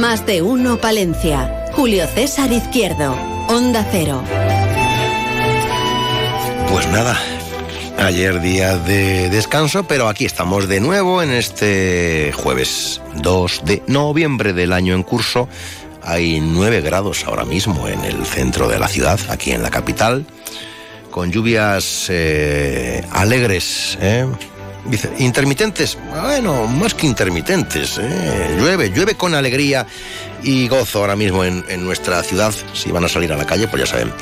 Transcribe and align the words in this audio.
Más 0.00 0.24
de 0.24 0.40
uno 0.40 0.78
Palencia. 0.78 1.66
Julio 1.74 2.06
César 2.06 2.50
Izquierdo. 2.50 3.12
Onda 3.48 3.86
Cero. 3.92 4.24
Pues 6.70 6.88
nada, 6.88 7.20
ayer 7.98 8.40
día 8.40 8.78
de 8.78 9.28
descanso, 9.28 9.82
pero 9.84 10.08
aquí 10.08 10.24
estamos 10.24 10.68
de 10.68 10.80
nuevo 10.80 11.22
en 11.22 11.30
este 11.32 12.32
jueves 12.34 13.02
2 13.16 13.60
de 13.66 13.82
noviembre 13.88 14.54
del 14.54 14.72
año 14.72 14.94
en 14.94 15.02
curso. 15.02 15.48
Hay 16.02 16.40
9 16.40 16.80
grados 16.80 17.26
ahora 17.26 17.44
mismo 17.44 17.86
en 17.86 18.02
el 18.02 18.24
centro 18.24 18.68
de 18.68 18.78
la 18.78 18.88
ciudad, 18.88 19.20
aquí 19.28 19.52
en 19.52 19.62
la 19.62 19.68
capital, 19.68 20.24
con 21.10 21.30
lluvias 21.30 22.06
eh, 22.08 23.04
alegres, 23.10 23.98
¿eh? 24.00 24.26
Dice, 24.86 25.10
intermitentes, 25.18 25.98
bueno, 26.10 26.66
más 26.66 26.94
que 26.94 27.06
intermitentes, 27.06 27.98
¿eh? 27.98 28.56
llueve, 28.58 28.90
llueve 28.90 29.14
con 29.14 29.34
alegría 29.34 29.86
y 30.42 30.68
gozo 30.68 31.00
ahora 31.00 31.16
mismo 31.16 31.44
en, 31.44 31.84
nuestra 31.84 32.22
ciudad. 32.22 32.52
Si 32.72 32.90
van 32.90 33.04
a 33.04 33.08
salir 33.08 33.32
a 33.32 33.36
la 33.36 33.44
calle, 33.44 33.68
pues 33.68 33.82
ya 33.82 33.86
saben, 33.86 34.12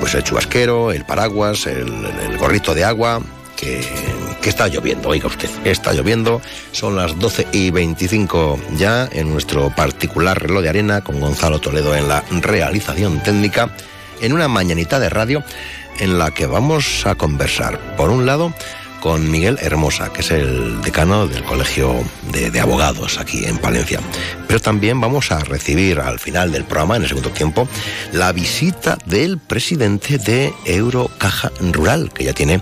pues 0.00 0.14
el 0.14 0.24
chubasquero, 0.24 0.92
el 0.92 1.04
paraguas, 1.04 1.66
el, 1.66 2.04
el 2.04 2.36
gorrito 2.36 2.74
de 2.74 2.84
agua, 2.84 3.22
que, 3.56 3.80
que, 4.42 4.50
está 4.50 4.68
lloviendo, 4.68 5.08
oiga 5.08 5.28
usted, 5.28 5.48
está 5.64 5.92
lloviendo. 5.92 6.42
Son 6.72 6.96
las 6.96 7.18
12 7.18 7.46
y 7.52 7.70
25 7.70 8.58
ya 8.76 9.08
en 9.10 9.30
nuestro 9.30 9.70
particular 9.70 10.40
reloj 10.40 10.62
de 10.62 10.68
arena 10.68 11.00
con 11.00 11.20
Gonzalo 11.20 11.60
Toledo 11.60 11.94
en 11.94 12.08
la 12.08 12.24
realización 12.30 13.22
técnica, 13.22 13.70
en 14.20 14.32
una 14.32 14.48
mañanita 14.48 14.98
de 14.98 15.08
radio 15.08 15.44
en 15.98 16.18
la 16.18 16.30
que 16.30 16.46
vamos 16.46 17.06
a 17.06 17.14
conversar, 17.14 17.96
por 17.96 18.10
un 18.10 18.26
lado, 18.26 18.52
con 19.06 19.30
Miguel 19.30 19.56
Hermosa, 19.62 20.12
que 20.12 20.20
es 20.20 20.32
el 20.32 20.82
decano 20.82 21.28
del 21.28 21.44
Colegio 21.44 22.02
de, 22.32 22.58
Abogados 22.58 23.18
aquí 23.20 23.44
en 23.44 23.56
Palencia. 23.56 24.00
Pero 24.48 24.58
también 24.58 25.00
vamos 25.00 25.30
a 25.30 25.38
recibir 25.44 26.00
al 26.00 26.18
final 26.18 26.50
del 26.50 26.64
programa, 26.64 26.96
en 26.96 27.02
el 27.02 27.08
segundo 27.08 27.30
tiempo, 27.30 27.68
la 28.10 28.32
visita 28.32 28.98
del 29.06 29.38
presidente 29.38 30.18
de 30.18 30.52
Eurocaja 30.64 31.52
Rural, 31.60 32.10
que 32.12 32.24
ya 32.24 32.32
tiene 32.32 32.60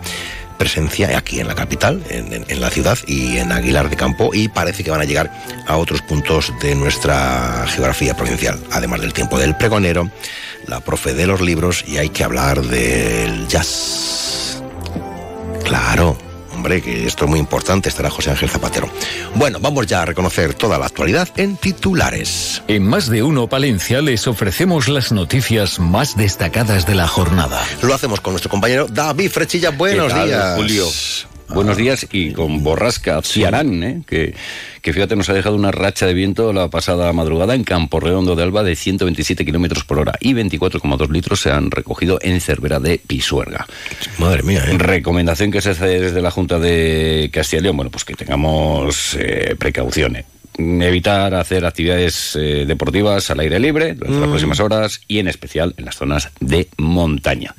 presencia 0.59 1.17
aquí 1.17 1.41
en 1.41 1.49
la 1.49 1.55
capital, 1.55 2.03
en, 2.11 2.45
en, 2.47 2.61
la 2.61 2.69
ciudad 2.69 2.99
y 3.07 3.39
en 3.39 3.51
Aguilar 3.51 3.89
de 3.89 3.97
Campo 3.97 4.35
y 4.35 4.49
parece 4.49 4.85
que 4.85 4.91
van 4.91 5.01
a 5.01 5.05
llegar 5.05 5.33
a 5.67 5.79
otros 5.79 6.03
puntos 6.03 6.53
de 6.61 6.75
nuestra 6.75 7.65
geografía 7.69 8.15
provincial, 8.15 8.61
además 8.71 9.01
del 9.01 9.15
tiempo 9.15 9.39
del 9.39 9.57
pregonero, 9.57 10.11
la 10.67 10.81
profe 10.81 11.15
de 11.15 11.27
los 11.27 11.41
libros 11.41 11.85
y 11.89 11.97
hay 11.97 12.11
que 12.11 12.23
hablar 12.23 12.61
del 12.61 13.49
jazz. 13.49 14.63
Claro, 15.65 16.19
hombre, 16.65 16.81
que 16.81 17.07
esto 17.07 17.25
es 17.25 17.31
muy 17.31 17.39
importante, 17.39 17.91
estará 17.91 18.09
José 18.09 18.31
Ángel 18.31 18.49
Zapatero. 18.49 18.89
Bueno, 19.35 19.59
vamos 19.61 19.87
ya 19.87 20.01
a 20.01 20.07
reconocer 20.07 20.55
toda 20.55 20.79
la 20.79 20.87
actualidad 20.87 21.29
en 21.37 21.57
titulares. 21.57 22.63
En 22.69 22.87
más 22.87 23.11
de 23.11 23.23
uno 23.23 23.49
Palencia 23.49 24.01
les 24.01 24.27
ofrecemos 24.27 24.89
las 24.89 25.13
noticias 25.13 25.79
más 25.79 26.17
destacadas 26.17 26.87
de 26.87 26.95
la 26.95 27.07
jornada. 27.07 27.63
Lo 27.83 27.95
hacemos 27.95 28.21
con 28.21 28.33
nuestro 28.33 28.51
compañero 28.51 28.87
David 28.89 29.31
Frechilla. 29.31 29.71
Buenos 29.71 30.11
tal, 30.11 30.27
días. 30.27 30.57
Julio. 30.57 31.34
Buenos 31.55 31.77
días 31.77 32.09
y 32.11 32.33
con 32.33 32.65
borrasca 32.65 33.23
Ciarán, 33.23 33.83
¿eh? 33.85 34.03
que, 34.09 34.35
que 34.83 34.93
fíjate 34.93 35.15
nos 35.15 35.29
ha 35.29 35.35
dejado 35.35 35.55
una 35.55 35.71
racha 35.71 36.05
de 36.05 36.13
viento 36.13 36.53
la 36.53 36.69
pasada 36.69 37.13
madrugada 37.13 37.55
en 37.55 37.63
Campo 37.63 38.01
Redondo 38.01 38.35
de 38.35 38.43
Alba 38.43 38.65
de 38.65 38.75
127 38.75 39.45
kilómetros 39.45 39.85
por 39.85 40.01
hora 40.01 40.15
y 40.19 40.35
24,2 40.35 41.09
litros 41.11 41.41
se 41.41 41.53
han 41.53 41.71
recogido 41.71 42.19
en 42.23 42.41
Cervera 42.41 42.81
de 42.81 42.99
Pisuerga. 42.99 43.69
Madre 44.19 44.43
mía, 44.43 44.65
¿eh? 44.67 44.77
Recomendación 44.79 45.53
que 45.53 45.61
se 45.61 45.71
hace 45.71 46.01
desde 46.01 46.21
la 46.21 46.33
Junta 46.33 46.59
de 46.59 47.31
Castilla 47.33 47.61
y 47.61 47.63
León, 47.63 47.77
bueno, 47.77 47.91
pues 47.93 48.05
que 48.05 48.15
tengamos 48.15 49.17
eh, 49.19 49.55
precauciones 49.57 50.25
evitar 50.57 51.35
hacer 51.35 51.65
actividades 51.65 52.37
eh, 52.37 52.65
deportivas 52.67 53.29
al 53.31 53.41
aire 53.41 53.59
libre 53.59 53.95
durante 53.95 54.19
mm. 54.19 54.21
las 54.21 54.29
próximas 54.29 54.61
horas 54.61 55.01
y 55.09 55.19
en 55.19 55.29
especial 55.29 55.75
en 55.77 55.85
las 55.85 55.97
zonas 55.97 56.31
de 56.41 56.69
montaña. 56.79 57.55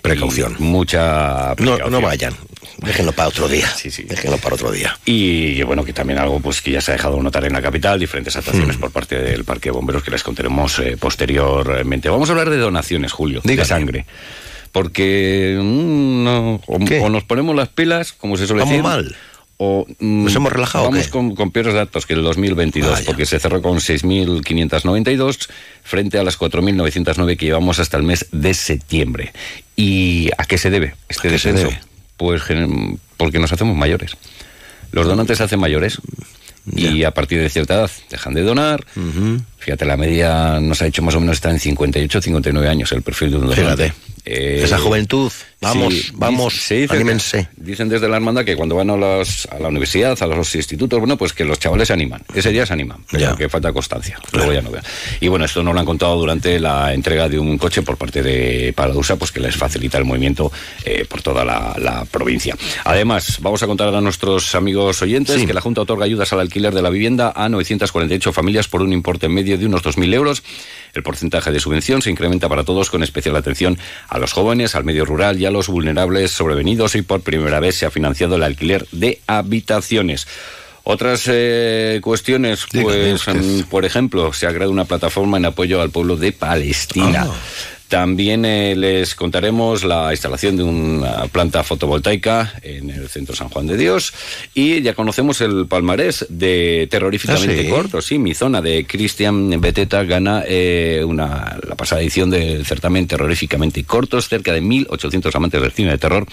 Precaución. 0.00 0.56
Y 0.58 0.62
mucha 0.62 1.54
precaución. 1.56 1.90
No, 1.90 2.00
no 2.00 2.06
vayan. 2.06 2.34
Déjenlo 2.78 3.12
para 3.12 3.28
otro 3.28 3.48
día. 3.48 3.68
Sí, 3.74 3.90
sí. 3.90 4.04
Déjenlo 4.04 4.38
para 4.38 4.54
otro 4.54 4.70
día. 4.70 4.98
Y 5.04 5.62
bueno, 5.62 5.84
que 5.84 5.92
también 5.92 6.18
algo 6.18 6.40
pues 6.40 6.60
que 6.60 6.72
ya 6.72 6.80
se 6.80 6.92
ha 6.92 6.94
dejado 6.94 7.20
notar 7.22 7.44
en 7.44 7.52
la 7.52 7.62
capital, 7.62 7.98
diferentes 7.98 8.36
actuaciones 8.36 8.76
mm. 8.76 8.80
por 8.80 8.90
parte 8.90 9.18
del 9.18 9.44
Parque 9.44 9.70
de 9.70 9.72
Bomberos 9.72 10.02
que 10.02 10.10
les 10.10 10.22
contaremos 10.22 10.78
eh, 10.78 10.96
posteriormente. 10.98 12.08
Vamos 12.08 12.28
a 12.28 12.32
hablar 12.32 12.50
de 12.50 12.58
donaciones, 12.58 13.12
Julio, 13.12 13.40
Dígame. 13.42 13.62
de 13.62 13.64
sangre. 13.64 14.06
Porque 14.72 15.58
mm, 15.60 16.24
no, 16.24 16.54
o, 16.66 16.78
o, 17.02 17.08
nos 17.08 17.24
ponemos 17.24 17.56
las 17.56 17.68
pilas, 17.68 18.12
como 18.12 18.36
se 18.36 18.46
suele 18.46 18.62
Vamos 18.62 18.72
decir. 18.72 18.84
mal 18.84 19.16
o 19.58 19.86
mm, 19.98 20.24
nos 20.24 20.34
hemos 20.36 20.52
relajado 20.52 20.84
vamos 20.84 21.08
con, 21.08 21.34
con, 21.34 21.50
peores 21.50 21.74
datos 21.74 22.06
que 22.06 22.14
el 22.14 22.22
2022 22.22 22.90
Vaya. 22.90 23.04
porque 23.04 23.26
se 23.26 23.38
cerró 23.40 23.60
con 23.60 23.78
6.592 23.78 25.48
frente 25.82 26.18
a 26.18 26.22
las 26.22 26.38
4.909 26.38 27.36
que 27.36 27.46
llevamos 27.46 27.80
hasta 27.80 27.96
el 27.96 28.04
mes 28.04 28.26
de 28.30 28.54
septiembre 28.54 29.32
y 29.74 30.30
a 30.38 30.44
qué 30.44 30.58
se 30.58 30.70
debe 30.70 30.94
este 31.08 31.28
descenso? 31.28 31.70
Pues 32.18 32.42
porque 33.16 33.38
nos 33.38 33.50
hacemos 33.52 33.74
mayores. 33.74 34.12
Los 34.92 35.06
donantes 35.06 35.38
se 35.38 35.44
hacen 35.44 35.60
mayores 35.60 35.98
y 36.74 37.04
a 37.04 37.12
partir 37.12 37.40
de 37.40 37.48
cierta 37.48 37.74
edad 37.74 37.90
dejan 38.10 38.34
de 38.34 38.42
donar. 38.42 38.84
Uh 38.96 39.00
-huh. 39.00 39.40
fíjate 39.58 39.86
la 39.86 39.96
media 39.96 40.60
nos 40.60 40.82
ha 40.82 40.86
hecho 40.86 41.00
más 41.02 41.14
o 41.14 41.20
menos 41.20 41.36
está 41.36 41.50
en 41.50 41.58
58 41.58 42.20
59 42.20 42.68
años 42.68 42.92
el 42.92 43.00
perfil 43.02 43.30
de 43.30 43.36
un 43.36 43.42
donante. 43.42 43.62
Fíjate. 43.62 43.92
Eh, 44.30 44.60
esa 44.62 44.78
juventud 44.78 45.32
Vamos, 45.60 45.92
sí, 45.92 46.12
vamos, 46.14 46.54
se 46.54 46.74
dice 46.76 46.94
anímense. 46.94 47.48
Dicen 47.56 47.88
desde 47.88 48.08
la 48.08 48.14
hermandad 48.14 48.44
que 48.44 48.54
cuando 48.54 48.76
van 48.76 48.90
a, 48.90 48.94
a, 48.94 49.58
la 49.58 49.68
universidad, 49.68 50.16
a 50.22 50.26
los 50.26 50.54
institutos, 50.54 51.00
bueno, 51.00 51.16
pues 51.16 51.32
que 51.32 51.44
los 51.44 51.58
chavales 51.58 51.88
se 51.88 51.94
animan. 51.94 52.22
Ese 52.32 52.52
día 52.52 52.64
se 52.64 52.74
animan, 52.74 52.98
pero 53.10 53.30
ya. 53.30 53.36
que 53.36 53.48
falta 53.48 53.72
constancia. 53.72 54.20
Claro. 54.30 54.46
Luego 54.46 54.52
ya 54.52 54.62
no 54.62 54.70
vean. 54.70 54.84
Y 55.20 55.26
bueno, 55.26 55.46
esto 55.46 55.60
nos 55.64 55.74
lo 55.74 55.80
han 55.80 55.86
contado 55.86 56.16
durante 56.16 56.60
la 56.60 56.94
entrega 56.94 57.28
de 57.28 57.40
un 57.40 57.58
coche 57.58 57.82
por 57.82 57.96
parte 57.96 58.22
de 58.22 58.72
Paradusa, 58.72 59.16
pues 59.16 59.32
que 59.32 59.40
les 59.40 59.56
facilita 59.56 59.98
el 59.98 60.04
movimiento 60.04 60.52
eh, 60.84 61.04
por 61.08 61.22
toda 61.22 61.44
la, 61.44 61.74
la, 61.76 62.04
provincia. 62.04 62.56
Además, 62.84 63.38
vamos 63.40 63.60
a 63.64 63.66
contar 63.66 63.92
a 63.92 64.00
nuestros 64.00 64.54
amigos 64.54 65.02
oyentes 65.02 65.40
sí. 65.40 65.46
que 65.46 65.54
la 65.54 65.60
Junta 65.60 65.80
otorga 65.80 66.04
ayudas 66.04 66.32
al 66.32 66.38
alquiler 66.38 66.72
de 66.72 66.82
la 66.82 66.90
vivienda 66.90 67.32
a 67.34 67.48
948 67.48 68.32
familias 68.32 68.68
por 68.68 68.82
un 68.82 68.92
importe 68.92 69.28
medio 69.28 69.58
de 69.58 69.66
unos 69.66 69.82
2.000 69.82 70.14
euros. 70.14 70.44
El 70.98 71.04
porcentaje 71.04 71.52
de 71.52 71.60
subvención 71.60 72.02
se 72.02 72.10
incrementa 72.10 72.48
para 72.48 72.64
todos 72.64 72.90
con 72.90 73.04
especial 73.04 73.36
atención 73.36 73.78
a 74.08 74.18
los 74.18 74.32
jóvenes, 74.32 74.74
al 74.74 74.82
medio 74.82 75.04
rural 75.04 75.40
y 75.40 75.46
a 75.46 75.52
los 75.52 75.68
vulnerables 75.68 76.32
sobrevenidos 76.32 76.96
y 76.96 77.02
por 77.02 77.20
primera 77.20 77.60
vez 77.60 77.76
se 77.76 77.86
ha 77.86 77.90
financiado 77.92 78.34
el 78.34 78.42
alquiler 78.42 78.84
de 78.90 79.20
habitaciones. 79.28 80.26
Otras 80.82 81.22
eh, 81.28 82.00
cuestiones, 82.02 82.64
pues, 82.72 83.24
Dígame, 83.24 83.64
por 83.70 83.84
ejemplo, 83.84 84.32
se 84.32 84.48
ha 84.48 84.52
creado 84.52 84.72
una 84.72 84.86
plataforma 84.86 85.36
en 85.36 85.44
apoyo 85.44 85.80
al 85.80 85.90
pueblo 85.90 86.16
de 86.16 86.32
Palestina. 86.32 87.26
Oh. 87.28 87.34
También 87.88 88.44
eh, 88.44 88.76
les 88.76 89.14
contaremos 89.14 89.82
la 89.82 90.10
instalación 90.12 90.58
de 90.58 90.62
una 90.62 91.26
planta 91.28 91.64
fotovoltaica 91.64 92.52
en 92.62 92.90
el 92.90 93.08
centro 93.08 93.34
San 93.34 93.48
Juan 93.48 93.66
de 93.66 93.78
Dios 93.78 94.12
y 94.54 94.82
ya 94.82 94.92
conocemos 94.92 95.40
el 95.40 95.66
palmarés 95.66 96.26
de 96.28 96.86
terroríficamente 96.90 97.60
¿Ah, 97.60 97.62
sí? 97.62 97.68
corto. 97.68 98.02
Sí, 98.02 98.18
mi 98.18 98.34
zona 98.34 98.60
de 98.60 98.84
Cristian 98.86 99.58
Beteta 99.58 100.04
gana 100.04 100.44
eh, 100.46 101.02
una, 101.06 101.58
la 101.66 101.76
pasada 101.76 102.02
edición 102.02 102.28
del 102.28 102.66
certamen 102.66 103.06
terroríficamente 103.06 103.82
cortos. 103.84 104.28
Cerca 104.28 104.52
de 104.52 104.62
1.800 104.62 105.34
amantes 105.34 105.62
del 105.62 105.72
cine 105.72 105.92
de 105.92 105.98
terror 105.98 106.26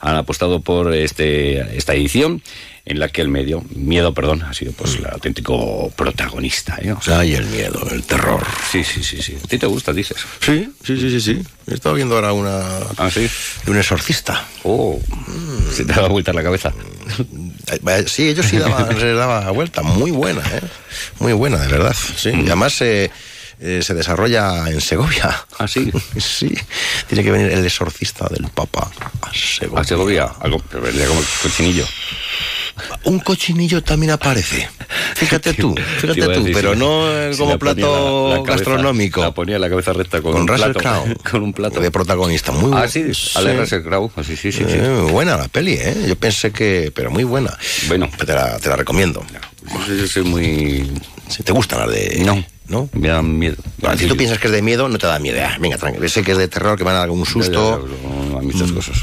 han 0.00 0.16
apostado 0.16 0.60
por 0.60 0.94
este, 0.94 1.76
esta 1.76 1.94
edición 1.94 2.42
en 2.86 2.98
la 2.98 3.08
que 3.08 3.22
el 3.22 3.28
medio, 3.28 3.64
miedo, 3.70 4.12
perdón, 4.12 4.42
ha 4.42 4.52
sido 4.52 4.72
pues 4.72 4.96
el 4.96 5.06
auténtico 5.06 5.90
protagonista. 5.96 6.78
¿eh? 6.82 6.92
O 6.92 7.00
sea, 7.00 7.20
Ay, 7.20 7.34
el 7.34 7.46
miedo, 7.46 7.86
el 7.90 8.02
terror. 8.02 8.44
Sí, 8.70 8.84
sí, 8.84 9.02
sí, 9.02 9.22
sí. 9.22 9.38
¿A 9.42 9.46
ti 9.46 9.58
te 9.58 9.66
gusta, 9.66 9.92
dices? 9.92 10.18
Sí, 10.40 10.70
sí, 10.84 10.98
sí, 10.98 11.10
sí, 11.10 11.20
sí. 11.20 11.42
He 11.66 11.74
estado 11.74 11.94
viendo 11.94 12.14
ahora 12.14 12.34
una... 12.34 12.60
¿Ah, 12.98 13.10
sí? 13.10 13.26
De 13.64 13.70
un 13.70 13.78
exorcista. 13.78 14.46
Oh, 14.64 14.98
mm. 14.98 15.72
se 15.72 15.86
te 15.86 15.94
daba 15.94 16.08
vuelta 16.08 16.32
la 16.32 16.42
cabeza. 16.42 16.72
Sí, 18.06 18.28
ellos 18.28 18.46
sí 18.46 18.58
daban, 18.58 19.00
se 19.00 19.14
daba 19.14 19.50
vuelta. 19.50 19.82
Muy 19.82 20.10
buena, 20.10 20.42
¿eh? 20.42 20.60
Muy 21.18 21.32
buena, 21.32 21.58
de 21.58 21.68
verdad. 21.68 21.96
Sí, 22.16 22.30
mm. 22.30 22.40
y 22.40 22.46
además... 22.46 22.80
Eh, 22.82 23.10
eh, 23.60 23.82
se 23.82 23.94
desarrolla 23.94 24.68
en 24.68 24.80
Segovia. 24.80 25.46
¿Ah, 25.58 25.68
sí? 25.68 25.90
sí. 26.18 26.52
Tiene 27.06 27.22
que 27.22 27.30
venir 27.30 27.52
el 27.52 27.64
exorcista 27.64 28.26
del 28.28 28.48
Papa 28.50 28.90
a 29.22 29.32
Segovia. 29.32 29.80
¿A 29.80 29.84
Segovia? 29.84 30.24
Algo, 30.40 30.60
como 30.70 30.86
el 30.86 31.24
cochinillo. 31.40 31.86
Un 33.04 33.20
cochinillo 33.20 33.82
también 33.82 34.12
aparece. 34.12 34.68
Fíjate 35.14 35.54
tú, 35.54 35.74
fíjate 35.98 36.20
tú, 36.34 36.46
pero 36.52 36.74
no 36.74 37.06
como 37.38 37.58
plato 37.58 38.42
gastronómico. 38.44 39.20
La 39.20 39.32
ponía 39.32 39.58
la 39.58 39.68
cabeza 39.68 39.92
recta 39.92 40.20
con, 40.20 40.34
un 40.34 40.48
Russell 40.48 40.72
plato, 40.72 40.80
Crowe. 40.80 41.16
con 41.30 41.42
un 41.42 41.52
plato. 41.52 41.80
De 41.80 41.90
protagonista, 41.90 42.52
muy 42.52 42.72
Ah, 42.72 42.86
bueno. 42.86 42.88
sí, 42.88 43.30
Ale 43.34 43.56
Russell 43.56 43.82
Crowe. 43.82 44.10
Ah, 44.16 44.22
Sí, 44.24 44.36
sí, 44.36 44.52
sí. 44.52 44.64
sí. 44.66 44.76
Eh, 44.76 45.06
buena 45.10 45.36
la 45.36 45.48
peli, 45.48 45.74
¿eh? 45.74 46.04
Yo 46.08 46.16
pensé 46.16 46.50
que... 46.50 46.90
Pero 46.94 47.10
muy 47.10 47.24
buena. 47.24 47.56
Bueno. 47.88 48.08
Te 48.16 48.32
la, 48.32 48.58
te 48.58 48.68
la 48.68 48.76
recomiendo. 48.76 49.24
Yo, 49.88 49.94
yo 49.94 50.06
soy 50.06 50.24
muy... 50.24 50.90
Si 51.28 51.42
te 51.42 51.52
gustan 51.52 51.80
las 51.80 51.90
de... 51.90 52.22
No. 52.24 52.44
¿No? 52.66 52.88
Me 52.94 53.08
da 53.08 53.20
miedo. 53.22 53.56
Bueno, 53.78 53.98
si 53.98 54.06
tú 54.06 54.16
piensas 54.16 54.38
que 54.38 54.46
es 54.46 54.52
de 54.52 54.62
miedo, 54.62 54.88
no 54.88 54.96
te 54.98 55.06
da 55.06 55.18
miedo. 55.18 55.38
Ah, 55.44 55.56
venga, 55.60 55.76
tranquilo. 55.76 56.08
Sé 56.08 56.22
que 56.22 56.32
es 56.32 56.38
de 56.38 56.48
terror, 56.48 56.78
que 56.78 56.84
van 56.84 56.94
a 56.94 56.98
dar 57.00 57.04
algún 57.04 57.26
susto. 57.26 57.86
A 58.38 58.42
muchas 58.42 58.72
cosas. 58.72 58.96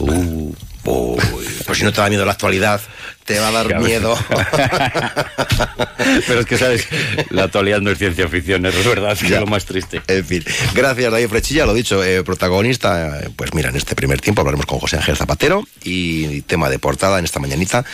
Uh. 0.00 0.52
Uy, 0.84 1.18
pues 1.66 1.78
si 1.78 1.84
no 1.84 1.92
te 1.92 2.00
da 2.00 2.08
miedo 2.08 2.24
la 2.24 2.32
actualidad, 2.32 2.80
te 3.28 3.38
va 3.38 3.48
a 3.48 3.52
dar 3.52 3.66
Claro. 3.66 3.84
miedo. 3.84 4.16
Pero 6.26 6.40
es 6.40 6.46
que, 6.46 6.56
¿sabes? 6.58 6.88
La 7.30 7.44
actualidad 7.44 7.80
no 7.80 7.90
es 7.90 7.98
ciencia 7.98 8.26
ficción, 8.28 8.64
es 8.66 8.84
verdad, 8.86 9.16
que 9.18 9.28
Ya. 9.28 9.36
es 9.36 9.40
lo 9.42 9.46
más 9.46 9.64
triste. 9.66 10.00
En 10.06 10.24
fin, 10.24 10.42
gracias 10.74 11.12
David 11.12 11.28
Frechilla, 11.28 11.66
lo 11.66 11.74
dicho, 11.74 12.02
eh, 12.02 12.24
protagonista, 12.24 13.20
eh, 13.20 13.28
pues 13.36 13.52
mira, 13.54 13.68
en 13.68 13.76
este 13.76 13.94
primer 13.94 14.20
tiempo 14.20 14.40
hablaremos 14.40 14.64
con 14.66 14.78
José 14.78 14.96
Ángel 14.96 15.16
Zapatero 15.16 15.62
y 15.84 16.40
tema 16.42 16.70
de 16.70 16.78
portada 16.78 17.18
en 17.18 17.24
esta 17.26 17.38
mañanita, 17.38 17.84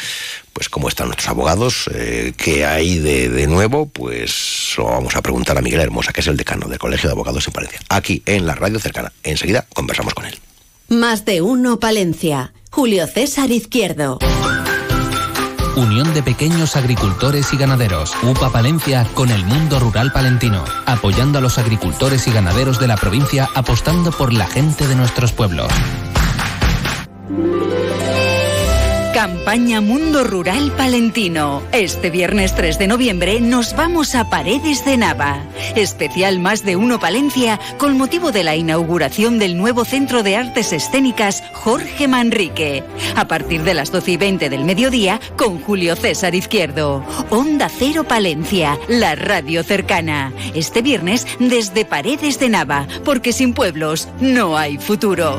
pues 0.52 0.69
cómo 0.69 0.88
están 0.88 1.08
nuestros 1.08 1.28
abogados, 1.28 1.90
eh, 1.92 2.32
qué 2.37 2.64
hay 2.64 2.98
de, 2.98 3.28
de 3.28 3.46
nuevo, 3.48 3.87
pues 3.87 4.75
lo 4.78 4.84
vamos 4.84 5.16
a 5.16 5.22
preguntar 5.22 5.58
a 5.58 5.62
Miguel 5.62 5.80
Hermosa, 5.80 6.12
que 6.12 6.20
es 6.20 6.26
el 6.28 6.37
decano 6.37 6.69
del 6.69 6.78
Colegio 6.78 7.08
de 7.08 7.12
Abogados 7.14 7.44
en 7.48 7.52
Palencia, 7.52 7.80
aquí 7.88 8.22
en 8.26 8.46
la 8.46 8.54
radio 8.54 8.78
cercana. 8.78 9.12
Enseguida 9.25 9.66
conversamos 9.75 10.14
con 10.14 10.26
él. 10.26 10.38
Más 10.88 11.25
de 11.25 11.42
uno 11.42 11.80
Palencia. 11.80 12.52
Julio 12.70 13.06
César 13.08 13.50
Izquierdo. 13.50 14.19
Unión 15.76 16.15
de 16.15 16.23
Pequeños 16.23 16.76
Agricultores 16.76 17.53
y 17.53 17.56
Ganaderos, 17.56 18.12
UPA 18.23 18.50
Palencia 18.50 19.06
con 19.15 19.31
el 19.31 19.44
mundo 19.44 19.81
rural 19.81 20.12
palentino, 20.12 20.65
apoyando 20.87 21.38
a 21.38 21.41
los 21.41 21.59
agricultores 21.59 22.29
y 22.29 22.32
ganaderos 22.32 22.79
de 22.79 22.87
la 22.87 22.97
provincia, 22.97 23.49
apostando 23.55 24.12
por 24.12 24.32
la 24.32 24.47
gente 24.47 24.87
de 24.87 24.94
nuestros 24.94 25.32
pueblos. 25.32 25.69
Campaña 29.14 29.81
Mundo 29.81 30.25
Rural 30.25 30.72
Palentino. 30.72 31.62
Este 31.70 32.11
viernes 32.11 32.52
3 32.56 32.81
de 32.81 32.88
noviembre 32.88 33.40
nos 33.40 33.76
vamos 33.76 34.16
a 34.16 34.28
Paredes 34.28 34.84
de 34.84 34.96
Nava. 34.96 35.40
Especial 35.76 36.40
Más 36.40 36.64
de 36.64 36.75
Uno 36.75 36.99
Palencia 36.99 37.61
con 37.78 37.96
motivo 37.96 38.32
de 38.32 38.43
la 38.43 38.56
inauguración 38.56 39.38
del 39.38 39.56
nuevo 39.56 39.84
Centro 39.84 40.25
de 40.25 40.37
Artes 40.37 40.72
Escénicas 40.72 41.44
Jorge 41.52 42.08
Manrique. 42.08 42.82
A 43.14 43.28
partir 43.28 43.62
de 43.62 43.75
las 43.75 43.93
12 43.93 44.11
y 44.11 44.16
20 44.16 44.50
del 44.50 44.64
mediodía 44.64 45.20
con 45.37 45.61
Julio 45.61 45.94
César 45.94 46.34
Izquierdo. 46.34 47.05
Onda 47.31 47.69
Cero 47.69 48.02
Palencia, 48.02 48.76
la 48.88 49.14
radio 49.14 49.62
cercana. 49.62 50.32
Este 50.56 50.82
viernes 50.82 51.25
desde 51.38 51.84
Paredes 51.84 52.40
de 52.40 52.49
Nava, 52.49 52.88
porque 53.05 53.32
sin 53.32 53.55
pueblos 53.55 54.08
no 54.20 54.58
hay 54.58 54.76
futuro. 54.76 55.38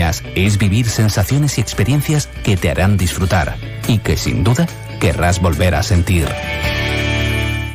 es 0.00 0.58
vivir 0.58 0.88
sensaciones 0.88 1.58
y 1.58 1.60
experiencias 1.60 2.28
que 2.42 2.56
te 2.56 2.68
harán 2.68 2.96
disfrutar 2.96 3.56
y 3.86 3.98
que 3.98 4.16
sin 4.16 4.42
duda 4.42 4.66
querrás 5.00 5.40
volver 5.40 5.76
a 5.76 5.82
sentir. 5.82 6.26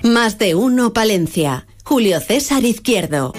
Más 0.04 0.38
de 0.38 0.56
uno 0.56 0.92
Palencia. 0.92 1.66
Julio 1.84 2.20
César 2.20 2.66
Izquierdo. 2.66 3.34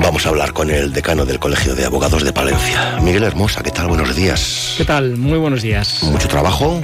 Vamos 0.00 0.26
a 0.26 0.28
hablar 0.28 0.52
con 0.52 0.70
el 0.70 0.92
decano 0.92 1.24
del 1.24 1.38
Colegio 1.38 1.74
de 1.74 1.84
Abogados 1.84 2.24
de 2.24 2.32
Palencia, 2.32 2.98
Miguel 3.00 3.22
Hermosa. 3.22 3.62
¿Qué 3.62 3.70
tal? 3.70 3.86
Buenos 3.86 4.14
días. 4.14 4.74
¿Qué 4.76 4.84
tal? 4.84 5.16
Muy 5.16 5.38
buenos 5.38 5.62
días. 5.62 6.02
¿Mucho 6.02 6.28
trabajo? 6.28 6.80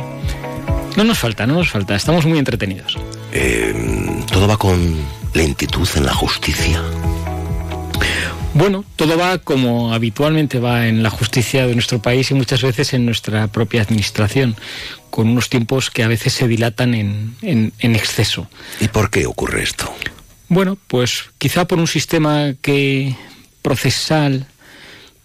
No 0.97 1.05
nos 1.05 1.19
falta, 1.19 1.47
no 1.47 1.55
nos 1.55 1.71
falta. 1.71 1.97
Estamos 1.97 2.25
muy 2.25 2.39
entretenidos. 2.39 2.97
Eh, 3.33 4.25
¿Todo 4.33 4.49
va 4.49 4.57
con 4.57 4.97
lentitud 5.35 5.89
en 5.97 6.07
la 6.07 6.15
justicia? 6.15 6.83
Bueno, 8.53 8.85
todo 8.97 9.17
va 9.17 9.39
como 9.39 9.95
habitualmente 9.95 10.59
va 10.59 10.89
en 10.89 11.03
la 11.03 11.11
justicia 11.11 11.67
de 11.67 11.75
nuestro 11.75 12.03
país 12.03 12.31
y 12.31 12.35
muchas 12.35 12.63
veces 12.63 12.93
en 12.93 13.07
nuestra 13.07 13.47
propia 13.47 13.83
administración, 13.83 14.57
con 15.11 15.29
unos 15.29 15.49
tiempos 15.49 15.91
que 15.91 16.03
a 16.03 16.09
veces 16.09 16.33
se 16.33 16.49
dilatan 16.49 16.95
en, 16.95 17.37
en- 17.43 17.73
en 17.79 17.95
exceso. 17.95 18.49
¿Y 18.81 18.89
por 18.89 19.11
qué 19.11 19.27
ocurre 19.27 19.63
esto? 19.63 19.93
Bueno, 20.49 20.77
pues 20.89 21.31
quizá 21.39 21.67
por 21.67 21.79
un 21.79 21.87
sistema 21.87 22.55
que 22.61 23.15
procesal 23.63 24.47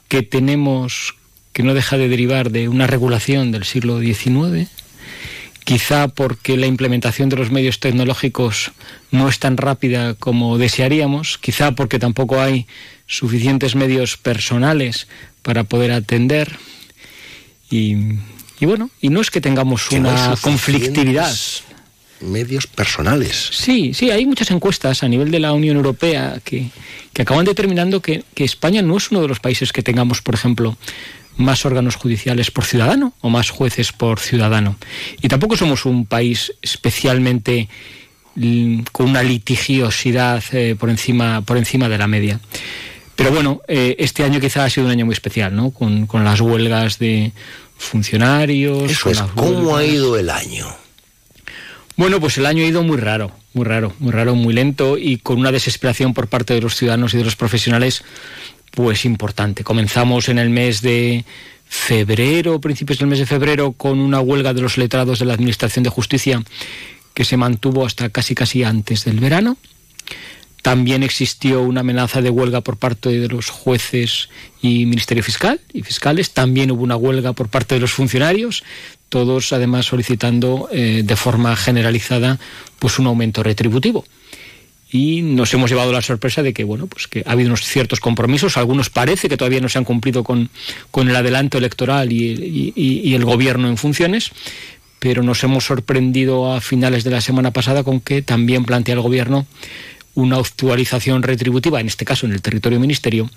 que 0.08 0.22
tenemos 0.22 1.16
que 1.52 1.64
no 1.64 1.74
deja 1.74 1.98
de 1.98 2.10
derivar 2.10 2.52
de 2.52 2.68
una 2.70 2.86
regulación 2.86 3.52
del 3.52 3.64
siglo 3.64 4.00
XIX, 4.02 4.70
quizá 5.64 6.10
porque 6.10 6.58
la 6.58 6.68
implementación 6.68 7.30
de 7.30 7.38
los 7.38 7.50
medios 7.50 7.80
tecnológicos 7.80 8.72
no 9.10 9.30
es 9.30 9.40
tan 9.40 9.58
rápida 9.58 10.14
como 10.14 10.58
desearíamos, 10.60 11.38
quizá 11.40 11.72
porque 11.72 11.98
tampoco 11.98 12.40
hay 12.42 12.68
suficientes 13.08 13.76
medios 13.76 14.18
personales 14.18 15.08
para 15.42 15.64
poder 15.64 15.92
atender 15.92 16.58
y, 17.70 17.96
y 18.60 18.66
bueno, 18.66 18.90
y 19.02 19.10
no 19.10 19.22
es 19.22 19.32
que 19.32 19.42
tengamos 19.42 19.88
Que 19.90 20.00
una 20.00 20.36
conflictividad. 20.42 21.36
Medios 22.22 22.66
personales. 22.66 23.50
Sí, 23.52 23.94
sí, 23.94 24.10
hay 24.10 24.26
muchas 24.26 24.50
encuestas 24.50 25.04
a 25.04 25.08
nivel 25.08 25.32
de 25.32 25.40
la 25.40 25.52
Unión 25.52 25.76
Europea 25.76 26.40
que, 26.44 26.70
que 27.12 27.22
acaban 27.22 27.46
determinando 27.46 28.02
que, 28.02 28.24
que 28.34 28.46
España 28.46 28.82
no 28.82 28.98
es 28.98 29.12
uno 29.12 29.22
de 29.22 29.28
los 29.28 29.40
países 29.40 29.74
que 29.74 29.84
tengamos, 29.84 30.22
por 30.22 30.34
ejemplo, 30.34 30.78
más 31.38 31.66
órganos 31.66 31.96
judiciales 31.96 32.52
por 32.52 32.66
ciudadano 32.66 33.14
o 33.22 33.30
más 33.30 33.50
jueces 33.50 33.92
por 33.92 34.20
ciudadano. 34.20 34.78
Y 35.22 35.28
tampoco 35.28 35.58
somos 35.58 35.86
un 35.86 36.06
país 36.06 36.54
especialmente 36.62 37.68
mm, 38.36 38.82
con 38.92 39.10
una 39.10 39.22
litigiosidad 39.24 40.44
eh, 40.54 40.76
por, 40.80 40.90
encima, 40.90 41.42
por 41.42 41.58
encima 41.58 41.90
de 41.90 41.98
la 41.98 42.08
media. 42.08 42.40
Pero 43.16 43.32
bueno, 43.32 43.62
eh, 43.68 43.96
este 44.00 44.24
año 44.24 44.40
quizá 44.40 44.66
ha 44.66 44.70
sido 44.70 44.88
un 44.88 44.92
año 44.92 45.06
muy 45.06 45.14
especial, 45.14 45.56
¿no? 45.56 45.72
Con, 45.72 46.06
con 46.06 46.24
las 46.24 46.42
huelgas 46.42 47.00
de 47.00 47.32
funcionarios. 47.78 48.92
Eso 48.92 49.10
es, 49.10 49.22
¿cómo 49.36 49.78
ha 49.78 49.84
ido 49.84 50.18
el 50.18 50.30
año? 50.30 50.68
bueno, 51.98 52.20
pues 52.20 52.38
el 52.38 52.46
año 52.46 52.64
ha 52.64 52.68
ido 52.68 52.84
muy 52.84 52.98
raro, 52.98 53.32
muy 53.54 53.66
raro, 53.66 53.94
muy 54.00 54.12
raro, 54.12 54.36
muy 54.36 54.54
lento 54.54 54.98
y 54.98 55.18
con 55.18 55.40
una 55.40 55.52
desesperación 55.52 56.14
por 56.14 56.28
parte 56.28 56.54
de 56.54 56.62
los 56.62 56.76
ciudadanos 56.76 57.14
y 57.14 57.18
de 57.18 57.24
los 57.24 57.38
profesionales, 57.38 58.04
pues 58.72 59.06
importante. 59.06 59.64
Comenzamos 59.64 60.28
en 60.28 60.38
el 60.38 60.50
mes 60.50 60.82
de 60.82 61.24
febrero, 61.68 62.60
principios 62.60 63.00
del 63.00 63.08
mes 63.08 63.20
de 63.20 63.26
febrero, 63.26 63.72
con 63.72 64.00
una 64.00 64.20
huelga 64.20 64.54
de 64.54 64.62
los 64.62 64.78
letrados 64.78 65.20
de 65.20 65.26
la 65.26 65.34
Administración 65.34 65.84
de 65.84 65.90
Justicia 65.90 66.44
que 67.14 67.24
se 67.24 67.38
mantuvo 67.38 67.86
hasta 67.86 68.10
casi 68.10 68.36
casi 68.36 68.64
antes 68.64 69.06
del 69.06 69.22
verano. 69.22 69.58
También 70.66 71.04
existió 71.04 71.62
una 71.62 71.82
amenaza 71.82 72.24
de 72.24 72.32
huelga 72.32 72.62
por 72.62 72.78
parte 72.78 73.10
de 73.10 73.28
los 73.28 73.52
jueces 73.52 74.30
y 74.64 74.88
Ministerio 74.88 75.24
Fiscal 75.24 75.62
y 75.72 75.84
fiscales. 75.84 76.32
También 76.32 76.72
hubo 76.72 76.82
una 76.82 76.96
huelga 76.96 77.34
por 77.34 77.50
parte 77.50 77.76
de 77.76 77.82
los 77.82 77.94
funcionarios, 77.94 78.64
todos 79.10 79.54
además 79.54 79.86
solicitando 79.86 80.68
eh, 80.72 81.04
de 81.06 81.16
forma 81.16 81.56
generalizada 81.56 82.40
pues 82.80 82.98
un 82.98 83.06
aumento 83.06 83.44
retributivo. 83.44 84.06
y 84.92 85.22
nos 85.22 85.54
hemos 85.54 85.70
llevado 85.70 85.92
la 85.92 86.02
sorpresa 86.02 86.42
de 86.42 86.52
que 86.52 86.64
bueno 86.64 86.88
pues 86.88 87.08
que 87.08 87.22
ha 87.28 87.34
habido 87.34 87.50
unos 87.50 87.62
ciertos 87.62 88.00
compromisos 88.00 88.58
algunos 88.58 88.90
parece 88.90 89.30
que 89.30 89.38
todavía 89.38 89.62
no 89.62 89.70
se 89.70 89.78
han 89.78 89.84
cumplido 89.84 90.24
con, 90.24 90.50
con 90.90 91.10
el 91.10 91.16
adelanto 91.16 91.60
electoral 91.60 92.12
y, 92.12 92.74
y, 92.76 93.14
el 93.14 93.24
gobierno 93.24 93.68
en 93.68 93.78
funciones 93.78 94.32
pero 94.98 95.22
nos 95.22 95.44
hemos 95.44 95.66
sorprendido 95.66 96.54
a 96.54 96.62
finales 96.62 97.04
de 97.04 97.12
la 97.12 97.22
semana 97.22 97.52
pasada 97.52 97.84
con 97.84 98.00
que 98.00 98.24
también 98.24 98.64
plantea 98.66 98.96
el 98.96 99.02
gobierno 99.02 99.46
una 100.16 100.38
actualización 100.38 101.22
retributiva, 101.22 101.80
en 101.80 101.88
este 101.88 102.06
caso 102.06 102.26
en 102.26 102.34
el 102.34 102.42
territorio 102.42 102.80
ministerio, 102.80 103.30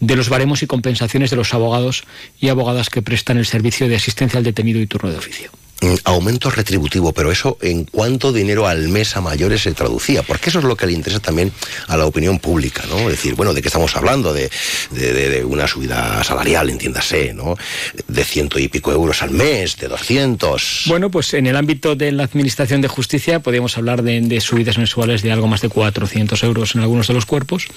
de 0.00 0.16
los 0.16 0.28
baremos 0.28 0.62
y 0.62 0.66
compensaciones 0.66 1.30
de 1.30 1.36
los 1.36 1.52
abogados 1.52 2.04
y 2.40 2.48
abogadas 2.48 2.88
que 2.88 3.02
prestan 3.02 3.36
el 3.36 3.46
servicio 3.46 3.88
de 3.88 3.96
asistencia 3.96 4.38
al 4.38 4.44
detenido 4.44 4.80
y 4.80 4.86
turno 4.86 5.10
de 5.10 5.18
oficio. 5.18 5.50
Mm, 5.82 5.94
aumento 6.04 6.50
retributivo, 6.50 7.12
pero 7.14 7.32
eso 7.32 7.56
en 7.62 7.84
cuánto 7.86 8.34
dinero 8.34 8.66
al 8.66 8.88
mes 8.88 9.16
a 9.16 9.22
mayores 9.22 9.62
se 9.62 9.72
traducía, 9.72 10.22
porque 10.22 10.50
eso 10.50 10.58
es 10.58 10.66
lo 10.66 10.76
que 10.76 10.86
le 10.86 10.92
interesa 10.92 11.20
también 11.20 11.52
a 11.86 11.96
la 11.96 12.04
opinión 12.04 12.38
pública, 12.38 12.82
¿no? 12.90 12.98
Es 12.98 13.12
decir, 13.12 13.34
bueno, 13.34 13.54
¿de 13.54 13.62
qué 13.62 13.68
estamos 13.68 13.96
hablando? 13.96 14.34
De, 14.34 14.50
de, 14.90 15.42
una 15.42 15.66
subida 15.66 16.22
salarial, 16.22 16.68
entiéndase, 16.68 17.32
¿no? 17.32 17.56
De 18.08 18.24
ciento 18.24 18.58
y 18.58 18.68
pico 18.68 18.92
euros 18.92 19.22
al 19.22 19.30
mes, 19.30 19.78
de 19.78 19.88
doscientos. 19.88 20.82
Bueno, 20.84 21.10
pues 21.10 21.32
en 21.32 21.46
el 21.46 21.56
ámbito 21.56 21.96
de 21.96 22.12
la 22.12 22.24
Administración 22.24 22.82
de 22.82 22.88
Justicia 22.88 23.40
podríamos 23.40 23.78
hablar 23.78 24.02
de, 24.02 24.20
de 24.20 24.40
subidas 24.42 24.76
mensuales 24.76 25.22
de 25.22 25.32
algo 25.32 25.46
más 25.46 25.62
de 25.62 25.70
400 25.70 26.42
euros 26.42 26.74
en 26.74 26.82
algunos 26.82 27.08
de 27.08 27.14
los 27.14 27.24
cuerpos 27.24 27.68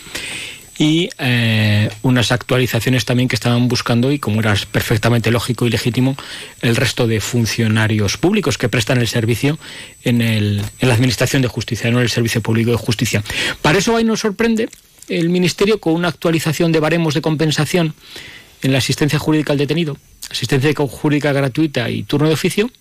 y 0.77 1.09
eh, 1.19 1.89
unas 2.01 2.31
actualizaciones 2.31 3.05
también 3.05 3.29
que 3.29 3.35
estaban 3.35 3.67
buscando, 3.67 4.11
y 4.11 4.19
como 4.19 4.39
era 4.39 4.55
perfectamente 4.71 5.31
lógico 5.31 5.67
y 5.67 5.69
legítimo, 5.69 6.15
el 6.61 6.75
resto 6.75 7.07
de 7.07 7.21
funcionarios 7.21 8.17
públicos 8.17 8.57
que 8.57 8.69
prestan 8.69 8.99
el 8.99 9.07
servicio 9.07 9.59
en, 10.03 10.21
el, 10.21 10.63
en 10.79 10.87
la 10.87 10.95
Administración 10.95 11.41
de 11.41 11.47
Justicia, 11.47 11.91
no 11.91 11.97
en 11.97 12.03
el 12.03 12.09
Servicio 12.09 12.41
Público 12.41 12.71
de 12.71 12.77
Justicia. 12.77 13.23
Para 13.61 13.77
eso 13.77 13.95
ahí 13.95 14.03
nos 14.03 14.21
sorprende 14.21 14.69
el 15.09 15.29
Ministerio 15.29 15.79
con 15.79 15.93
una 15.93 16.07
actualización 16.07 16.71
de 16.71 16.79
baremos 16.79 17.13
de 17.13 17.21
compensación 17.21 17.93
en 18.63 18.71
la 18.71 18.79
asistencia 18.79 19.19
jurídica 19.19 19.51
al 19.53 19.59
detenido, 19.59 19.97
asistencia 20.31 20.73
jurídica 20.75 21.33
gratuita 21.33 21.89
y 21.89 22.03
turno 22.03 22.29
de 22.29 22.33
oficio, 22.33 22.71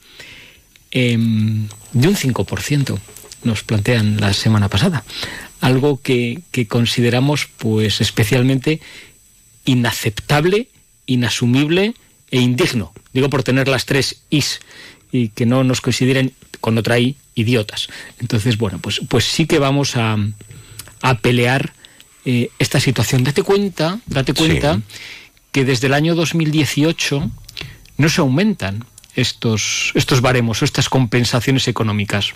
em, 0.92 1.68
de 1.92 2.08
un 2.08 2.16
5%, 2.16 2.98
nos 3.44 3.64
plantean 3.64 4.20
la 4.20 4.32
semana 4.32 4.68
pasada 4.68 5.04
algo 5.62 6.00
que, 6.02 6.42
consideramos 6.68 7.48
pues 7.56 8.00
especialmente 8.00 8.80
inaceptable, 9.64 10.68
inasumible 11.06 11.94
e 12.30 12.40
indigno. 12.40 12.92
Digo 13.12 13.30
por 13.30 13.44
tener 13.44 13.68
las 13.68 13.86
tres 13.86 14.22
is 14.28 14.60
y 15.12 15.28
que 15.28 15.46
no 15.46 15.62
nos 15.62 15.80
consideren 15.80 16.34
con 16.60 16.76
otra 16.76 16.98
i 16.98 17.16
idiotas. 17.34 17.88
Entonces, 18.18 18.58
bueno, 18.58 18.78
pues, 18.80 19.00
pues 19.08 19.24
sí 19.24 19.46
que 19.46 19.58
vamos 19.58 19.96
a, 19.96 20.18
a 21.00 21.18
pelear 21.18 21.72
eh, 22.24 22.50
esta 22.58 22.80
situación. 22.80 23.24
Date 23.24 23.42
cuenta, 23.42 24.00
date 24.06 24.34
cuenta 24.34 24.82
que 25.52 25.64
desde 25.64 25.86
el 25.86 25.94
año 25.94 26.14
2018 26.14 27.30
no 27.98 28.08
se 28.08 28.20
aumentan 28.20 28.84
estos, 29.14 29.92
estos 29.94 30.20
baremos 30.20 30.60
o 30.60 30.64
estas 30.64 30.88
compensaciones 30.88 31.68
económicas 31.68 32.34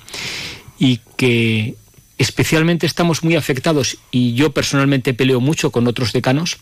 y 0.78 1.00
que 1.16 1.74
especialmente 2.18 2.86
estamos 2.86 3.22
muy 3.22 3.36
afectados, 3.36 3.98
y 4.10 4.34
yo 4.34 4.52
personalmente 4.52 5.14
peleo 5.14 5.40
mucho 5.40 5.70
con 5.70 5.86
otros 5.86 6.12
decanos 6.12 6.58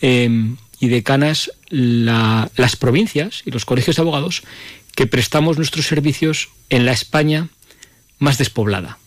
em, 0.00 0.56
y 0.80 0.88
decanas, 0.88 1.52
las 1.68 2.76
provincias 2.76 3.42
y 3.46 3.50
los 3.50 3.64
colegios 3.64 3.96
de 3.96 4.02
abogados 4.02 4.42
que 4.94 5.06
prestamos 5.06 5.56
nuestros 5.56 5.86
servicios 5.86 6.50
en 6.68 6.84
la 6.84 6.92
España 6.92 7.48
más 8.18 8.36
despoblada. 8.36 8.98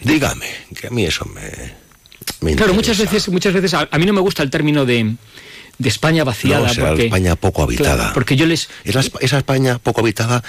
Dígame, 0.00 0.46
que 0.74 0.88
a 0.88 0.90
mí 0.90 1.04
eso 1.04 1.26
me... 1.26 2.54
claro, 2.56 2.74
muchas 2.74 2.98
veces, 2.98 3.28
muchas 3.28 3.52
veces 3.52 3.74
a, 3.74 3.86
mí 3.98 4.06
no 4.06 4.12
me 4.12 4.20
gusta 4.20 4.42
el 4.42 4.50
término 4.50 4.84
de, 4.84 5.14
de 5.78 5.88
España 5.88 6.24
vaciada. 6.24 6.72
No, 6.72 6.86
porque, 6.86 7.06
España 7.06 7.36
poco 7.36 7.62
habitada. 7.62 8.12
porque 8.14 8.36
yo 8.36 8.46
les... 8.46 8.68
esa 8.84 9.38
España 9.38 9.78
poco 9.78 10.00
habitada 10.00 10.42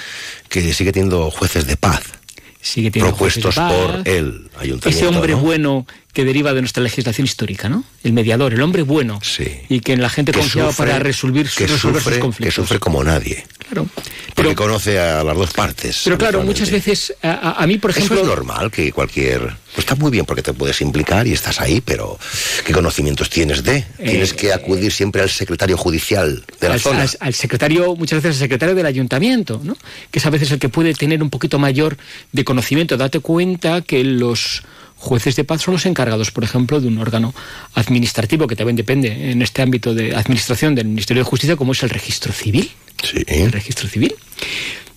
que 0.48 0.72
sigue 0.72 0.92
teniendo 0.92 1.30
jueces 1.30 1.66
de 1.66 1.76
paz 1.76 2.19
sigue 2.60 2.90
propuestos 2.90 3.54
por 3.54 4.02
el 4.06 4.50
ayuntamiento. 4.58 4.88
Ese 4.88 5.06
hombre 5.06 5.34
bueno 5.34 5.86
que 6.12 6.24
deriva 6.24 6.52
de 6.54 6.60
nuestra 6.60 6.82
legislación 6.82 7.24
histórica, 7.24 7.68
¿no? 7.68 7.84
El 8.02 8.12
mediador, 8.12 8.52
el 8.52 8.62
hombre 8.62 8.82
bueno. 8.82 9.20
Sí. 9.22 9.46
Y 9.68 9.80
que 9.80 9.96
la 9.96 10.10
gente 10.10 10.32
confiaba 10.32 10.72
para 10.72 10.98
resolver, 10.98 11.48
que 11.48 11.66
resolver 11.66 12.02
sus 12.02 12.18
conflictos. 12.18 12.54
Que 12.54 12.60
sufre 12.60 12.78
como 12.80 13.04
nadie. 13.04 13.46
Claro. 13.58 13.88
Porque 14.34 14.54
conoce 14.56 14.98
a 14.98 15.22
las 15.22 15.36
dos 15.36 15.52
partes. 15.52 16.00
Pero 16.04 16.18
claro, 16.18 16.42
muchas 16.42 16.70
veces, 16.70 17.14
a, 17.22 17.64
mí, 17.66 17.78
por 17.78 17.90
ejemplo... 17.92 18.16
Eso 18.16 18.24
es 18.24 18.28
normal 18.28 18.70
que 18.70 18.90
cualquier... 18.90 19.40
Pues 19.40 19.86
está 19.86 19.94
muy 19.94 20.10
bien 20.10 20.24
porque 20.24 20.42
te 20.42 20.52
puedes 20.52 20.80
implicar 20.80 21.28
y 21.28 21.32
estás 21.32 21.60
ahí, 21.60 21.80
pero 21.80 22.18
¿qué 22.64 22.72
conocimientos 22.72 23.30
tienes 23.30 23.62
de? 23.62 23.82
Tienes 23.98 24.34
que 24.34 24.48
eh, 24.48 24.52
acudir 24.52 24.90
siempre 24.90 25.22
al 25.22 25.30
secretario 25.30 25.76
judicial 25.76 26.44
de 26.60 26.68
la 26.68 26.78
zona. 26.80 27.06
Al, 27.20 27.34
secretario, 27.34 27.94
muchas 27.94 28.20
veces 28.20 28.38
al 28.38 28.40
secretario 28.40 28.74
del 28.74 28.86
ayuntamiento, 28.86 29.60
¿no? 29.62 29.76
Que 30.10 30.18
es 30.18 30.26
a 30.26 30.30
veces 30.30 30.50
el 30.50 30.58
que 30.58 30.68
puede 30.68 30.92
tener 30.94 31.22
un 31.22 31.30
poquito 31.30 31.60
mayor 31.60 31.96
de 32.32 32.44
conocimiento. 32.44 32.96
Date 32.96 33.20
cuenta 33.20 33.82
que 33.82 34.02
los 34.02 34.64
jueces 35.00 35.34
de 35.34 35.44
paz 35.44 35.62
son 35.62 35.74
los 35.74 35.86
encargados, 35.86 36.30
por 36.30 36.44
ejemplo, 36.44 36.80
de 36.80 36.86
un 36.86 36.98
órgano 36.98 37.34
administrativo 37.74 38.46
que 38.46 38.54
también 38.54 38.76
depende 38.76 39.30
en 39.30 39.42
este 39.42 39.62
ámbito 39.62 39.94
de 39.94 40.14
administración 40.14 40.74
del 40.74 40.86
Ministerio 40.86 41.24
de 41.24 41.28
Justicia, 41.28 41.56
como 41.56 41.72
es 41.72 41.82
el 41.82 41.90
registro 41.90 42.32
civil. 42.32 42.70
Sí. 43.02 43.24
El 43.26 43.50
registro 43.50 43.88
civil. 43.88 44.14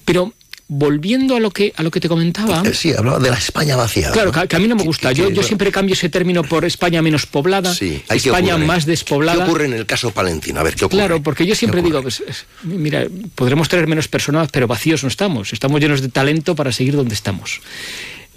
Pero 0.03 0.33
volviendo 0.67 1.35
a 1.35 1.39
lo 1.39 1.51
que 1.51 1.73
a 1.75 1.83
lo 1.83 1.91
que 1.91 1.99
te 1.99 2.09
comentaba. 2.09 2.63
Eh, 2.65 2.73
sí, 2.73 2.93
hablaba 2.93 3.19
de 3.19 3.29
la 3.29 3.37
España 3.37 3.75
vaciada. 3.75 4.11
Claro, 4.11 4.31
que, 4.31 4.55
a 4.55 4.59
mí 4.59 4.67
no 4.67 4.75
me 4.75 4.83
gusta. 4.83 5.11
yo, 5.11 5.29
yo 5.29 5.41
siempre 5.43 5.71
cambio 5.71 5.93
ese 5.93 6.09
término 6.09 6.43
por 6.43 6.65
España 6.65 7.01
menos 7.01 7.25
poblada, 7.25 7.73
sí, 7.73 8.03
España 8.09 8.57
más 8.57 8.85
despoblada. 8.85 9.45
¿Qué 9.45 9.49
ocurre 9.49 9.65
en 9.65 9.73
el 9.73 9.85
caso 9.85 10.11
palentino? 10.11 10.59
A 10.59 10.63
ver, 10.63 10.75
¿qué 10.75 10.85
ocurre? 10.85 10.99
Claro, 10.99 11.23
porque 11.23 11.45
yo 11.45 11.55
siempre 11.55 11.81
digo, 11.81 12.01
pues, 12.01 12.23
mira, 12.63 13.05
podremos 13.35 13.69
tener 13.69 13.87
menos 13.87 14.07
personas, 14.07 14.49
pero 14.51 14.67
vacíos 14.67 15.03
no 15.03 15.09
estamos. 15.09 15.53
Estamos 15.53 15.79
llenos 15.79 16.01
de 16.01 16.09
talento 16.09 16.55
para 16.55 16.71
seguir 16.71 16.95
donde 16.95 17.13
estamos. 17.13 17.61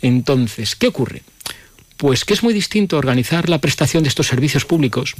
Entonces, 0.02 0.76
¿qué 0.76 0.88
ocurre? 0.88 1.22
Pues 1.96 2.24
que 2.24 2.34
es 2.34 2.42
muy 2.42 2.52
distinto 2.52 2.98
organizar 2.98 3.48
la 3.48 3.60
prestación 3.60 4.02
de 4.02 4.08
estos 4.08 4.26
servicios 4.26 4.64
públicos 4.64 5.14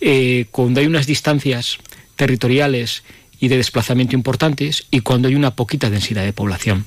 eh, 0.00 0.46
cuando 0.50 0.80
hay 0.80 0.86
unas 0.86 1.06
distancias 1.06 1.78
territoriales 2.16 3.02
y 3.40 3.48
de 3.48 3.56
desplazamiento 3.56 4.14
importantes 4.14 4.86
y 4.90 5.00
cuando 5.00 5.28
hay 5.28 5.34
una 5.34 5.54
poquita 5.54 5.90
densidad 5.90 6.24
de 6.24 6.32
población. 6.32 6.84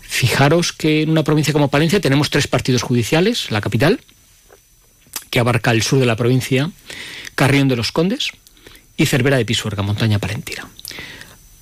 Fijaros 0.00 0.72
que 0.72 1.02
en 1.02 1.10
una 1.10 1.24
provincia 1.24 1.52
como 1.52 1.68
Palencia 1.68 2.00
tenemos 2.00 2.30
tres 2.30 2.46
partidos 2.46 2.82
judiciales, 2.82 3.50
la 3.50 3.60
capital, 3.60 4.00
que 5.30 5.40
abarca 5.40 5.70
el 5.72 5.82
sur 5.82 5.98
de 5.98 6.06
la 6.06 6.16
provincia, 6.16 6.70
Carrión 7.34 7.68
de 7.68 7.76
los 7.76 7.92
Condes 7.92 8.30
y 8.96 9.06
Cervera 9.06 9.36
de 9.36 9.44
Pisuerga, 9.44 9.82
montaña 9.82 10.18
palentina. 10.18 10.68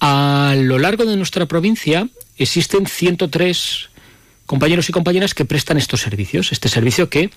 A 0.01 0.55
lo 0.57 0.79
largo 0.79 1.05
de 1.05 1.17
nuestra 1.17 1.47
provincia 1.47 2.09
existen 2.37 2.87
103 2.87 3.91
compañeros 4.47 4.89
y 4.89 4.93
compañeras 4.93 5.35
que 5.35 5.45
prestan 5.45 5.79
estos 5.79 6.01
servicios. 6.01 6.53
Este 6.53 6.69
servicio 6.69 7.09
que 7.09 7.31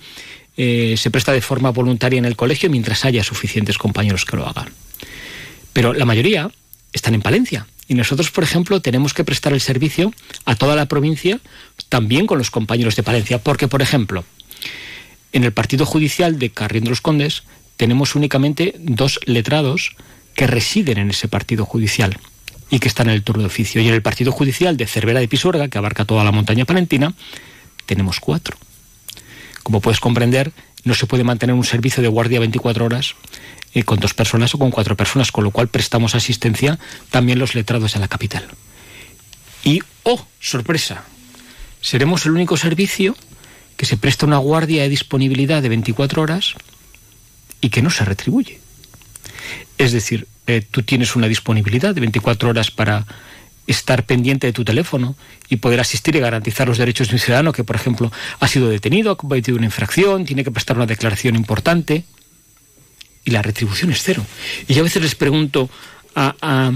eh, 0.56 0.94
se 0.96 1.10
presta 1.10 1.32
de 1.32 1.40
forma 1.40 1.70
voluntaria 1.70 2.18
en 2.18 2.24
el 2.24 2.36
colegio 2.36 2.70
mientras 2.70 3.04
haya 3.04 3.22
suficientes 3.24 3.78
compañeros 3.78 4.24
que 4.24 4.36
lo 4.36 4.46
hagan. 4.46 4.70
Pero 5.72 5.92
la 5.92 6.04
mayoría 6.04 6.50
están 6.92 7.14
en 7.14 7.22
Palencia. 7.22 7.66
Y 7.86 7.94
nosotros, 7.94 8.30
por 8.30 8.44
ejemplo, 8.44 8.82
tenemos 8.82 9.14
que 9.14 9.24
prestar 9.24 9.52
el 9.52 9.60
servicio 9.60 10.12
a 10.44 10.56
toda 10.56 10.76
la 10.76 10.86
provincia, 10.86 11.40
también 11.88 12.26
con 12.26 12.36
los 12.36 12.50
compañeros 12.50 12.96
de 12.96 13.02
Palencia. 13.02 13.38
Porque, 13.38 13.68
por 13.68 13.80
ejemplo, 13.80 14.24
en 15.32 15.44
el 15.44 15.52
partido 15.52 15.86
judicial 15.86 16.38
de 16.38 16.50
Carrión 16.50 16.84
de 16.84 16.90
los 16.90 17.00
Condes 17.00 17.44
tenemos 17.76 18.14
únicamente 18.14 18.74
dos 18.78 19.20
letrados 19.24 19.96
que 20.34 20.46
residen 20.46 20.98
en 20.98 21.10
ese 21.10 21.28
partido 21.28 21.64
judicial 21.64 22.18
y 22.70 22.78
que 22.78 22.88
están 22.88 23.08
en 23.08 23.14
el 23.14 23.22
turno 23.22 23.42
de 23.42 23.46
oficio. 23.46 23.80
Y 23.80 23.88
en 23.88 23.94
el 23.94 24.02
partido 24.02 24.32
judicial 24.32 24.76
de 24.76 24.86
Cervera 24.86 25.20
de 25.20 25.28
Pisuerga, 25.28 25.68
que 25.68 25.78
abarca 25.78 26.04
toda 26.04 26.24
la 26.24 26.32
montaña 26.32 26.64
palentina, 26.64 27.14
tenemos 27.86 28.20
cuatro. 28.20 28.56
Como 29.62 29.80
puedes 29.80 30.00
comprender, 30.00 30.52
no 30.84 30.94
se 30.94 31.06
puede 31.06 31.24
mantener 31.24 31.54
un 31.54 31.64
servicio 31.64 32.02
de 32.02 32.08
guardia 32.08 32.40
24 32.40 32.84
horas 32.84 33.14
eh, 33.74 33.82
con 33.82 33.98
dos 33.98 34.14
personas 34.14 34.54
o 34.54 34.58
con 34.58 34.70
cuatro 34.70 34.96
personas, 34.96 35.32
con 35.32 35.44
lo 35.44 35.50
cual 35.50 35.68
prestamos 35.68 36.14
asistencia 36.14 36.78
también 37.10 37.38
los 37.38 37.54
letrados 37.54 37.94
de 37.94 38.00
la 38.00 38.08
capital. 38.08 38.46
Y, 39.64 39.80
oh, 40.04 40.26
sorpresa, 40.40 41.04
seremos 41.80 42.24
el 42.26 42.32
único 42.32 42.56
servicio 42.56 43.16
que 43.76 43.86
se 43.86 43.96
presta 43.96 44.26
una 44.26 44.38
guardia 44.38 44.82
de 44.82 44.88
disponibilidad 44.88 45.62
de 45.62 45.68
24 45.68 46.22
horas 46.22 46.54
y 47.60 47.70
que 47.70 47.82
no 47.82 47.90
se 47.90 48.04
retribuye. 48.04 48.60
Es 49.78 49.92
decir, 49.92 50.26
eh, 50.48 50.62
tú 50.68 50.82
tienes 50.82 51.14
una 51.14 51.28
disponibilidad 51.28 51.94
de 51.94 52.00
24 52.00 52.48
horas 52.48 52.70
para 52.70 53.06
estar 53.66 54.06
pendiente 54.06 54.46
de 54.46 54.54
tu 54.54 54.64
teléfono 54.64 55.14
y 55.50 55.56
poder 55.56 55.78
asistir 55.78 56.16
y 56.16 56.20
garantizar 56.20 56.66
los 56.66 56.78
derechos 56.78 57.08
de 57.08 57.16
un 57.16 57.18
ciudadano 57.20 57.52
que, 57.52 57.64
por 57.64 57.76
ejemplo, 57.76 58.10
ha 58.40 58.48
sido 58.48 58.70
detenido, 58.70 59.10
ha 59.10 59.16
cometido 59.18 59.58
una 59.58 59.66
infracción, 59.66 60.24
tiene 60.24 60.42
que 60.42 60.50
prestar 60.50 60.76
una 60.76 60.86
declaración 60.86 61.36
importante 61.36 62.04
y 63.26 63.30
la 63.30 63.42
retribución 63.42 63.92
es 63.92 64.02
cero. 64.02 64.24
Y 64.66 64.72
yo 64.72 64.80
a 64.80 64.84
veces 64.84 65.02
les 65.02 65.14
pregunto 65.14 65.68
a, 66.14 66.34
a, 66.40 66.72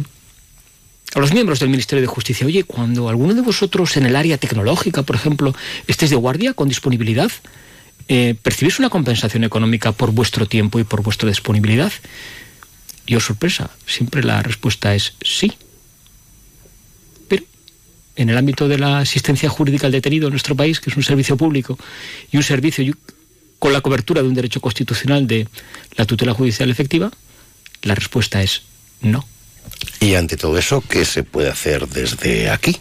los 1.19 1.33
miembros 1.33 1.59
del 1.59 1.71
Ministerio 1.71 2.03
de 2.03 2.09
Justicia, 2.09 2.47
oye, 2.47 2.65
cuando 2.65 3.09
alguno 3.09 3.33
de 3.33 3.41
vosotros 3.41 3.97
en 3.97 4.05
el 4.05 4.17
área 4.17 4.37
tecnológica, 4.37 5.03
por 5.03 5.17
ejemplo, 5.17 5.55
estés 5.87 6.11
de 6.11 6.17
guardia 6.17 6.53
con 6.53 6.69
disponibilidad, 6.69 7.33
eh, 8.09 8.35
¿percibís 8.43 8.79
una 8.79 8.91
compensación 8.91 9.45
económica 9.45 9.93
por 9.93 10.11
vuestro 10.11 10.45
tiempo 10.45 10.79
y 10.79 10.85
por 10.85 11.03
vuestra 11.03 11.31
disponibilidad? 11.31 11.91
Oh, 13.11 13.21
sorpresa, 13.21 13.71
siempre 13.87 14.23
la 14.23 14.43
respuesta 14.43 14.95
es 14.95 15.15
sí. 15.23 15.53
Pero 17.29 17.45
en 18.17 18.31
el 18.31 18.39
ámbito 18.39 18.69
de 18.69 18.79
la 18.79 18.99
asistencia 18.99 19.49
jurídica 19.49 19.87
al 19.87 19.93
detenido 19.93 20.29
en 20.29 20.33
nuestro 20.33 20.57
país, 20.57 20.81
que 20.81 20.91
es 20.91 20.97
un 20.97 21.03
servicio 21.03 21.37
público 21.37 21.79
y 22.31 22.37
un 22.37 22.43
servicio 22.43 22.95
con 23.59 23.73
la 23.73 23.81
cobertura 23.81 24.23
de 24.23 24.29
un 24.29 24.35
derecho 24.35 24.61
constitucional 24.61 25.27
de 25.27 25.47
la 25.97 26.07
tutela 26.07 26.33
judicial 26.33 26.71
efectiva, 26.71 27.11
la 27.83 27.95
respuesta 27.95 28.43
es 28.43 28.63
no. 29.03 29.27
Y 30.01 30.15
ante 30.15 30.37
todo 30.37 30.59
eso, 30.59 30.81
¿qué 30.81 31.05
se 31.05 31.23
puede 31.23 31.49
hacer 31.49 31.89
desde 31.89 32.51
aquí? 32.51 32.77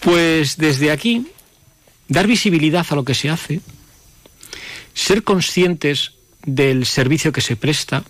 Pues 0.00 0.56
desde 0.56 0.90
aquí, 0.90 1.26
dar 2.08 2.26
visibilidad 2.26 2.84
a 2.90 2.94
lo 2.94 3.04
que 3.04 3.14
se 3.14 3.30
hace, 3.30 3.60
ser 4.92 5.22
conscientes 5.22 6.12
del 6.44 6.84
servicio 6.86 7.32
que 7.32 7.40
se 7.40 7.56
presta 7.56 8.04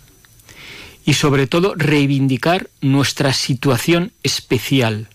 y 1.05 1.13
sobre 1.13 1.47
todo 1.47 1.73
reivindicar 1.75 2.69
nuestra 2.81 3.33
situación 3.33 4.11
especial. 4.23 5.07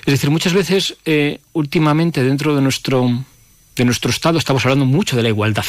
Es 0.00 0.12
decir, 0.12 0.30
muchas 0.30 0.52
veces 0.52 0.96
eh, 1.04 1.40
últimamente 1.52 2.22
dentro 2.22 2.56
de 2.56 2.62
nuestro, 2.62 3.24
de 3.76 3.84
nuestro 3.84 4.10
Estado 4.10 4.38
estamos 4.38 4.64
hablando 4.64 4.84
mucho 4.84 5.16
de 5.16 5.22
la 5.22 5.28
igualdad. 5.28 5.66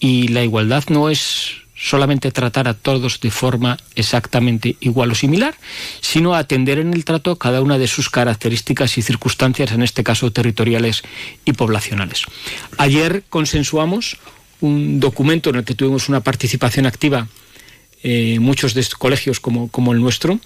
Y 0.00 0.28
la 0.28 0.44
igualdad 0.44 0.84
no 0.88 1.10
es 1.10 1.56
solamente 1.78 2.32
tratar 2.32 2.66
a 2.66 2.74
todos 2.74 3.20
de 3.20 3.30
forma 3.30 3.76
exactamente 3.94 4.76
igual 4.80 5.12
o 5.12 5.14
similar, 5.14 5.54
sino 6.00 6.34
atender 6.34 6.78
en 6.78 6.92
el 6.92 7.04
trato 7.04 7.36
cada 7.36 7.62
una 7.62 7.78
de 7.78 7.86
sus 7.86 8.10
características 8.10 8.98
y 8.98 9.02
circunstancias, 9.02 9.70
en 9.72 9.82
este 9.82 10.02
caso 10.02 10.32
territoriales 10.32 11.02
y 11.44 11.52
poblacionales. 11.52 12.24
Ayer 12.78 13.22
consensuamos 13.28 14.16
un 14.60 14.98
documento 14.98 15.50
en 15.50 15.56
el 15.56 15.64
que 15.64 15.76
tuvimos 15.76 16.08
una 16.08 16.20
participación 16.20 16.86
activa, 16.86 17.28
eh, 18.02 18.38
muchos 18.40 18.74
de 18.74 18.80
estos 18.80 18.98
colegios 18.98 19.40
como, 19.40 19.68
como 19.68 19.92
el 19.92 20.00
nuestro, 20.00 20.40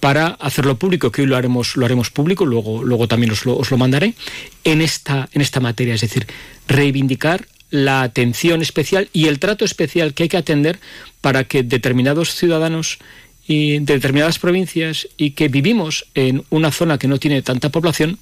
para 0.00 0.28
hacerlo 0.28 0.78
público, 0.78 1.10
que 1.10 1.22
hoy 1.22 1.28
lo 1.28 1.36
haremos, 1.36 1.76
lo 1.76 1.84
haremos 1.84 2.10
público, 2.10 2.46
luego, 2.46 2.84
luego 2.84 3.08
también 3.08 3.32
os 3.32 3.44
lo, 3.44 3.56
os 3.56 3.70
lo 3.70 3.78
mandaré, 3.78 4.14
en 4.64 4.80
esta, 4.80 5.28
en 5.32 5.42
esta 5.42 5.60
materia, 5.60 5.94
es 5.94 6.00
decir, 6.00 6.26
reivindicar 6.68 7.46
la 7.70 8.02
atención 8.02 8.62
especial 8.62 9.10
y 9.12 9.26
el 9.26 9.38
trato 9.38 9.64
especial 9.64 10.14
que 10.14 10.24
hay 10.24 10.28
que 10.28 10.36
atender 10.36 10.78
para 11.20 11.44
que 11.44 11.62
determinados 11.62 12.34
ciudadanos 12.34 12.98
y 13.46 13.78
de 13.78 13.94
determinadas 13.94 14.38
provincias 14.38 15.08
y 15.16 15.32
que 15.32 15.48
vivimos 15.48 16.06
en 16.14 16.44
una 16.50 16.70
zona 16.70 16.98
que 16.98 17.08
no 17.08 17.18
tiene 17.18 17.42
tanta 17.42 17.70
población, 17.70 18.18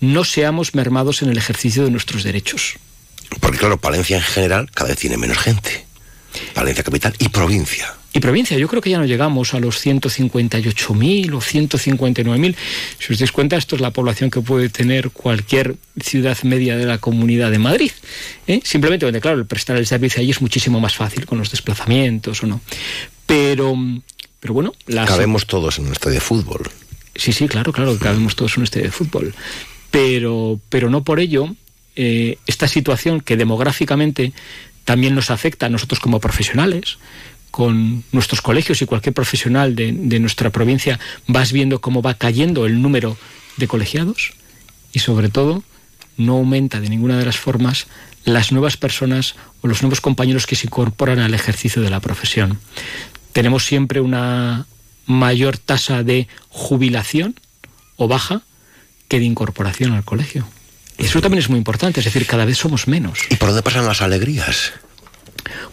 no 0.00 0.24
seamos 0.24 0.74
mermados 0.74 1.22
en 1.22 1.30
el 1.30 1.38
ejercicio 1.38 1.84
de 1.84 1.90
nuestros 1.90 2.22
derechos. 2.22 2.74
Porque 3.40 3.58
claro, 3.58 3.78
Palencia 3.78 4.16
en 4.16 4.22
general 4.22 4.70
cada 4.72 4.90
vez 4.90 4.98
tiene 4.98 5.16
menos 5.16 5.38
gente. 5.38 5.86
Palencia 6.54 6.84
capital 6.84 7.14
y 7.18 7.30
provincia 7.30 7.94
y 8.16 8.20
provincia. 8.20 8.56
Yo 8.56 8.66
creo 8.66 8.80
que 8.80 8.88
ya 8.88 8.98
no 8.98 9.04
llegamos 9.04 9.52
a 9.52 9.60
los 9.60 9.84
158.000 9.84 11.34
o 11.34 11.40
159.000. 11.40 12.56
Si 12.98 13.12
os 13.12 13.18
dais 13.18 13.30
cuenta, 13.30 13.56
esto 13.56 13.76
es 13.76 13.82
la 13.82 13.90
población 13.90 14.30
que 14.30 14.40
puede 14.40 14.70
tener 14.70 15.10
cualquier 15.10 15.76
ciudad 16.00 16.36
media 16.42 16.76
de 16.76 16.86
la 16.86 16.96
comunidad 16.96 17.50
de 17.50 17.58
Madrid. 17.58 17.92
¿eh? 18.46 18.60
Simplemente, 18.64 19.04
porque, 19.04 19.20
claro, 19.20 19.38
el 19.38 19.46
prestar 19.46 19.76
el 19.76 19.86
servicio 19.86 20.22
allí 20.22 20.30
es 20.30 20.40
muchísimo 20.40 20.80
más 20.80 20.96
fácil 20.96 21.26
con 21.26 21.38
los 21.38 21.50
desplazamientos 21.50 22.42
o 22.42 22.46
no. 22.46 22.60
Pero, 23.26 23.76
pero 24.40 24.54
bueno... 24.54 24.72
Las... 24.86 25.08
Cabemos 25.10 25.46
todos 25.46 25.78
en 25.78 25.86
un 25.86 25.92
estadio 25.92 26.14
de 26.14 26.20
fútbol. 26.20 26.70
Sí, 27.14 27.32
sí, 27.32 27.46
claro, 27.48 27.72
claro, 27.72 27.98
cabemos 27.98 28.34
todos 28.34 28.56
en 28.56 28.60
un 28.60 28.64
estadio 28.64 28.86
de 28.86 28.92
fútbol. 28.92 29.34
Pero, 29.90 30.58
pero 30.70 30.88
no 30.88 31.04
por 31.04 31.20
ello 31.20 31.54
eh, 31.96 32.38
esta 32.46 32.66
situación 32.66 33.20
que 33.20 33.36
demográficamente 33.36 34.32
también 34.86 35.14
nos 35.14 35.30
afecta 35.30 35.66
a 35.66 35.68
nosotros 35.68 36.00
como 36.00 36.20
profesionales, 36.20 36.98
con 37.56 38.04
nuestros 38.12 38.42
colegios 38.42 38.82
y 38.82 38.84
cualquier 38.84 39.14
profesional 39.14 39.74
de, 39.74 40.20
nuestra 40.20 40.50
provincia, 40.50 41.00
vas 41.26 41.52
viendo 41.52 41.80
cómo 41.80 42.02
va 42.02 42.12
cayendo 42.12 42.66
el 42.66 42.82
número 42.82 43.16
de 43.56 43.66
colegiados 43.66 44.34
y 44.92 44.98
sobre 44.98 45.30
todo 45.30 45.64
no 46.18 46.34
aumenta 46.34 46.80
de 46.80 46.90
ninguna 46.90 47.16
de 47.16 47.24
las 47.24 47.38
formas 47.38 47.86
las 48.26 48.52
nuevas 48.52 48.76
personas 48.76 49.36
o 49.62 49.68
los 49.68 49.80
nuevos 49.80 50.02
compañeros 50.02 50.46
que 50.46 50.54
se 50.54 50.66
incorporan 50.66 51.18
al 51.18 51.32
ejercicio 51.32 51.80
de 51.80 51.88
la 51.88 52.00
profesión. 52.00 52.60
Tenemos 53.32 53.64
siempre 53.64 54.02
una 54.02 54.66
mayor 55.06 55.56
tasa 55.56 56.02
de 56.02 56.28
jubilación 56.50 57.40
o 57.96 58.06
baja 58.06 58.42
que 59.08 59.18
de 59.18 59.24
incorporación 59.24 59.94
al 59.94 60.04
colegio. 60.04 60.46
Eso 60.98 61.22
también 61.22 61.42
es 61.42 61.48
muy 61.48 61.56
importante, 61.56 62.00
es 62.00 62.04
decir, 62.04 62.26
cada 62.26 62.44
vez 62.44 62.58
somos 62.58 62.86
menos. 62.86 63.20
¿Y 63.30 63.36
por 63.36 63.48
dónde 63.48 63.62
pasan 63.62 63.86
las 63.86 64.02
alegrías? 64.02 64.74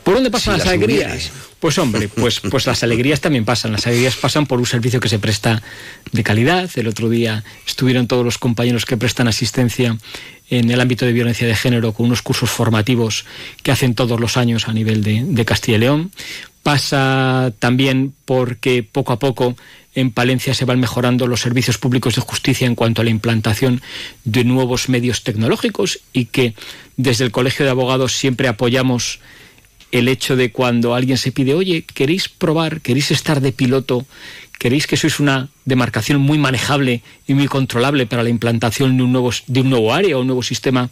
¿Por 0.03 0.15
dónde 0.15 0.31
pasan 0.31 0.57
las, 0.57 0.67
alegrías? 0.67 1.31
Pues 1.59 1.77
hombre, 1.77 2.09
pues, 2.09 2.39
pues 2.39 2.65
las 2.65 2.83
alegrías 2.83 3.21
también 3.21 3.45
pasan. 3.45 3.71
Las 3.71 3.87
alegrías 3.87 4.15
pasan 4.15 4.45
por 4.45 4.59
un 4.59 4.65
servicio 4.65 4.99
que 4.99 5.09
se 5.09 5.19
presta 5.19 5.61
de 6.11 6.23
calidad. 6.23 6.69
El 6.75 6.87
otro 6.87 7.09
día 7.09 7.43
estuvieron 7.65 8.07
todos 8.07 8.25
los 8.25 8.37
compañeros 8.37 8.85
que 8.85 8.97
prestan 8.97 9.27
asistencia 9.27 9.97
en 10.49 10.69
el 10.69 10.81
ámbito 10.81 11.05
de 11.05 11.13
violencia 11.13 11.47
de 11.47 11.55
género 11.55 11.93
con 11.93 12.07
unos 12.07 12.21
cursos 12.21 12.49
formativos 12.49 13.25
que 13.63 13.71
hacen 13.71 13.95
todos 13.95 14.19
los 14.19 14.37
años 14.37 14.67
a 14.67 14.73
nivel 14.73 15.03
de, 15.03 15.23
de 15.25 15.45
Castilla 15.45 15.77
y 15.77 15.81
León. 15.81 16.11
Pasa 16.63 17.51
también 17.59 18.13
porque 18.25 18.83
poco 18.83 19.13
a 19.13 19.19
poco 19.19 19.55
en 19.95 20.11
Palencia 20.11 20.53
se 20.53 20.65
van 20.65 20.79
mejorando 20.79 21.27
los 21.27 21.41
servicios 21.41 21.77
públicos 21.77 22.15
de 22.15 22.21
justicia 22.21 22.67
en 22.67 22.75
cuanto 22.75 23.01
a 23.01 23.03
la 23.03 23.11
implantación 23.11 23.81
de 24.23 24.43
nuevos 24.43 24.89
medios 24.89 25.23
tecnológicos 25.23 25.99
y 26.13 26.25
que 26.25 26.55
desde 26.97 27.25
el 27.25 27.31
Colegio 27.31 27.65
de 27.65 27.71
Abogados 27.71 28.13
siempre 28.13 28.47
apoyamos 28.47 29.19
el 29.93 30.07
hecho 30.07 30.35
de 30.35 30.51
cuando 30.51 30.95
alguien 30.95 31.19
se 31.19 31.31
pide, 31.31 31.53
oye, 31.53 31.83
¿queréis 31.83 32.27
probar, 32.27 32.81
queréis 32.81 33.11
estar 33.11 33.41
de 33.41 33.51
piloto, 33.51 34.07
queréis 34.57 34.87
que 34.87 34.97
sois 34.97 35.19
una 35.19 35.49
demarcación 35.65 36.19
muy 36.19 36.39
manejable 36.39 37.03
y 37.27 37.35
muy 37.35 37.47
controlable 37.47 38.07
para 38.07 38.23
la 38.23 38.29
implantación 38.29 38.97
de 38.97 39.03
un 39.03 39.11
nuevo, 39.11 39.29
de 39.45 39.61
un 39.61 39.69
nuevo 39.69 39.93
área 39.93 40.17
o 40.17 40.21
un 40.21 40.27
nuevo 40.27 40.41
sistema? 40.41 40.89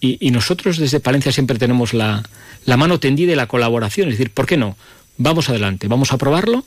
Y, 0.00 0.30
nosotros 0.30 0.76
desde 0.76 1.00
Palencia 1.00 1.32
siempre 1.32 1.58
tenemos 1.58 1.94
la, 1.94 2.22
mano 2.66 3.00
tendida 3.00 3.32
y 3.32 3.36
la 3.36 3.48
colaboración, 3.48 4.08
es 4.08 4.18
decir, 4.18 4.30
¿por 4.30 4.46
qué 4.46 4.58
no? 4.58 4.76
Vamos 5.16 5.48
adelante, 5.48 5.88
vamos 5.88 6.12
a 6.12 6.18
probarlo, 6.18 6.62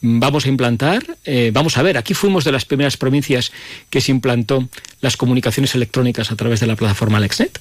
vamos 0.00 0.44
a 0.44 0.48
implantar, 0.48 1.04
eh, 1.24 1.52
vamos 1.54 1.78
a 1.78 1.82
ver, 1.82 1.98
aquí 1.98 2.14
fuimos 2.14 2.42
de 2.42 2.50
las 2.50 2.64
primeras 2.64 2.96
provincias 2.96 3.52
que 3.90 4.00
se 4.00 4.10
implantó 4.10 4.68
las 5.00 5.16
comunicaciones 5.16 5.76
electrónicas 5.76 6.32
a 6.32 6.36
través 6.36 6.58
de 6.58 6.66
la 6.66 6.74
plataforma 6.74 7.18
Alexnet. 7.18 7.60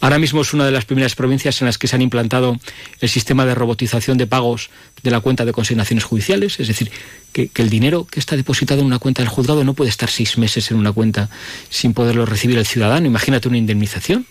Ahora 0.00 0.18
mismo 0.18 0.42
es 0.42 0.52
una 0.52 0.66
de 0.66 0.72
las 0.72 0.84
primeras 0.84 1.14
provincias 1.14 1.60
en 1.62 1.66
las 1.66 1.78
que 1.78 1.88
se 1.88 1.96
han 1.96 2.02
implantado 2.02 2.58
el 3.00 3.08
sistema 3.08 3.46
de 3.46 3.54
robotización 3.54 4.18
de 4.18 4.26
pagos 4.26 4.70
de 5.02 5.10
la 5.10 5.20
cuenta 5.20 5.44
de 5.44 5.52
consignaciones 5.52 6.04
judiciales, 6.04 6.60
es 6.60 6.68
decir, 6.68 6.90
que, 7.32 7.50
el 7.56 7.70
dinero 7.70 8.06
que 8.06 8.20
está 8.20 8.36
depositado 8.36 8.80
en 8.80 8.86
una 8.86 8.98
cuenta 8.98 9.22
del 9.22 9.28
juzgado 9.30 9.64
no 9.64 9.74
puede 9.74 9.90
estar 9.90 10.10
seis 10.10 10.36
meses 10.38 10.70
en 10.70 10.76
una 10.76 10.92
cuenta 10.92 11.30
sin 11.70 11.94
poderlo 11.94 12.26
recibir 12.26 12.58
el 12.58 12.66
ciudadano. 12.66 13.06
Imagínate 13.06 13.48
una 13.48 13.58
indemnización 13.58 14.26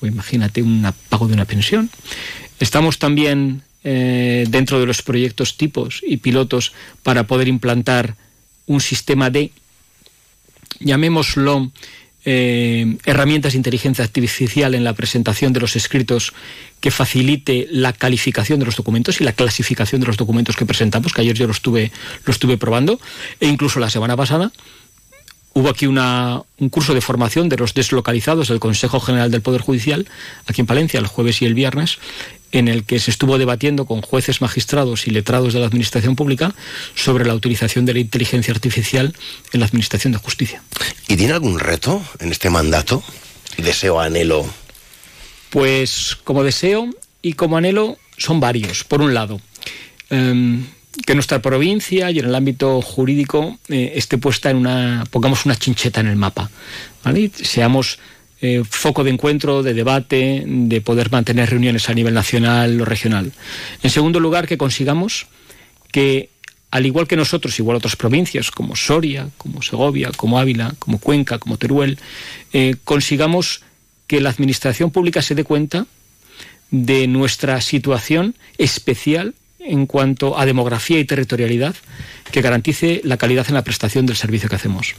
o 0.00 0.06
imagínate 0.06 0.62
un 0.62 0.86
pago 1.08 1.28
de 1.28 1.34
una 1.34 1.46
pensión. 1.46 1.90
Estamos 2.60 2.98
también 2.98 3.62
eh, 3.84 4.44
dentro 4.48 4.80
de 4.80 4.86
los 4.86 5.02
proyectos 5.02 5.56
tipos 5.56 6.02
y 6.06 6.18
pilotos 6.18 6.72
para 7.02 7.26
poder 7.26 7.48
implantar 7.48 8.16
un 8.66 8.80
sistema 8.80 9.30
de, 9.30 9.52
llamémoslo, 10.80 11.70
eh, 12.28 12.96
herramientas 13.04 13.52
de 13.52 13.58
inteligencia 13.58 14.04
artificial 14.04 14.74
en 14.74 14.82
la 14.82 14.94
presentación 14.94 15.52
de 15.52 15.60
los 15.60 15.76
escritos 15.76 16.34
que 16.80 16.90
facilite 16.90 17.68
la 17.70 17.92
calificación 17.92 18.58
de 18.58 18.66
los 18.66 18.74
documentos 18.74 19.20
y 19.20 19.24
la 19.24 19.32
clasificación 19.32 20.00
de 20.00 20.08
los 20.08 20.16
documentos 20.16 20.56
que 20.56 20.66
presentamos, 20.66 21.12
que 21.12 21.20
ayer 21.20 21.36
yo 21.36 21.46
lo 21.46 21.52
estuve, 21.52 21.92
lo 22.24 22.32
estuve 22.32 22.58
probando, 22.58 23.00
e 23.38 23.46
incluso 23.46 23.78
la 23.78 23.90
semana 23.90 24.16
pasada 24.16 24.50
hubo 25.54 25.70
aquí 25.70 25.86
una, 25.86 26.42
un 26.58 26.68
curso 26.68 26.92
de 26.92 27.00
formación 27.00 27.48
de 27.48 27.56
los 27.56 27.72
deslocalizados 27.72 28.48
del 28.48 28.60
Consejo 28.60 29.00
General 29.00 29.30
del 29.30 29.40
Poder 29.40 29.62
Judicial, 29.62 30.06
aquí 30.46 30.60
en 30.60 30.66
Palencia, 30.66 31.00
el 31.00 31.06
jueves 31.06 31.40
y 31.40 31.46
el 31.46 31.54
viernes, 31.54 31.98
en 32.58 32.68
el 32.68 32.84
que 32.84 32.98
se 32.98 33.10
estuvo 33.10 33.38
debatiendo 33.38 33.86
con 33.86 34.02
jueces, 34.02 34.40
magistrados 34.40 35.06
y 35.06 35.10
letrados 35.10 35.52
de 35.52 35.60
la 35.60 35.66
Administración 35.66 36.16
Pública 36.16 36.54
sobre 36.94 37.24
la 37.24 37.34
utilización 37.34 37.84
de 37.84 37.94
la 37.94 38.00
inteligencia 38.00 38.52
artificial 38.52 39.14
en 39.52 39.60
la 39.60 39.66
Administración 39.66 40.12
de 40.12 40.18
Justicia. 40.18 40.62
¿Y 41.08 41.16
tiene 41.16 41.34
algún 41.34 41.58
reto 41.58 42.02
en 42.18 42.32
este 42.32 42.50
mandato? 42.50 43.02
¿Deseo, 43.58 44.00
anhelo? 44.00 44.46
Pues 45.50 46.16
como 46.24 46.42
deseo 46.42 46.90
y 47.22 47.34
como 47.34 47.56
anhelo 47.56 47.98
son 48.18 48.40
varios. 48.40 48.84
Por 48.84 49.02
un 49.02 49.14
lado, 49.14 49.40
em, 50.10 50.66
que 51.04 51.14
nuestra 51.14 51.42
provincia 51.42 52.10
y 52.10 52.18
en 52.18 52.26
el 52.26 52.34
ámbito 52.34 52.80
jurídico 52.80 53.58
eh, 53.68 53.92
esté 53.96 54.18
puesta 54.18 54.50
en 54.50 54.56
una, 54.56 55.04
pongamos 55.10 55.44
una 55.44 55.56
chincheta 55.56 56.00
en 56.00 56.06
el 56.06 56.16
mapa, 56.16 56.50
¿vale? 57.04 57.30
Seamos 57.34 57.98
eh, 58.40 58.62
foco 58.68 59.04
de 59.04 59.10
encuentro, 59.10 59.62
de 59.62 59.74
debate, 59.74 60.44
de 60.46 60.80
poder 60.80 61.10
mantener 61.10 61.50
reuniones 61.50 61.88
a 61.88 61.94
nivel 61.94 62.14
nacional 62.14 62.80
o 62.80 62.84
regional. 62.84 63.32
En 63.82 63.90
segundo 63.90 64.20
lugar, 64.20 64.46
que 64.46 64.58
consigamos 64.58 65.26
que, 65.90 66.28
al 66.70 66.84
igual 66.84 67.06
que 67.06 67.16
nosotros, 67.16 67.58
igual 67.58 67.78
otras 67.78 67.96
provincias 67.96 68.50
como 68.50 68.76
Soria, 68.76 69.30
como 69.38 69.62
Segovia, 69.62 70.10
como 70.16 70.38
Ávila, 70.38 70.74
como 70.78 70.98
Cuenca, 70.98 71.38
como 71.38 71.56
Teruel, 71.56 71.98
eh, 72.52 72.76
consigamos 72.84 73.62
que 74.06 74.20
la 74.20 74.30
administración 74.30 74.90
pública 74.90 75.22
se 75.22 75.34
dé 75.34 75.44
cuenta 75.44 75.86
de 76.70 77.06
nuestra 77.06 77.60
situación 77.60 78.34
especial 78.58 79.34
en 79.58 79.86
cuanto 79.86 80.38
a 80.38 80.46
demografía 80.46 80.98
y 80.98 81.04
territorialidad 81.04 81.74
que 82.30 82.42
garantice 82.42 83.00
la 83.04 83.16
calidad 83.16 83.46
en 83.48 83.54
la 83.54 83.64
prestación 83.64 84.06
del 84.06 84.16
servicio 84.16 84.48
que 84.48 84.56
hacemos. 84.56 84.94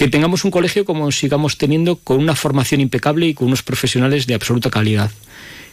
Que 0.00 0.08
tengamos 0.08 0.46
un 0.46 0.50
colegio 0.50 0.86
como 0.86 1.12
sigamos 1.12 1.58
teniendo 1.58 1.96
con 1.96 2.20
una 2.20 2.34
formación 2.34 2.80
impecable 2.80 3.26
y 3.26 3.34
con 3.34 3.48
unos 3.48 3.62
profesionales 3.62 4.26
de 4.26 4.32
absoluta 4.32 4.70
calidad 4.70 5.10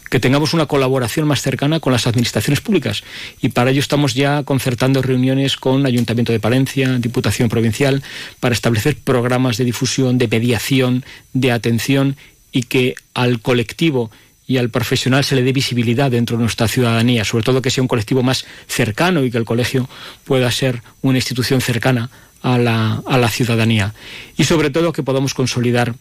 que 0.09 0.19
tengamos 0.19 0.53
una 0.53 0.65
colaboración 0.65 1.25
más 1.25 1.41
cercana 1.41 1.79
con 1.79 1.93
las 1.93 2.07
administraciones 2.07 2.59
públicas. 2.59 3.03
Y 3.41 3.49
para 3.49 3.71
ello 3.71 3.79
estamos 3.79 4.15
ya 4.15 4.43
concertando 4.43 5.01
reuniones 5.01 5.55
con 5.55 5.85
Ayuntamiento 5.85 6.33
de 6.33 6.41
Palencia, 6.41 6.97
Diputación 6.97 7.47
Provincial, 7.47 8.03
para 8.41 8.53
establecer 8.53 8.97
programas 8.97 9.55
de 9.55 9.63
difusión, 9.63 10.17
de 10.17 10.27
mediación, 10.27 11.05
de 11.31 11.53
atención 11.53 12.17
y 12.51 12.63
que 12.63 12.95
al 13.13 13.39
colectivo 13.39 14.11
y 14.45 14.57
al 14.57 14.69
profesional 14.69 15.23
se 15.23 15.35
le 15.35 15.43
dé 15.43 15.53
visibilidad 15.53 16.11
dentro 16.11 16.35
de 16.35 16.43
nuestra 16.43 16.67
ciudadanía, 16.67 17.23
sobre 17.23 17.45
todo 17.45 17.61
que 17.61 17.69
sea 17.69 17.81
un 17.81 17.87
colectivo 17.87 18.23
más 18.23 18.45
cercano 18.67 19.23
y 19.23 19.31
que 19.31 19.37
el 19.37 19.45
colegio 19.45 19.87
pueda 20.25 20.51
ser 20.51 20.81
una 21.01 21.17
institución 21.17 21.61
cercana 21.61 22.09
a 22.53 22.57
la, 22.57 23.01
a 23.05 23.17
la 23.17 23.29
ciudadanía. 23.29 23.93
Y 24.37 24.43
sobre 24.45 24.69
todo 24.69 24.93
que 24.93 25.03
podamos 25.03 25.33
consolidar 25.33 25.95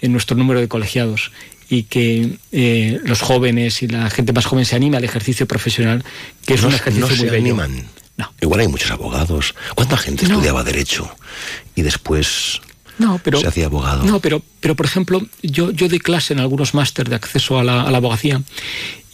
en 0.00 0.12
nuestro 0.12 0.36
número 0.36 0.60
de 0.60 0.68
colegiados 0.68 1.30
y 1.68 1.84
que 1.84 2.38
eh, 2.52 2.98
los 3.04 3.20
jóvenes 3.20 3.82
y 3.82 3.88
la 3.88 4.08
gente 4.10 4.32
más 4.32 4.46
joven 4.46 4.64
se 4.64 4.76
anime 4.76 4.96
al 4.96 5.04
ejercicio 5.04 5.46
profesional, 5.46 6.04
que 6.46 6.54
es 6.54 6.62
un 6.62 6.72
ejercicio 6.74 7.00
no 7.02 7.08
muy 7.08 7.16
se 7.16 7.24
bello. 7.30 7.36
animan. 7.36 7.88
Igual 8.40 8.60
hay 8.60 8.68
muchos 8.68 8.90
abogados. 8.90 9.54
¿Cuánta 9.74 9.96
gente 9.96 10.26
No. 10.26 10.34
estudiaba 10.34 10.62
Derecho 10.62 11.08
y 11.74 11.82
después 11.82 12.60
No, 12.98 13.18
pero, 13.24 13.40
se 13.40 13.46
hacía 13.46 13.66
abogado? 13.66 14.04
No, 14.04 14.20
pero, 14.20 14.42
pero 14.60 14.74
por 14.74 14.84
ejemplo, 14.84 15.26
yo, 15.42 15.70
yo 15.70 15.88
doy 15.88 16.00
clase 16.00 16.34
en 16.34 16.40
algunos 16.40 16.74
máster 16.74 17.08
de 17.08 17.16
acceso 17.16 17.58
a 17.58 17.64
la, 17.64 17.82
a 17.82 17.90
la 17.90 17.96
abogacía 17.98 18.42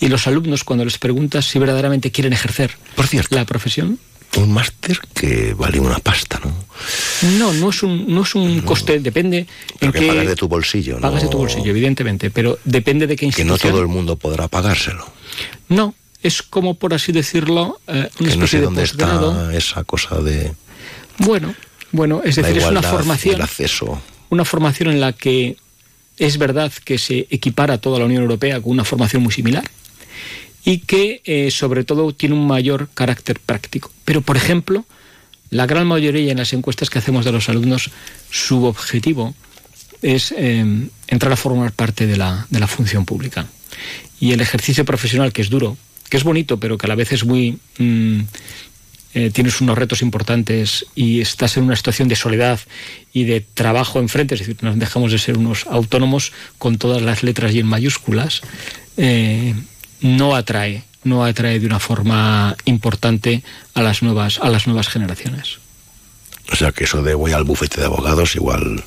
y 0.01 0.09
los 0.09 0.27
alumnos 0.27 0.65
cuando 0.65 0.85
les 0.85 0.99
preguntas 0.99 1.45
si 1.47 1.59
verdaderamente 1.61 2.11
quieren 2.11 2.33
ejercer 2.33 2.73
Por 2.97 3.07
cierto, 3.07 3.37
la 3.37 3.45
profesión, 3.45 3.99
un 4.37 4.53
máster 4.53 4.99
que 5.15 5.55
valía 5.55 5.81
una 5.81 5.99
pasta, 5.99 6.41
¿no? 6.45 6.53
no, 7.39 7.53
no 7.55 7.71
es 7.71 7.83
un, 7.83 8.05
no 8.09 8.23
es 8.23 8.35
un 8.35 8.61
coste, 8.61 9.01
depende 9.01 9.47
Pero 9.79 9.93
en 9.93 10.01
que 10.01 10.07
pagas 10.09 10.27
de 10.27 10.37
tu 10.37 10.47
bolsillo, 10.49 10.97
¿no? 10.97 11.01
pagas 11.01 11.23
de 11.23 11.29
tu 11.29 11.39
bolsillo, 11.39 11.71
evidentemente, 11.71 12.31
pero 12.31 12.59
depende 12.65 13.07
de 13.07 13.17
qué 13.17 13.31
Que 13.31 13.45
no 13.45 13.55
institución. 13.55 13.73
todo 13.73 13.81
el 13.83 13.89
mundo 13.89 14.17
podrá 14.17 14.49
pagárselo. 14.49 15.07
No, 15.69 15.95
es 16.23 16.43
como 16.43 16.75
por 16.75 16.93
así 16.93 17.13
decirlo, 17.13 17.81
eh, 17.87 18.09
una 18.21 18.31
Que 18.31 18.37
no 18.37 18.47
sé 18.47 18.59
de 18.59 18.65
dónde 18.65 18.83
está 18.85 19.51
esa 19.55 19.85
cosa 19.85 20.17
de 20.21 20.53
Bueno, 21.19 21.55
bueno, 21.93 22.21
es 22.25 22.37
decir, 22.37 22.59
es 22.59 22.65
una 22.65 22.83
formación, 22.83 23.37
el 23.37 23.43
acceso. 23.43 24.03
una 24.29 24.45
formación 24.45 24.91
en 24.91 25.01
la 25.01 25.13
que 25.13 25.57
es 26.19 26.37
verdad 26.37 26.73
que 26.85 26.99
se 26.99 27.27
equipara 27.31 27.79
toda 27.79 27.99
la 28.01 28.05
Unión 28.05 28.23
Europea 28.23 28.61
con 28.61 28.73
una 28.73 28.85
formación 28.85 29.23
muy 29.23 29.33
similar 29.33 29.65
y 30.67 30.79
que 30.79 31.23
eh, 31.25 31.53
sobre 31.53 31.85
todo 31.85 32.13
tiene 32.13 32.35
un 32.35 32.45
mayor 32.45 32.89
carácter 32.93 33.39
práctico. 33.39 33.93
Pero, 34.05 34.21
por 34.21 34.37
ejemplo, 34.37 34.85
la 35.49 35.65
gran 35.65 35.87
mayoría 35.87 36.33
en 36.33 36.39
las 36.39 36.53
encuestas 36.53 36.91
que 36.91 36.99
hacemos 36.99 37.25
de 37.25 37.31
los 37.31 37.49
alumnos, 37.49 37.93
su 38.31 38.65
objetivo 38.65 39.33
es 40.03 40.35
eh, 40.37 40.89
entrar 41.07 41.33
a 41.33 41.37
formar 41.37 41.71
parte 41.71 42.09
de 42.09 42.17
la, 42.17 42.49
de 42.51 42.59
la 42.59 42.67
función 42.67 43.05
pública. 43.05 43.47
Y 44.19 44.33
el 44.33 44.41
ejercicio 44.41 44.85
profesional, 44.85 45.33
que 45.33 45.43
es 45.43 45.51
duro, 45.51 45.77
que 46.11 46.17
es 46.17 46.25
bonito, 46.25 46.59
pero 46.59 46.77
que 46.77 46.87
a 46.87 46.89
la 46.89 46.97
vez 46.97 47.13
es 47.13 47.25
muy... 47.25 47.59
mm, 47.79 48.21
eh, 49.15 49.31
tienes 49.31 49.63
unos 49.63 49.79
retos 49.79 50.03
importantes 50.03 50.85
y 50.95 51.21
estás 51.21 51.57
en 51.57 51.63
una 51.63 51.77
situación 51.77 52.09
de 52.09 52.17
soledad 52.17 52.61
y 53.15 53.25
de 53.25 53.41
trabajo 53.41 53.99
enfrente, 53.99 54.35
es 54.35 54.41
decir, 54.41 54.59
nos 54.61 54.79
dejamos 54.79 55.11
de 55.11 55.19
ser 55.19 55.39
unos 55.39 55.67
autónomos 55.69 56.33
con 56.59 56.77
todas 56.77 57.01
las 57.01 57.23
letras 57.23 57.55
y 57.55 57.61
en 57.61 57.67
mayúsculas, 57.67 58.43
no 60.01 60.35
atrae, 60.35 60.83
no 61.05 61.25
atrae 61.25 61.59
de 61.61 61.67
una 61.67 61.81
forma 61.81 62.57
importante 62.65 63.43
a 63.75 63.83
las 63.83 64.03
nuevas, 64.03 64.39
a 64.41 64.49
las 64.49 64.67
nuevas 64.67 64.89
generaciones. 64.89 65.59
O 66.53 66.57
sea 66.57 66.73
que 66.73 66.85
eso 66.85 67.03
de 67.03 67.15
voy 67.15 67.33
al 67.33 67.45
bufete 67.45 67.81
de 67.81 67.87
abogados 67.87 68.37
igual 68.37 68.85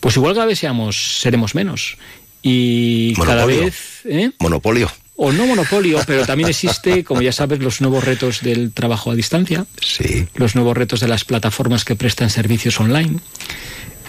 Pues 0.00 0.16
igual 0.16 0.34
cada 0.34 0.46
vez 0.46 0.58
seamos, 0.58 1.20
seremos 1.20 1.54
menos. 1.54 1.96
Y 2.42 3.14
cada 3.14 3.46
vez. 3.46 4.00
¿eh? 4.04 4.32
monopolio. 4.40 4.90
O 5.14 5.30
no 5.30 5.46
monopolio, 5.46 6.00
pero 6.06 6.26
también 6.26 6.48
existe, 6.48 7.04
como 7.04 7.22
ya 7.22 7.30
sabes, 7.30 7.60
los 7.60 7.80
nuevos 7.80 8.02
retos 8.02 8.40
del 8.40 8.72
trabajo 8.72 9.12
a 9.12 9.14
distancia, 9.14 9.66
Sí. 9.80 10.26
los 10.34 10.56
nuevos 10.56 10.76
retos 10.76 10.98
de 10.98 11.06
las 11.06 11.24
plataformas 11.24 11.84
que 11.84 11.94
prestan 11.94 12.30
servicios 12.30 12.80
online. 12.80 13.20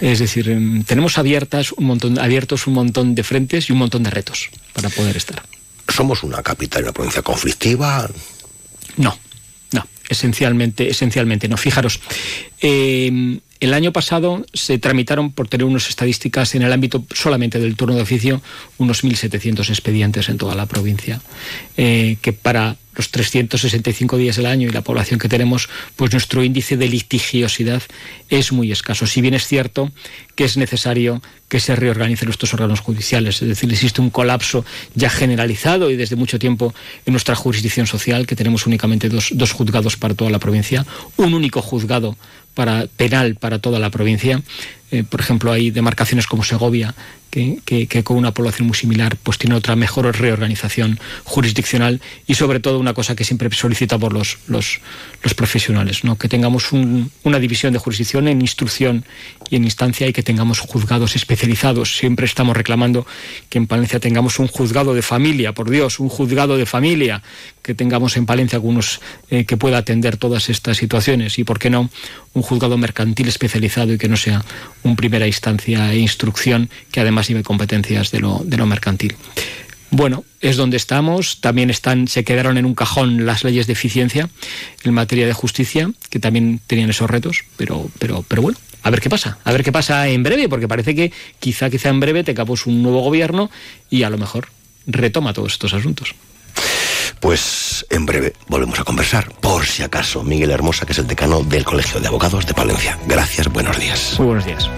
Es 0.00 0.18
decir, 0.18 0.48
em, 0.50 0.82
tenemos 0.82 1.18
abiertas 1.18 1.70
un 1.72 1.84
montón, 1.84 2.18
abiertos 2.18 2.66
un 2.66 2.74
montón 2.74 3.14
de 3.14 3.22
frentes 3.22 3.68
y 3.68 3.72
un 3.72 3.78
montón 3.78 4.02
de 4.02 4.10
retos 4.10 4.50
para 4.72 4.88
poder 4.90 5.16
estar. 5.16 5.44
Somos 5.88 6.22
una 6.22 6.42
capital 6.42 6.82
y 6.82 6.84
una 6.84 6.92
provincia 6.92 7.22
conflictiva. 7.22 8.08
No, 8.96 9.18
no, 9.72 9.86
esencialmente, 10.08 10.88
esencialmente 10.88 11.48
no. 11.48 11.56
Fijaros, 11.56 12.00
eh, 12.60 13.40
el 13.60 13.74
año 13.74 13.92
pasado 13.92 14.44
se 14.52 14.78
tramitaron, 14.78 15.32
por 15.32 15.48
tener 15.48 15.64
unas 15.64 15.88
estadísticas 15.88 16.54
en 16.54 16.62
el 16.62 16.72
ámbito 16.72 17.04
solamente 17.14 17.58
del 17.58 17.76
turno 17.76 17.94
de 17.94 18.02
oficio, 18.02 18.42
unos 18.78 19.04
1.700 19.04 19.68
expedientes 19.68 20.28
en 20.28 20.38
toda 20.38 20.54
la 20.54 20.66
provincia, 20.66 21.20
eh, 21.76 22.16
que 22.20 22.32
para 22.32 22.76
los 22.96 23.10
365 23.10 24.16
días 24.16 24.36
del 24.36 24.46
año 24.46 24.68
y 24.68 24.72
la 24.72 24.82
población 24.82 25.18
que 25.18 25.28
tenemos, 25.28 25.68
pues 25.96 26.12
nuestro 26.12 26.44
índice 26.44 26.76
de 26.76 26.88
litigiosidad 26.88 27.82
es 28.28 28.52
muy 28.52 28.70
escaso. 28.70 29.06
Si 29.06 29.20
bien 29.20 29.34
es 29.34 29.46
cierto 29.46 29.90
que 30.36 30.44
es 30.44 30.56
necesario 30.56 31.22
que 31.48 31.60
se 31.60 31.76
reorganicen 31.76 32.26
nuestros 32.26 32.54
órganos 32.54 32.80
judiciales, 32.80 33.42
es 33.42 33.48
decir, 33.48 33.70
existe 33.70 34.00
un 34.00 34.10
colapso 34.10 34.64
ya 34.94 35.10
generalizado 35.10 35.90
y 35.90 35.96
desde 35.96 36.16
mucho 36.16 36.38
tiempo 36.38 36.74
en 37.06 37.12
nuestra 37.12 37.34
jurisdicción 37.34 37.86
social, 37.86 38.26
que 38.26 38.36
tenemos 38.36 38.66
únicamente 38.66 39.08
dos, 39.08 39.30
dos 39.32 39.52
juzgados 39.52 39.96
para 39.96 40.14
toda 40.14 40.30
la 40.30 40.38
provincia, 40.38 40.86
un 41.16 41.34
único 41.34 41.62
juzgado 41.62 42.16
para, 42.54 42.86
penal 42.96 43.34
para 43.34 43.58
toda 43.58 43.78
la 43.78 43.90
provincia. 43.90 44.42
Eh, 44.90 45.02
por 45.04 45.20
ejemplo, 45.20 45.50
hay 45.52 45.70
demarcaciones 45.70 46.26
como 46.26 46.44
Segovia, 46.44 46.94
que, 47.30 47.58
que- 47.88 48.04
con 48.04 48.16
una 48.16 48.32
población 48.32 48.68
muy 48.68 48.76
similar 48.76 49.16
pues 49.20 49.38
tiene 49.38 49.56
otra 49.56 49.74
mejor 49.74 50.04
reorganización 50.16 51.00
jurisdiccional 51.24 52.00
y 52.28 52.34
sobre 52.36 52.60
todo 52.60 52.78
una 52.78 52.94
cosa 52.94 53.16
que 53.16 53.24
siempre 53.24 53.50
solicita 53.50 53.98
por 53.98 54.12
los, 54.12 54.38
los, 54.46 54.78
los 55.20 55.34
profesionales, 55.34 56.04
¿no? 56.04 56.16
que 56.16 56.28
tengamos 56.28 56.70
un- 56.70 57.10
una 57.24 57.40
división 57.40 57.72
de 57.72 57.80
jurisdicción 57.80 58.28
en 58.28 58.40
instrucción 58.40 59.04
y 59.50 59.56
en 59.56 59.64
instancia 59.64 60.06
y 60.06 60.12
que 60.12 60.22
tengamos 60.22 60.60
juzgados 60.60 61.16
especializados. 61.16 61.96
Siempre 61.96 62.24
estamos 62.26 62.56
reclamando 62.56 63.04
que 63.48 63.58
en 63.58 63.66
Palencia 63.66 63.98
tengamos 63.98 64.38
un 64.38 64.46
juzgado 64.46 64.94
de 64.94 65.02
familia, 65.02 65.52
por 65.52 65.70
Dios, 65.70 65.98
un 65.98 66.08
juzgado 66.10 66.56
de 66.56 66.66
familia, 66.66 67.20
que 67.62 67.74
tengamos 67.74 68.16
en 68.16 68.26
Palencia 68.26 68.58
algunos 68.58 69.00
eh, 69.30 69.44
que 69.44 69.56
pueda 69.56 69.78
atender 69.78 70.18
todas 70.18 70.50
estas 70.50 70.76
situaciones 70.76 71.36
y, 71.40 71.44
¿por 71.44 71.58
qué 71.58 71.68
no?, 71.68 71.90
un 72.32 72.42
juzgado 72.42 72.76
mercantil 72.78 73.28
especializado 73.28 73.92
y 73.92 73.98
que 73.98 74.08
no 74.08 74.16
sea 74.16 74.44
un 74.84 74.96
primera 74.96 75.26
instancia 75.26 75.92
e 75.92 75.98
instrucción 75.98 76.70
que 76.92 77.00
además 77.00 77.28
lleve 77.28 77.42
competencias 77.42 78.10
de 78.10 78.20
lo, 78.20 78.42
de 78.44 78.56
lo 78.56 78.66
mercantil. 78.66 79.16
Bueno, 79.90 80.24
es 80.40 80.56
donde 80.56 80.76
estamos. 80.76 81.40
También 81.40 81.70
están, 81.70 82.08
se 82.08 82.24
quedaron 82.24 82.58
en 82.58 82.66
un 82.66 82.74
cajón 82.74 83.26
las 83.26 83.44
leyes 83.44 83.66
de 83.66 83.74
eficiencia 83.74 84.28
en 84.82 84.94
materia 84.94 85.26
de 85.26 85.32
justicia, 85.32 85.90
que 86.10 86.18
también 86.18 86.60
tenían 86.66 86.90
esos 86.90 87.10
retos, 87.10 87.44
pero, 87.56 87.88
pero, 87.98 88.24
pero 88.26 88.42
bueno, 88.42 88.58
a 88.82 88.90
ver 88.90 89.00
qué 89.00 89.08
pasa, 89.08 89.38
a 89.44 89.52
ver 89.52 89.62
qué 89.62 89.72
pasa 89.72 90.08
en 90.08 90.22
breve, 90.22 90.48
porque 90.48 90.68
parece 90.68 90.94
que 90.94 91.12
quizá, 91.38 91.70
quizá 91.70 91.88
en 91.88 92.00
breve 92.00 92.24
tengamos 92.24 92.66
un 92.66 92.82
nuevo 92.82 93.00
gobierno 93.00 93.50
y 93.88 94.02
a 94.02 94.10
lo 94.10 94.18
mejor 94.18 94.48
retoma 94.86 95.32
todos 95.32 95.52
estos 95.52 95.72
asuntos. 95.74 96.14
Pues 97.24 97.86
en 97.88 98.04
breve 98.04 98.34
volvemos 98.48 98.78
a 98.78 98.84
conversar. 98.84 99.32
Por 99.40 99.64
si 99.64 99.82
acaso, 99.82 100.22
Miguel 100.22 100.50
Hermosa, 100.50 100.84
que 100.84 100.92
es 100.92 100.98
el 100.98 101.06
decano 101.06 101.42
del 101.42 101.64
Colegio 101.64 101.98
de 101.98 102.06
Abogados 102.06 102.44
de 102.44 102.52
Palencia. 102.52 102.98
Gracias, 103.06 103.50
buenos 103.50 103.80
días. 103.80 104.16
Muy 104.18 104.26
buenos 104.26 104.44
días. 104.44 104.68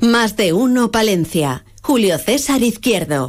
Más 0.00 0.36
de 0.36 0.52
uno 0.52 0.92
Palencia. 0.92 1.64
Julio 1.82 2.16
César 2.18 2.62
Izquierdo. 2.62 3.28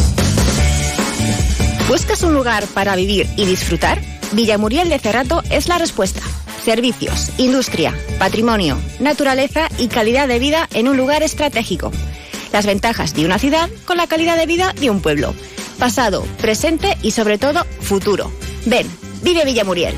¿Buscas 1.91 2.23
un 2.23 2.33
lugar 2.33 2.65
para 2.67 2.95
vivir 2.95 3.27
y 3.35 3.45
disfrutar? 3.45 4.01
Villamuriel 4.31 4.87
de 4.87 4.97
Cerrato 4.97 5.43
es 5.49 5.67
la 5.67 5.77
respuesta. 5.77 6.21
Servicios, 6.63 7.31
industria, 7.37 7.93
patrimonio, 8.17 8.77
naturaleza 9.01 9.67
y 9.77 9.89
calidad 9.89 10.29
de 10.29 10.39
vida 10.39 10.69
en 10.73 10.87
un 10.87 10.95
lugar 10.95 11.21
estratégico. 11.21 11.91
las 12.53 12.65
ventajas 12.65 13.13
de 13.13 13.25
una 13.25 13.39
ciudad 13.39 13.69
con 13.83 13.97
la 13.97 14.07
calidad 14.07 14.37
de 14.37 14.45
vida 14.45 14.73
de 14.79 14.89
un 14.89 15.01
pueblo. 15.01 15.35
Pasado, 15.79 16.23
presente 16.39 16.97
y 17.01 17.11
sobre 17.11 17.37
todo 17.37 17.65
futuro. 17.81 18.31
Ven, 18.65 18.87
vive 19.21 19.43
Villamuriel. 19.43 19.95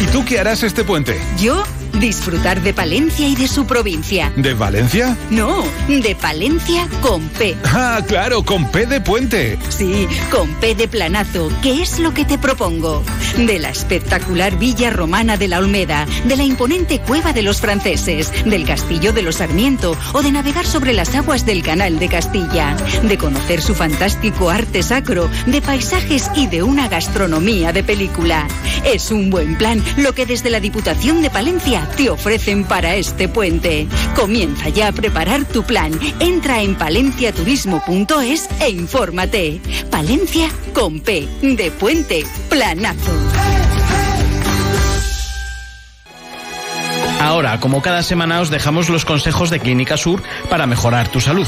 ¿Y 0.00 0.06
tú 0.06 0.24
qué 0.24 0.40
harás 0.40 0.62
este 0.62 0.82
puente? 0.82 1.20
Yo 1.38 1.62
Disfrutar 2.00 2.62
de 2.62 2.72
Palencia 2.72 3.26
y 3.28 3.34
de 3.34 3.48
su 3.48 3.66
provincia. 3.66 4.32
¿De 4.36 4.54
Valencia? 4.54 5.16
No, 5.30 5.64
de 5.88 6.14
Palencia 6.14 6.88
con 7.00 7.28
P. 7.30 7.56
Ah, 7.64 8.00
claro, 8.06 8.44
con 8.44 8.70
P 8.70 8.86
de 8.86 9.00
puente. 9.00 9.58
Sí, 9.68 10.06
con 10.30 10.48
P 10.54 10.74
de 10.74 10.86
planazo, 10.86 11.50
¿Qué 11.62 11.82
es 11.82 11.98
lo 11.98 12.14
que 12.14 12.24
te 12.24 12.38
propongo. 12.38 13.02
De 13.36 13.58
la 13.58 13.70
espectacular 13.70 14.56
villa 14.58 14.90
romana 14.90 15.36
de 15.36 15.48
la 15.48 15.58
Olmeda, 15.58 16.06
de 16.24 16.36
la 16.36 16.44
imponente 16.44 17.00
cueva 17.00 17.32
de 17.32 17.42
los 17.42 17.60
franceses, 17.60 18.32
del 18.44 18.64
castillo 18.64 19.12
de 19.12 19.22
los 19.22 19.36
Sarmiento 19.36 19.96
o 20.12 20.22
de 20.22 20.32
navegar 20.32 20.66
sobre 20.66 20.92
las 20.92 21.14
aguas 21.14 21.46
del 21.46 21.62
canal 21.62 21.98
de 21.98 22.08
Castilla, 22.08 22.76
de 23.02 23.18
conocer 23.18 23.60
su 23.60 23.74
fantástico 23.74 24.50
arte 24.50 24.82
sacro, 24.82 25.28
de 25.46 25.60
paisajes 25.60 26.30
y 26.34 26.46
de 26.46 26.62
una 26.62 26.88
gastronomía 26.88 27.72
de 27.72 27.82
película. 27.82 28.46
Es 28.84 29.10
un 29.10 29.30
buen 29.30 29.56
plan 29.56 29.82
lo 29.96 30.14
que 30.14 30.26
desde 30.26 30.50
la 30.50 30.60
Diputación 30.60 31.22
de 31.22 31.30
Palencia 31.30 31.87
te 31.96 32.10
ofrecen 32.10 32.64
para 32.64 32.94
este 32.96 33.28
puente. 33.28 33.86
Comienza 34.14 34.68
ya 34.68 34.88
a 34.88 34.92
preparar 34.92 35.44
tu 35.44 35.62
plan. 35.62 35.92
Entra 36.20 36.62
en 36.62 36.74
palenciaturismo.es 36.76 38.48
e 38.60 38.70
infórmate. 38.70 39.60
Palencia 39.90 40.48
con 40.74 41.00
P 41.00 41.28
de 41.42 41.70
puente 41.70 42.24
planazo. 42.48 43.12
Ahora, 47.20 47.58
como 47.58 47.82
cada 47.82 48.02
semana, 48.02 48.40
os 48.40 48.48
dejamos 48.48 48.88
los 48.88 49.04
consejos 49.04 49.50
de 49.50 49.58
Clínica 49.58 49.96
Sur 49.96 50.22
para 50.48 50.66
mejorar 50.66 51.08
tu 51.08 51.20
salud. 51.20 51.46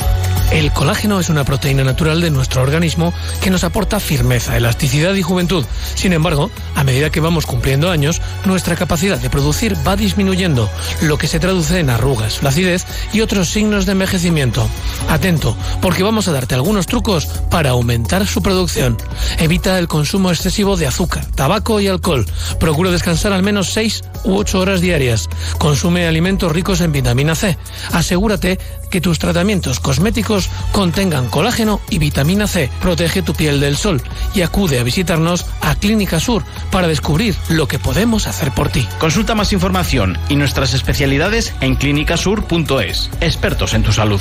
El 0.50 0.72
colágeno 0.72 1.20
es 1.20 1.28
una 1.28 1.44
proteína 1.44 1.84
natural 1.84 2.20
de 2.20 2.30
nuestro 2.30 2.62
organismo 2.62 3.14
que 3.40 3.50
nos 3.50 3.62
aporta 3.62 4.00
firmeza, 4.00 4.56
elasticidad 4.56 5.14
y 5.14 5.22
juventud. 5.22 5.64
Sin 5.94 6.12
embargo, 6.12 6.50
a 6.74 6.82
medida 6.82 7.10
que 7.10 7.20
vamos 7.20 7.46
cumpliendo 7.46 7.88
años, 7.88 8.20
nuestra 8.44 8.74
capacidad 8.74 9.18
de 9.18 9.30
producir 9.30 9.76
va 9.86 9.94
disminuyendo, 9.94 10.68
lo 11.02 11.18
que 11.18 11.28
se 11.28 11.38
traduce 11.38 11.78
en 11.78 11.88
arrugas, 11.88 12.38
flacidez 12.38 12.84
y 13.12 13.20
otros 13.20 13.48
signos 13.48 13.86
de 13.86 13.92
envejecimiento. 13.92 14.66
Atento, 15.08 15.56
porque 15.80 16.02
vamos 16.02 16.26
a 16.26 16.32
darte 16.32 16.56
algunos 16.56 16.86
trucos 16.86 17.26
para 17.48 17.70
aumentar 17.70 18.26
su 18.26 18.42
producción. 18.42 18.96
Evita 19.38 19.78
el 19.78 19.86
consumo 19.86 20.30
excesivo 20.30 20.76
de 20.76 20.88
azúcar, 20.88 21.26
tabaco 21.26 21.80
y 21.80 21.86
alcohol. 21.86 22.26
Procura 22.58 22.90
descansar 22.90 23.32
al 23.32 23.44
menos 23.44 23.72
6 23.72 24.02
u 24.24 24.36
8 24.36 24.58
horas 24.58 24.80
diarias. 24.80 25.28
Consume 25.58 26.08
alimentos 26.08 26.50
ricos 26.50 26.80
en 26.80 26.90
vitamina 26.90 27.36
C. 27.36 27.56
Asegúrate 27.92 28.58
que 28.90 29.00
tus 29.00 29.18
tratamientos 29.18 29.80
cosméticos 29.80 30.50
contengan 30.72 31.28
colágeno 31.28 31.80
y 31.88 31.98
vitamina 31.98 32.46
C. 32.46 32.70
Protege 32.80 33.22
tu 33.22 33.34
piel 33.34 33.60
del 33.60 33.76
sol 33.76 34.02
y 34.34 34.42
acude 34.42 34.78
a 34.78 34.82
visitarnos 34.82 35.46
a 35.60 35.74
Clínica 35.76 36.20
Sur 36.20 36.44
para 36.70 36.88
descubrir 36.88 37.34
lo 37.48 37.66
que 37.68 37.78
podemos 37.78 38.26
hacer 38.26 38.52
por 38.52 38.68
ti. 38.68 38.86
Consulta 38.98 39.34
más 39.34 39.52
información 39.52 40.18
y 40.28 40.36
nuestras 40.36 40.74
especialidades 40.74 41.54
en 41.60 41.76
clínicasur.es. 41.76 43.10
Expertos 43.20 43.74
en 43.74 43.82
tu 43.82 43.92
salud. 43.92 44.20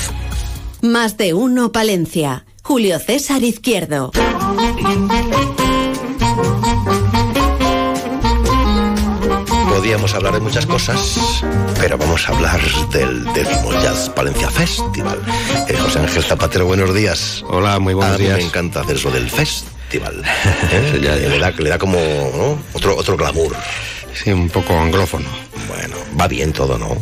Más 0.81 1.17
de 1.17 1.33
uno 1.33 1.71
Palencia. 1.71 2.45
Julio 2.63 2.99
César 2.99 3.43
Izquierdo. 3.43 4.11
Podíamos 9.79 10.13
hablar 10.13 10.33
de 10.33 10.41
muchas 10.41 10.65
cosas, 10.65 11.41
pero 11.79 11.97
vamos 11.97 12.27
a 12.27 12.33
hablar 12.33 12.59
del 12.89 13.23
décimo 13.33 13.71
Jazz 13.81 14.09
Palencia 14.09 14.49
Festival. 14.49 15.21
Eh, 15.69 15.77
José 15.77 15.99
Ángel 15.99 16.21
Zapatero, 16.21 16.65
buenos 16.65 16.93
días. 16.93 17.45
Hola, 17.47 17.79
muy 17.79 17.93
buenos 17.93 18.15
a 18.15 18.17
mí 18.17 18.25
días. 18.25 18.39
Me 18.39 18.43
encanta 18.43 18.81
hacer 18.81 18.97
eso 18.97 19.09
del 19.09 19.29
festival. 19.29 20.21
¿eh? 20.73 20.99
le, 20.99 21.39
da, 21.39 21.51
le, 21.51 21.69
da, 21.69 21.77
como 21.77 21.97
otro, 22.73 22.97
otro 22.97 23.15
glamour. 23.15 23.55
Sí, 24.21 24.31
un 24.33 24.49
poco 24.49 24.77
anglófono. 24.77 25.29
Bueno, 25.69 25.95
va 26.19 26.27
bien 26.27 26.51
todo, 26.51 26.77
¿no? 26.77 26.97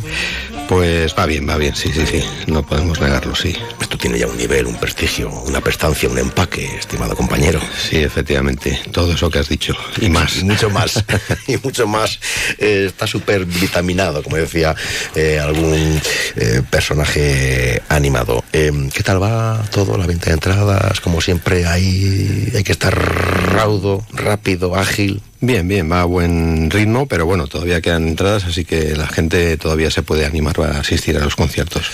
Pues 0.68 1.14
va 1.18 1.24
bien, 1.24 1.48
va 1.48 1.56
bien, 1.56 1.74
sí, 1.74 1.90
sí, 1.94 2.04
sí. 2.06 2.22
No 2.46 2.62
podemos 2.62 3.00
negarlo, 3.00 3.34
sí. 3.34 3.56
Esto 3.80 3.96
tiene 3.96 4.18
ya 4.18 4.26
un 4.26 4.36
nivel, 4.36 4.66
un 4.66 4.76
prestigio, 4.76 5.30
una 5.30 5.62
prestancia, 5.62 6.10
un 6.10 6.18
empaque, 6.18 6.76
estimado 6.76 7.16
compañero. 7.16 7.58
Sí, 7.88 7.96
efectivamente. 7.96 8.78
Todo 8.92 9.14
eso 9.14 9.30
que 9.30 9.38
has 9.38 9.48
dicho. 9.48 9.74
Y 9.98 10.10
más. 10.10 10.36
Y 10.36 10.44
mucho 10.44 10.68
más. 10.68 11.02
y 11.46 11.56
mucho 11.56 11.86
más. 11.86 12.20
Eh, 12.58 12.84
está 12.86 13.06
súper 13.06 13.46
vitaminado, 13.46 14.22
como 14.22 14.36
decía 14.36 14.76
eh, 15.14 15.38
algún 15.38 16.00
eh, 16.36 16.62
personaje 16.68 17.82
animado. 17.88 18.44
Em, 18.52 18.90
¿Qué 18.90 19.02
tal 19.02 19.22
va 19.22 19.64
todo? 19.70 19.96
La 19.96 20.06
venta 20.06 20.26
de 20.26 20.34
entradas, 20.34 21.00
como 21.00 21.22
siempre, 21.22 21.66
hay, 21.66 22.52
hay 22.54 22.62
que 22.62 22.72
estar 22.72 22.94
raudo, 22.94 24.04
rápido, 24.12 24.76
ágil. 24.76 25.22
Bien, 25.40 25.68
bien, 25.68 25.90
va 25.90 26.00
a 26.00 26.04
buen 26.04 26.68
ritmo, 26.68 27.06
pero 27.06 27.24
bueno, 27.24 27.46
todavía 27.46 27.80
quedan 27.80 28.08
entradas, 28.08 28.44
así 28.44 28.64
que 28.64 28.96
la 28.96 29.06
gente 29.06 29.56
todavía 29.56 29.88
se 29.88 30.02
puede 30.02 30.26
animar 30.26 30.60
a 30.60 30.80
asistir 30.80 31.16
a 31.16 31.20
los 31.20 31.36
conciertos. 31.36 31.86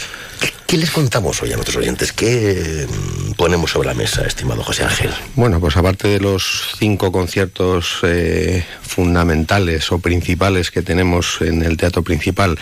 ¿Qué 0.67 0.79
les 0.79 0.91
contamos 0.91 1.43
hoy 1.43 1.53
a 1.53 1.57
nuestros 1.57 1.77
oyentes? 1.77 2.15
¿Qué 2.15 2.87
mm, 2.89 3.33
ponemos 3.33 3.71
sobre 3.71 3.89
la 3.89 3.95
mesa, 3.95 4.27
estimado 4.27 4.63
José 4.65 4.85
Ángel? 4.85 5.11
Bueno, 5.37 5.61
pues 5.61 5.77
aparte 5.77 6.09
de 6.09 6.21
los 6.21 6.75
cinco 6.79 7.13
conciertos 7.13 7.99
eh, 8.03 8.65
fundamentales 8.81 9.93
o 9.93 9.99
principales 9.99 10.71
que 10.71 10.81
tenemos 10.81 11.43
en 11.43 11.63
el 11.63 11.77
teatro 11.77 12.03
principal, 12.03 12.59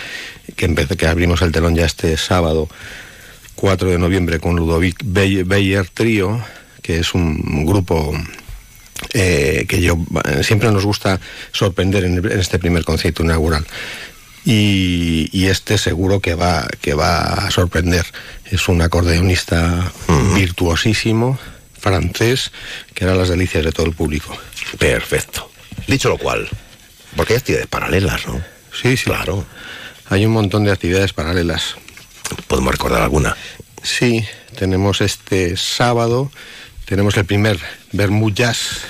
que, 0.57 0.65
empecé, 0.65 0.97
que 0.97 1.07
abrimos 1.07 1.41
el 1.41 1.53
telón 1.53 1.75
ya 1.75 1.85
este 1.85 2.17
sábado, 2.17 2.67
4 3.55 3.89
de 3.89 3.97
noviembre, 3.97 4.41
con 4.41 4.57
Ludovic 4.57 4.97
Beyer 5.05 5.87
Trío, 5.87 6.43
que 6.81 6.99
es 6.99 7.13
un 7.13 7.65
grupo 7.65 8.13
eh, 9.13 9.65
que 9.67 9.81
yo 9.81 9.97
siempre 10.41 10.71
nos 10.71 10.85
gusta 10.85 11.19
sorprender 11.51 12.05
en, 12.05 12.17
en, 12.17 12.39
este 12.39 12.59
primer 12.59 12.83
concierto 12.83 13.23
inaugural. 13.23 13.65
Y, 14.45 15.29
y, 15.31 15.47
este 15.47 15.77
seguro 15.77 16.19
que 16.19 16.35
va, 16.35 16.67
que 16.81 16.93
va 16.93 17.23
a 17.23 17.51
sorprender. 17.51 18.05
Es 18.45 18.67
un 18.67 18.81
acordeonista 18.81 19.91
uh 20.09 20.11
-huh. 20.11 20.35
virtuosísimo, 20.35 21.39
francés, 21.79 22.51
que 22.93 23.05
hará 23.05 23.15
las 23.15 23.29
delicias 23.29 23.63
de 23.63 23.71
todo 23.71 23.85
el 23.85 23.93
público. 23.93 24.37
Perfecto. 24.77 25.49
Dicho 25.87 26.09
lo 26.09 26.17
cual, 26.17 26.49
porque 27.15 27.33
hay 27.33 27.39
actividades 27.39 27.67
paralelas, 27.67 28.27
¿no? 28.27 28.41
Sí, 28.71 28.97
sí. 28.97 29.05
Claro. 29.05 29.45
Hay 30.09 30.25
un 30.25 30.33
montón 30.33 30.63
de 30.63 30.71
actividades 30.71 31.13
paralelas. 31.13 31.75
¿Podemos 32.47 32.73
recordar 32.73 33.01
alguna? 33.01 33.35
Sí, 33.81 34.25
tenemos 34.57 35.01
este 35.01 35.57
sábado, 35.57 36.31
tenemos 36.93 37.17
el 37.17 37.25
primer 37.25 37.57
Jazz. 38.35 38.81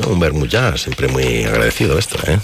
No, 0.00 0.08
un 0.08 0.48
Jazz, 0.48 0.80
siempre 0.80 1.06
muy 1.06 1.44
agradecido 1.44 1.96
esto, 1.96 2.18
¿eh? 2.26 2.40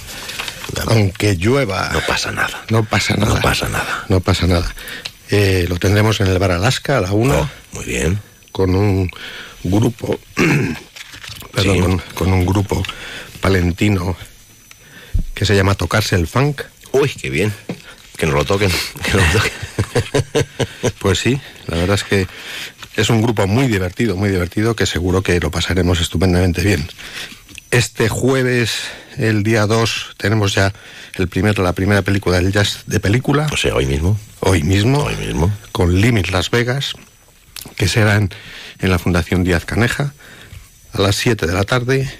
Aunque 0.87 1.35
llueva. 1.35 1.91
No 1.93 2.01
pasa 2.07 2.31
nada. 2.31 2.63
No 2.69 2.85
pasa 2.85 3.17
nada. 3.17 3.35
No 3.35 3.41
pasa 3.41 3.69
nada. 3.69 4.05
No 4.09 4.21
pasa 4.21 4.47
nada. 4.47 4.73
Eh, 5.29 5.67
lo 5.69 5.79
tendremos 5.79 6.21
en 6.21 6.29
el 6.29 6.39
Bar 6.39 6.53
Alaska 6.53 6.99
a 6.99 7.01
la 7.01 7.11
una. 7.11 7.41
Oh, 7.41 7.51
muy 7.73 7.87
bien. 7.87 8.21
Con 8.53 8.77
un 8.77 9.11
grupo. 9.65 10.17
perdón, 11.55 11.75
sí. 11.75 11.81
con, 11.81 11.99
con, 12.15 12.33
un 12.33 12.47
grupo 12.47 12.81
palentino 13.41 14.17
que 15.35 15.45
se 15.45 15.57
llama 15.57 15.75
Tocarse 15.75 16.15
el 16.15 16.29
Funk. 16.29 16.63
Uy, 16.93 17.09
qué 17.21 17.31
bien. 17.31 17.53
Que 18.17 18.27
nos 18.27 18.37
lo 18.37 18.45
toquen. 18.45 18.71
Que 19.03 19.17
nos 19.17 19.35
lo 19.35 19.41
toquen. 19.41 20.47
pues 21.01 21.19
sí, 21.19 21.41
la 21.67 21.79
verdad 21.79 21.97
es 21.97 22.05
que 22.05 22.29
es 23.01 23.11
un 23.11 23.23
grupo 23.23 23.47
muy 23.47 23.67
divertido, 23.67 24.17
muy 24.17 24.31
divertido, 24.31 24.77
que 24.77 24.87
seguro 24.87 25.23
que 25.23 25.41
lo 25.41 25.51
pasaremos 25.51 26.01
estupendamente 26.01 26.63
bien. 26.63 26.87
Este 27.71 28.09
jueves, 28.09 28.73
el 29.17 29.43
día 29.43 29.67
2, 29.67 30.17
tenemos 30.19 30.55
ya 30.55 30.73
el 31.15 31.29
primer, 31.29 31.59
la 31.59 31.73
primera 31.73 32.03
película 32.03 32.37
del 32.37 32.53
jazz 32.53 32.83
de 32.87 33.01
película. 33.01 33.47
O 33.53 33.57
sea, 33.57 33.75
hoy 33.75 33.87
mismo. 33.87 34.19
Hoy 34.41 34.63
mismo. 34.63 35.05
Hoy 35.05 35.17
mismo. 35.17 35.53
Con 35.73 36.01
Limit 36.01 36.29
Las 36.29 36.51
Vegas, 36.51 36.95
que 37.77 37.89
será 37.89 38.17
en, 38.17 38.31
en 38.81 38.91
la 38.91 38.99
Fundación 38.99 39.45
Díaz 39.45 39.65
Caneja, 39.65 40.13
a 40.93 41.01
las 41.01 41.17
7 41.17 41.47
de 41.47 41.53
la 41.55 41.65
tarde. 41.65 42.11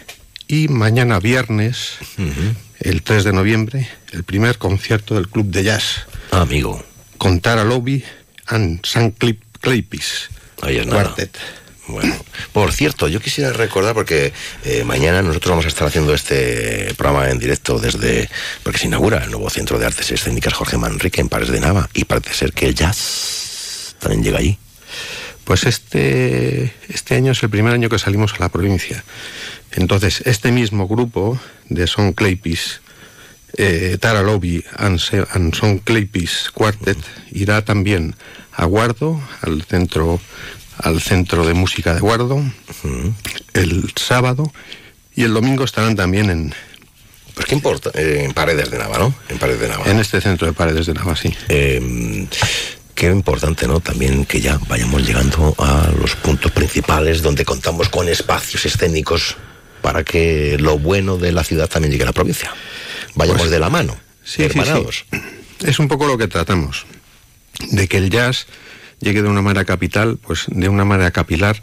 Y 0.47 0.69
mañana 0.69 1.21
viernes, 1.21 1.99
uh 2.19 2.23
-huh. 2.23 2.55
el 2.81 3.03
3 3.03 3.25
de 3.25 3.33
noviembre, 3.33 3.89
el 4.13 4.25
primer 4.25 4.59
concierto 4.59 5.15
del 5.15 5.29
Club 5.29 5.47
de 5.47 5.63
Jazz. 5.65 6.07
Ah, 6.31 6.41
amigo. 6.41 6.83
Con 7.19 7.41
Tara 7.41 7.65
Lobby 7.65 8.03
and 8.47 8.85
San 8.85 9.13
Claypis. 9.61 10.31
Ahí 10.63 10.79
es 10.79 10.87
Quartet. 10.87 11.37
Nada. 11.37 11.61
Bueno, 11.89 12.15
por 12.53 12.73
cierto, 12.73 13.09
yo 13.09 13.21
quisiera 13.21 13.53
recordar 13.53 13.95
porque 13.95 14.33
eh, 14.65 14.85
mañana 14.85 15.23
nosotros 15.23 15.51
vamos 15.51 15.65
a 15.65 15.69
estar 15.69 15.89
haciendo 15.89 16.15
este 16.15 16.95
programa 16.97 17.29
en 17.31 17.39
directo 17.39 17.79
desde 17.79 18.29
porque 18.63 18.79
se 18.79 18.87
inaugura 18.87 19.25
el 19.25 19.31
nuevo 19.31 19.51
Centro 19.51 19.79
de 19.79 19.87
Artes 19.87 20.11
Escénicas 20.13 20.55
Jorge 20.55 20.79
Manrique 20.79 21.21
en 21.21 21.29
Pares 21.29 21.49
de 21.49 21.59
Nava 21.59 21.89
y 21.93 22.05
parece 22.05 22.33
ser 22.33 22.53
que 22.53 22.67
el 22.67 22.75
jazz 22.75 23.97
también 23.99 24.23
llega 24.23 24.39
allí. 24.39 24.59
Pues 25.45 25.65
este 25.65 26.73
este 26.89 27.17
año 27.17 27.33
es 27.33 27.43
el 27.43 27.51
primer 27.51 27.73
año 27.73 27.89
que 27.89 27.99
salimos 27.99 28.35
a 28.35 28.39
la 28.39 28.49
provincia. 28.51 29.03
Entonces, 29.73 30.23
este 30.27 30.53
mismo 30.53 30.87
grupo 30.87 31.41
de 31.69 31.87
Son 31.87 32.13
Claypis 32.13 32.81
eh, 33.57 33.99
Tara 34.01 34.23
Lobby 34.23 34.65
and, 34.77 35.01
and 35.33 35.55
Son 35.55 35.79
Claypiece 35.79 36.51
Quartet 36.55 36.99
irá 37.33 37.63
también 37.63 38.15
a 38.53 38.65
Guardo, 38.65 39.21
al 39.43 39.63
centro, 39.63 40.21
al 40.79 41.01
centro 41.01 41.47
de 41.47 41.55
música 41.55 41.95
de 41.95 42.01
Guardo, 42.01 42.43
el 43.55 43.93
sábado, 43.97 44.53
y 45.15 45.25
el 45.25 45.35
domingo 45.35 45.65
estarán 45.65 45.97
también 45.97 46.31
en, 46.31 46.55
Pues 47.35 47.47
qué 47.47 47.55
importa, 47.55 47.91
eh, 47.95 48.25
en 48.25 48.33
Paredes 48.33 48.71
de 48.71 48.79
Nava, 48.79 48.99
¿no? 48.99 49.15
En 49.29 49.39
Paredes 49.39 49.61
de 49.61 49.69
Nava. 49.69 49.85
en 49.91 49.99
este 49.99 50.21
centro 50.21 50.47
de 50.47 50.53
paredes 50.53 50.87
de 50.87 50.95
Nava, 50.95 51.17
sí. 51.17 51.35
Eh, 51.49 52.27
qué 52.95 53.07
importante, 53.07 53.67
¿no? 53.67 53.81
También 53.81 54.25
que 54.27 54.41
ya 54.41 54.59
vayamos 54.69 55.07
llegando 55.07 55.55
a 55.59 55.91
los 55.99 56.17
puntos 56.17 56.51
principales 56.53 57.23
donde 57.23 57.45
contamos 57.45 57.89
con 57.89 58.09
espacios 58.09 58.67
escénicos 58.67 59.37
para 59.81 60.05
que 60.05 60.59
lo 60.61 60.79
bueno 60.79 61.17
de 61.17 61.33
la 61.33 61.43
ciudad 61.43 61.69
también 61.69 61.93
llegue 61.93 62.03
a 62.03 62.07
la 62.07 62.13
provincia. 62.13 62.53
Vayamos 63.15 63.43
Pues, 63.43 63.51
de 63.51 63.59
la 63.59 63.71
mano, 63.71 63.97
Sí, 64.23 64.47
sí. 64.49 65.19
Es 65.65 65.79
un 65.79 65.89
poco 65.89 66.07
lo 66.07 66.17
que 66.17 66.29
tratamos, 66.29 66.87
de 67.71 67.89
que 67.89 67.99
el 67.99 68.11
jazz 68.11 68.47
llegue 69.01 69.23
de 69.23 69.29
una 69.29 69.43
manera 69.43 69.65
capital, 69.65 70.19
pues 70.19 70.45
de 70.49 70.69
una 70.69 70.85
manera 70.85 71.11
capilar 71.11 71.61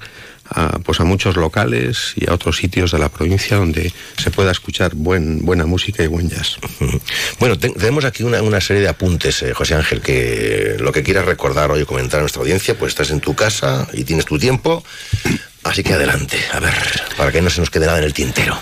a, 0.50 0.80
pues 0.80 1.00
a 1.00 1.04
muchos 1.04 1.36
locales 1.36 2.14
y 2.16 2.28
a 2.30 2.34
otros 2.34 2.58
sitios 2.58 2.92
de 2.92 3.00
la 3.00 3.10
provincia 3.10 3.58
donde 3.58 3.92
se 4.18 4.32
pueda 4.32 4.52
escuchar 4.52 4.96
buen, 4.96 5.46
buena 5.46 5.66
música 5.66 6.04
y 6.04 6.08
buen 6.08 6.30
jazz. 6.30 6.58
Bueno, 7.40 7.58
te- 7.60 7.70
tenemos 7.70 8.06
aquí 8.06 8.24
una, 8.24 8.42
una 8.42 8.60
serie 8.62 8.82
de 8.82 8.88
apuntes, 8.90 9.44
eh, 9.44 9.54
José 9.54 9.76
Ángel, 9.76 10.02
que 10.02 10.78
lo 10.80 10.92
que 10.92 11.04
quieras 11.04 11.26
recordar 11.26 11.70
hoy 11.70 11.82
o 11.82 11.86
comentar 11.86 12.20
a 12.20 12.24
nuestra 12.24 12.42
audiencia, 12.42 12.76
pues 12.78 12.90
estás 12.94 13.12
en 13.12 13.20
tu 13.20 13.36
casa 13.36 13.88
y 13.94 14.04
tienes 14.04 14.26
tu 14.26 14.40
tiempo. 14.40 14.84
Así 15.64 15.84
que 15.84 15.94
adelante, 15.94 16.38
a 16.54 16.60
ver, 16.60 16.74
para 17.18 17.32
que 17.32 17.42
no 17.42 17.50
se 17.52 17.60
nos 17.60 17.70
quede 17.70 17.86
nada 17.86 18.00
en 18.00 18.06
el 18.06 18.14
tintero. 18.14 18.58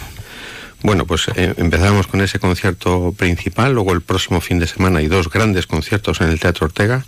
Bueno, 0.86 1.08
pues 1.08 1.28
eh, 1.36 1.52
empezamos 1.58 2.06
con 2.06 2.21
ese 2.21 2.38
concierto 2.38 3.12
principal, 3.17 3.74
luego 3.74 3.91
el 3.91 4.02
próximo 4.02 4.39
fin 4.39 4.60
de 4.60 4.67
semana 4.67 5.00
hay 5.00 5.08
dos 5.08 5.32
grandes 5.32 5.65
conciertos 5.65 6.21
en 6.21 6.30
el 6.30 6.39
Teatro 6.39 6.67
Ortega, 6.67 7.04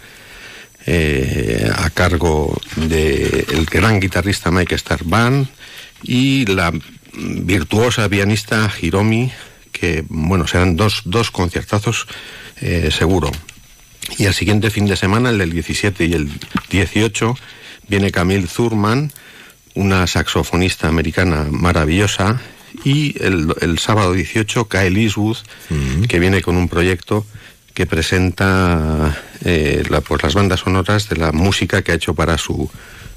eh, 0.87 1.69
a 1.75 1.87
cargo 1.91 2.59
del 2.75 3.67
gran 3.71 3.99
guitarrista 3.99 4.49
Mike 4.49 4.79
Starban 4.79 5.47
y 6.01 6.47
la 6.47 6.73
virtuosa 7.13 8.09
pianista 8.09 8.67
Hiromi, 8.81 9.31
que 9.71 10.03
bueno, 10.09 10.47
serán 10.47 10.75
dos, 10.75 11.03
dos 11.05 11.29
conciertazos 11.29 12.07
eh, 12.61 12.89
seguro. 12.89 13.31
Y 14.17 14.25
el 14.25 14.33
siguiente 14.33 14.71
fin 14.71 14.87
de 14.87 14.95
semana, 14.95 15.29
el 15.29 15.37
del 15.37 15.51
17 15.51 16.03
y 16.03 16.13
el 16.13 16.31
18, 16.71 17.37
viene 17.89 18.09
Camille 18.09 18.47
Zurman, 18.47 19.11
una 19.75 20.07
saxofonista 20.07 20.87
americana 20.87 21.45
maravillosa, 21.51 22.41
y 22.83 23.15
el, 23.23 23.53
el 23.61 23.79
sábado 23.79 24.13
18 24.13 24.67
Kyle 24.67 24.97
Eastwood, 24.97 25.37
que 26.07 26.19
viene 26.19 26.41
con 26.41 26.55
un 26.57 26.69
proyecto 26.69 27.25
que 27.73 27.85
presenta 27.85 29.17
eh, 29.45 29.83
la- 29.89 30.01
pues 30.01 30.23
las 30.23 30.33
bandas 30.33 30.61
sonoras 30.61 31.09
de 31.09 31.15
la 31.17 31.31
música 31.31 31.81
que 31.81 31.91
ha 31.91 31.95
hecho 31.95 32.13
para 32.13 32.37
su 32.37 32.69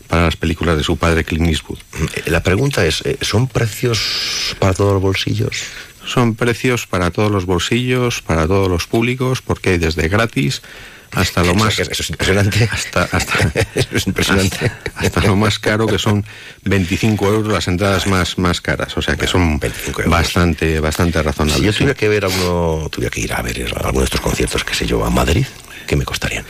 para 0.09 0.25
las 0.25 0.35
películas 0.37 0.77
de 0.77 0.83
su 0.83 0.96
padre 0.96 1.23
Clint 1.23 1.46
Eastwood. 1.49 1.79
Eh, 2.16 2.31
La 2.31 2.42
pregunta 2.42 2.85
es, 2.85 3.01
eh, 3.07 3.16
¿son 3.20 3.46
precios 3.46 4.57
para 4.59 4.75
todos 4.75 4.94
los 4.94 5.03
bolsillos? 5.03 5.57
Son 6.05 6.35
precios 6.35 6.88
para 6.88 7.12
todos 7.12 7.31
los 7.31 7.46
bolsillos, 7.46 8.20
para 8.20 8.49
todos 8.49 8.68
los 8.68 8.88
públicos, 8.88 9.40
porque 9.40 9.70
hay 9.70 9.79
desde 9.79 10.09
gratis 10.09 10.62
hasta 11.12 11.42
lo 11.42 11.55
más 11.55 11.77
que 11.77 11.83
eso 11.83 11.90
es 12.03 12.11
impresionante. 12.11 12.68
hasta 12.70 13.03
hasta 13.11 13.53
Eso 13.75 13.88
es 13.92 14.07
impresionante. 14.07 14.57
hasta, 14.94 15.01
hasta 15.07 15.20
lo 15.23 15.37
más 15.37 15.59
caro 15.59 15.87
que 15.87 15.99
son 15.99 16.25
25 16.64 17.27
euros 17.29 17.53
las 17.53 17.68
entradas 17.68 18.07
más 18.07 18.38
más 18.38 18.61
caras, 18.61 18.96
o 18.96 19.03
sea 19.03 19.16
que 19.16 19.27
son 19.27 19.59
25 19.59 20.03
euros. 20.03 20.11
bastante 20.12 20.81
bastante 20.81 21.18
Si 21.18 21.25
razonables. 21.25 21.62
yo 21.64 21.73
sí. 21.73 21.79
tuviera 21.79 21.94
que 21.94 22.09
ver 22.09 22.25
alguno, 22.25 22.88
tuviera 22.90 23.11
que 23.11 23.20
ir 23.20 23.33
a 23.33 23.42
ver 23.42 23.73
alguno 23.77 24.01
de 24.01 24.05
estos 24.05 24.20
conciertos, 24.20 24.64
qué 24.64 24.75
sé 24.75 24.87
yo, 24.87 25.05
a 25.05 25.11
Madrid, 25.11 25.46
¿qué 25.87 25.96
me 25.96 26.05
costarían? 26.05 26.44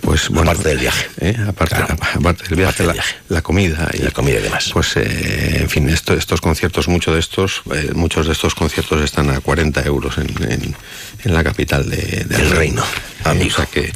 Pues 0.00 0.28
bueno, 0.28 0.50
Aparte 0.50 0.68
del 0.68 0.78
viaje. 0.78 1.06
¿eh? 1.20 1.36
aparte, 1.48 1.74
Claro. 1.76 1.96
aparte 2.14 2.44
del 2.44 2.56
viaje, 2.56 2.62
Aparte 2.64 2.82
del 2.82 2.86
la, 2.88 2.92
viaje. 2.92 3.14
la 3.28 3.42
comida 3.42 3.90
y 3.94 3.98
La 3.98 4.10
comida 4.10 4.38
y 4.38 4.42
demás. 4.42 4.70
Pues 4.72 4.96
eh, 4.96 5.58
en 5.62 5.68
fin, 5.70 5.88
esto- 5.88 6.14
estos 6.14 6.40
conciertos, 6.40 6.86
muchos 6.88 7.14
de 7.14 7.20
estos, 7.20 7.62
eh, 7.74 7.90
muchos 7.94 8.26
de 8.26 8.32
estos 8.32 8.54
conciertos 8.54 9.02
están 9.02 9.30
a 9.30 9.40
40 9.40 9.82
euros 9.84 10.18
en, 10.18 10.28
en- 10.50 10.76
en 11.24 11.34
la 11.34 11.42
capital 11.42 11.88
de- 11.88 12.24
del 12.28 12.40
El 12.40 12.50
reino, 12.50 12.82
Eh, 12.84 13.28
amigo. 13.28 13.54
O 13.54 13.56
sea 13.56 13.66
que, 13.66 13.92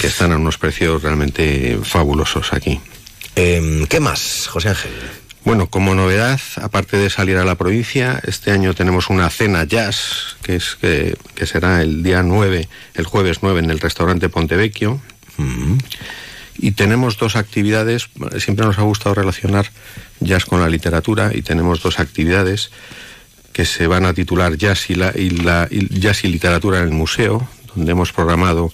que 0.00 0.06
están 0.06 0.32
a 0.32 0.36
unos 0.36 0.58
precios 0.58 1.02
realmente 1.02 1.78
fabulosos 1.84 2.52
aquí. 2.52 2.80
Em, 3.34 3.86
¿Qué 3.86 4.00
más, 4.00 4.48
José 4.48 4.70
Ángel? 4.70 4.90
Bueno, 5.44 5.68
como 5.70 5.94
novedad, 5.94 6.40
aparte 6.60 6.96
de 6.96 7.08
salir 7.08 7.36
a 7.36 7.44
la 7.44 7.54
provincia, 7.54 8.20
este 8.26 8.50
año 8.50 8.74
tenemos 8.74 9.10
una 9.10 9.30
cena 9.30 9.62
jazz, 9.62 10.36
que 10.42 10.56
es 10.56 10.76
que, 10.80 11.16
que 11.36 11.46
será 11.46 11.82
el 11.82 12.02
día 12.02 12.22
9, 12.24 12.68
el 12.94 13.04
jueves 13.04 13.38
9 13.42 13.60
en 13.60 13.70
el 13.70 13.78
restaurante 13.78 14.28
Pontevecchio. 14.28 15.00
Y 16.58 16.72
tenemos 16.72 17.18
dos 17.18 17.36
actividades, 17.36 18.08
siempre 18.38 18.64
nos 18.64 18.78
ha 18.78 18.82
gustado 18.82 19.14
relacionar 19.14 19.66
jazz 20.20 20.46
con 20.46 20.60
la 20.60 20.68
literatura 20.68 21.30
y 21.34 21.42
tenemos 21.42 21.82
dos 21.82 22.00
actividades 22.00 22.70
que 23.52 23.64
se 23.64 23.86
van 23.86 24.04
a 24.04 24.12
titular 24.12 24.56
Jazz 24.56 24.90
y, 24.90 24.94
la, 24.96 25.14
y 25.70 26.28
literatura 26.28 26.78
en 26.78 26.84
el 26.84 26.90
museo, 26.90 27.48
donde 27.74 27.92
hemos 27.92 28.12
programado 28.12 28.70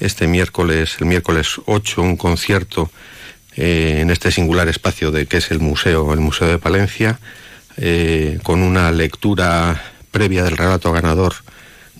este 0.00 0.26
miércoles, 0.26 0.96
el 1.00 1.06
miércoles 1.06 1.60
8, 1.66 2.00
un 2.00 2.16
concierto 2.16 2.90
eh, 3.56 3.98
en 4.00 4.10
este 4.10 4.30
singular 4.30 4.68
espacio 4.68 5.10
de 5.10 5.26
que 5.26 5.36
es 5.36 5.50
el 5.50 5.58
museo, 5.58 6.14
el 6.14 6.20
Museo 6.20 6.48
de 6.48 6.58
Palencia, 6.58 7.20
eh, 7.76 8.38
con 8.42 8.62
una 8.62 8.90
lectura 8.90 9.82
previa 10.10 10.44
del 10.44 10.56
relato 10.56 10.92
ganador 10.92 11.34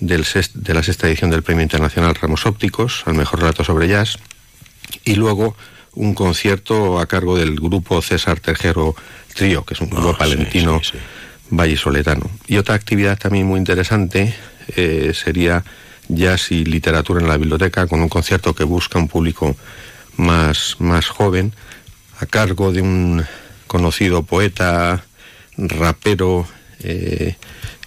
del 0.03 0.27
de 0.55 0.75
la 0.75 0.83
sexta 0.83 1.07
edición 1.07 1.31
del 1.31 1.45
Premio 1.45 1.63
Internacional 1.63 2.17
Ramos 2.17 2.45
Ópticos, 2.45 3.05
al 3.07 3.15
mejor 3.15 3.39
relato 3.41 3.63
sobre 3.63 3.87
jazz, 3.87 4.19
y 5.05 5.15
luego 5.15 5.57
un 5.95 6.15
concierto 6.15 6.99
a 6.99 7.07
cargo 7.07 7.39
del 7.39 7.55
grupo 7.61 8.03
César 8.03 8.41
Tejero 8.41 8.97
Trío, 9.35 9.65
que 9.65 9.75
es 9.75 9.81
un 9.81 9.91
grupo 9.91 10.11
Ah, 10.11 10.13
sí, 10.15 10.19
palentino 10.19 10.81
sí, 10.83 10.93
sí. 10.93 10.99
vallisoletano. 11.51 12.29
Y 12.49 12.57
otra 12.57 12.75
actividad 12.75 13.17
también 13.17 13.47
muy 13.47 13.59
interesante 13.59 14.35
eh, 14.77 15.13
sería 15.15 15.63
jazz 16.09 16.51
y 16.51 16.65
literatura 16.65 17.21
en 17.21 17.29
la 17.29 17.37
biblioteca, 17.37 17.87
con 17.87 18.01
un 18.03 18.09
concierto 18.09 18.55
que 18.55 18.65
busca 18.65 18.99
un 18.99 19.07
público 19.09 19.57
más, 20.17 20.77
más 20.81 21.07
joven, 21.07 21.55
a 22.19 22.27
cargo 22.27 22.73
de 22.73 22.83
un 22.83 23.25
conocido 23.69 24.25
poeta, 24.25 25.05
rapero 25.57 26.47
eh, 26.81 27.37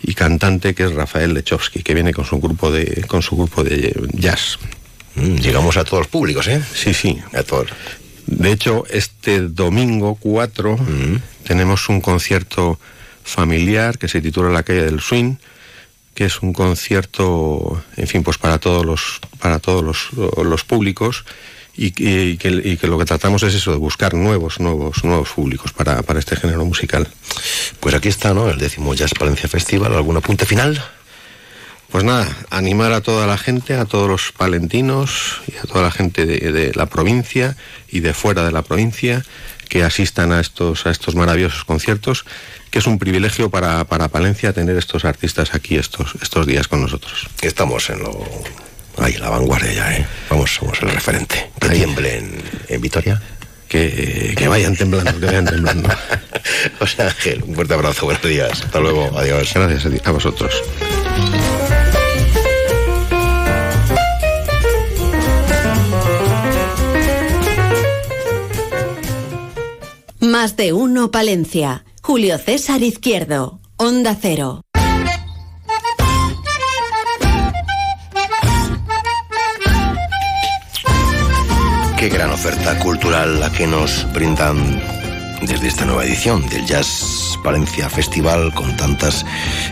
y 0.07 0.13
cantante 0.13 0.75
que 0.75 0.83
es 0.83 0.93
Rafael 0.93 1.33
Lechowski, 1.33 1.81
que 1.81 1.93
viene 1.93 2.13
con 2.13 2.25
su 2.25 2.39
grupo 2.39 2.71
de, 2.71 3.03
con 3.07 3.21
su 3.21 3.35
grupo 3.35 3.63
de 3.63 3.93
jazz. 4.13 4.59
Mm, 5.15 5.37
llegamos 5.37 5.77
a 5.77 5.83
todos 5.83 6.01
los 6.01 6.07
públicos, 6.07 6.47
¿eh? 6.47 6.61
Sí, 6.73 6.93
sí. 6.93 7.17
A 7.33 7.43
todos. 7.43 7.69
De 8.27 8.51
hecho, 8.51 8.83
este 8.89 9.41
domingo 9.41 10.15
4 10.15 10.77
tenemos 11.43 11.89
un 11.89 12.01
concierto 12.01 12.79
familiar 13.23 13.97
que 13.97 14.07
se 14.07 14.21
titula 14.21 14.49
La 14.49 14.63
calle 14.63 14.83
del 14.83 14.99
swing, 14.99 15.35
que 16.13 16.25
es 16.25 16.41
un 16.41 16.53
concierto, 16.53 17.83
en 17.97 18.07
fin, 18.07 18.23
pues 18.23 18.37
para 18.37 18.57
todos 18.59 18.85
los 18.85 19.19
para 19.39 19.59
todos 19.59 19.83
los, 19.83 20.09
los 20.43 20.63
públicos 20.63 21.25
y 21.77 21.91
que, 21.91 22.25
y 22.25 22.37
que- 22.37 22.61
y 22.63 22.77
que 22.77 22.87
lo 22.87 22.97
que 22.97 23.05
tratamos 23.05 23.43
es 23.43 23.53
eso 23.55 23.71
de 23.71 23.77
buscar 23.77 24.13
nuevos 24.13 24.59
nuevos 24.59 25.03
nuevos 25.03 25.29
públicos 25.29 25.73
para, 25.73 26.01
para 26.03 26.19
este 26.19 26.35
género 26.35 26.63
musical. 26.65 27.07
Pues 27.79 27.93
aquí 27.95 28.07
está, 28.09 28.33
¿no? 28.33 28.49
El 28.49 28.57
décimo 28.57 28.93
Jazz 28.93 29.13
Palencia 29.17 29.49
Festival. 29.49 29.93
¿Algún 29.93 30.17
apunte 30.17 30.45
final? 30.45 30.81
Pues 31.91 32.03
nada, 32.03 32.27
animar 32.49 32.91
a 32.93 33.01
toda 33.01 33.27
la 33.27 33.37
gente, 33.37 33.75
a 33.75 33.85
todos 33.85 34.09
los 34.09 34.31
palentinos 34.31 35.41
y 35.47 35.55
a 35.57 35.61
toda 35.61 35.83
la 35.83 35.91
gente 35.91 36.25
de, 36.25 36.51
de 36.51 36.73
la 36.73 36.87
provincia 36.87 37.55
y 37.89 37.99
de 38.01 38.13
fuera 38.13 38.43
de 38.43 38.51
la 38.51 38.63
provincia 38.63 39.23
que 39.69 39.83
asistan 39.83 40.31
a 40.31 40.39
estos, 40.41 40.85
a 40.85 40.91
estos 40.91 41.15
maravillosos 41.15 41.63
conciertos, 41.63 42.25
que 42.69 42.79
es 42.79 42.87
un 42.87 42.99
privilegio 42.99 43.49
para, 43.49 43.83
para 43.85 44.09
Palencia 44.09 44.51
tener 44.51 44.75
estos 44.77 45.05
artistas 45.05 45.53
aquí 45.55 45.75
estos, 45.77 46.15
estos 46.21 46.45
días 46.47 46.67
con 46.67 46.81
nosotros. 46.81 47.27
Estamos 47.41 47.89
en 47.89 47.99
lo... 47.99 48.25
Ahí, 48.97 49.13
la 49.17 49.29
vanguardia 49.29 49.73
ya, 49.73 49.97
¿eh? 49.97 50.05
Vamos, 50.29 50.53
somos 50.55 50.81
el 50.81 50.89
referente. 50.89 51.49
Que 51.59 51.67
Ahí. 51.67 51.77
tiemble 51.79 52.17
en, 52.17 52.41
en 52.69 52.81
Vitoria. 52.81 53.21
Que, 53.67 54.33
que 54.37 54.47
vayan 54.47 54.75
temblando, 54.75 55.19
que 55.19 55.25
vayan 55.25 55.45
temblando. 55.45 55.89
José 56.79 57.03
Ángel, 57.03 57.43
un 57.45 57.55
fuerte 57.55 57.73
abrazo, 57.73 58.05
buenos 58.05 58.23
días. 58.23 58.61
Hasta 58.63 58.79
luego, 58.79 59.11
adiós. 59.17 59.51
Gracias 59.53 59.85
a 59.85 59.89
ti- 59.89 60.01
a 60.03 60.11
vosotros. 60.11 60.53
Más 70.19 70.55
de 70.57 70.73
uno 70.73 71.11
Palencia. 71.11 71.85
Julio 72.01 72.37
César 72.37 72.81
Izquierdo. 72.83 73.59
Onda 73.77 74.17
Cero. 74.19 74.61
Qué 82.05 82.11
gran 82.11 82.29
oferta 82.29 82.77
cultural 82.77 83.39
la 83.39 83.51
que 83.51 83.65
nos 83.65 84.05
brindan 84.13 84.79
desde 85.41 85.67
esta 85.67 85.85
nueva 85.85 86.05
edición 86.05 86.47
del 86.49 86.63
Jazz 86.63 87.35
Palencia 87.43 87.89
Festival 87.89 88.53
con 88.53 88.77
tantas 88.77 89.25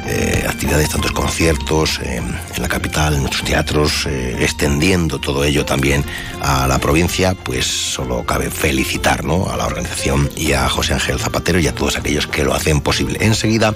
eh, 0.07 0.43
actividades, 0.49 0.89
tantos 0.89 1.11
conciertos 1.11 1.99
eh, 1.99 2.17
en 2.55 2.61
la 2.61 2.67
capital, 2.67 3.13
en 3.13 3.19
nuestros 3.19 3.43
teatros, 3.43 4.07
eh, 4.07 4.35
extendiendo 4.39 5.19
todo 5.19 5.43
ello 5.43 5.63
también 5.63 6.03
a 6.41 6.65
la 6.65 6.79
provincia, 6.79 7.35
pues 7.35 7.67
solo 7.67 8.25
cabe 8.25 8.49
felicitar 8.49 9.23
¿no? 9.23 9.51
a 9.51 9.55
la 9.55 9.67
organización 9.67 10.27
y 10.35 10.53
a 10.53 10.67
José 10.69 10.95
Ángel 10.95 11.19
Zapatero 11.19 11.59
y 11.59 11.67
a 11.67 11.75
todos 11.75 11.97
aquellos 11.97 12.25
que 12.25 12.43
lo 12.43 12.55
hacen 12.55 12.81
posible. 12.81 13.19
Enseguida 13.21 13.75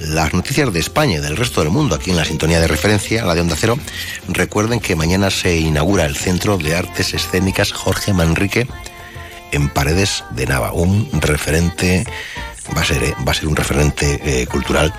las 0.00 0.32
noticias 0.32 0.72
de 0.72 0.80
España 0.80 1.18
y 1.18 1.20
del 1.20 1.36
resto 1.36 1.60
del 1.60 1.70
mundo 1.70 1.94
aquí 1.94 2.10
en 2.10 2.16
la 2.16 2.24
sintonía 2.24 2.60
de 2.60 2.66
referencia, 2.66 3.24
la 3.24 3.34
de 3.34 3.42
Onda 3.42 3.56
Cero. 3.58 3.78
Recuerden 4.28 4.80
que 4.80 4.96
mañana 4.96 5.30
se 5.30 5.56
inaugura 5.56 6.06
el 6.06 6.16
Centro 6.16 6.56
de 6.58 6.74
Artes 6.74 7.14
Escénicas 7.14 7.72
Jorge 7.72 8.12
Manrique 8.12 8.66
en 9.52 9.68
Paredes 9.68 10.24
de 10.30 10.46
Nava, 10.46 10.72
un 10.72 11.08
referente 11.20 12.06
va 12.76 12.82
a 12.82 12.84
ser, 12.84 13.02
¿eh? 13.02 13.14
va 13.26 13.32
a 13.32 13.34
ser 13.34 13.48
un 13.48 13.56
referente 13.56 14.20
eh, 14.24 14.46
cultural 14.46 14.92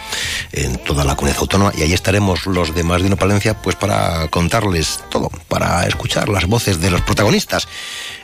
en 0.51 0.77
toda 0.77 1.03
la 1.03 1.15
comunidad 1.15 1.39
autónoma 1.39 1.71
y 1.75 1.83
ahí 1.83 1.93
estaremos 1.93 2.45
los 2.45 2.75
demás 2.75 3.01
de 3.01 3.15
Palencia 3.15 3.53
pues 3.61 3.75
para 3.75 4.27
contarles 4.29 4.99
todo, 5.09 5.29
para 5.47 5.85
escuchar 5.87 6.29
las 6.29 6.47
voces 6.47 6.79
de 6.79 6.91
los 6.91 7.01
protagonistas. 7.01 7.67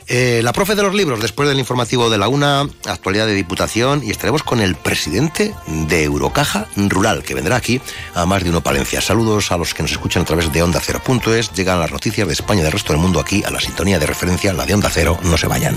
Eh, 0.08 0.40
la 0.42 0.54
profe 0.54 0.74
de 0.74 0.82
los 0.82 0.94
libros, 0.94 1.20
después 1.20 1.48
del 1.48 1.58
informativo 1.58 2.08
de 2.08 2.16
la 2.16 2.28
UNA, 2.28 2.66
actualidad 2.86 3.26
de 3.26 3.34
Diputación, 3.34 4.02
y 4.02 4.10
estaremos 4.10 4.42
con 4.42 4.60
el 4.60 4.74
presidente 4.74 5.54
de 5.66 6.04
Eurocaja 6.04 6.66
Rural, 6.76 7.22
que 7.22 7.34
vendrá 7.34 7.56
aquí 7.56 7.80
a 8.14 8.24
más 8.24 8.42
de 8.42 8.48
uno 8.48 8.62
Palencia. 8.62 9.02
Saludos 9.02 9.52
a 9.52 9.58
los 9.58 9.74
que 9.74 9.82
nos 9.82 9.92
escuchan 9.92 10.22
a 10.22 10.26
través 10.26 10.50
de 10.50 10.62
Onda 10.62 10.80
Cero.es. 10.82 11.52
Llegan 11.52 11.78
las 11.78 11.92
noticias 11.92 12.26
de 12.26 12.32
España 12.32 12.60
y 12.60 12.64
del 12.64 12.72
resto 12.72 12.94
del 12.94 13.02
mundo 13.02 13.20
aquí 13.20 13.44
a 13.44 13.50
la 13.50 13.60
sintonía 13.60 13.98
de 13.98 14.06
referencia, 14.06 14.52
la 14.54 14.64
de 14.64 14.74
Onda 14.74 14.88
Cero. 14.90 15.18
No 15.24 15.36
se 15.36 15.46
vayan. 15.46 15.76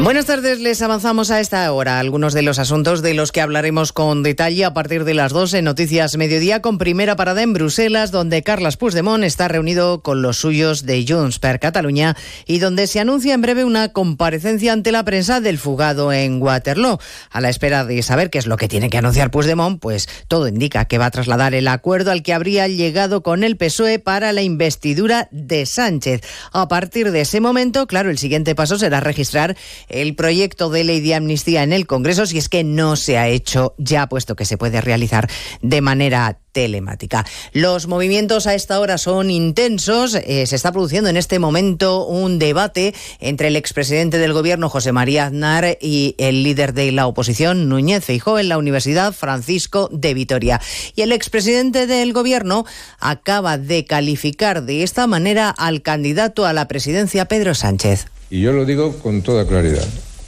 Buenas 0.00 0.26
tardes, 0.26 0.60
les 0.60 0.80
avanzamos 0.80 1.32
a 1.32 1.40
esta 1.40 1.70
hora 1.72 1.98
algunos 1.98 2.32
de 2.32 2.42
los 2.42 2.60
asuntos 2.60 3.02
de 3.02 3.14
los 3.14 3.32
que 3.32 3.40
hablaremos 3.40 3.92
con 3.92 4.22
detalle 4.22 4.64
a 4.64 4.72
partir 4.72 5.02
de 5.02 5.12
las 5.12 5.32
12 5.32 5.58
en 5.58 5.64
Noticias 5.64 6.16
Mediodía 6.16 6.62
con 6.62 6.78
primera 6.78 7.16
parada 7.16 7.42
en 7.42 7.52
Bruselas, 7.52 8.12
donde 8.12 8.44
Carles 8.44 8.76
Puigdemont 8.76 9.24
está 9.24 9.48
reunido 9.48 10.00
con 10.00 10.22
los 10.22 10.36
suyos 10.36 10.86
de 10.86 11.04
Junts 11.06 11.40
per 11.40 11.58
Cataluña 11.58 12.16
y 12.46 12.60
donde 12.60 12.86
se 12.86 13.00
anuncia 13.00 13.34
en 13.34 13.42
breve 13.42 13.64
una 13.64 13.92
comparecencia 13.92 14.72
ante 14.72 14.92
la 14.92 15.04
prensa 15.04 15.40
del 15.40 15.58
fugado 15.58 16.12
en 16.12 16.40
Waterloo. 16.40 17.00
A 17.32 17.40
la 17.40 17.50
espera 17.50 17.84
de 17.84 18.00
saber 18.04 18.30
qué 18.30 18.38
es 18.38 18.46
lo 18.46 18.56
que 18.56 18.68
tiene 18.68 18.90
que 18.90 18.98
anunciar 18.98 19.32
Puigdemont, 19.32 19.80
pues 19.80 20.08
todo 20.28 20.46
indica 20.46 20.84
que 20.84 20.98
va 20.98 21.06
a 21.06 21.10
trasladar 21.10 21.54
el 21.54 21.66
acuerdo 21.66 22.12
al 22.12 22.22
que 22.22 22.32
habría 22.32 22.68
llegado 22.68 23.24
con 23.24 23.42
el 23.42 23.56
PSOE 23.56 23.98
para 23.98 24.32
la 24.32 24.42
investidura 24.42 25.26
de 25.32 25.66
Sánchez. 25.66 26.20
A 26.52 26.68
partir 26.68 27.10
de 27.10 27.22
ese 27.22 27.40
momento, 27.40 27.88
claro, 27.88 28.10
el 28.10 28.18
siguiente 28.18 28.54
paso 28.54 28.78
será 28.78 29.00
registrar 29.00 29.56
el 29.88 30.14
proyecto 30.14 30.70
de 30.70 30.84
ley 30.84 31.00
de 31.00 31.14
amnistía 31.14 31.62
en 31.62 31.72
el 31.72 31.86
Congreso 31.86 32.26
si 32.26 32.38
es 32.38 32.48
que 32.48 32.64
no 32.64 32.96
se 32.96 33.18
ha 33.18 33.28
hecho 33.28 33.74
ya, 33.78 34.08
puesto 34.08 34.36
que 34.36 34.44
se 34.44 34.58
puede 34.58 34.80
realizar 34.80 35.28
de 35.62 35.80
manera 35.80 36.38
telemática. 36.52 37.24
Los 37.52 37.86
movimientos 37.86 38.46
a 38.48 38.54
esta 38.54 38.80
hora 38.80 38.98
son 38.98 39.30
intensos. 39.30 40.14
Eh, 40.14 40.44
se 40.46 40.56
está 40.56 40.72
produciendo 40.72 41.08
en 41.08 41.16
este 41.16 41.38
momento 41.38 42.04
un 42.06 42.38
debate 42.38 42.94
entre 43.20 43.48
el 43.48 43.56
expresidente 43.56 44.18
del 44.18 44.32
Gobierno, 44.32 44.68
José 44.68 44.90
María 44.90 45.26
Aznar, 45.26 45.78
y 45.80 46.16
el 46.18 46.42
líder 46.42 46.74
de 46.74 46.90
la 46.90 47.06
oposición, 47.06 47.68
Núñez 47.68 48.04
Feijó, 48.04 48.38
en 48.38 48.48
la 48.48 48.58
Universidad 48.58 49.12
Francisco 49.12 49.88
de 49.92 50.14
Vitoria. 50.14 50.60
Y 50.96 51.02
el 51.02 51.12
expresidente 51.12 51.86
del 51.86 52.12
Gobierno 52.12 52.64
acaba 52.98 53.56
de 53.56 53.84
calificar 53.84 54.64
de 54.64 54.82
esta 54.82 55.06
manera 55.06 55.50
al 55.50 55.82
candidato 55.82 56.44
a 56.44 56.52
la 56.52 56.66
presidencia, 56.66 57.26
Pedro 57.26 57.54
Sánchez. 57.54 58.06
Y 58.30 58.40
yo 58.42 58.52
lo 58.52 58.64
digo 58.64 58.98
con 58.98 59.22
toda 59.22 59.46
claridad. 59.46 59.86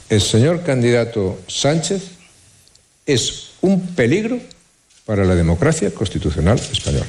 El 0.09 0.21
señor 0.21 0.63
candidato 0.63 1.39
Sánchez 1.47 2.03
es 3.05 3.51
un 3.61 3.95
peligro 3.95 4.39
para 5.05 5.25
la 5.25 5.35
democracia 5.35 5.91
constitucional 5.91 6.59
española. 6.59 7.05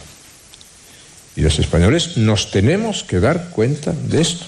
Y 1.34 1.40
los 1.40 1.59
españoles 1.59 2.16
nos 2.16 2.51
tenemos 2.51 3.05
que 3.05 3.20
dar 3.20 3.51
cuenta 3.51 3.93
de 3.93 4.20
esto, 4.20 4.45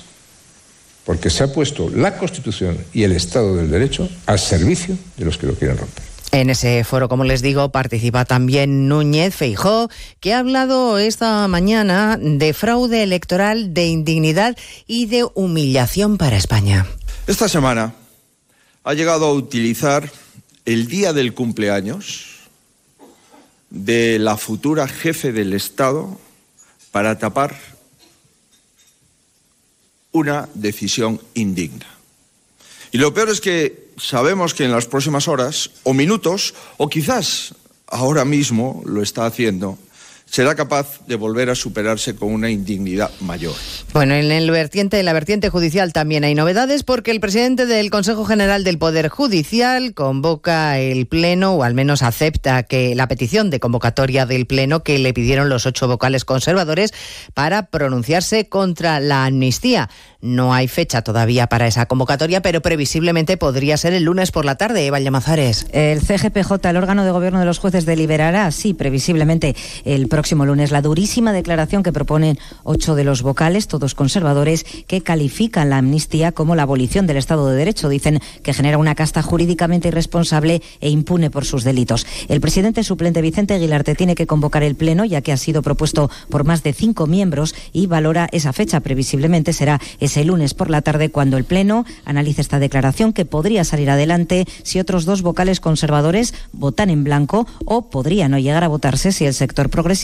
porque 1.04 1.30
se 1.30 1.44
ha 1.44 1.52
puesto 1.52 1.88
la 1.88 2.18
Constitución 2.18 2.76
y 2.92 3.04
el 3.04 3.12
Estado 3.12 3.56
del 3.56 3.70
Derecho 3.70 4.08
al 4.26 4.38
servicio 4.38 4.96
de 5.16 5.24
los 5.24 5.38
que 5.38 5.46
lo 5.46 5.54
quieren 5.54 5.78
romper. 5.78 6.13
En 6.34 6.50
ese 6.50 6.82
foro, 6.82 7.08
como 7.08 7.22
les 7.22 7.42
digo, 7.42 7.70
participa 7.70 8.24
también 8.24 8.88
Núñez 8.88 9.36
Feijó, 9.36 9.88
que 10.18 10.34
ha 10.34 10.40
hablado 10.40 10.98
esta 10.98 11.46
mañana 11.46 12.18
de 12.20 12.52
fraude 12.52 13.04
electoral, 13.04 13.72
de 13.72 13.86
indignidad 13.86 14.56
y 14.88 15.06
de 15.06 15.24
humillación 15.34 16.18
para 16.18 16.36
España. 16.36 16.88
Esta 17.28 17.48
semana 17.48 17.94
ha 18.82 18.94
llegado 18.94 19.26
a 19.26 19.32
utilizar 19.32 20.10
el 20.64 20.88
día 20.88 21.12
del 21.12 21.34
cumpleaños 21.34 22.48
de 23.70 24.18
la 24.18 24.36
futura 24.36 24.88
jefe 24.88 25.32
del 25.32 25.52
Estado 25.52 26.18
para 26.90 27.16
tapar 27.16 27.56
una 30.10 30.48
decisión 30.54 31.20
indigna. 31.34 31.86
Y 32.90 32.98
lo 32.98 33.14
peor 33.14 33.28
es 33.28 33.40
que 33.40 33.83
sabemos 33.96 34.54
que 34.54 34.64
en 34.64 34.72
las 34.72 34.86
próximas 34.86 35.28
horas 35.28 35.70
o 35.82 35.94
minutos, 35.94 36.54
o 36.76 36.88
quizás 36.88 37.54
ahora 37.86 38.24
mismo 38.24 38.82
lo 38.84 39.02
está 39.02 39.26
haciendo, 39.26 39.78
será 40.34 40.56
capaz 40.56 40.98
de 41.06 41.14
volver 41.14 41.48
a 41.48 41.54
superarse 41.54 42.16
con 42.16 42.32
una 42.32 42.50
indignidad 42.50 43.08
mayor. 43.20 43.54
Bueno, 43.92 44.14
en, 44.14 44.32
el 44.32 44.50
vertiente, 44.50 44.98
en 44.98 45.06
la 45.06 45.12
vertiente 45.12 45.48
judicial 45.48 45.92
también 45.92 46.24
hay 46.24 46.34
novedades 46.34 46.82
porque 46.82 47.12
el 47.12 47.20
presidente 47.20 47.66
del 47.66 47.88
Consejo 47.88 48.24
General 48.24 48.64
del 48.64 48.76
Poder 48.76 49.10
Judicial 49.10 49.94
convoca 49.94 50.80
el 50.80 51.06
Pleno, 51.06 51.52
o 51.52 51.62
al 51.62 51.74
menos 51.74 52.02
acepta 52.02 52.64
que 52.64 52.96
la 52.96 53.06
petición 53.06 53.48
de 53.48 53.60
convocatoria 53.60 54.26
del 54.26 54.46
Pleno 54.46 54.82
que 54.82 54.98
le 54.98 55.14
pidieron 55.14 55.48
los 55.48 55.66
ocho 55.66 55.86
vocales 55.86 56.24
conservadores 56.24 56.92
para 57.34 57.66
pronunciarse 57.66 58.48
contra 58.48 58.98
la 58.98 59.26
amnistía. 59.26 59.88
No 60.20 60.52
hay 60.52 60.66
fecha 60.66 61.02
todavía 61.02 61.46
para 61.46 61.68
esa 61.68 61.86
convocatoria, 61.86 62.42
pero 62.42 62.60
previsiblemente 62.60 63.36
podría 63.36 63.76
ser 63.76 63.92
el 63.92 64.04
lunes 64.04 64.32
por 64.32 64.46
la 64.46 64.56
tarde, 64.56 64.84
Eva 64.84 64.98
Llamazares. 64.98 65.66
El 65.70 66.00
CGPJ, 66.00 66.70
el 66.70 66.76
órgano 66.76 67.04
de 67.04 67.10
gobierno 67.12 67.38
de 67.38 67.44
los 67.44 67.58
jueces, 67.58 67.86
deliberará, 67.86 68.50
sí, 68.50 68.74
previsiblemente 68.74 69.54
el 69.84 70.08
próximo 70.08 70.23
lunes, 70.30 70.70
la 70.70 70.82
durísima 70.82 71.32
declaración 71.32 71.82
que 71.82 71.92
proponen 71.92 72.38
ocho 72.62 72.94
de 72.94 73.04
los 73.04 73.22
vocales, 73.22 73.68
todos 73.68 73.94
conservadores, 73.94 74.64
que 74.86 75.02
califican 75.02 75.70
la 75.70 75.78
amnistía 75.78 76.32
como 76.32 76.56
la 76.56 76.62
abolición 76.62 77.06
del 77.06 77.18
Estado 77.18 77.48
de 77.48 77.56
Derecho. 77.56 77.88
Dicen 77.88 78.20
que 78.42 78.54
genera 78.54 78.78
una 78.78 78.94
casta 78.94 79.22
jurídicamente 79.22 79.88
irresponsable 79.88 80.62
e 80.80 80.90
impune 80.90 81.30
por 81.30 81.44
sus 81.44 81.64
delitos. 81.64 82.06
El 82.28 82.40
presidente 82.40 82.82
suplente 82.84 83.22
Vicente 83.22 83.54
Aguilarte 83.54 83.94
tiene 83.94 84.14
que 84.14 84.26
convocar 84.26 84.62
el 84.62 84.74
Pleno, 84.74 85.04
ya 85.04 85.20
que 85.20 85.32
ha 85.32 85.36
sido 85.36 85.62
propuesto 85.62 86.10
por 86.30 86.44
más 86.44 86.62
de 86.62 86.72
cinco 86.72 87.06
miembros 87.06 87.54
y 87.72 87.86
valora 87.86 88.28
esa 88.32 88.52
fecha. 88.52 88.80
Previsiblemente 88.80 89.52
será 89.52 89.80
ese 90.00 90.24
lunes 90.24 90.54
por 90.54 90.70
la 90.70 90.82
tarde 90.82 91.10
cuando 91.10 91.36
el 91.36 91.44
Pleno 91.44 91.84
analice 92.04 92.40
esta 92.40 92.58
declaración 92.58 93.12
que 93.12 93.24
podría 93.24 93.64
salir 93.64 93.90
adelante 93.90 94.46
si 94.62 94.80
otros 94.80 95.04
dos 95.04 95.22
vocales 95.22 95.60
conservadores 95.60 96.34
votan 96.52 96.90
en 96.90 97.04
blanco 97.04 97.46
o 97.64 97.90
podría 97.90 98.28
no 98.28 98.38
llegar 98.38 98.64
a 98.64 98.68
votarse 98.68 99.12
si 99.12 99.26
el 99.26 99.34
sector 99.34 99.70
progresista, 99.70 100.03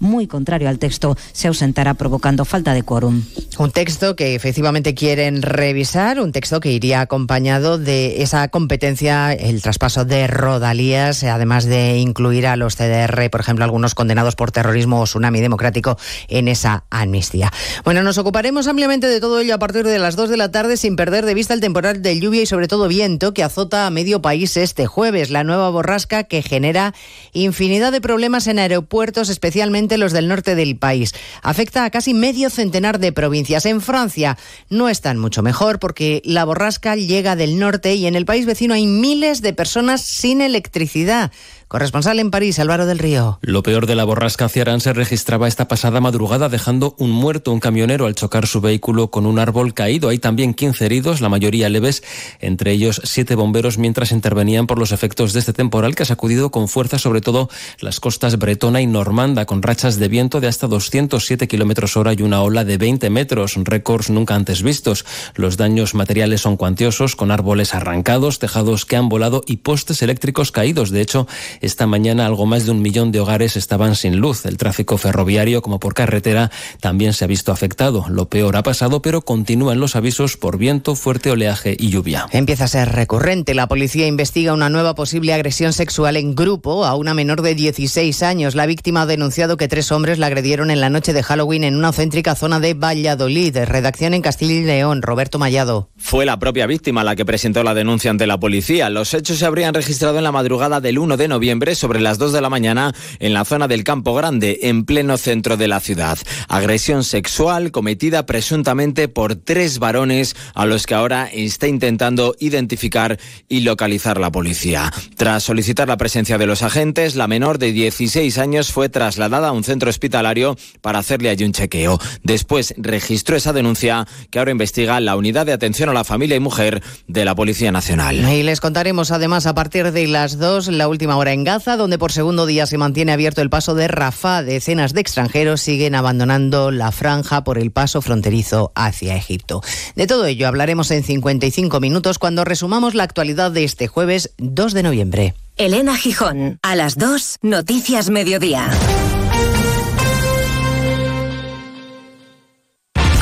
muy 0.00 0.26
contrario 0.26 0.68
al 0.68 0.78
texto, 0.78 1.16
se 1.32 1.48
ausentara 1.48 1.94
provocando 1.94 2.44
falta 2.44 2.74
de 2.74 2.82
quórum. 2.82 3.22
Un 3.58 3.70
texto 3.70 4.16
que 4.16 4.34
efectivamente 4.34 4.94
quieren 4.94 5.42
revisar, 5.42 6.20
un 6.20 6.32
texto 6.32 6.60
que 6.60 6.72
iría 6.72 7.00
acompañado 7.00 7.78
de 7.78 8.22
esa 8.22 8.48
competencia, 8.48 9.32
el 9.32 9.62
traspaso 9.62 10.04
de 10.04 10.26
rodalías, 10.26 11.22
además 11.22 11.64
de 11.64 11.98
incluir 11.98 12.46
a 12.46 12.56
los 12.56 12.76
CDR, 12.76 13.30
por 13.30 13.40
ejemplo, 13.40 13.64
algunos 13.64 13.94
condenados 13.94 14.34
por 14.34 14.50
terrorismo 14.50 15.00
o 15.00 15.04
tsunami 15.04 15.40
democrático 15.40 15.96
en 16.28 16.48
esa 16.48 16.84
amnistía. 16.90 17.52
Bueno, 17.84 18.02
nos 18.02 18.18
ocuparemos 18.18 18.66
ampliamente 18.66 19.06
de 19.06 19.20
todo 19.20 19.40
ello 19.40 19.54
a 19.54 19.58
partir 19.58 19.86
de 19.86 19.98
las 19.98 20.16
2 20.16 20.28
de 20.28 20.36
la 20.36 20.50
tarde 20.50 20.76
sin 20.76 20.96
perder 20.96 21.24
de 21.24 21.34
vista 21.34 21.54
el 21.54 21.60
temporal 21.60 22.02
de 22.02 22.18
lluvia 22.18 22.42
y 22.42 22.46
sobre 22.46 22.68
todo 22.68 22.88
viento 22.88 23.32
que 23.32 23.42
azota 23.44 23.86
a 23.86 23.90
medio 23.90 24.20
país 24.20 24.56
este 24.56 24.86
jueves. 24.86 25.30
La 25.30 25.44
nueva 25.44 25.70
borrasca 25.70 26.24
que 26.24 26.42
genera 26.42 26.94
infinidad 27.32 27.92
de 27.92 28.00
problemas 28.00 28.46
en 28.46 28.58
aeropuertos, 28.58 29.28
especialmente 29.36 29.98
los 29.98 30.12
del 30.12 30.28
norte 30.28 30.54
del 30.54 30.78
país. 30.78 31.14
Afecta 31.42 31.84
a 31.84 31.90
casi 31.90 32.14
medio 32.14 32.48
centenar 32.48 32.98
de 32.98 33.12
provincias. 33.12 33.66
En 33.66 33.82
Francia 33.82 34.38
no 34.70 34.88
están 34.88 35.18
mucho 35.18 35.42
mejor 35.42 35.78
porque 35.78 36.22
la 36.24 36.46
borrasca 36.46 36.96
llega 36.96 37.36
del 37.36 37.58
norte 37.58 37.94
y 37.94 38.06
en 38.06 38.16
el 38.16 38.24
país 38.24 38.46
vecino 38.46 38.72
hay 38.72 38.86
miles 38.86 39.42
de 39.42 39.52
personas 39.52 40.00
sin 40.00 40.40
electricidad. 40.40 41.32
Corresponsal 41.68 42.20
en 42.20 42.30
París, 42.30 42.60
Álvaro 42.60 42.86
del 42.86 43.00
Río. 43.00 43.40
Lo 43.42 43.64
peor 43.64 43.86
de 43.86 43.96
la 43.96 44.04
borrasca 44.04 44.48
Ciarán 44.48 44.80
se 44.80 44.92
registraba 44.92 45.48
esta 45.48 45.66
pasada 45.66 46.00
madrugada 46.00 46.48
dejando 46.48 46.94
un 46.96 47.10
muerto, 47.10 47.50
un 47.50 47.58
camionero, 47.58 48.06
al 48.06 48.14
chocar 48.14 48.46
su 48.46 48.60
vehículo 48.60 49.10
con 49.10 49.26
un 49.26 49.40
árbol 49.40 49.74
caído. 49.74 50.08
Hay 50.08 50.18
también 50.18 50.54
15 50.54 50.86
heridos, 50.86 51.20
la 51.20 51.28
mayoría 51.28 51.68
leves, 51.68 52.04
entre 52.38 52.70
ellos 52.70 53.00
siete 53.02 53.34
bomberos 53.34 53.78
mientras 53.78 54.12
intervenían 54.12 54.68
por 54.68 54.78
los 54.78 54.92
efectos 54.92 55.32
de 55.32 55.40
este 55.40 55.52
temporal 55.52 55.96
que 55.96 56.04
ha 56.04 56.06
sacudido 56.06 56.52
con 56.52 56.68
fuerza 56.68 57.00
sobre 57.00 57.20
todo 57.20 57.50
las 57.80 57.98
costas 57.98 58.38
bretona 58.38 58.80
y 58.80 58.86
normanda, 58.86 59.44
con 59.44 59.60
rachas 59.60 59.98
de 59.98 60.06
viento 60.06 60.40
de 60.40 60.46
hasta 60.46 60.68
207 60.68 61.48
kilómetros 61.48 61.96
hora 61.96 62.12
y 62.12 62.22
una 62.22 62.42
ola 62.42 62.64
de 62.64 62.78
20 62.78 63.10
metros, 63.10 63.56
récords 63.56 64.08
nunca 64.08 64.36
antes 64.36 64.62
vistos. 64.62 65.04
Los 65.34 65.56
daños 65.56 65.96
materiales 65.96 66.42
son 66.42 66.56
cuantiosos, 66.56 67.16
con 67.16 67.32
árboles 67.32 67.74
arrancados, 67.74 68.38
tejados 68.38 68.84
que 68.84 68.94
han 68.94 69.08
volado 69.08 69.42
y 69.48 69.56
postes 69.56 70.00
eléctricos 70.02 70.52
caídos. 70.52 70.90
De 70.92 71.00
hecho, 71.00 71.26
esta 71.60 71.86
mañana 71.86 72.26
algo 72.26 72.46
más 72.46 72.66
de 72.66 72.72
un 72.72 72.82
millón 72.82 73.12
de 73.12 73.20
hogares 73.20 73.56
estaban 73.56 73.94
sin 73.94 74.16
luz. 74.16 74.46
El 74.46 74.56
tráfico 74.56 74.98
ferroviario 74.98 75.62
como 75.62 75.80
por 75.80 75.94
carretera 75.94 76.50
también 76.80 77.12
se 77.12 77.24
ha 77.24 77.28
visto 77.28 77.52
afectado. 77.52 78.06
Lo 78.08 78.28
peor 78.28 78.56
ha 78.56 78.62
pasado, 78.62 79.02
pero 79.02 79.22
continúan 79.22 79.80
los 79.80 79.96
avisos 79.96 80.36
por 80.36 80.58
viento, 80.58 80.94
fuerte 80.94 81.30
oleaje 81.30 81.76
y 81.78 81.90
lluvia. 81.90 82.26
Empieza 82.30 82.64
a 82.64 82.68
ser 82.68 82.92
recurrente. 82.92 83.54
La 83.54 83.68
policía 83.68 84.06
investiga 84.06 84.52
una 84.52 84.68
nueva 84.68 84.94
posible 84.94 85.32
agresión 85.32 85.72
sexual 85.72 86.16
en 86.16 86.34
grupo 86.34 86.84
a 86.84 86.94
una 86.94 87.14
menor 87.14 87.42
de 87.42 87.54
16 87.54 88.22
años. 88.22 88.54
La 88.54 88.66
víctima 88.66 89.02
ha 89.02 89.06
denunciado 89.06 89.56
que 89.56 89.68
tres 89.68 89.90
hombres 89.92 90.18
la 90.18 90.26
agredieron 90.26 90.70
en 90.70 90.80
la 90.80 90.90
noche 90.90 91.12
de 91.12 91.22
Halloween 91.22 91.64
en 91.64 91.76
una 91.76 91.92
céntrica 91.92 92.34
zona 92.34 92.60
de 92.60 92.74
Valladolid. 92.74 93.56
Redacción 93.56 94.14
en 94.14 94.22
Castilla 94.22 94.52
y 94.52 94.64
León. 94.64 95.02
Roberto 95.02 95.38
Mallado. 95.38 95.88
Fue 95.96 96.26
la 96.26 96.38
propia 96.38 96.66
víctima 96.66 97.04
la 97.04 97.16
que 97.16 97.24
presentó 97.24 97.62
la 97.62 97.74
denuncia 97.74 98.10
ante 98.10 98.26
la 98.26 98.38
policía. 98.38 98.90
Los 98.90 99.14
hechos 99.14 99.38
se 99.38 99.46
habrían 99.46 99.74
registrado 99.74 100.18
en 100.18 100.24
la 100.24 100.32
madrugada 100.32 100.80
del 100.80 100.98
1 100.98 101.16
de 101.16 101.28
noviembre 101.28 101.45
sobre 101.74 102.00
las 102.00 102.18
2 102.18 102.32
de 102.32 102.40
la 102.40 102.50
mañana 102.50 102.92
en 103.20 103.32
la 103.32 103.44
zona 103.44 103.68
del 103.68 103.84
Campo 103.84 104.14
Grande, 104.14 104.58
en 104.62 104.84
pleno 104.84 105.16
centro 105.16 105.56
de 105.56 105.68
la 105.68 105.78
ciudad. 105.78 106.18
Agresión 106.48 107.04
sexual 107.04 107.70
cometida 107.70 108.26
presuntamente 108.26 109.08
por 109.08 109.36
tres 109.36 109.78
varones 109.78 110.34
a 110.54 110.66
los 110.66 110.86
que 110.86 110.94
ahora 110.94 111.30
está 111.32 111.68
intentando 111.68 112.34
identificar 112.40 113.18
y 113.48 113.60
localizar 113.60 114.18
la 114.18 114.32
policía. 114.32 114.92
Tras 115.16 115.44
solicitar 115.44 115.86
la 115.86 115.96
presencia 115.96 116.36
de 116.36 116.46
los 116.46 116.62
agentes, 116.62 117.14
la 117.14 117.28
menor 117.28 117.58
de 117.58 117.72
16 117.72 118.38
años 118.38 118.72
fue 118.72 118.88
trasladada 118.88 119.48
a 119.48 119.52
un 119.52 119.62
centro 119.62 119.88
hospitalario 119.88 120.56
para 120.80 120.98
hacerle 120.98 121.30
allí 121.30 121.44
un 121.44 121.52
chequeo. 121.52 122.00
Después 122.24 122.74
registró 122.76 123.36
esa 123.36 123.52
denuncia 123.52 124.06
que 124.30 124.38
ahora 124.38 124.50
investiga 124.50 124.98
la 125.00 125.16
Unidad 125.16 125.46
de 125.46 125.52
Atención 125.52 125.88
a 125.88 125.92
la 125.92 126.04
Familia 126.04 126.36
y 126.36 126.40
Mujer 126.40 126.82
de 127.06 127.24
la 127.24 127.34
Policía 127.34 127.70
Nacional. 127.70 128.16
Y 128.28 128.42
les 128.42 128.60
contaremos 128.60 129.10
además 129.10 129.46
a 129.46 129.54
partir 129.54 129.92
de 129.92 130.06
las 130.06 130.38
2 130.38 130.68
la 130.68 130.88
última 130.88 131.16
hora 131.16 131.32
en 131.32 131.35
Gaza, 131.44 131.76
donde 131.76 131.98
por 131.98 132.12
segundo 132.12 132.46
día 132.46 132.66
se 132.66 132.78
mantiene 132.78 133.12
abierto 133.12 133.42
el 133.42 133.50
paso 133.50 133.74
de 133.74 133.88
Rafah. 133.88 134.42
Decenas 134.42 134.92
de 134.92 135.00
extranjeros 135.00 135.60
siguen 135.60 135.94
abandonando 135.94 136.70
la 136.70 136.92
franja 136.92 137.44
por 137.44 137.58
el 137.58 137.70
paso 137.70 138.02
fronterizo 138.02 138.72
hacia 138.74 139.16
Egipto. 139.16 139.62
De 139.94 140.06
todo 140.06 140.26
ello 140.26 140.48
hablaremos 140.48 140.90
en 140.90 141.02
55 141.02 141.80
minutos 141.80 142.18
cuando 142.18 142.44
resumamos 142.44 142.94
la 142.94 143.04
actualidad 143.04 143.50
de 143.50 143.64
este 143.64 143.88
jueves 143.88 144.32
2 144.38 144.72
de 144.74 144.82
noviembre. 144.82 145.34
Elena 145.56 145.96
Gijón, 145.96 146.58
a 146.62 146.76
las 146.76 146.96
2, 146.98 147.38
Noticias 147.42 148.10
Mediodía. 148.10 148.68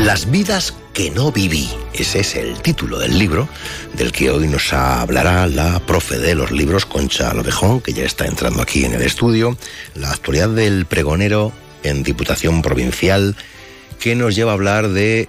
Las 0.00 0.30
vidas 0.30 0.74
que 0.94 1.10
no 1.10 1.30
viví. 1.30 1.68
Ese 1.94 2.20
es 2.20 2.34
el 2.34 2.60
título 2.60 2.98
del 2.98 3.18
libro 3.18 3.48
del 3.94 4.10
que 4.10 4.30
hoy 4.30 4.48
nos 4.48 4.72
hablará 4.72 5.46
la 5.46 5.80
profe 5.86 6.18
de 6.18 6.34
los 6.34 6.50
libros, 6.50 6.86
Concha 6.86 7.32
Lobejón, 7.34 7.80
que 7.80 7.92
ya 7.92 8.04
está 8.04 8.26
entrando 8.26 8.62
aquí 8.62 8.84
en 8.84 8.94
el 8.94 9.02
estudio. 9.02 9.56
La 9.94 10.10
actualidad 10.10 10.48
del 10.48 10.86
pregonero 10.86 11.52
en 11.82 12.02
Diputación 12.02 12.62
Provincial, 12.62 13.36
que 14.00 14.14
nos 14.14 14.34
lleva 14.34 14.50
a 14.50 14.54
hablar 14.54 14.88
de 14.88 15.28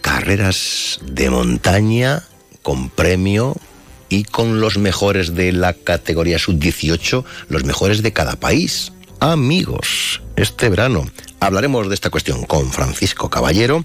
carreras 0.00 0.98
de 1.02 1.30
montaña 1.30 2.24
con 2.62 2.90
premio 2.90 3.56
y 4.08 4.24
con 4.24 4.60
los 4.60 4.76
mejores 4.76 5.34
de 5.34 5.52
la 5.52 5.72
categoría 5.72 6.38
sub-18, 6.38 7.24
los 7.48 7.64
mejores 7.64 8.02
de 8.02 8.12
cada 8.12 8.36
país. 8.36 8.92
Amigos, 9.22 10.22
este 10.36 10.70
verano 10.70 11.06
hablaremos 11.40 11.88
de 11.88 11.94
esta 11.94 12.08
cuestión 12.08 12.44
con 12.44 12.72
Francisco 12.72 13.28
Caballero 13.28 13.84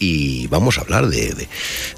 y 0.00 0.48
vamos 0.48 0.76
a 0.76 0.80
hablar 0.80 1.06
de, 1.06 1.34
de, 1.34 1.48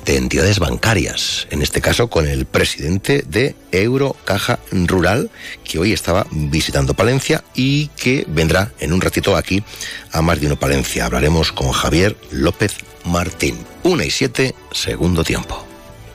de, 0.05 0.17
entidades 0.19 0.59
bancarias, 0.59 1.47
en 1.51 1.63
este 1.63 1.81
caso 1.81 2.11
con 2.11 2.29
el 2.29 2.45
presidente 2.45 3.25
de 3.27 3.57
Eurocaja 3.71 4.59
Rural, 4.71 5.31
que 5.65 5.79
hoy 5.79 5.95
estaba 5.95 6.27
visitando 6.31 6.93
Palencia 6.93 7.43
y 7.55 7.87
que 7.97 8.27
vendrá 8.29 8.71
en 8.81 8.93
un 8.93 9.01
ratito 9.01 9.35
aquí 9.35 9.65
a 10.11 10.21
Más 10.21 10.39
de 10.39 10.49
Uno 10.49 10.59
Palencia. 10.59 11.07
Hablaremos 11.07 11.53
con 11.53 11.73
Javier 11.73 12.19
López 12.33 12.75
Martín. 13.07 13.57
Una 13.83 14.05
y 14.05 14.11
siete, 14.11 14.55
segundo 14.73 15.25
tiempo. 15.25 15.65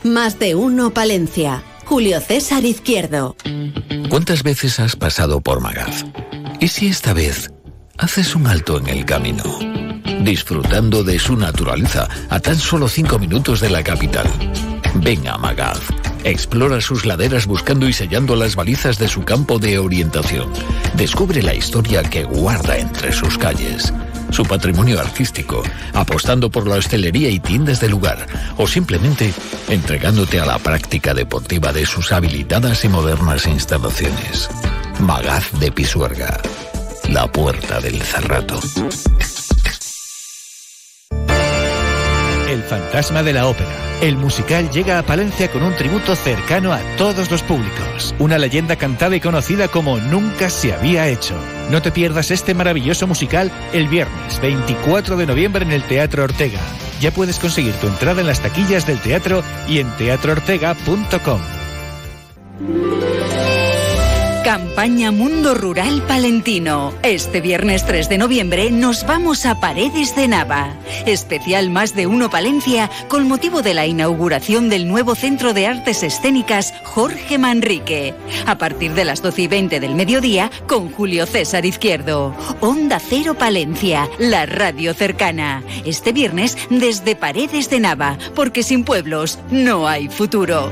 Más 0.03 0.37
de 0.37 0.53
Uno 0.53 0.93
Palencia. 0.93 1.63
Julio 1.87 2.19
César 2.19 2.65
Izquierdo. 2.65 3.37
¿Cuántas 4.09 4.43
veces 4.43 4.77
has 4.81 4.97
pasado 4.97 5.39
por 5.39 5.61
Magaz? 5.61 6.03
¿Y 6.59 6.67
si 6.67 6.87
esta 6.87 7.13
vez 7.13 7.49
haces 7.97 8.35
un 8.35 8.45
alto 8.45 8.77
en 8.77 8.87
el 8.87 9.05
camino? 9.05 9.43
disfrutando 10.21 11.03
de 11.03 11.17
su 11.19 11.37
naturaleza 11.37 12.09
a 12.29 12.41
tan 12.41 12.57
solo 12.57 12.89
cinco 12.89 13.19
minutos 13.19 13.61
de 13.61 13.69
la 13.69 13.83
capital. 13.83 14.27
Ven 14.95 15.25
a 15.29 15.37
Magaz. 15.37 15.79
Explora 16.25 16.81
sus 16.81 17.05
laderas 17.05 17.45
buscando 17.45 17.87
y 17.87 17.93
sellando 17.93 18.35
las 18.35 18.57
balizas 18.57 18.97
de 18.97 19.07
su 19.07 19.23
campo 19.23 19.57
de 19.57 19.79
orientación. 19.79 20.51
Descubre 20.95 21.41
la 21.41 21.53
historia 21.53 22.03
que 22.03 22.25
guarda 22.25 22.77
entre 22.77 23.13
sus 23.13 23.37
calles. 23.37 23.93
Su 24.37 24.45
patrimonio 24.45 24.99
artístico, 24.99 25.63
apostando 25.93 26.51
por 26.51 26.67
la 26.67 26.75
hostelería 26.75 27.27
y 27.27 27.39
tiendas 27.39 27.79
del 27.79 27.89
lugar, 27.89 28.27
o 28.57 28.67
simplemente 28.67 29.33
entregándote 29.67 30.39
a 30.39 30.45
la 30.45 30.59
práctica 30.59 31.15
deportiva 31.15 31.73
de 31.73 31.87
sus 31.87 32.11
habilitadas 32.11 32.85
y 32.85 32.87
modernas 32.87 33.47
instalaciones. 33.47 34.47
Magaz 34.99 35.49
de 35.59 35.71
Pisuerga, 35.71 36.39
la 37.09 37.25
puerta 37.31 37.79
del 37.79 37.99
Cerrato. 37.99 38.59
Fantasma 42.67 43.23
de 43.23 43.33
la 43.33 43.47
ópera. 43.47 43.69
El 44.01 44.17
musical 44.17 44.69
llega 44.69 44.99
a 44.99 45.03
Palencia 45.03 45.49
con 45.51 45.63
un 45.63 45.75
tributo 45.75 46.15
cercano 46.15 46.71
a 46.71 46.79
todos 46.97 47.31
los 47.31 47.41
públicos. 47.41 48.13
Una 48.19 48.37
leyenda 48.37 48.75
cantada 48.75 49.15
y 49.15 49.19
conocida 49.19 49.67
como 49.67 49.97
nunca 49.97 50.49
se 50.51 50.73
había 50.73 51.07
hecho. 51.07 51.33
No 51.71 51.81
te 51.81 51.91
pierdas 51.91 52.29
este 52.29 52.53
maravilloso 52.53 53.07
musical 53.07 53.51
el 53.73 53.87
viernes 53.87 54.39
24 54.39 55.17
de 55.17 55.25
noviembre 55.25 55.65
en 55.65 55.71
el 55.71 55.83
Teatro 55.83 56.23
Ortega. 56.23 56.59
Ya 57.01 57.11
puedes 57.11 57.39
conseguir 57.39 57.73
tu 57.75 57.87
entrada 57.87 58.21
en 58.21 58.27
las 58.27 58.41
taquillas 58.41 58.85
del 58.85 58.99
teatro 58.99 59.43
y 59.67 59.79
en 59.79 59.89
teatroortega.com. 59.97 61.41
Campaña 64.47 65.11
Mundo 65.11 65.55
Rural 65.55 66.01
Palentino. 66.03 66.93
Este 67.03 67.41
viernes 67.41 67.85
3 67.85 68.07
de 68.07 68.17
noviembre 68.17 68.71
nos 68.71 69.05
vamos 69.05 69.45
a 69.45 69.59
Paredes 69.59 70.15
de 70.15 70.29
Nava. 70.29 70.73
Especial 71.05 71.69
Más 71.69 71.93
de 71.95 72.07
Uno 72.07 72.29
Palencia 72.29 72.89
con 73.09 73.27
motivo 73.27 73.61
de 73.61 73.73
la 73.73 73.85
inauguración 73.87 74.69
del 74.69 74.87
nuevo 74.87 75.15
Centro 75.15 75.53
de 75.53 75.67
Artes 75.67 76.01
Escénicas 76.01 76.73
Jorge 76.85 77.37
Manrique. 77.37 78.13
A 78.45 78.57
partir 78.57 78.93
de 78.93 79.03
las 79.03 79.21
12 79.21 79.41
y 79.41 79.47
20 79.47 79.79
del 79.81 79.95
mediodía 79.95 80.49
con 80.65 80.93
Julio 80.93 81.25
César 81.25 81.65
Izquierdo. 81.65 82.33
Onda 82.61 83.01
Cero 83.01 83.33
Palencia, 83.33 84.07
la 84.17 84.45
radio 84.45 84.93
cercana. 84.93 85.61
Este 85.83 86.13
viernes 86.13 86.57
desde 86.69 87.17
Paredes 87.17 87.69
de 87.69 87.81
Nava, 87.81 88.17
porque 88.33 88.63
sin 88.63 88.85
pueblos 88.85 89.39
no 89.51 89.89
hay 89.89 90.07
futuro. 90.07 90.71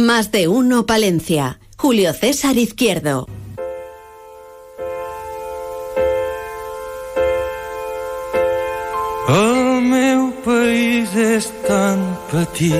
Más 0.00 0.32
de 0.32 0.48
uno 0.48 0.86
Palencia. 0.86 1.60
Julio 1.76 2.12
César 2.14 2.56
Izquierdo. 2.56 3.28
El 9.28 9.82
meu 9.82 10.32
país 10.44 11.12
és 11.14 11.50
tan 11.68 12.00
petit 12.32 12.74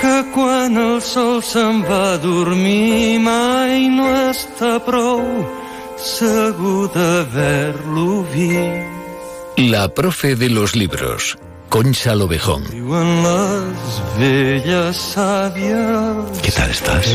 que 0.00 0.16
quan 0.34 0.76
el 0.76 0.98
sol 1.00 1.38
se'n 1.42 1.84
va 1.86 2.02
a 2.16 2.18
dormir 2.18 3.22
mai 3.22 3.86
no 3.88 4.10
està 4.26 4.76
prou 4.90 5.22
segur 5.96 6.90
d'haver-lo 6.92 8.24
vist. 8.34 8.92
La 9.56 9.88
profe 9.88 10.36
de 10.36 10.50
los 10.50 10.76
libros, 10.76 11.38
Concha 11.68 12.14
Lobejón. 12.14 12.64
¿Qué 16.42 16.50
tal 16.54 16.70
estás? 16.70 17.06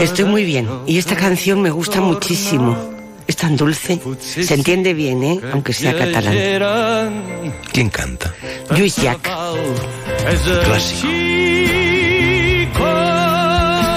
Estoy 0.00 0.24
muy 0.24 0.44
bien 0.44 0.68
y 0.86 0.98
esta 0.98 1.16
canción 1.16 1.60
me 1.62 1.70
gusta 1.70 2.00
muchísimo. 2.00 2.76
Es 3.26 3.36
tan 3.36 3.56
dulce. 3.56 4.00
Se 4.20 4.54
entiende 4.54 4.94
bien, 4.94 5.22
¿eh? 5.22 5.40
Aunque 5.52 5.72
sea 5.72 5.96
catalán. 5.96 6.34
¿Quién 7.72 7.90
canta? 7.90 8.34
Lluís 8.74 8.96
Llach. 8.96 9.20
Clásico. 10.64 11.08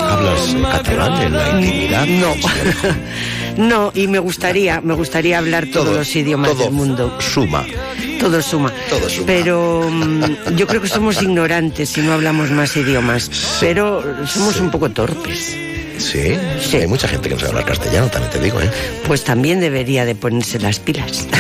¿Hablas 0.10 0.56
catalán 0.72 1.22
en 1.22 1.34
la 1.34 1.50
intimidad? 1.62 2.06
No. 2.08 2.36
No, 3.58 3.92
y 3.94 4.08
me 4.08 4.20
gustaría, 4.20 4.82
me 4.82 4.94
gustaría 4.94 5.38
hablar 5.38 5.68
todos 5.68 5.96
los 5.96 6.16
idiomas 6.16 6.52
todo 6.52 6.64
del 6.64 6.72
mundo. 6.72 7.18
Suma. 7.20 7.66
Todo 8.22 8.42
suma. 8.42 8.72
Todo 8.90 9.10
suma. 9.10 9.26
Pero 9.26 9.90
mm, 9.90 10.56
yo 10.56 10.68
creo 10.68 10.82
que 10.82 10.88
somos 10.88 11.22
ignorantes 11.22 11.90
si 11.90 12.02
no 12.02 12.14
hablamos 12.14 12.52
más 12.52 12.78
idiomas. 12.78 13.30
Pero 13.60 14.04
somos 14.28 14.60
un 14.60 14.70
poco 14.70 14.90
torpes. 14.92 15.58
¿Sí? 15.98 16.38
Hay 16.78 16.88
mucha 16.88 17.08
gente 17.08 17.30
que 17.30 17.36
no 17.36 17.42
sabe 17.42 17.52
hablar 17.52 17.66
castellano, 17.66 18.08
también 18.10 18.32
te 18.32 18.40
digo, 18.40 18.62
¿eh? 18.62 18.70
Pues 19.06 19.24
también 19.24 19.60
debería 19.60 20.06
de 20.06 20.16
ponerse 20.16 20.60
las 20.60 20.80
pilas. 20.80 21.28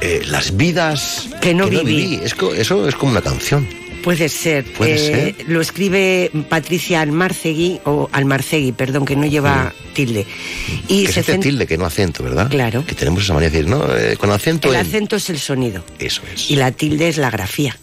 Eh, 0.00 0.22
las 0.26 0.56
vidas 0.56 1.28
Que 1.40 1.52
no 1.54 1.66
viví. 1.66 2.20
Es 2.22 2.36
eso 2.56 2.88
es 2.88 2.94
como 2.94 3.10
una 3.10 3.20
canción. 3.20 3.66
Puede 4.08 4.28
ser. 4.30 4.64
Puede 4.64 5.28
Eh, 5.28 5.34
Lo 5.48 5.60
escribe 5.60 6.30
Patricia 6.48 7.02
Almarcegui, 7.02 7.80
o 7.84 8.08
Almarcegui, 8.10 8.72
perdón, 8.72 9.04
que 9.04 9.16
no 9.16 9.26
lleva 9.26 9.74
tilde. 9.92 10.24
Y 10.88 11.04
que 11.04 11.12
se 11.12 11.20
hace 11.20 11.34
cent- 11.34 11.42
tilde, 11.42 11.66
que 11.66 11.76
no 11.76 11.84
acento, 11.84 12.22
¿verdad? 12.24 12.48
Claro. 12.48 12.86
Que 12.86 12.94
tenemos 12.94 13.24
esa 13.24 13.34
manera 13.34 13.50
de 13.52 13.58
decir, 13.58 13.70
¿no? 13.70 13.84
Eh, 13.94 14.16
con 14.16 14.30
acento 14.30 14.68
El 14.70 14.76
en- 14.76 14.86
acento 14.86 15.16
es 15.16 15.28
el 15.28 15.38
sonido. 15.38 15.84
Eso 15.98 16.22
es. 16.34 16.50
Y 16.50 16.56
la 16.56 16.72
tilde 16.72 17.08
es 17.10 17.18
la 17.18 17.30
grafía. 17.30 17.76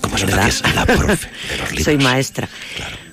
Como 0.00 0.16
se 0.16 0.26
¿Verdad? 0.26 0.44
que 0.44 0.50
es 0.50 0.74
la 0.76 0.86
profe 0.86 1.28
de 1.50 1.56
los 1.58 1.70
libros. 1.70 1.84
Soy 1.84 1.96
maestra. 1.98 2.48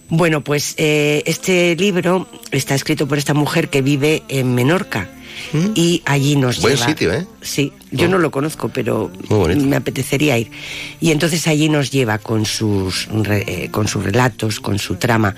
Bueno, 0.09 0.43
pues 0.43 0.75
eh, 0.77 1.23
este 1.25 1.75
libro 1.75 2.29
está 2.51 2.75
escrito 2.75 3.07
por 3.07 3.17
esta 3.17 3.33
mujer 3.33 3.69
que 3.69 3.81
vive 3.81 4.21
en 4.29 4.53
Menorca. 4.53 5.09
Y 5.75 6.01
allí 6.05 6.35
nos 6.35 6.59
¿Mm? 6.59 6.61
Buen 6.61 6.75
lleva. 6.75 6.87
sitio, 6.87 7.13
¿eh? 7.13 7.25
Sí, 7.41 7.71
yo 7.91 8.07
no 8.07 8.17
lo 8.17 8.31
conozco, 8.31 8.69
pero 8.69 9.11
me 9.55 9.75
apetecería 9.75 10.37
ir. 10.37 10.51
Y 10.99 11.11
entonces 11.11 11.47
allí 11.47 11.69
nos 11.69 11.91
lleva 11.91 12.17
con 12.17 12.45
sus, 12.45 13.07
eh, 13.29 13.69
con 13.71 13.87
sus 13.87 14.03
relatos, 14.03 14.59
con 14.59 14.79
su 14.79 14.95
trama. 14.95 15.35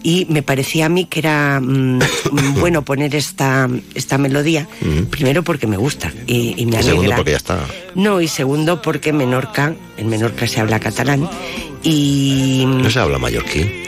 Y 0.00 0.26
me 0.30 0.42
parecía 0.44 0.86
a 0.86 0.88
mí 0.88 1.06
que 1.06 1.18
era 1.18 1.60
mm, 1.60 1.98
bueno 2.60 2.84
poner 2.84 3.14
esta, 3.16 3.68
esta 3.94 4.16
melodía, 4.16 4.68
primero 5.10 5.42
porque 5.42 5.66
me 5.66 5.76
gusta 5.76 6.12
y, 6.26 6.54
y 6.56 6.66
me 6.66 6.78
Y 6.78 6.82
segundo, 6.82 7.00
alegra. 7.00 7.16
porque 7.16 7.30
ya 7.32 7.36
está. 7.38 7.58
No, 7.96 8.20
y 8.20 8.28
segundo 8.28 8.80
porque 8.80 9.12
Menorca, 9.12 9.74
en 9.96 10.08
Menorca 10.08 10.46
se 10.46 10.60
habla 10.60 10.78
catalán 10.78 11.28
y... 11.82 12.64
No 12.66 12.88
se 12.90 13.00
habla 13.00 13.18
mallorquín. 13.18 13.87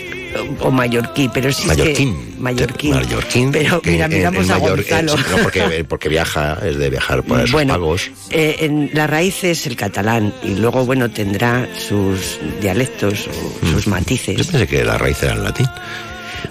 O 0.61 0.71
mallorquí, 0.71 1.29
pero 1.33 1.53
sí 1.53 1.67
Mallorquín. 1.67 2.15
que... 2.35 2.41
Mallorquín. 2.41 2.95
Mallorquín. 2.95 3.53
Pero 3.53 3.81
mira, 3.85 4.09
miramos 4.09 4.45
en 4.47 4.53
a 4.53 4.57
Gonzalo. 4.59 5.15
en- 5.15 5.31
no, 5.31 5.37
porque, 5.43 5.85
porque 5.89 6.09
viaja, 6.09 6.59
es 6.65 6.79
de 6.79 6.91
viajar 6.91 7.23
por 7.23 7.39
esos 7.41 7.53
Bueno, 7.53 7.75
pagos. 7.75 8.11
Eh, 8.31 8.57
en 8.61 8.91
la 8.95 9.07
raíz 9.07 9.43
es 9.45 9.67
el 9.67 9.77
catalán 9.77 10.33
y 10.43 10.55
luego, 10.55 10.85
bueno, 10.87 11.11
tendrá 11.11 11.69
sus 11.77 12.39
dialectos 12.61 13.29
o 13.63 13.67
sus 13.67 13.87
matices. 13.89 14.37
Mm. 14.37 14.43
Yo 14.43 14.51
pensé 14.53 14.67
que 14.67 14.85
la 14.85 14.97
raíz 14.99 15.23
era 15.23 15.35
el 15.35 15.45
latín. 15.45 15.67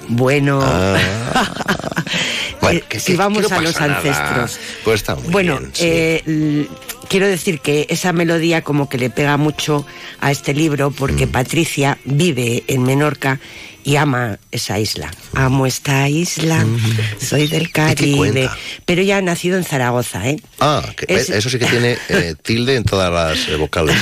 Bueno, 0.10 0.60
Bueno, 2.62 2.80
eh, 2.80 2.84
que- 2.90 3.00
si 3.00 3.14
que- 3.14 3.18
vamos 3.18 3.44
que 3.44 3.50
no 3.50 3.56
a 3.58 3.62
los 3.62 3.80
ancestros. 3.80 4.60
Pues 4.84 4.96
está 5.02 5.16
muy 5.16 5.32
Bueno, 5.32 5.60
bien. 5.60 5.72
sí. 5.74 5.84
eh, 5.86 6.24
l- 6.26 6.68
quiero 7.08 7.28
decir 7.28 7.60
que 7.60 7.86
esa 7.90 8.12
melodía 8.14 8.62
como 8.62 8.90
que 8.90 8.98
le 8.98 9.10
pega 9.10 9.38
mucho 9.38 9.86
a 10.20 10.32
este 10.32 10.54
libro 10.54 10.92
porque 10.92 11.26
Mm. 11.26 11.30
Patricia 11.32 11.98
vive 12.06 12.64
en 12.68 12.84
Menorca 12.84 13.40
y 13.84 13.96
ama 13.96 14.38
esa 14.52 14.80
isla. 14.80 15.10
Amo 15.34 15.66
esta 15.66 16.08
isla, 16.10 16.66
soy 17.20 17.48
del 17.48 17.72
Caribe. 17.72 18.50
Pero 18.86 19.02
ya 19.02 19.18
ha 19.18 19.22
nacido 19.22 19.58
en 19.58 19.64
Zaragoza, 19.64 20.28
¿eh? 20.30 20.42
Ah, 20.60 20.84
es- 21.08 21.30
eso 21.30 21.50
sí 21.50 21.58
que 21.60 21.66
tiene 21.66 21.98
eh, 22.10 22.36
tilde 22.42 22.76
en 22.76 22.84
todas 22.84 23.12
las 23.12 23.48
eh, 23.50 23.56
vocales. 23.56 23.96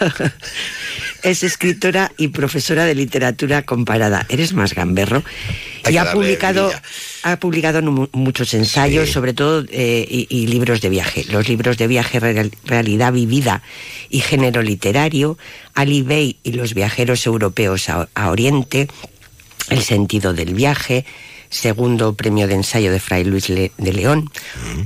Es 1.22 1.42
escritora 1.42 2.12
y 2.18 2.28
profesora 2.28 2.84
de 2.84 2.94
literatura 2.94 3.62
comparada. 3.62 4.26
Eres 4.28 4.52
más 4.52 4.74
gamberro. 4.74 5.24
Hay 5.84 5.94
y 5.94 5.96
ha 5.96 6.12
publicado, 6.12 6.70
ha 7.22 7.36
publicado 7.38 7.80
muchos 8.12 8.52
ensayos, 8.52 9.08
sobre 9.10 9.32
todo, 9.32 9.64
eh, 9.70 10.06
y, 10.06 10.26
y 10.28 10.46
libros 10.48 10.82
de 10.82 10.90
viaje. 10.90 11.24
Los 11.30 11.48
libros 11.48 11.78
de 11.78 11.86
viaje, 11.86 12.20
Real- 12.20 12.52
Realidad 12.66 13.10
Vivida 13.14 13.62
y 14.10 14.20
Género 14.20 14.60
Literario, 14.60 15.38
Ali 15.72 16.02
Bey 16.02 16.36
y 16.42 16.52
los 16.52 16.74
viajeros 16.74 17.24
europeos 17.24 17.88
a, 17.88 18.06
a 18.14 18.28
Oriente, 18.30 18.88
El 19.70 19.82
sentido 19.82 20.34
del 20.34 20.54
viaje, 20.54 21.04
segundo 21.50 22.14
premio 22.14 22.46
de 22.48 22.54
ensayo 22.54 22.90
de 22.92 23.00
Fray 23.00 23.24
Luis 23.24 23.48
Le- 23.48 23.72
de 23.78 23.92
León, 23.92 24.30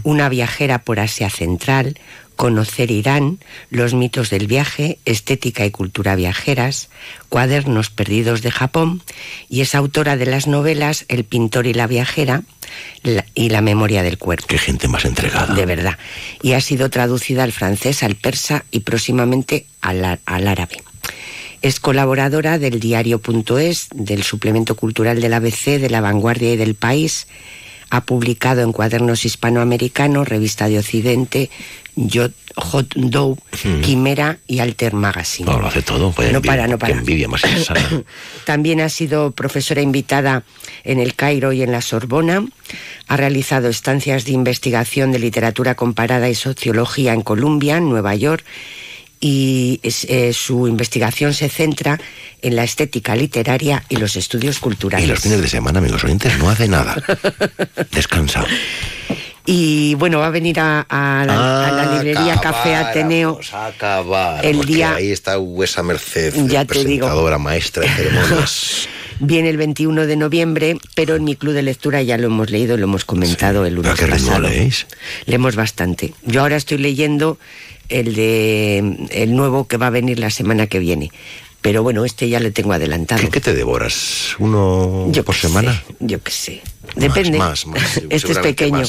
Una 0.05 0.29
viajera 0.29 0.79
por 0.81 1.01
Asia 1.01 1.31
Central, 1.31 1.99
Conocer 2.37 2.91
Irán, 2.93 3.39
Los 3.71 3.95
mitos 3.95 4.31
del 4.31 4.47
viaje, 4.47 4.99
Estética 5.05 5.67
y 5.67 5.71
cultura 5.73 6.15
viajeras, 6.15 6.89
Cuadernos 7.29 7.91
perdidos 7.91 8.43
de 8.43 8.51
Japón, 8.53 9.03
y 9.49 9.63
es 9.63 9.75
autora 9.75 10.17
de 10.17 10.27
las 10.27 10.47
novelas 10.47 11.05
El 11.09 11.25
pintor 11.25 11.67
y 11.67 11.75
la 11.75 11.87
viajera 11.89 12.43
la- 13.03 13.25
y 13.35 13.49
La 13.49 13.61
memoria 13.63 14.03
del 14.03 14.19
cuerpo. 14.19 14.47
Qué 14.47 14.59
gente 14.59 14.87
más 14.89 15.05
entregada. 15.05 15.55
De 15.55 15.67
verdad. 15.67 15.99
Y 16.43 16.53
ha 16.53 16.61
sido 16.61 16.91
traducida 16.91 17.43
al 17.43 17.53
francés, 17.53 18.03
al 18.03 18.15
persa 18.15 18.65
y 18.71 18.81
próximamente 18.81 19.67
al, 19.81 20.21
al 20.25 20.47
árabe. 20.49 20.83
Es 21.63 21.81
colaboradora 21.81 22.59
del 22.59 22.79
diario.es, 22.81 23.89
del 23.93 24.23
suplemento 24.23 24.77
cultural 24.77 25.21
del 25.21 25.35
ABC, 25.35 25.79
de 25.81 25.91
La 25.91 26.01
Vanguardia 26.01 26.53
y 26.53 26.57
del 26.57 26.75
País. 26.75 27.27
Ha 27.91 28.03
publicado 28.03 28.61
en 28.63 28.73
cuadernos 28.73 29.25
hispanoamericanos, 29.25 30.29
Revista 30.29 30.69
de 30.69 30.79
Occidente, 30.79 31.51
Jot- 31.97 32.35
Hot 32.55 32.95
Dough, 32.95 33.39
Quimera 33.83 34.39
y 34.47 34.59
Alter 34.61 34.93
Magazine. 34.93 35.51
No, 35.51 35.59
lo 35.59 35.67
hace 35.69 35.83
todo. 35.83 36.13
pues, 36.13 36.31
No 36.31 36.39
envidia- 36.39 36.47
para, 36.53 36.69
no 36.69 36.79
para. 36.79 36.93
Qué 36.93 36.99
envidia 37.01 37.29
más 37.29 37.43
insana. 37.45 38.03
También 38.45 38.81
ha 38.81 38.89
sido 38.89 39.31
profesora 39.33 39.81
invitada 39.81 40.45
en 40.85 41.01
el 41.01 41.15
Cairo 41.15 41.53
y 41.53 41.63
en 41.63 41.73
la 41.73 41.81
Sorbona. 41.81 42.45
Ha 43.09 43.17
realizado 43.17 43.69
estancias 43.69 44.25
de 44.27 44.33
investigación 44.33 45.11
de 45.11 45.19
literatura 45.21 45.75
comparada 45.75 46.29
y 46.29 46.35
sociología 46.35 47.15
en 47.15 47.23
Columbia, 47.23 47.79
en 47.79 47.89
Nueva 47.89 48.15
York. 48.15 48.45
Y 49.21 49.81
eh, 49.83 50.33
su 50.33 50.69
investigación 50.69 51.35
se 51.35 51.49
centra 51.49 51.99
en 52.43 52.55
la 52.57 52.65
estética 52.65 53.17
literaria 53.17 53.83
y 53.89 53.97
los 53.97 54.17
estudios 54.17 54.59
culturales. 54.61 55.07
Y 55.07 55.11
los 55.11 55.21
fines 55.21 55.41
de 55.41 55.49
semana, 55.49 55.79
amigos 55.81 56.05
oyentes, 56.05 56.39
no 56.39 56.49
hace 56.51 56.69
nada. 56.69 56.97
Descansa. 57.93 58.45
Y 59.51 59.95
bueno, 59.95 60.19
va 60.19 60.27
a 60.27 60.31
venir 60.31 60.61
a, 60.61 60.83
a 60.83 61.25
la, 61.25 61.69
a 61.69 61.73
la 61.73 61.93
librería 61.95 62.39
Café 62.39 62.75
Ateneo 62.77 63.41
Acabar. 63.53 64.45
El 64.45 64.63
día- 64.67 64.95
ahí 64.97 65.11
está 65.11 65.39
Huesa 65.39 65.83
Merced, 65.83 66.35
Ya 66.49 66.67
te 66.67 66.75
digo. 66.85 67.07
presentadora, 67.07 67.39
maestra 67.39 67.83
de 67.85 67.89
ceremonias. 67.89 68.89
Viene 69.21 69.49
el 69.51 69.57
21 69.57 70.07
de 70.07 70.17
noviembre, 70.17 70.79
pero 70.95 71.17
en 71.17 71.25
mi 71.25 71.35
club 71.37 71.53
de 71.55 71.63
lectura 71.63 72.03
ya 72.03 72.17
lo 72.19 72.27
hemos 72.27 72.51
leído, 72.51 72.77
lo 72.77 72.85
hemos 72.85 73.05
comentado 73.05 73.67
el 73.67 73.75
lunes 73.75 73.93
¿A 73.93 73.95
qué 73.97 74.07
pasado. 74.07 74.41
leéis? 74.41 74.87
Leemos 75.27 75.57
bastante. 75.57 76.15
Yo 76.25 76.41
ahora 76.43 76.57
estoy 76.57 76.79
leyendo 76.79 77.39
el 77.89 78.15
de 78.15 79.09
el 79.11 79.35
nuevo 79.35 79.67
que 79.67 79.77
va 79.77 79.89
a 79.89 79.91
venir 79.91 80.19
la 80.19 80.31
semana 80.31 80.67
que 80.67 80.79
viene. 80.79 81.11
Pero 81.61 81.83
bueno, 81.83 82.05
este 82.05 82.29
ya 82.29 82.39
le 82.39 82.53
tengo 82.53 82.73
adelantado. 82.73 83.21
¿Qué, 83.21 83.29
qué 83.31 83.41
te 83.41 83.53
devoras? 83.55 84.37
¿Uno 84.39 85.09
Yo 85.11 85.25
por 85.25 85.35
semana? 85.35 85.73
sé, 85.73 85.95
yo 85.99 86.23
qué 86.23 86.31
sé. 86.31 86.63
Depende. 86.95 87.37
Más, 87.37 87.67
más, 87.67 87.83
más, 87.83 88.01
este 88.11 88.33
es 88.33 88.39
pequeño. 88.39 88.85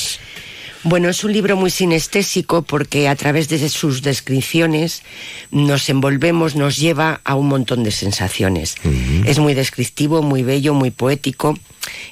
Bueno, 0.83 1.09
es 1.09 1.23
un 1.23 1.33
libro 1.33 1.57
muy 1.57 1.71
sinestésico 1.71 2.61
porque 2.61 3.09
a 3.09 3.15
través 3.15 3.49
de 3.49 3.67
sus 3.69 4.01
descripciones 4.01 5.03
nos 5.51 5.89
envolvemos, 5.89 6.55
nos 6.55 6.77
lleva 6.77 7.19
a 7.25 7.35
un 7.35 7.47
montón 7.47 7.83
de 7.83 7.91
sensaciones. 7.91 8.75
Es 9.25 9.39
muy 9.39 9.53
descriptivo, 9.53 10.21
muy 10.21 10.43
bello, 10.43 10.73
muy 10.73 10.91
poético. 10.91 11.57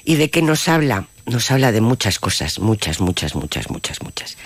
¿Y 0.04 0.16
de 0.16 0.28
qué 0.28 0.42
nos 0.42 0.68
habla? 0.68 1.06
Nos 1.24 1.50
habla 1.50 1.72
de 1.72 1.80
muchas 1.80 2.18
cosas, 2.18 2.58
muchas, 2.58 3.00
muchas, 3.00 3.34
muchas, 3.34 3.70
muchas, 3.70 4.02
muchas. 4.02 4.36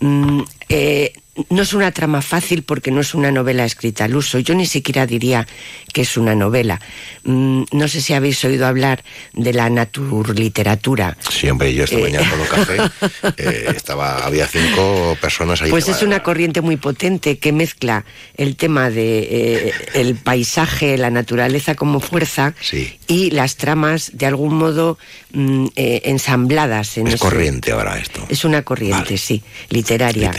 Mm, 0.00 0.42
eh, 0.70 1.12
no 1.48 1.62
es 1.62 1.72
una 1.72 1.90
trama 1.92 2.20
fácil 2.22 2.64
porque 2.64 2.90
no 2.90 3.00
es 3.00 3.14
una 3.14 3.30
novela 3.30 3.64
escrita 3.64 4.04
al 4.04 4.14
uso. 4.16 4.38
Yo 4.40 4.54
ni 4.54 4.66
siquiera 4.66 5.06
diría 5.06 5.46
que 5.92 6.02
es 6.02 6.16
una 6.18 6.34
novela. 6.34 6.80
Mm, 7.24 7.62
no 7.72 7.88
sé 7.88 8.02
si 8.02 8.12
habéis 8.12 8.44
oído 8.44 8.66
hablar 8.66 9.02
de 9.32 9.52
la 9.54 9.70
naturliteratura. 9.70 11.16
Sí, 11.30 11.48
hombre, 11.48 11.72
yo 11.72 11.84
esta 11.84 11.96
Eh. 11.96 12.02
mañana 12.02 12.28
con 12.30 12.40
un 12.40 12.46
café 12.46 12.76
eh, 13.38 13.72
estaba, 13.74 14.24
había 14.26 14.46
cinco 14.46 15.16
personas 15.20 15.62
ahí. 15.62 15.70
Pues 15.70 15.88
es 15.88 16.02
una 16.02 16.22
corriente 16.22 16.60
muy 16.60 16.76
potente 16.76 17.38
que 17.38 17.52
mezcla 17.52 18.04
el 18.36 18.56
tema 18.56 18.90
de 18.90 19.18
eh, 19.68 19.72
el 19.94 20.16
paisaje, 20.16 20.98
la 20.98 21.10
naturaleza 21.10 21.74
como 21.74 22.00
fuerza 22.00 22.54
Sí. 22.60 22.98
y 23.06 23.30
las 23.30 23.56
tramas 23.56 24.10
de 24.14 24.26
algún 24.26 24.54
modo 24.56 24.98
mm, 25.32 25.66
eh, 25.76 26.02
ensambladas 26.04 26.98
en 26.98 27.06
Es 27.06 27.14
ese- 27.14 27.22
corriente 27.22 27.72
ahora 27.72 27.98
esto. 27.98 28.26
Es 28.28 28.44
una 28.44 28.62
corriente, 28.62 29.16
sí, 29.16 29.42
literaria. 29.70 30.32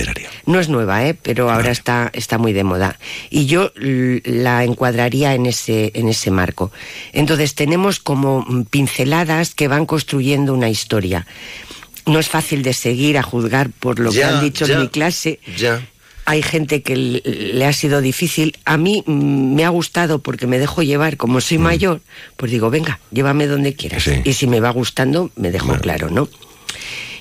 No 0.45 0.59
es 0.59 0.69
nueva, 0.69 1.05
¿eh? 1.05 1.13
pero 1.13 1.49
ahora 1.49 1.71
está, 1.71 2.09
está 2.13 2.37
muy 2.37 2.53
de 2.53 2.63
moda. 2.63 2.97
Y 3.29 3.45
yo 3.45 3.71
la 3.75 4.63
encuadraría 4.63 5.33
en 5.33 5.45
ese, 5.45 5.91
en 5.95 6.07
ese 6.09 6.31
marco. 6.31 6.71
Entonces 7.13 7.55
tenemos 7.55 7.99
como 7.99 8.41
mm, 8.41 8.63
pinceladas 8.65 9.55
que 9.55 9.67
van 9.67 9.85
construyendo 9.85 10.53
una 10.53 10.69
historia. 10.69 11.27
No 12.05 12.19
es 12.19 12.29
fácil 12.29 12.63
de 12.63 12.73
seguir 12.73 13.17
a 13.17 13.23
juzgar 13.23 13.69
por 13.69 13.99
lo 13.99 14.11
que 14.11 14.23
han 14.23 14.41
dicho 14.41 14.65
ya, 14.65 14.75
en 14.75 14.81
mi 14.81 14.87
clase. 14.89 15.39
Ya. 15.57 15.87
Hay 16.25 16.43
gente 16.43 16.81
que 16.81 16.95
le 16.95 17.65
ha 17.65 17.73
sido 17.73 18.01
difícil. 18.01 18.57
A 18.65 18.77
mí 18.77 19.03
mm, 19.05 19.55
me 19.55 19.65
ha 19.65 19.69
gustado 19.69 20.19
porque 20.19 20.47
me 20.47 20.59
dejo 20.59 20.83
llevar. 20.83 21.17
Como 21.17 21.41
soy 21.41 21.57
mayor, 21.57 22.01
pues 22.37 22.51
digo, 22.51 22.69
venga, 22.69 22.99
llévame 23.11 23.47
donde 23.47 23.73
quieras. 23.73 24.03
Sí. 24.03 24.21
Y 24.23 24.33
si 24.33 24.47
me 24.47 24.59
va 24.59 24.69
gustando, 24.71 25.31
me 25.35 25.51
dejo 25.51 25.77
claro, 25.79 26.09
¿no? 26.09 26.29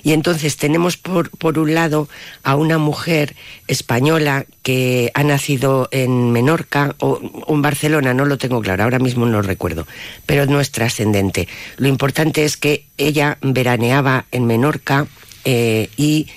Y 0.02 0.12
entonces 0.12 0.56
tenemos 0.56 0.96
por, 0.96 1.30
por 1.30 1.58
un 1.58 1.74
lado 1.74 2.08
a 2.42 2.56
una 2.56 2.78
mujer 2.78 3.34
española 3.66 4.46
que 4.62 5.10
ha 5.14 5.24
nacido 5.24 5.88
en 5.90 6.32
Menorca 6.32 6.94
o, 6.98 7.20
en 7.48 7.62
Barcelona, 7.62 8.14
no 8.14 8.24
lo 8.24 8.38
tengo 8.38 8.60
claro, 8.60 8.84
ahora 8.84 8.98
mismo 8.98 9.26
no 9.26 9.32
lo 9.32 9.42
recuerdo, 9.42 9.86
pero 10.26 10.46
no 10.46 10.60
es 10.60 10.70
trascendente. 10.70 11.48
Lo 11.76 11.88
importante 11.88 12.44
es 12.44 12.56
que 12.56 12.84
ella 12.98 13.38
veraneaba 13.42 14.26
en 14.32 14.46
Menorca 14.46 15.06
eh, 15.44 15.88
y 15.96 16.28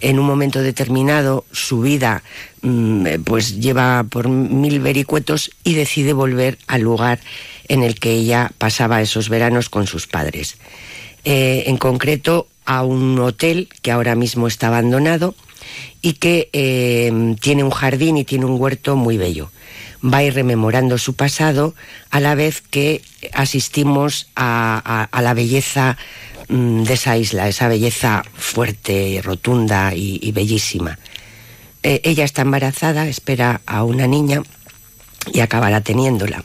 en 0.00 0.18
un 0.18 0.26
momento 0.26 0.60
determinado 0.60 1.44
su 1.52 1.80
vida 1.80 2.22
mm, 2.62 3.06
eh, 3.06 3.18
pues 3.24 3.60
lleva 3.60 4.04
por 4.04 4.28
mil 4.28 4.80
vericuetos 4.80 5.50
y 5.64 5.74
decide 5.74 6.12
volver 6.12 6.58
al 6.66 6.82
lugar 6.82 7.20
en 7.68 7.82
el 7.82 7.98
que 7.98 8.10
ella 8.10 8.52
pasaba 8.58 9.00
esos 9.00 9.28
veranos 9.28 9.68
con 9.68 9.86
sus 9.86 10.06
padres. 10.06 10.56
Eh, 11.24 11.64
en 11.66 11.76
concreto 11.76 12.48
a 12.64 12.82
un 12.82 13.18
hotel 13.18 13.68
que 13.82 13.90
ahora 13.90 14.14
mismo 14.14 14.46
está 14.46 14.68
abandonado 14.68 15.34
y 16.00 16.14
que 16.14 16.50
eh, 16.52 17.36
tiene 17.40 17.64
un 17.64 17.70
jardín 17.70 18.16
y 18.16 18.24
tiene 18.24 18.44
un 18.44 18.60
huerto 18.60 18.96
muy 18.96 19.16
bello. 19.16 19.50
Va 20.04 20.18
a 20.18 20.24
ir 20.24 20.34
rememorando 20.34 20.98
su 20.98 21.14
pasado 21.14 21.74
a 22.10 22.20
la 22.20 22.34
vez 22.34 22.60
que 22.60 23.02
asistimos 23.32 24.28
a, 24.34 25.08
la 25.12 25.34
belleza 25.34 25.96
mm, 26.48 26.82
de 26.82 26.94
esa 26.94 27.16
isla, 27.16 27.48
esa 27.48 27.68
belleza 27.68 28.24
fuerte, 28.34 29.20
rotunda 29.22 29.92
y, 29.94 30.32
bellísima. 30.32 30.98
Eh, 31.84 32.00
ella 32.04 32.24
está 32.24 32.42
embarazada, 32.42 33.06
espera 33.06 33.60
a 33.66 33.84
una 33.84 34.06
niña 34.06 34.42
y 35.32 35.40
acabará 35.40 35.80
teniéndola. 35.80 36.42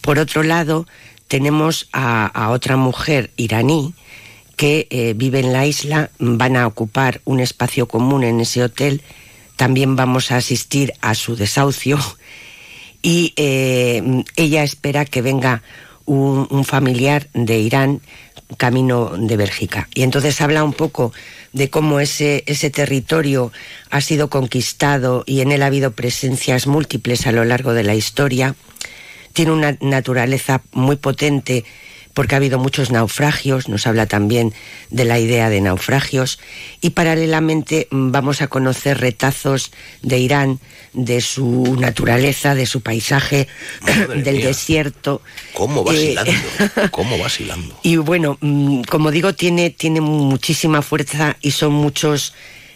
Por 0.00 0.18
otro 0.18 0.42
lado, 0.42 0.86
tenemos 1.28 1.88
a 1.92 2.50
otra 2.50 2.76
mujer 2.76 3.30
iraní 3.36 3.94
que 4.56 4.86
eh, 4.90 5.14
vive 5.16 5.40
en 5.40 5.52
la 5.52 5.66
isla, 5.66 6.10
van 6.18 6.56
a 6.56 6.66
ocupar 6.66 7.20
un 7.24 7.40
espacio 7.40 7.86
común 7.86 8.24
en 8.24 8.40
ese 8.40 8.62
hotel, 8.62 9.02
también 9.56 9.96
vamos 9.96 10.30
a 10.30 10.36
asistir 10.36 10.92
a 11.00 11.14
su 11.14 11.36
desahucio 11.36 11.98
y 13.02 13.32
eh, 13.36 14.24
ella 14.36 14.62
espera 14.62 15.04
que 15.04 15.22
venga 15.22 15.62
un, 16.06 16.46
un 16.50 16.64
familiar 16.64 17.28
de 17.32 17.58
Irán 17.58 18.00
camino 18.56 19.12
de 19.16 19.36
Bélgica. 19.36 19.88
Y 19.94 20.02
entonces 20.02 20.40
habla 20.40 20.64
un 20.64 20.72
poco 20.72 21.12
de 21.52 21.70
cómo 21.70 22.00
ese, 22.00 22.44
ese 22.46 22.70
territorio 22.70 23.52
ha 23.90 24.00
sido 24.00 24.28
conquistado 24.28 25.24
y 25.26 25.40
en 25.40 25.52
él 25.52 25.62
ha 25.62 25.66
habido 25.66 25.92
presencias 25.92 26.66
múltiples 26.66 27.26
a 27.26 27.32
lo 27.32 27.44
largo 27.44 27.72
de 27.74 27.84
la 27.84 27.94
historia. 27.94 28.54
Tiene 29.32 29.52
una 29.52 29.76
naturaleza 29.80 30.62
muy 30.72 30.96
potente 30.96 31.64
porque 32.14 32.34
ha 32.34 32.38
habido 32.38 32.58
muchos 32.58 32.90
naufragios, 32.90 33.68
nos 33.68 33.86
habla 33.86 34.06
también 34.06 34.54
de 34.90 35.04
la 35.04 35.18
idea 35.18 35.50
de 35.50 35.60
naufragios 35.60 36.38
y 36.80 36.90
paralelamente 36.90 37.88
mm, 37.90 38.12
vamos 38.12 38.40
a 38.40 38.46
conocer 38.46 38.98
retazos 39.00 39.72
de 40.02 40.18
Irán, 40.18 40.60
de 40.92 41.20
su 41.20 41.76
naturaleza, 41.78 42.54
de 42.54 42.66
su 42.66 42.80
paisaje, 42.80 43.48
del 44.24 44.36
mía. 44.36 44.46
desierto. 44.46 45.20
¿Cómo 45.52 45.82
Eh, 45.92 46.14
vacilando? 46.16 46.32
¿Cómo 46.90 47.18
vacilando? 47.18 47.78
y 47.82 47.96
bueno, 47.96 48.38
mm, 48.40 48.82
como 48.82 49.10
digo, 49.10 49.34
tiene, 49.34 49.70
tiene 49.70 50.00
muchísima 50.00 50.82
fuerza 50.82 51.36
y 51.42 51.50
son 51.50 51.72
muchos 51.72 52.32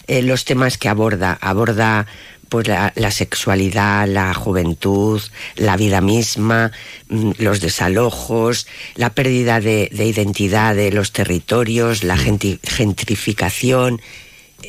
eh, 0.08 0.22
los 0.22 0.44
temas 0.44 0.78
que 0.78 0.88
aborda. 0.88 1.38
Aborda 1.40 2.06
pues 2.48 2.66
la, 2.68 2.92
la 2.96 3.10
sexualidad, 3.10 4.06
la 4.08 4.32
juventud, 4.34 5.20
la 5.56 5.76
vida 5.76 6.00
misma, 6.00 6.72
mm, 7.08 7.32
los 7.38 7.60
desalojos, 7.60 8.66
la 8.94 9.10
pérdida 9.10 9.60
de, 9.60 9.88
de 9.92 10.06
identidad 10.06 10.74
de 10.74 10.90
los 10.92 11.12
territorios, 11.12 12.04
la 12.04 12.16
genti- 12.16 12.58
gentrificación, 12.62 14.00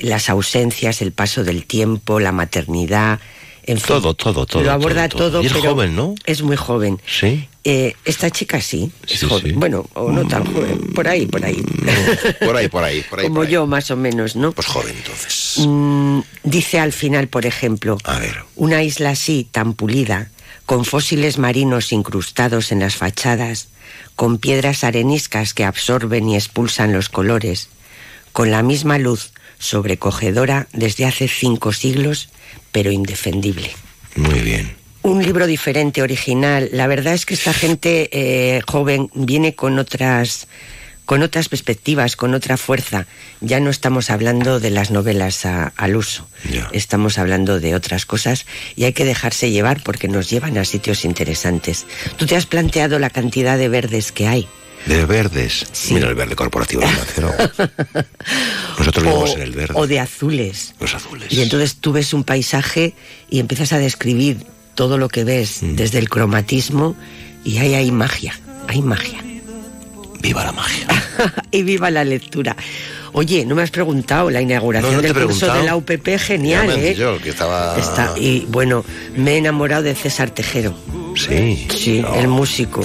las 0.01 0.29
ausencias, 0.29 1.01
el 1.01 1.11
paso 1.11 1.43
del 1.43 1.65
tiempo, 1.65 2.19
la 2.19 2.31
maternidad, 2.31 3.19
en 3.63 3.77
fin. 3.77 3.87
Todo, 3.87 4.13
todo, 4.13 4.45
todo. 4.45 4.63
Lo 4.63 4.71
aborda 4.71 5.07
todo, 5.09 5.29
todo, 5.31 5.43
Y 5.43 5.47
es 5.47 5.53
pero 5.53 5.71
joven, 5.71 5.95
¿no? 5.95 6.15
es 6.25 6.41
muy 6.41 6.55
joven. 6.55 6.99
Sí. 7.05 7.47
Eh, 7.71 7.95
esta 8.03 8.31
chica 8.31 8.59
sí, 8.61 8.91
es 9.07 9.19
Sí, 9.19 9.27
joven. 9.27 9.43
sí. 9.43 9.51
Bueno, 9.51 9.87
o 9.93 10.11
no 10.11 10.25
tan 10.27 10.43
joven, 10.43 10.79
por 10.95 11.07
ahí, 11.07 11.27
por 11.27 11.45
ahí. 11.45 11.61
Por 12.39 12.55
ahí, 12.57 12.67
por 12.67 12.83
ahí, 12.83 13.01
por 13.07 13.19
ahí. 13.19 13.25
Como 13.27 13.35
por 13.41 13.45
ahí. 13.45 13.53
yo, 13.53 13.67
más 13.67 13.91
o 13.91 13.95
menos, 13.95 14.35
¿no? 14.35 14.51
Pues 14.53 14.65
joven, 14.65 14.95
entonces. 14.97 15.55
Mm, 15.67 16.21
dice 16.43 16.79
al 16.79 16.93
final, 16.93 17.27
por 17.27 17.45
ejemplo, 17.45 17.97
A 18.05 18.17
ver. 18.17 18.37
una 18.55 18.81
isla 18.81 19.11
así, 19.11 19.47
tan 19.51 19.73
pulida, 19.75 20.31
con 20.65 20.83
fósiles 20.83 21.37
marinos 21.37 21.91
incrustados 21.91 22.71
en 22.71 22.79
las 22.79 22.95
fachadas, 22.95 23.67
con 24.15 24.39
piedras 24.39 24.83
areniscas 24.83 25.53
que 25.53 25.63
absorben 25.63 26.27
y 26.27 26.35
expulsan 26.35 26.91
los 26.91 27.07
colores, 27.09 27.69
con 28.31 28.49
la 28.49 28.63
misma 28.63 28.97
luz 28.97 29.31
sobrecogedora 29.59 30.67
desde 30.73 31.05
hace 31.05 31.27
cinco 31.27 31.71
siglos, 31.73 32.29
pero 32.71 32.91
indefendible. 32.91 33.69
Muy 34.15 34.39
bien. 34.39 34.78
Un 35.01 35.23
libro 35.23 35.47
diferente, 35.47 36.01
original. 36.01 36.69
La 36.73 36.87
verdad 36.87 37.13
es 37.13 37.25
que 37.25 37.33
esta 37.33 37.53
gente 37.53 38.09
eh, 38.11 38.61
joven 38.67 39.09
viene 39.13 39.55
con 39.55 39.79
otras 39.79 40.47
con 41.05 41.23
otras 41.23 41.49
perspectivas, 41.49 42.15
con 42.15 42.35
otra 42.35 42.55
fuerza. 42.55 43.07
Ya 43.41 43.59
no 43.59 43.71
estamos 43.71 44.11
hablando 44.11 44.59
de 44.59 44.69
las 44.69 44.91
novelas 44.91 45.43
a- 45.43 45.73
al 45.75 45.95
uso, 45.95 46.27
estamos 46.71 47.17
hablando 47.17 47.59
de 47.59 47.73
otras 47.73 48.05
cosas 48.05 48.45
y 48.75 48.83
hay 48.83 48.93
que 48.93 49.05
dejarse 49.05 49.49
llevar 49.49 49.81
porque 49.81 50.07
nos 50.07 50.29
llevan 50.29 50.55
a 50.59 50.65
sitios 50.65 51.05
interesantes. 51.05 51.87
Tú 52.17 52.27
te 52.27 52.35
has 52.35 52.45
planteado 52.45 52.99
la 52.99 53.09
cantidad 53.09 53.57
de 53.57 53.69
verdes 53.69 54.11
que 54.11 54.27
hay. 54.27 54.47
De 54.85 55.03
verdes. 55.07 55.65
Mira 55.89 56.09
el 56.09 56.15
verde 56.15 56.35
corporativo 56.35 56.81
de. 56.81 56.87
Nosotros 58.77 59.03
vivimos 59.03 59.33
en 59.35 59.41
el 59.41 59.51
verde. 59.51 59.73
O 59.77 59.87
de 59.87 59.99
azules. 59.99 60.75
Los 60.79 60.93
azules. 60.93 61.31
Y 61.33 61.41
entonces 61.41 61.77
tú 61.77 61.91
ves 61.91 62.13
un 62.13 62.23
paisaje 62.23 62.93
y 63.31 63.39
empiezas 63.39 63.73
a 63.73 63.79
describir 63.79 64.45
todo 64.79 64.97
lo 64.97 65.09
que 65.09 65.25
ves 65.25 65.61
Mm. 65.61 65.75
desde 65.75 65.99
el 65.99 66.07
cromatismo 66.07 66.95
y 67.43 67.57
ahí 67.57 67.73
hay 67.73 67.91
magia, 67.91 68.39
hay 68.69 68.81
magia. 68.81 69.19
Viva 70.21 70.45
la 70.45 70.53
magia. 70.53 70.87
y 71.51 71.63
viva 71.63 71.91
la 71.91 72.05
lectura. 72.05 72.55
Oye, 73.11 73.45
no 73.45 73.55
me 73.55 73.61
has 73.63 73.71
preguntado 73.71 74.29
la 74.29 74.41
inauguración 74.41 74.91
No, 74.93 75.01
no 75.01 75.13
del 75.13 75.25
curso 75.25 75.53
de 75.53 75.63
la 75.63 75.75
UPP, 75.75 76.17
genial, 76.17 76.69
¿eh? 76.69 76.91
dicho 76.91 77.19
que 77.21 77.31
estaba... 77.31 77.77
Está, 77.77 78.13
y 78.17 78.45
bueno, 78.47 78.85
me 79.17 79.33
he 79.33 79.37
enamorado 79.39 79.83
de 79.83 79.95
César 79.95 80.29
Tejero. 80.29 80.73
Sí. 81.17 81.67
Sí, 81.77 82.05
el 82.15 82.29
músico. 82.29 82.81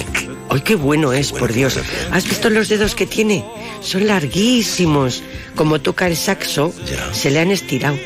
¡Ay, 0.49 0.59
qué 0.65 0.75
bueno 0.75 1.13
es, 1.13 1.31
por 1.31 1.53
Dios! 1.53 1.79
¿Has 2.11 2.25
visto 2.25 2.49
los 2.49 2.67
dedos 2.67 2.93
que 2.93 3.05
tiene? 3.05 3.45
Son 3.81 4.05
larguísimos. 4.05 5.23
Como 5.55 5.79
toca 5.79 6.07
el 6.07 6.17
saxo, 6.17 6.73
se 7.13 7.31
le 7.31 7.39
han 7.39 7.51
estirado. 7.51 7.97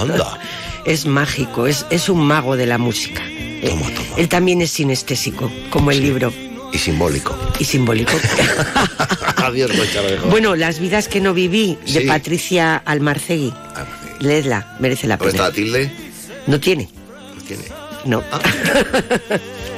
Anda. 0.00 0.38
es 0.88 1.06
mágico, 1.06 1.66
es, 1.66 1.86
es 1.90 2.08
un 2.08 2.26
mago 2.26 2.56
de 2.56 2.66
la 2.66 2.78
música. 2.78 3.22
Eh, 3.26 3.74
Él 4.16 4.28
también 4.28 4.62
es 4.62 4.70
sinestésico, 4.70 5.50
como 5.70 5.90
el 5.90 6.00
libro. 6.00 6.32
Y 6.72 6.78
simbólico. 6.78 7.36
Y 7.58 7.64
simbólico. 7.64 8.12
Adiós, 9.36 9.70
bueno, 10.30 10.54
Las 10.56 10.80
vidas 10.80 11.08
que 11.08 11.20
no 11.20 11.32
viví, 11.34 11.78
de 11.86 12.00
Sí. 12.00 12.06
Patricia 12.06 12.76
Almarcegui. 12.84 13.52
Leedla, 14.20 14.76
merece 14.80 15.06
la 15.06 15.16
¿Dónde 15.16 15.32
pena. 15.32 15.44
está 15.48 15.48
la 15.48 15.54
tilde? 15.54 15.90
¿No 16.46 16.58
tiene? 16.60 16.88
No 17.36 17.42
tiene. 17.42 17.64
No. 18.04 18.22
malalt 18.30 19.42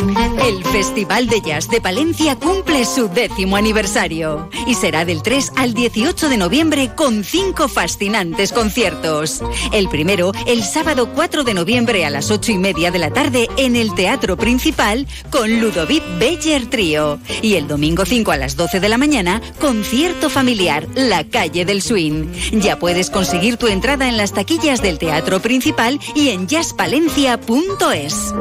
El 0.00 0.64
Festival 0.64 1.26
de 1.26 1.42
Jazz 1.42 1.68
de 1.68 1.80
Palencia 1.80 2.34
cumple 2.34 2.86
su 2.86 3.08
décimo 3.08 3.56
aniversario 3.56 4.48
y 4.66 4.74
será 4.74 5.04
del 5.04 5.22
3 5.22 5.52
al 5.56 5.74
18 5.74 6.30
de 6.30 6.38
noviembre 6.38 6.92
con 6.94 7.22
cinco 7.22 7.68
fascinantes 7.68 8.52
conciertos. 8.52 9.42
El 9.72 9.90
primero, 9.90 10.32
el 10.46 10.64
sábado 10.64 11.10
4 11.14 11.44
de 11.44 11.52
noviembre 11.52 12.06
a 12.06 12.10
las 12.10 12.30
8 12.30 12.52
y 12.52 12.58
media 12.58 12.90
de 12.90 12.98
la 12.98 13.10
tarde 13.10 13.48
en 13.58 13.76
el 13.76 13.94
Teatro 13.94 14.38
Principal 14.38 15.06
con 15.30 15.60
Ludovic 15.60 16.02
Beller 16.18 16.70
Trío. 16.70 17.18
Y 17.42 17.56
el 17.56 17.68
domingo 17.68 18.06
5 18.06 18.30
a 18.30 18.38
las 18.38 18.56
12 18.56 18.80
de 18.80 18.88
la 18.88 18.96
mañana, 18.96 19.42
concierto 19.60 20.30
familiar 20.30 20.88
La 20.94 21.24
Calle 21.24 21.66
del 21.66 21.82
Swing. 21.82 22.32
Ya 22.52 22.78
puedes 22.78 23.10
conseguir 23.10 23.58
tu 23.58 23.66
entrada 23.66 24.08
en 24.08 24.16
las 24.16 24.32
taquillas 24.32 24.80
del 24.80 24.98
Teatro 24.98 25.40
Principal 25.40 26.00
y 26.14 26.30
en 26.30 26.48
jazzpalencia.es. 26.48 28.32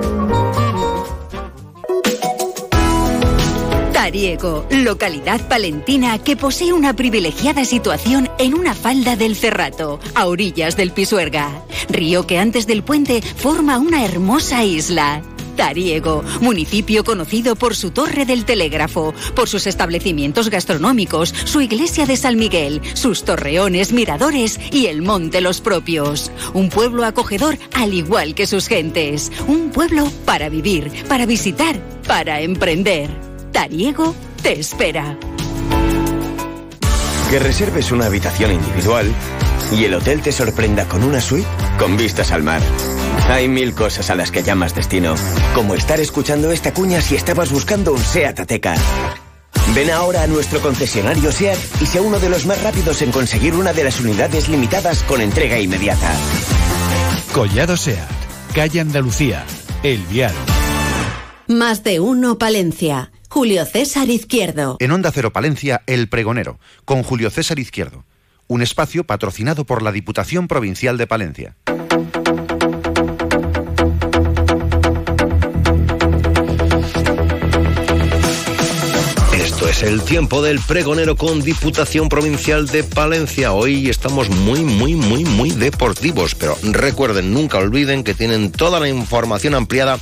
Tariego, 4.00 4.66
localidad 4.72 5.46
palentina 5.50 6.20
que 6.20 6.38
posee 6.38 6.72
una 6.72 6.96
privilegiada 6.96 7.66
situación 7.66 8.30
en 8.40 8.54
una 8.54 8.74
falda 8.74 9.18
del 9.18 9.36
Cerrato, 9.36 10.00
a 10.16 10.28
orillas 10.28 10.78
del 10.78 10.92
Pisuerga, 10.92 11.66
río 11.90 12.26
que 12.26 12.40
antes 12.40 12.66
del 12.66 12.82
puente 12.82 13.22
forma 13.22 13.78
una 13.78 14.06
hermosa 14.06 14.64
isla. 14.64 15.22
Tariego, 15.58 16.24
municipio 16.40 17.04
conocido 17.04 17.58
por 17.58 17.76
su 17.76 17.92
torre 17.92 18.26
del 18.26 18.46
telégrafo, 18.46 19.14
por 19.36 19.50
sus 19.50 19.68
establecimientos 19.68 20.50
gastronómicos, 20.50 21.36
su 21.44 21.60
iglesia 21.60 22.06
de 22.06 22.16
San 22.16 22.38
Miguel, 22.38 22.82
sus 22.94 23.26
torreones, 23.26 23.92
miradores 23.92 24.62
y 24.72 24.86
el 24.86 25.02
monte 25.02 25.42
Los 25.42 25.60
Propios. 25.60 26.32
Un 26.54 26.70
pueblo 26.70 27.04
acogedor 27.04 27.58
al 27.74 27.94
igual 27.94 28.34
que 28.34 28.48
sus 28.48 28.70
gentes. 28.70 29.30
Un 29.50 29.72
pueblo 29.72 30.10
para 30.24 30.48
vivir, 30.48 30.90
para 31.10 31.26
visitar, 31.26 31.78
para 32.08 32.40
emprender. 32.40 33.29
Tariego 33.52 34.16
te 34.42 34.60
espera. 34.60 35.18
Que 37.30 37.40
reserves 37.40 37.92
una 37.92 38.08
habitación 38.08 38.52
individual 38.52 39.12
y 39.72 39.84
el 39.86 39.94
hotel 39.94 40.22
te 40.22 40.32
sorprenda 40.32 40.86
con 40.86 41.04
una 41.04 41.22
suite 41.22 41.48
con 41.78 41.98
vistas 41.98 42.32
al 42.32 42.44
mar. 42.44 42.62
Hay 43.30 43.48
mil 43.48 43.74
cosas 43.74 44.10
a 44.10 44.16
las 44.16 44.32
que 44.32 44.44
llamas 44.44 44.74
destino, 44.74 45.16
como 45.54 45.76
estar 45.76 46.00
escuchando 46.00 46.52
esta 46.52 46.74
cuña 46.74 47.02
si 47.02 47.16
estabas 47.16 47.52
buscando 47.52 47.94
un 47.94 48.02
SEAT 48.02 48.40
Ateca. 48.40 48.76
Ven 49.76 49.92
ahora 49.92 50.24
a 50.24 50.28
nuestro 50.28 50.60
concesionario 50.62 51.32
SEAT 51.32 51.58
y 51.82 51.86
sea 51.86 52.02
uno 52.02 52.20
de 52.20 52.30
los 52.30 52.46
más 52.48 52.62
rápidos 52.64 53.02
en 53.04 53.12
conseguir 53.12 53.54
una 53.54 53.74
de 53.74 53.84
las 53.84 54.00
unidades 54.00 54.50
limitadas 54.50 55.04
con 55.04 55.22
entrega 55.22 55.60
inmediata. 55.60 56.12
Collado 57.34 57.78
Seat, 57.78 58.08
calle 58.56 58.80
Andalucía, 58.80 59.46
El 59.84 60.02
Vial. 60.08 60.34
Más 61.48 61.84
de 61.84 62.00
uno 62.00 62.38
Palencia. 62.40 63.12
Julio 63.32 63.64
César 63.64 64.10
Izquierdo. 64.10 64.78
En 64.80 64.92
Onda 64.92 65.12
Cero 65.12 65.32
Palencia, 65.32 65.84
El 65.86 66.10
Pregonero, 66.10 66.60
con 66.84 67.04
Julio 67.04 67.30
César 67.30 67.60
Izquierdo. 67.60 68.04
Un 68.48 68.64
espacio 68.64 69.04
patrocinado 69.04 69.66
por 69.66 69.84
la 69.84 69.92
Diputación 69.92 70.48
Provincial 70.48 70.98
de 70.98 71.06
Palencia. 71.06 71.56
Es 79.70 79.84
el 79.84 80.02
tiempo 80.02 80.42
del 80.42 80.60
pregonero 80.60 81.16
con 81.16 81.42
Diputación 81.42 82.10
Provincial 82.10 82.66
de 82.68 82.84
Palencia. 82.84 83.54
Hoy 83.54 83.88
estamos 83.88 84.28
muy, 84.30 84.62
muy, 84.62 84.96
muy, 84.96 85.24
muy 85.26 85.52
deportivos, 85.52 86.34
pero 86.34 86.58
recuerden, 86.64 87.32
nunca 87.34 87.60
olviden 87.60 88.04
que 88.04 88.16
tienen 88.16 88.52
toda 88.52 88.80
la 88.80 88.90
información 88.90 89.54
ampliada 89.54 90.00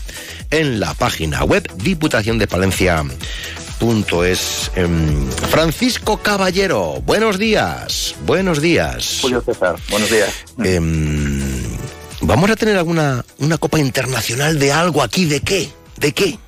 en 0.52 0.80
la 0.80 0.94
página 0.94 1.44
web 1.44 1.70
diputaciondepalencia.es. 1.76 4.72
Em, 4.76 5.30
Francisco 5.50 6.16
Caballero, 6.18 7.02
buenos 7.06 7.38
días, 7.38 8.16
buenos 8.26 8.62
días. 8.62 9.20
Julio 9.22 9.42
César, 9.42 9.76
buenos 9.90 10.10
días. 10.10 10.30
Em, 10.64 11.42
¿Vamos 12.22 12.50
a 12.50 12.56
tener 12.56 12.78
alguna 12.78 13.26
una 13.40 13.58
copa 13.58 13.80
internacional 13.80 14.60
de 14.60 14.72
algo 14.72 15.04
aquí? 15.04 15.26
¿De 15.26 15.42
qué? 15.42 15.70
¿De 15.98 16.14
qué? 16.14 16.40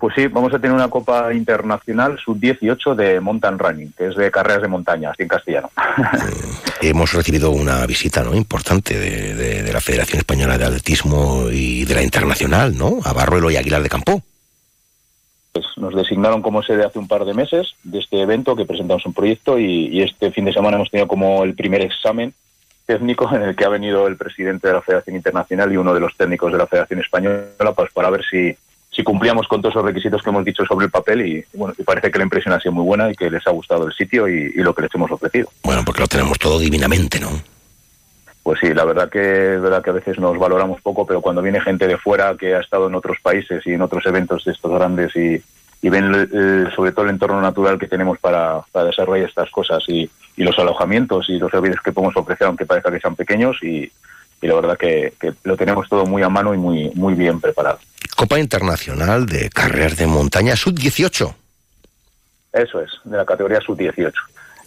Pues 0.00 0.14
sí, 0.14 0.26
vamos 0.28 0.52
a 0.54 0.58
tener 0.58 0.72
una 0.74 0.88
Copa 0.88 1.32
Internacional 1.34 2.18
Sub-18 2.24 2.94
de 2.94 3.20
Mountain 3.20 3.58
Running, 3.58 3.92
que 3.96 4.06
es 4.08 4.16
de 4.16 4.30
carreras 4.30 4.62
de 4.62 4.68
montaña, 4.68 5.10
así 5.10 5.22
en 5.24 5.28
castellano. 5.28 5.70
Hemos 6.80 7.12
recibido 7.12 7.50
una 7.50 7.84
visita 7.86 8.22
¿no? 8.24 8.34
importante 8.34 8.98
de, 8.98 9.34
de- 9.34 9.62
de 9.62 9.72
la 9.72 9.80
Federación 9.82 10.18
Española 10.20 10.56
de 10.56 10.64
Atletismo 10.64 11.48
y 11.52 11.84
de 11.84 11.94
la 11.94 12.02
Internacional, 12.02 12.76
¿no? 12.78 13.00
A 13.04 13.12
Barruelo 13.12 13.50
y 13.50 13.56
Aguilar 13.56 13.82
de 13.82 13.90
Campo. 13.90 14.22
Pues 15.52 15.66
nos 15.76 15.94
designaron 15.94 16.40
como 16.40 16.62
sede 16.62 16.84
hace 16.86 16.98
un 16.98 17.06
par 17.08 17.26
de 17.26 17.34
meses 17.34 17.74
de 17.82 17.98
este 17.98 18.22
evento 18.22 18.56
que 18.56 18.64
presentamos 18.64 19.04
un 19.04 19.12
proyecto 19.12 19.58
y, 19.58 19.88
y 19.88 20.02
este 20.02 20.30
fin 20.30 20.46
de 20.46 20.52
semana 20.54 20.76
hemos 20.76 20.90
tenido 20.90 21.08
como 21.08 21.44
el 21.44 21.54
primer 21.54 21.82
examen 21.82 22.32
técnico 22.86 23.28
en 23.34 23.42
el 23.42 23.54
que 23.56 23.64
ha 23.66 23.68
venido 23.68 24.06
el 24.06 24.16
presidente 24.16 24.68
de 24.68 24.74
la 24.74 24.80
Federación 24.80 25.16
Internacional 25.16 25.70
y 25.72 25.76
uno 25.76 25.92
de 25.92 26.00
los 26.00 26.16
técnicos 26.16 26.50
de 26.52 26.58
la 26.58 26.66
Federación 26.66 27.00
Española 27.00 27.72
pues 27.76 27.92
para 27.92 28.08
ver 28.10 28.22
si, 28.30 28.56
si 29.00 29.04
cumplíamos 29.04 29.48
con 29.48 29.62
todos 29.62 29.74
esos 29.74 29.84
requisitos 29.84 30.22
que 30.22 30.28
hemos 30.28 30.44
dicho 30.44 30.62
sobre 30.66 30.84
el 30.84 30.90
papel 30.90 31.26
y, 31.26 31.38
y 31.38 31.56
bueno, 31.56 31.74
y 31.78 31.82
parece 31.82 32.10
que 32.10 32.18
la 32.18 32.24
impresión 32.24 32.52
ha 32.52 32.60
sido 32.60 32.72
muy 32.72 32.84
buena 32.84 33.10
y 33.10 33.14
que 33.14 33.30
les 33.30 33.46
ha 33.46 33.50
gustado 33.50 33.86
el 33.86 33.94
sitio 33.94 34.28
y, 34.28 34.52
y 34.54 34.62
lo 34.62 34.74
que 34.74 34.82
les 34.82 34.94
hemos 34.94 35.10
ofrecido. 35.10 35.48
Bueno, 35.64 35.82
porque 35.86 36.02
lo 36.02 36.06
tenemos 36.06 36.38
todo 36.38 36.58
divinamente, 36.58 37.18
¿no? 37.18 37.30
Pues 38.42 38.60
sí, 38.60 38.74
la 38.74 38.84
verdad 38.84 39.08
que 39.08 39.54
es 39.54 39.62
verdad 39.62 39.82
que 39.82 39.90
a 39.90 39.94
veces 39.94 40.18
nos 40.18 40.38
valoramos 40.38 40.82
poco, 40.82 41.06
pero 41.06 41.22
cuando 41.22 41.40
viene 41.40 41.62
gente 41.62 41.86
de 41.86 41.96
fuera 41.96 42.36
que 42.38 42.54
ha 42.54 42.60
estado 42.60 42.88
en 42.88 42.94
otros 42.94 43.18
países 43.22 43.66
y 43.66 43.72
en 43.72 43.80
otros 43.80 44.04
eventos 44.04 44.44
de 44.44 44.52
estos 44.52 44.70
grandes 44.70 45.16
y, 45.16 45.42
y 45.80 45.88
ven 45.88 46.12
sobre 46.76 46.92
todo 46.92 47.06
el 47.06 47.12
entorno 47.12 47.40
natural 47.40 47.78
que 47.78 47.88
tenemos 47.88 48.18
para, 48.18 48.60
para 48.70 48.86
desarrollar 48.86 49.28
estas 49.28 49.50
cosas 49.50 49.82
y, 49.88 50.10
y 50.36 50.42
los 50.42 50.58
alojamientos 50.58 51.30
y 51.30 51.38
los 51.38 51.50
servicios 51.50 51.80
que 51.82 51.92
podemos 51.92 52.16
ofrecer, 52.16 52.46
aunque 52.46 52.66
parezca 52.66 52.92
que 52.92 53.00
sean 53.00 53.16
pequeños, 53.16 53.56
y, 53.62 53.90
y 54.42 54.46
la 54.46 54.54
verdad 54.54 54.76
que, 54.78 55.14
que 55.20 55.32
lo 55.44 55.56
tenemos 55.56 55.88
todo 55.88 56.06
muy 56.06 56.22
a 56.22 56.28
mano 56.28 56.54
y 56.54 56.58
muy, 56.58 56.90
muy 56.94 57.14
bien 57.14 57.40
preparado. 57.40 57.78
Copa 58.16 58.38
Internacional 58.38 59.26
de 59.26 59.50
Carreras 59.50 59.96
de 59.96 60.06
Montaña 60.06 60.56
Sub-18. 60.56 61.34
Eso 62.52 62.80
es, 62.80 62.90
de 63.04 63.16
la 63.16 63.24
categoría 63.24 63.60
sub-18. 63.60 64.12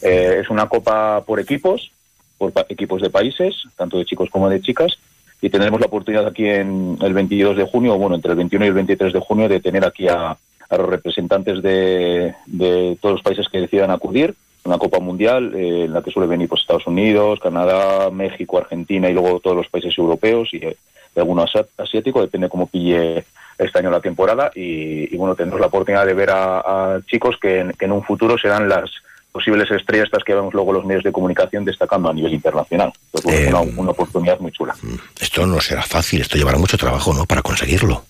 Eh, 0.02 0.40
es 0.42 0.50
una 0.50 0.68
copa 0.68 1.22
por 1.22 1.40
equipos, 1.40 1.92
por 2.38 2.54
equipos 2.70 3.02
de 3.02 3.10
países, 3.10 3.64
tanto 3.76 3.98
de 3.98 4.06
chicos 4.06 4.30
como 4.30 4.50
de 4.50 4.62
chicas, 4.62 4.98
y 5.42 5.50
tendremos 5.50 5.80
la 5.80 5.88
oportunidad 5.88 6.26
aquí 6.26 6.48
en 6.48 6.98
el 7.02 7.14
22 7.14 7.58
de 7.58 7.66
junio, 7.66 7.98
bueno, 7.98 8.16
entre 8.16 8.32
el 8.32 8.38
21 8.38 8.66
y 8.66 8.68
el 8.70 8.74
23 8.74 9.14
de 9.14 9.20
junio, 9.20 9.50
de 9.50 9.60
tener 9.60 9.86
aquí 9.86 10.08
a, 10.08 10.38
a 10.70 10.78
los 10.78 10.90
representantes 10.90 11.62
de, 11.62 12.34
de 12.46 12.98
todos 13.02 13.16
los 13.16 13.24
países 13.24 13.48
que 13.50 13.60
decidan 13.60 13.92
acudir. 13.92 14.36
Una 14.66 14.78
Copa 14.78 15.00
Mundial 15.00 15.54
eh, 15.56 15.86
en 15.86 15.94
la 15.94 16.02
que 16.02 16.12
suele 16.12 16.28
venir 16.28 16.48
pues, 16.48 16.62
Estados 16.62 16.88
Unidos, 16.88 17.40
Canadá, 17.42 18.10
México, 18.10 18.58
Argentina 18.58 19.10
y 19.10 19.14
luego 19.14 19.40
todos 19.40 19.58
los 19.58 19.68
países 19.68 19.98
europeos. 19.98 20.50
Y 20.54 20.58
eh, 20.58 20.78
alguno 21.16 21.46
asiático, 21.78 22.22
depende 22.22 22.50
cómo 22.50 22.68
pille 22.68 23.26
este 23.58 23.80
año 23.80 23.92
la 23.92 24.00
temporada 24.00 24.52
y, 24.56 25.16
bueno, 25.16 25.36
tendremos 25.36 25.62
la 25.62 25.68
oportunidad 25.68 26.06
de 26.06 26.14
ver 26.14 26.30
a, 26.32 27.00
chicos 27.06 27.38
que 27.40 27.60
en, 27.60 27.74
que 27.74 27.86
en, 27.86 27.92
un 27.92 28.04
futuro 28.04 28.38
serán 28.38 28.68
las 28.68 28.90
posibles 29.32 29.70
estrellas 29.72 30.06
estas 30.06 30.24
que 30.24 30.34
vemos 30.34 30.54
luego 30.54 30.74
los 30.74 30.86
medios 30.86 31.04
de 31.04 31.12
comunicación 31.12 31.66
destacando 31.66 32.10
a 32.10 32.14
nivel 32.14 32.34
internacional. 32.34 32.92
Una, 33.24 33.62
una, 33.62 33.92
oportunidad 33.92 34.40
muy 34.40 34.52
chula. 34.52 34.76
Mm, 34.82 34.96
esto 35.20 35.46
no 35.46 35.60
será 35.60 35.84
fácil, 35.84 36.22
esto 36.22 36.38
llevará 36.38 36.58
mucho 36.58 36.78
trabajo, 36.78 37.14
¿no?, 37.14 37.26
para 37.26 37.42
conseguirlo. 37.42 38.04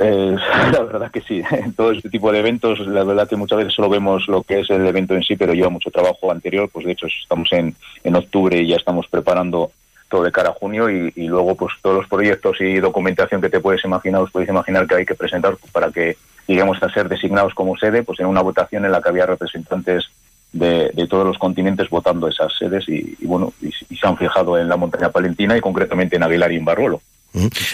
Eh, 0.00 0.36
la 0.72 0.82
verdad 0.82 1.10
que 1.10 1.20
sí. 1.20 1.42
En 1.50 1.72
todo 1.76 1.92
este 1.92 2.10
tipo 2.10 2.32
de 2.32 2.40
eventos, 2.40 2.80
la 2.80 3.04
verdad 3.04 3.28
que 3.28 3.36
muchas 3.36 3.58
veces 3.58 3.74
solo 3.74 3.88
vemos 3.88 4.28
lo 4.28 4.42
que 4.42 4.60
es 4.60 4.70
el 4.70 4.86
evento 4.86 5.14
en 5.14 5.22
sí, 5.22 5.36
pero 5.36 5.54
lleva 5.54 5.68
mucho 5.68 5.90
trabajo 5.90 6.30
anterior. 6.30 6.68
Pues 6.72 6.86
de 6.86 6.92
hecho 6.92 7.06
estamos 7.06 7.48
en, 7.52 7.74
en 8.04 8.16
octubre 8.16 8.58
y 8.58 8.68
ya 8.68 8.76
estamos 8.76 9.06
preparando 9.08 9.70
todo 10.08 10.22
de 10.22 10.32
cara 10.32 10.50
a 10.50 10.54
junio 10.54 10.88
y, 10.90 11.10
luego 11.26 11.54
pues 11.54 11.74
todos 11.82 11.96
los 11.96 12.08
proyectos 12.08 12.60
y 12.60 12.80
documentación 12.80 13.40
que 13.40 13.50
te 13.50 13.60
puedes 13.60 13.84
imaginar, 13.84 14.22
os 14.22 14.30
podéis 14.30 14.50
imaginar 14.50 14.86
que 14.86 14.94
hay 14.94 15.06
que 15.06 15.14
presentar 15.14 15.56
para 15.70 15.90
que 15.90 16.16
lleguemos 16.46 16.82
a 16.82 16.90
ser 16.90 17.08
designados 17.08 17.54
como 17.54 17.76
sede, 17.76 18.02
pues 18.02 18.18
en 18.20 18.26
una 18.26 18.40
votación 18.40 18.84
en 18.84 18.92
la 18.92 19.02
que 19.02 19.10
había 19.10 19.26
representantes 19.26 20.06
de, 20.52 20.90
todos 21.10 21.26
los 21.26 21.38
continentes 21.38 21.90
votando 21.90 22.26
esas 22.26 22.56
sedes 22.58 22.88
y, 22.88 23.16
bueno, 23.26 23.52
y, 23.60 23.70
se 23.70 24.06
han 24.06 24.16
fijado 24.16 24.58
en 24.58 24.68
la 24.68 24.76
montaña 24.76 25.10
palentina 25.10 25.56
y 25.56 25.60
concretamente 25.60 26.16
en 26.16 26.22
Aguilar 26.22 26.52
y 26.52 26.56
en 26.56 26.64
Barruelo. 26.64 27.02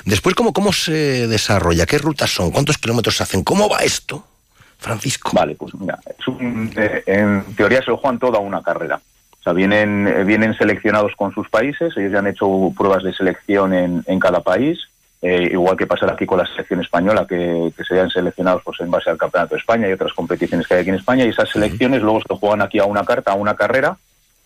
Después, 0.05 0.35
¿cómo, 0.35 0.53
¿cómo 0.53 0.73
se 0.73 1.27
desarrolla? 1.27 1.87
¿Qué 1.87 1.99
rutas 1.99 2.31
son? 2.31 2.51
¿Cuántos 2.51 2.79
kilómetros 2.79 3.17
se 3.17 3.23
hacen? 3.23 3.45
¿Cómo 3.45 3.69
va 3.69 3.79
esto, 3.79 4.27
Francisco? 4.79 5.31
Vale, 5.33 5.55
pues 5.55 5.75
mira, 5.75 5.99
eh, 6.77 7.03
en 7.07 7.45
teoría 7.55 7.81
se 7.81 7.91
lo 7.91 7.97
juegan 7.97 8.19
toda 8.19 8.41
una 8.41 8.63
carrera. 8.63 9.01
O 9.41 9.43
sea, 9.43 9.53
vienen, 9.53 10.09
eh, 10.09 10.25
vienen 10.25 10.55
seleccionados 10.55 11.13
con 11.17 11.33
sus 11.33 11.49
países, 11.49 11.97
ellos 11.97 12.13
ya 12.13 12.19
han 12.19 12.27
hecho 12.27 12.73
pruebas 12.77 13.03
de 13.05 13.13
selección 13.13 13.73
en, 13.75 14.03
en 14.07 14.19
cada 14.19 14.41
país, 14.41 14.79
eh, 15.23 15.51
igual 15.53 15.77
que 15.77 15.87
pasará 15.87 16.15
aquí 16.15 16.27
con 16.27 16.39
la 16.39 16.47
selección 16.47 16.81
española, 16.81 17.27
que, 17.27 17.73
que 17.77 17.85
serían 17.85 18.11
seleccionados 18.11 18.63
pues, 18.65 18.81
en 18.81 18.91
base 18.91 19.11
al 19.11 19.19
Campeonato 19.19 19.55
de 19.55 19.61
España 19.61 19.89
y 19.89 19.93
otras 19.93 20.13
competiciones 20.13 20.67
que 20.67 20.75
hay 20.75 20.81
aquí 20.81 20.91
en 20.91 20.97
España, 20.97 21.25
y 21.25 21.29
esas 21.29 21.49
selecciones 21.49 22.03
luego 22.03 22.21
se 22.27 22.35
juegan 22.35 22.63
aquí 22.63 22.79
a 22.79 22.85
una 22.85 23.05
carta, 23.05 23.33
a 23.33 23.35
una 23.35 23.55
carrera, 23.55 23.97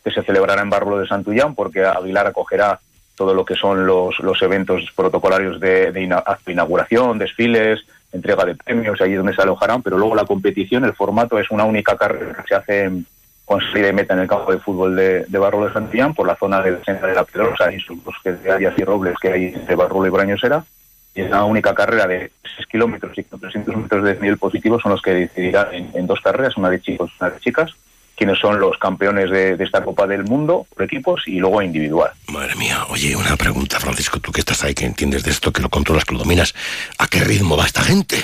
que 0.05 0.11
se 0.11 0.23
celebrará 0.23 0.63
en 0.63 0.71
Barro 0.71 0.99
de 0.99 1.07
Santullán, 1.09 1.55
porque 1.55 1.85
Aguilar 1.85 2.27
acogerá 2.27 2.81
todo 3.19 3.35
lo 3.35 3.45
que 3.45 3.57
son 3.57 3.85
los, 3.85 4.19
los 4.21 4.41
eventos 4.43 4.91
protocolarios 4.95 5.59
de, 5.59 6.09
inauguración, 6.47 7.19
desfiles, 7.19 7.81
entrega 8.13 8.45
de 8.45 8.55
premios, 8.55 9.01
ahí 9.01 9.15
donde 9.15 9.35
se 9.35 9.43
alojarán, 9.43 9.83
pero 9.83 9.99
luego 9.99 10.15
la 10.15 10.25
competición, 10.25 10.85
el 10.85 10.95
formato 10.95 11.39
es 11.39 11.51
una 11.51 11.65
única 11.65 11.97
carrera 11.97 12.35
que 12.35 12.49
se 12.49 12.55
hace 12.55 12.91
con 13.45 13.61
salida 13.61 13.87
de 13.87 13.93
meta 13.93 14.15
en 14.15 14.21
el 14.21 14.29
campo 14.29 14.53
de 14.53 14.59
fútbol 14.59 14.95
de, 14.95 15.25
de 15.25 15.39
de 15.39 15.73
Santillán 15.73 16.15
por 16.15 16.27
la 16.27 16.37
zona 16.37 16.63
de 16.63 16.73
de 16.73 17.15
la 17.15 17.25
Pedrosa 17.25 17.73
y 17.73 17.81
sus 17.81 17.99
de 18.25 18.51
Arias 18.51 18.75
y 18.77 18.85
Robles 18.85 19.17
que 19.21 19.33
hay 19.33 19.47
entre 19.47 19.75
Barro 19.75 20.07
y 20.07 20.11
Brañosera. 20.11 20.65
Y 21.15 21.23
es 21.23 21.29
una 21.29 21.45
única 21.45 21.75
carrera 21.75 22.07
de 22.07 22.31
6 22.57 22.67
kilómetros 22.69 23.17
y 23.19 23.23
300 23.25 23.77
metros 23.77 24.05
de 24.05 24.15
nivel 24.21 24.39
positivo 24.39 24.79
son 24.79 24.93
los 24.93 25.03
que 25.03 25.15
decidirán 25.15 25.75
en, 25.75 25.91
en 25.95 26.07
dos 26.07 26.21
carreras, 26.21 26.57
una 26.57 26.71
de 26.71 26.81
chicos 26.81 27.11
y 27.11 27.25
una 27.25 27.31
de 27.31 27.41
chicas 27.41 27.75
quiénes 28.19 28.39
son 28.41 28.59
los 28.59 28.77
campeones 28.79 29.31
de, 29.31 29.57
esta 29.65 29.83
Copa 29.83 30.07
del 30.07 30.25
Mundo 30.25 30.67
por 30.75 30.85
equipos 30.85 31.23
y 31.27 31.39
luego 31.39 31.63
individual. 31.63 32.11
Madre 32.27 32.57
mía, 32.57 32.85
oye, 32.91 33.15
una 33.15 33.37
pregunta, 33.37 33.79
Francisco, 33.79 34.19
tú 34.19 34.33
que 34.33 34.41
estás 34.41 34.65
ahí, 34.65 34.75
que 34.75 34.85
entiendes 34.85 35.23
de 35.23 35.31
esto, 35.31 35.53
que 35.53 35.63
lo 35.63 35.69
controlas, 35.69 36.05
que 36.05 36.15
lo 36.15 36.19
dominas, 36.19 36.53
¿a 36.99 37.07
qué 37.07 37.21
ritmo 37.21 37.57
va 37.57 37.65
esta 37.65 37.83
gente? 37.83 38.17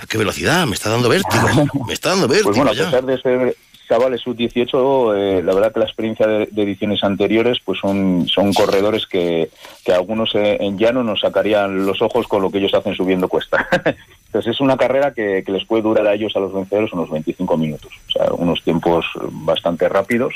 ¿A 0.00 0.06
qué 0.06 0.18
velocidad? 0.18 0.66
Me 0.66 0.74
está 0.74 0.90
dando 0.90 1.08
vértigo, 1.08 1.46
me 1.86 1.94
está 1.94 2.10
dando 2.10 2.26
vértigo. 2.26 2.50
Pues 2.50 2.56
bueno, 2.56 2.72
a 2.72 2.84
pesar 2.84 3.04
de 3.04 3.20
ser 3.22 3.56
chavales 3.88 4.20
sub-18, 4.22 5.14
eh, 5.16 5.42
la 5.44 5.54
verdad 5.54 5.72
que 5.72 5.78
la 5.78 5.86
experiencia 5.86 6.26
de, 6.26 6.48
ediciones 6.56 7.04
anteriores 7.04 7.58
pues 7.64 7.78
son, 7.78 8.26
son 8.26 8.52
corredores 8.52 9.06
que, 9.06 9.48
que 9.84 9.92
algunos 9.92 10.34
eh, 10.34 10.56
en 10.60 10.76
llano 10.76 11.04
nos 11.04 11.20
sacarían 11.20 11.86
los 11.86 12.02
ojos 12.02 12.26
con 12.26 12.42
lo 12.42 12.50
que 12.50 12.58
ellos 12.58 12.74
hacen 12.74 12.96
subiendo 12.96 13.28
cuesta. 13.28 13.68
Entonces 14.36 14.54
es 14.56 14.60
una 14.60 14.76
carrera 14.76 15.14
que, 15.14 15.42
les 15.46 15.64
puede 15.64 15.82
durar 15.82 16.06
a 16.06 16.12
ellos, 16.12 16.36
a 16.36 16.40
los 16.40 16.52
vencedores, 16.52 16.92
unos 16.92 17.10
25 17.10 17.56
minutos. 17.56 17.90
O 18.08 18.10
sea, 18.10 18.32
unos 18.34 18.62
tiempos 18.62 19.06
bastante 19.30 19.88
rápidos 19.88 20.34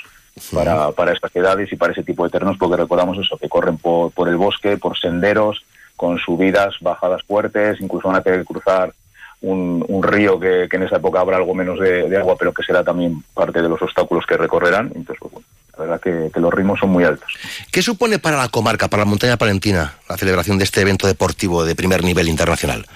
para, 0.55 0.91
para 0.93 1.13
estas 1.13 1.37
edades 1.37 1.71
y 1.71 1.77
para 1.77 1.93
ese 1.93 2.03
tipo 2.03 2.25
de 2.25 2.31
terrenos, 2.31 2.57
porque 2.57 2.79
recordamos 2.79 3.19
eso, 3.19 3.37
que 3.37 3.51
corren 3.51 3.77
por, 3.77 4.11
por 4.13 4.31
el 4.31 4.39
bosque, 4.39 4.79
por 4.79 4.99
senderos, 4.99 5.63
con 5.97 6.19
subidas, 6.19 6.77
bajadas 6.81 7.23
fuertes, 7.25 7.79
incluso 7.83 8.09
van 8.09 8.17
a 8.17 8.23
tener 8.23 8.41
que 8.41 8.47
cruzar 8.47 8.95
un, 9.43 9.85
un 9.87 10.03
río 10.03 10.41
que, 10.41 10.67
en 10.71 10.83
esa 10.83 10.97
época 10.97 11.21
habrá 11.21 11.37
algo 11.37 11.55
menos 11.55 11.79
de, 11.79 12.17
agua, 12.17 12.37
pero 12.39 12.55
que 12.55 12.63
será 12.63 12.83
también 12.83 13.23
parte 13.35 13.61
de 13.61 13.69
los 13.69 13.83
obstáculos 13.83 14.25
que 14.25 14.39
recorrerán. 14.39 14.87
Entonces, 14.95 15.19
pues, 15.21 15.31
bueno, 15.31 15.47
la 15.77 15.85
verdad 15.85 16.01
que, 16.01 16.41
los 16.41 16.55
ritmos 16.55 16.81
son 16.81 16.89
muy 16.89 17.05
altos. 17.05 17.31
¿Qué 17.71 17.83
supone 17.83 18.19
para 18.19 18.39
la 18.39 18.49
comarca, 18.49 18.89
para 18.89 19.03
la 19.03 19.11
montaña 19.11 19.37
palentina, 19.37 19.97
la 20.09 20.17
celebración 20.17 20.57
de 20.57 20.65
este 20.65 20.81
evento 20.81 21.07
deportivo 21.07 21.67
de 21.67 21.75
primer 21.75 22.03
nivel 22.03 22.31
internacional? 22.31 22.87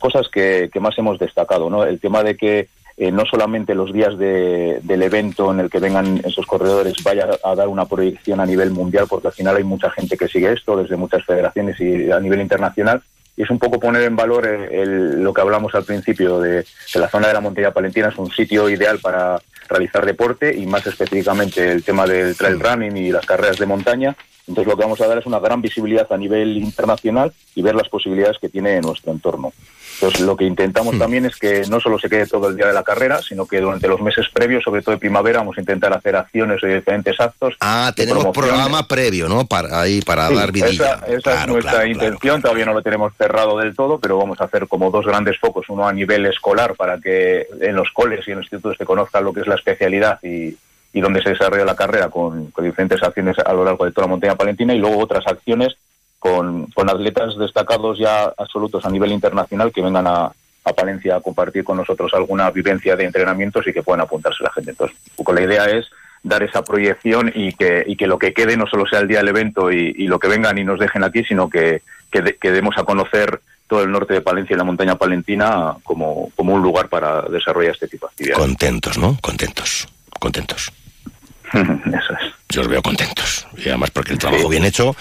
Cosas 0.00 0.28
que, 0.28 0.70
más 0.80 0.98
hemos 0.98 1.18
destacado, 1.18 1.70
¿no? 1.70 1.84
El 1.84 2.00
tema 2.00 2.24
de 2.24 2.36
que 2.36 2.68
eh, 2.96 3.12
no 3.12 3.24
solamente 3.26 3.74
los 3.74 3.92
días 3.92 4.18
del 4.18 5.02
evento 5.02 5.52
en 5.52 5.60
el 5.60 5.70
que 5.70 5.78
vengan 5.78 6.20
esos 6.24 6.46
corredores 6.46 6.94
vaya 7.04 7.28
a 7.44 7.54
dar 7.54 7.68
una 7.68 7.84
proyección 7.84 8.40
a 8.40 8.46
nivel 8.46 8.70
mundial, 8.70 9.06
porque 9.08 9.28
al 9.28 9.34
final 9.34 9.56
hay 9.56 9.64
mucha 9.64 9.90
gente 9.90 10.16
que 10.16 10.26
sigue 10.26 10.52
esto, 10.52 10.76
desde 10.76 10.96
muchas 10.96 11.24
federaciones 11.24 11.78
y 11.80 12.10
a 12.10 12.18
nivel 12.18 12.40
internacional, 12.40 13.02
y 13.36 13.42
es 13.42 13.50
un 13.50 13.58
poco 13.58 13.78
poner 13.78 14.02
en 14.02 14.16
valor 14.16 14.48
lo 14.72 15.32
que 15.32 15.40
hablamos 15.40 15.74
al 15.74 15.84
principio 15.84 16.40
de 16.40 16.64
que 16.92 16.98
la 16.98 17.08
zona 17.08 17.28
de 17.28 17.34
la 17.34 17.40
montaña 17.40 17.72
palentina 17.72 18.08
es 18.08 18.18
un 18.18 18.30
sitio 18.30 18.68
ideal 18.68 18.98
para 18.98 19.38
realizar 19.68 20.04
deporte 20.04 20.54
y 20.56 20.66
más 20.66 20.86
específicamente 20.86 21.70
el 21.70 21.84
tema 21.84 22.06
del 22.06 22.36
trail 22.36 22.58
running 22.58 22.96
y 22.96 23.12
las 23.12 23.24
carreras 23.24 23.58
de 23.58 23.66
montaña. 23.66 24.16
Entonces 24.46 24.70
lo 24.70 24.76
que 24.76 24.82
vamos 24.82 25.00
a 25.00 25.06
dar 25.06 25.18
es 25.18 25.26
una 25.26 25.38
gran 25.38 25.62
visibilidad 25.62 26.12
a 26.12 26.18
nivel 26.18 26.56
internacional 26.58 27.32
y 27.54 27.62
ver 27.62 27.76
las 27.76 27.88
posibilidades 27.88 28.38
que 28.38 28.48
tiene 28.48 28.80
nuestro 28.80 29.12
entorno. 29.12 29.52
Entonces, 30.00 30.22
lo 30.22 30.34
que 30.34 30.46
intentamos 30.46 30.94
hmm. 30.94 30.98
también 30.98 31.26
es 31.26 31.36
que 31.36 31.62
no 31.68 31.78
solo 31.78 31.98
se 31.98 32.08
quede 32.08 32.26
todo 32.26 32.48
el 32.48 32.56
día 32.56 32.66
de 32.66 32.72
la 32.72 32.82
carrera, 32.82 33.20
sino 33.20 33.46
que 33.46 33.60
durante 33.60 33.86
los 33.86 34.00
meses 34.00 34.26
previos, 34.32 34.64
sobre 34.64 34.80
todo 34.80 34.94
de 34.94 34.98
primavera, 34.98 35.40
vamos 35.40 35.58
a 35.58 35.60
intentar 35.60 35.92
hacer 35.92 36.16
acciones 36.16 36.62
de 36.62 36.76
diferentes 36.76 37.20
actos. 37.20 37.54
Ah, 37.60 37.92
tenemos 37.94 38.26
programa 38.28 38.88
previo, 38.88 39.28
¿no? 39.28 39.44
Para 39.44 39.82
ahí, 39.82 40.00
para 40.00 40.30
dar 40.30 40.52
vidilla. 40.52 41.00
Esa, 41.06 41.42
es 41.42 41.46
nuestra 41.48 41.86
intención, 41.86 42.40
todavía 42.40 42.64
no 42.64 42.72
lo 42.72 42.82
tenemos 42.82 43.12
cerrado 43.18 43.58
del 43.58 43.74
todo, 43.76 43.98
pero 43.98 44.16
vamos 44.16 44.40
a 44.40 44.44
hacer 44.44 44.66
como 44.68 44.90
dos 44.90 45.04
grandes 45.04 45.38
focos, 45.38 45.68
uno 45.68 45.86
a 45.86 45.92
nivel 45.92 46.24
escolar, 46.24 46.74
para 46.76 46.98
que 46.98 47.46
en 47.60 47.76
los 47.76 47.90
coles 47.90 48.26
y 48.26 48.30
en 48.30 48.38
los 48.38 48.44
institutos 48.44 48.78
se 48.78 48.86
conozcan 48.86 49.22
lo 49.22 49.34
que 49.34 49.40
es 49.40 49.46
la 49.46 49.56
especialidad 49.56 50.18
y, 50.22 50.56
y 50.94 51.00
donde 51.02 51.22
se 51.22 51.30
desarrolla 51.30 51.66
la 51.66 51.76
carrera 51.76 52.08
con, 52.08 52.46
con 52.52 52.64
diferentes 52.64 53.02
acciones 53.02 53.38
a 53.38 53.52
lo 53.52 53.66
largo 53.66 53.84
de 53.84 53.92
toda 53.92 54.06
la 54.06 54.12
montaña 54.12 54.34
palentina 54.34 54.74
y 54.74 54.78
luego 54.78 54.98
otras 54.98 55.26
acciones 55.26 55.76
con, 56.20 56.68
atletas 56.86 57.36
destacados 57.36 57.98
ya 57.98 58.32
absolutos 58.36 58.84
a 58.84 58.90
nivel 58.90 59.10
internacional 59.10 59.72
que 59.72 59.82
vengan 59.82 60.06
a, 60.06 60.30
Palencia 60.76 61.16
a 61.16 61.20
compartir 61.20 61.64
con 61.64 61.78
nosotros 61.78 62.14
alguna 62.14 62.48
vivencia 62.52 62.94
de 62.94 63.04
entrenamientos 63.04 63.66
y 63.66 63.72
que 63.72 63.82
puedan 63.82 64.02
apuntarse 64.02 64.44
la 64.44 64.52
gente. 64.52 64.70
Entonces, 64.70 64.96
un 65.10 65.16
poco 65.16 65.32
la 65.32 65.42
idea 65.42 65.64
es 65.64 65.86
dar 66.22 66.44
esa 66.44 66.62
proyección 66.62 67.32
y 67.34 67.54
que, 67.54 67.82
y 67.84 67.96
que 67.96 68.06
lo 68.06 68.20
que 68.20 68.32
quede 68.32 68.56
no 68.56 68.68
solo 68.68 68.86
sea 68.86 69.00
el 69.00 69.08
día 69.08 69.18
del 69.18 69.30
evento 69.30 69.72
y, 69.72 70.06
lo 70.06 70.20
que 70.20 70.28
vengan 70.28 70.58
y 70.58 70.64
nos 70.64 70.78
dejen 70.78 71.02
aquí, 71.02 71.24
sino 71.24 71.50
que, 71.50 71.82
que, 72.12 72.52
demos 72.52 72.78
a 72.78 72.84
conocer 72.84 73.40
todo 73.66 73.82
el 73.82 73.90
norte 73.90 74.14
de 74.14 74.20
Palencia 74.20 74.54
y 74.54 74.58
la 74.58 74.62
montaña 74.62 74.94
palentina 74.94 75.74
como, 75.82 76.30
como 76.36 76.54
un 76.54 76.62
lugar 76.62 76.88
para 76.88 77.22
desarrollar 77.22 77.72
este 77.72 77.88
tipo 77.88 78.06
de 78.06 78.10
actividades. 78.12 78.46
Contentos, 78.46 78.96
¿no? 78.96 79.18
Contentos, 79.20 79.88
contentos. 80.20 80.72
Eso 81.52 82.12
es. 82.12 82.39
Yo 82.50 82.62
os 82.62 82.68
veo 82.68 82.82
contentos. 82.82 83.46
Y 83.56 83.68
además 83.68 83.90
porque 83.90 84.12
el 84.12 84.18
trabajo 84.18 84.48
bien 84.48 84.64
hecho 84.64 84.96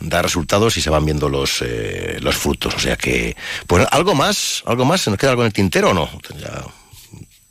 da 0.00 0.22
resultados 0.22 0.76
y 0.76 0.80
se 0.80 0.90
van 0.90 1.04
viendo 1.04 1.28
los, 1.28 1.62
eh, 1.62 2.18
los 2.20 2.36
frutos. 2.36 2.74
O 2.74 2.78
sea 2.78 2.96
que, 2.96 3.36
pues 3.66 3.86
algo 3.90 4.14
más, 4.14 4.62
algo 4.66 4.84
más, 4.84 5.00
¿se 5.02 5.10
nos 5.10 5.18
queda 5.18 5.30
algo 5.30 5.42
en 5.42 5.46
el 5.46 5.52
tintero 5.52 5.90
o 5.90 5.94
no? 5.94 6.08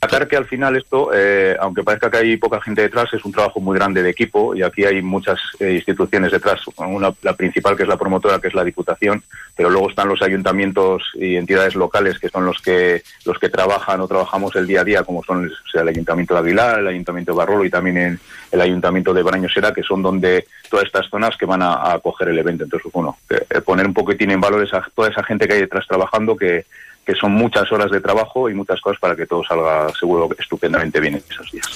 Destacar 0.02 0.26
que 0.26 0.36
al 0.36 0.46
final 0.46 0.74
esto, 0.74 1.12
eh, 1.14 1.56
aunque 1.60 1.84
parezca 1.84 2.10
que 2.10 2.16
hay 2.16 2.36
poca 2.36 2.60
gente 2.60 2.82
detrás, 2.82 3.14
es 3.14 3.24
un 3.24 3.30
trabajo 3.30 3.60
muy 3.60 3.78
grande 3.78 4.02
de 4.02 4.10
equipo 4.10 4.52
y 4.52 4.64
aquí 4.64 4.84
hay 4.84 5.00
muchas 5.00 5.38
eh, 5.60 5.74
instituciones 5.74 6.32
detrás. 6.32 6.60
Una, 6.76 7.14
la 7.22 7.34
principal 7.34 7.76
que 7.76 7.84
es 7.84 7.88
la 7.88 7.96
promotora, 7.96 8.40
que 8.40 8.48
es 8.48 8.54
la 8.54 8.64
Diputación, 8.64 9.22
pero 9.54 9.70
luego 9.70 9.88
están 9.90 10.08
los 10.08 10.20
ayuntamientos 10.20 11.04
y 11.14 11.36
entidades 11.36 11.76
locales 11.76 12.18
que 12.18 12.28
son 12.28 12.44
los 12.44 12.60
que 12.60 13.04
los 13.24 13.38
que 13.38 13.48
trabajan 13.48 14.00
o 14.00 14.08
trabajamos 14.08 14.56
el 14.56 14.66
día 14.66 14.80
a 14.80 14.84
día, 14.84 15.04
como 15.04 15.22
son 15.22 15.48
el 15.72 15.88
Ayuntamiento 15.88 16.34
de 16.34 16.40
Aguilar, 16.40 16.80
el 16.80 16.88
Ayuntamiento 16.88 17.30
de 17.30 17.38
Barrolo 17.38 17.64
y 17.64 17.70
también 17.70 18.18
el 18.50 18.60
Ayuntamiento 18.60 19.14
de 19.14 19.22
Brañosera, 19.22 19.72
que 19.72 19.84
son 19.84 20.02
donde 20.02 20.46
todas 20.68 20.86
estas 20.86 21.08
zonas 21.08 21.36
que 21.36 21.46
van 21.46 21.62
a, 21.62 21.92
acoger 21.92 22.30
el 22.30 22.38
evento. 22.40 22.64
Entonces, 22.64 22.90
bueno, 22.92 23.18
eh, 23.30 23.60
poner 23.60 23.86
un 23.86 23.94
poquitín 23.94 24.32
en 24.32 24.40
valor 24.40 24.64
esa, 24.64 24.84
toda 24.96 25.10
esa 25.10 25.22
gente 25.22 25.46
que 25.46 25.54
hay 25.54 25.60
detrás 25.60 25.86
trabajando 25.86 26.36
que 26.36 26.64
que 27.04 27.14
son 27.14 27.32
muchas 27.32 27.70
horas 27.72 27.90
de 27.90 28.00
trabajo 28.00 28.48
y 28.48 28.54
muchas 28.54 28.80
cosas 28.80 28.98
para 29.00 29.16
que 29.16 29.26
todo 29.26 29.42
salga 29.44 29.88
seguro 29.98 30.28
estupendamente 30.38 31.00
bien 31.00 31.14
en 31.14 31.24
esos 31.28 31.50
días. 31.50 31.66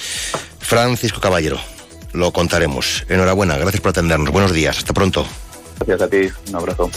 Francisco 0.60 1.20
Caballero, 1.20 1.58
lo 2.12 2.32
contaremos. 2.32 3.04
Enhorabuena, 3.08 3.56
gracias 3.56 3.80
por 3.80 3.90
atendernos. 3.90 4.30
Buenos 4.30 4.52
días, 4.52 4.78
hasta 4.78 4.92
pronto. 4.92 5.26
Gracias 5.78 6.02
a 6.02 6.08
ti, 6.08 6.28
un 6.48 6.56
abrazo. 6.56 6.90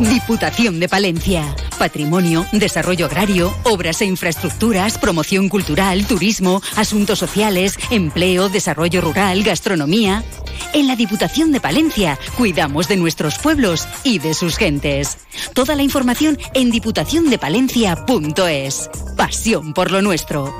Diputación 0.00 0.80
de 0.80 0.88
Palencia. 0.88 1.54
patrimonio, 1.78 2.46
desarrollo 2.52 3.04
agrario, 3.04 3.54
obras 3.64 4.00
e 4.00 4.06
infraestructuras, 4.06 4.96
promoción 4.96 5.50
cultural, 5.50 6.06
turismo, 6.06 6.62
asuntos 6.76 7.18
sociales, 7.18 7.78
empleo, 7.90 8.48
desarrollo 8.48 9.02
rural, 9.02 9.42
gastronomía. 9.42 10.24
En 10.72 10.86
la 10.86 10.96
Diputación 10.96 11.52
de 11.52 11.60
Palencia 11.60 12.18
cuidamos 12.38 12.88
de 12.88 12.96
nuestros 12.96 13.38
pueblos 13.38 13.86
y 14.02 14.20
de 14.20 14.32
sus 14.32 14.56
gentes. 14.56 15.18
Toda 15.52 15.74
la 15.74 15.82
información 15.82 16.38
en 16.54 16.70
diputaciondepalencia.es. 16.70 18.90
Pasión 19.18 19.74
por 19.74 19.90
lo 19.90 20.00
nuestro. 20.00 20.56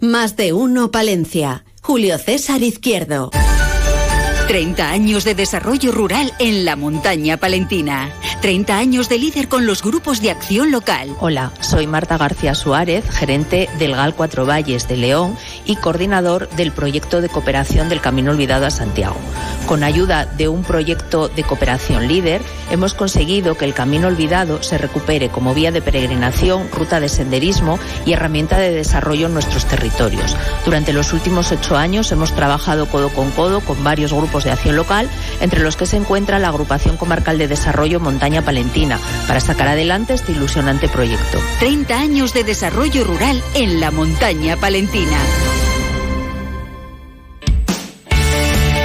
Más 0.00 0.36
de 0.36 0.52
uno 0.52 0.92
Palencia. 0.92 1.64
Julio 1.82 2.16
César 2.16 2.62
Izquierdo. 2.62 3.32
30 4.46 4.90
años 4.90 5.24
de 5.24 5.34
desarrollo 5.34 5.90
rural 5.92 6.32
en 6.38 6.64
la 6.64 6.76
montaña 6.76 7.38
palentina. 7.38 8.12
30 8.42 8.76
años 8.76 9.08
de 9.08 9.18
líder 9.18 9.46
con 9.46 9.66
los 9.66 9.84
grupos 9.84 10.20
de 10.20 10.32
acción 10.32 10.72
local. 10.72 11.14
Hola, 11.20 11.52
soy 11.60 11.86
Marta 11.86 12.18
García 12.18 12.56
Suárez, 12.56 13.08
gerente 13.08 13.70
del 13.78 13.94
GAL 13.94 14.16
Cuatro 14.16 14.44
Valles 14.44 14.88
de 14.88 14.96
León 14.96 15.36
y 15.64 15.76
coordinador 15.76 16.48
del 16.50 16.72
proyecto 16.72 17.20
de 17.20 17.28
cooperación 17.28 17.88
del 17.88 18.00
Camino 18.00 18.32
Olvidado 18.32 18.66
a 18.66 18.70
Santiago. 18.70 19.14
Con 19.68 19.84
ayuda 19.84 20.26
de 20.26 20.48
un 20.48 20.64
proyecto 20.64 21.28
de 21.28 21.44
cooperación 21.44 22.08
líder, 22.08 22.42
hemos 22.72 22.94
conseguido 22.94 23.56
que 23.56 23.64
el 23.64 23.74
Camino 23.74 24.08
Olvidado 24.08 24.60
se 24.60 24.76
recupere 24.76 25.28
como 25.28 25.54
vía 25.54 25.70
de 25.70 25.80
peregrinación, 25.80 26.68
ruta 26.72 26.98
de 26.98 27.08
senderismo 27.08 27.78
y 28.04 28.12
herramienta 28.12 28.58
de 28.58 28.72
desarrollo 28.72 29.28
en 29.28 29.34
nuestros 29.34 29.66
territorios. 29.66 30.36
Durante 30.64 30.92
los 30.92 31.12
últimos 31.12 31.52
ocho 31.52 31.76
años 31.76 32.10
hemos 32.10 32.34
trabajado 32.34 32.86
codo 32.86 33.08
con 33.10 33.30
codo 33.30 33.60
con 33.60 33.84
varios 33.84 34.12
grupos 34.12 34.42
de 34.42 34.50
acción 34.50 34.74
local, 34.74 35.08
entre 35.40 35.60
los 35.60 35.76
que 35.76 35.86
se 35.86 35.96
encuentra 35.96 36.40
la 36.40 36.48
Agrupación 36.48 36.96
Comarcal 36.96 37.38
de 37.38 37.46
Desarrollo 37.46 38.00
Montaña 38.00 38.31
Palentina, 38.40 38.98
para 39.28 39.40
sacar 39.40 39.68
adelante 39.68 40.14
este 40.14 40.32
ilusionante 40.32 40.88
proyecto. 40.88 41.38
30 41.60 41.98
años 41.98 42.32
de 42.32 42.44
desarrollo 42.44 43.04
rural 43.04 43.42
en 43.54 43.80
la 43.80 43.90
montaña 43.90 44.56
palentina. 44.56 45.18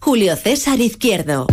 Julio 0.00 0.36
César 0.36 0.80
Izquierdo. 0.80 1.46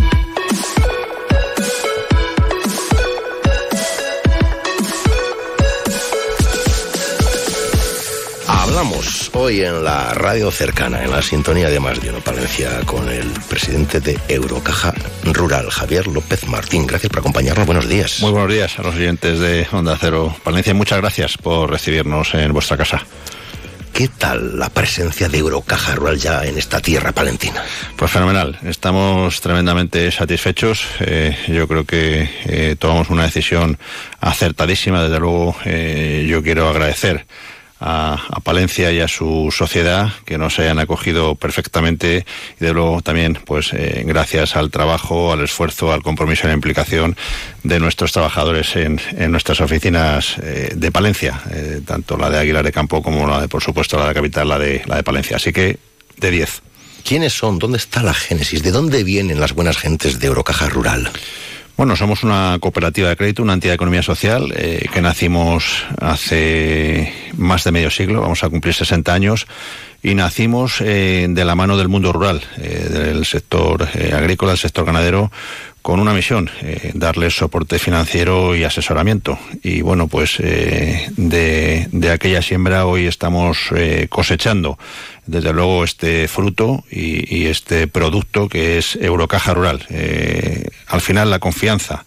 Hablamos 8.46 9.30
hoy 9.34 9.62
en 9.62 9.82
la 9.84 10.14
radio 10.14 10.50
cercana, 10.50 11.02
en 11.02 11.10
la 11.10 11.22
sintonía 11.22 11.68
de 11.68 11.80
Más 11.80 12.00
de 12.00 12.10
Uno 12.10 12.20
Palencia, 12.20 12.80
con 12.86 13.08
el 13.08 13.28
presidente 13.48 14.00
de 14.00 14.18
Eurocaja 14.28 14.94
Rural, 15.24 15.68
Javier 15.70 16.06
López 16.06 16.46
Martín. 16.46 16.86
Gracias 16.86 17.10
por 17.10 17.20
acompañarnos. 17.20 17.66
Buenos 17.66 17.88
días. 17.88 18.20
Muy 18.20 18.30
buenos 18.30 18.52
días 18.52 18.78
a 18.78 18.82
los 18.82 18.94
oyentes 18.94 19.40
de 19.40 19.66
Onda 19.72 19.98
Cero 20.00 20.34
Palencia. 20.44 20.72
Muchas 20.72 20.98
gracias 20.98 21.36
por 21.36 21.70
recibirnos 21.70 22.34
en 22.34 22.52
vuestra 22.52 22.76
casa. 22.76 23.04
¿Qué 23.96 24.08
tal 24.08 24.58
la 24.58 24.68
presencia 24.68 25.26
de 25.26 25.38
Eurocaja 25.38 25.94
Rural 25.94 26.18
ya 26.18 26.44
en 26.44 26.58
esta 26.58 26.80
tierra 26.80 27.12
palentina? 27.12 27.64
Pues 27.96 28.10
fenomenal, 28.10 28.58
estamos 28.62 29.40
tremendamente 29.40 30.12
satisfechos. 30.12 30.86
Eh, 31.00 31.34
yo 31.48 31.66
creo 31.66 31.86
que 31.86 32.28
eh, 32.44 32.76
tomamos 32.78 33.08
una 33.08 33.22
decisión 33.22 33.78
acertadísima. 34.20 35.02
Desde 35.02 35.18
luego, 35.18 35.56
eh, 35.64 36.26
yo 36.28 36.42
quiero 36.42 36.68
agradecer 36.68 37.26
a, 37.80 38.14
a, 38.30 38.40
Palencia 38.40 38.90
y 38.92 39.00
a 39.00 39.08
su 39.08 39.52
sociedad 39.56 40.10
que 40.24 40.38
nos 40.38 40.58
hayan 40.58 40.78
acogido 40.78 41.34
perfectamente 41.34 42.24
y 42.60 42.64
de 42.64 42.72
luego 42.72 43.02
también 43.02 43.38
pues 43.44 43.72
eh, 43.72 44.02
gracias 44.06 44.56
al 44.56 44.70
trabajo, 44.70 45.32
al 45.32 45.42
esfuerzo, 45.42 45.92
al 45.92 46.02
compromiso 46.02 46.46
y 46.46 46.48
la 46.48 46.54
implicación 46.54 47.16
de 47.62 47.80
nuestros 47.80 48.12
trabajadores 48.12 48.76
en, 48.76 49.00
en 49.16 49.30
nuestras 49.30 49.60
oficinas 49.60 50.36
eh, 50.42 50.70
de 50.74 50.90
Palencia, 50.90 51.40
eh, 51.50 51.80
tanto 51.84 52.16
la 52.16 52.30
de 52.30 52.38
Aguilar 52.38 52.64
de 52.64 52.72
Campo 52.72 53.02
como 53.02 53.26
la 53.26 53.40
de 53.40 53.48
por 53.48 53.62
supuesto 53.62 53.98
la 53.98 54.08
de 54.08 54.14
capital, 54.14 54.48
la 54.48 54.58
de 54.58 54.82
la 54.86 54.96
de 54.96 55.02
Palencia. 55.02 55.36
Así 55.36 55.52
que 55.52 55.78
de 56.16 56.30
10. 56.30 56.62
¿Quiénes 57.04 57.34
son? 57.34 57.58
¿Dónde 57.58 57.78
está 57.78 58.02
la 58.02 58.14
génesis? 58.14 58.62
¿De 58.62 58.72
dónde 58.72 59.04
vienen 59.04 59.38
las 59.38 59.52
buenas 59.52 59.76
gentes 59.76 60.18
de 60.18 60.26
Eurocaja 60.26 60.68
Rural? 60.68 61.10
Bueno, 61.76 61.94
somos 61.94 62.22
una 62.22 62.56
cooperativa 62.58 63.10
de 63.10 63.16
crédito, 63.16 63.42
una 63.42 63.52
entidad 63.52 63.72
de 63.72 63.74
economía 63.74 64.02
social, 64.02 64.50
eh, 64.56 64.86
que 64.90 65.02
nacimos 65.02 65.84
hace 66.00 67.12
más 67.36 67.64
de 67.64 67.72
medio 67.72 67.90
siglo, 67.90 68.22
vamos 68.22 68.42
a 68.42 68.48
cumplir 68.48 68.72
60 68.72 69.12
años, 69.12 69.46
y 70.02 70.14
nacimos 70.14 70.80
eh, 70.80 71.26
de 71.28 71.44
la 71.44 71.54
mano 71.54 71.76
del 71.76 71.88
mundo 71.88 72.14
rural, 72.14 72.40
eh, 72.56 72.88
del 72.90 73.26
sector 73.26 73.86
agrícola, 74.14 74.52
del 74.52 74.58
sector 74.58 74.86
ganadero, 74.86 75.30
con 75.86 76.00
una 76.00 76.14
misión, 76.14 76.50
eh, 76.62 76.90
darles 76.94 77.36
soporte 77.36 77.78
financiero 77.78 78.56
y 78.56 78.64
asesoramiento. 78.64 79.38
Y 79.62 79.82
bueno, 79.82 80.08
pues 80.08 80.40
eh, 80.40 81.08
de, 81.16 81.86
de, 81.92 82.10
aquella 82.10 82.42
siembra 82.42 82.86
hoy 82.86 83.06
estamos 83.06 83.68
eh, 83.72 84.08
cosechando, 84.10 84.80
desde 85.26 85.52
luego, 85.52 85.84
este 85.84 86.26
fruto 86.26 86.82
y, 86.90 87.32
y, 87.32 87.46
este 87.46 87.86
producto 87.86 88.48
que 88.48 88.78
es 88.78 88.96
Eurocaja 88.96 89.54
Rural. 89.54 89.86
al 90.88 91.00
final, 91.00 91.30
la 91.30 91.38
confianza 91.38 92.04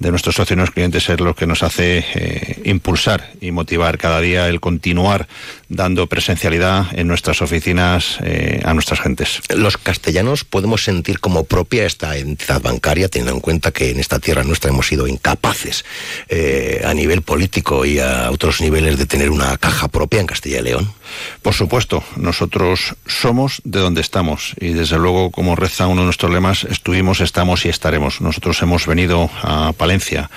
de 0.00 0.10
nuestros 0.10 0.34
socios 0.34 0.68
y 0.68 0.72
clientes 0.72 1.08
es 1.08 1.20
lo 1.20 1.34
que 1.34 1.46
nos 1.46 1.62
hace 1.62 2.04
eh, 2.14 2.62
impulsar 2.64 3.32
y 3.40 3.50
motivar 3.50 3.98
cada 3.98 4.20
día 4.20 4.48
el 4.48 4.58
continuar 4.58 5.28
dando 5.68 6.06
presencialidad 6.06 6.86
en 6.98 7.06
nuestras 7.06 7.42
oficinas 7.42 8.18
eh, 8.22 8.62
a 8.64 8.72
nuestras 8.72 9.00
gentes. 9.00 9.40
Los 9.54 9.76
castellanos 9.76 10.44
podemos 10.44 10.82
sentir 10.82 11.20
como 11.20 11.44
propia 11.44 11.84
esta 11.84 12.16
entidad 12.16 12.62
bancaria, 12.62 13.08
teniendo 13.08 13.34
en 13.34 13.40
cuenta 13.40 13.72
que 13.72 13.90
en 13.90 14.00
esta 14.00 14.18
tierra 14.18 14.42
nuestra 14.42 14.70
hemos 14.70 14.86
sido 14.86 15.06
incapaces 15.06 15.84
eh, 16.28 16.82
a 16.84 16.94
nivel 16.94 17.20
político 17.20 17.84
y 17.84 17.98
a 17.98 18.30
otros 18.30 18.62
niveles 18.62 18.98
de 18.98 19.04
tener 19.04 19.30
una 19.30 19.58
caja 19.58 19.88
propia 19.88 20.20
en 20.20 20.26
Castilla 20.26 20.60
y 20.60 20.62
León. 20.62 20.99
Por 21.42 21.54
supuesto, 21.54 22.02
nosotros 22.16 22.94
somos 23.06 23.60
de 23.64 23.80
donde 23.80 24.00
estamos 24.00 24.54
y 24.60 24.72
desde 24.72 24.98
luego, 24.98 25.30
como 25.30 25.56
reza 25.56 25.86
uno 25.86 26.02
de 26.02 26.06
nuestros 26.06 26.32
lemas, 26.32 26.64
estuvimos, 26.64 27.20
estamos 27.20 27.64
y 27.64 27.68
estaremos. 27.68 28.20
Nosotros 28.20 28.60
hemos 28.62 28.86
venido 28.86 29.30
a 29.42 29.72
Valencia 29.78 30.30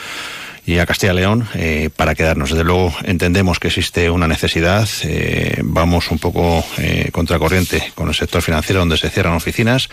y 0.66 0.78
a 0.78 0.86
Castilla 0.86 1.14
y 1.14 1.16
León 1.18 1.48
eh, 1.56 1.90
para 1.96 2.16
quedarnos. 2.16 2.50
Desde 2.50 2.64
luego 2.64 2.94
entendemos 3.04 3.60
que 3.60 3.68
existe 3.68 4.10
una 4.10 4.28
necesidad, 4.28 4.88
eh, 5.04 5.60
vamos 5.64 6.10
un 6.12 6.20
poco 6.20 6.64
eh, 6.78 7.10
contracorriente 7.12 7.92
con 7.96 8.08
el 8.08 8.16
sector 8.16 8.42
financiero 8.42 8.80
donde 8.80 8.98
se 8.98 9.10
cierran 9.10 9.34
oficinas 9.34 9.90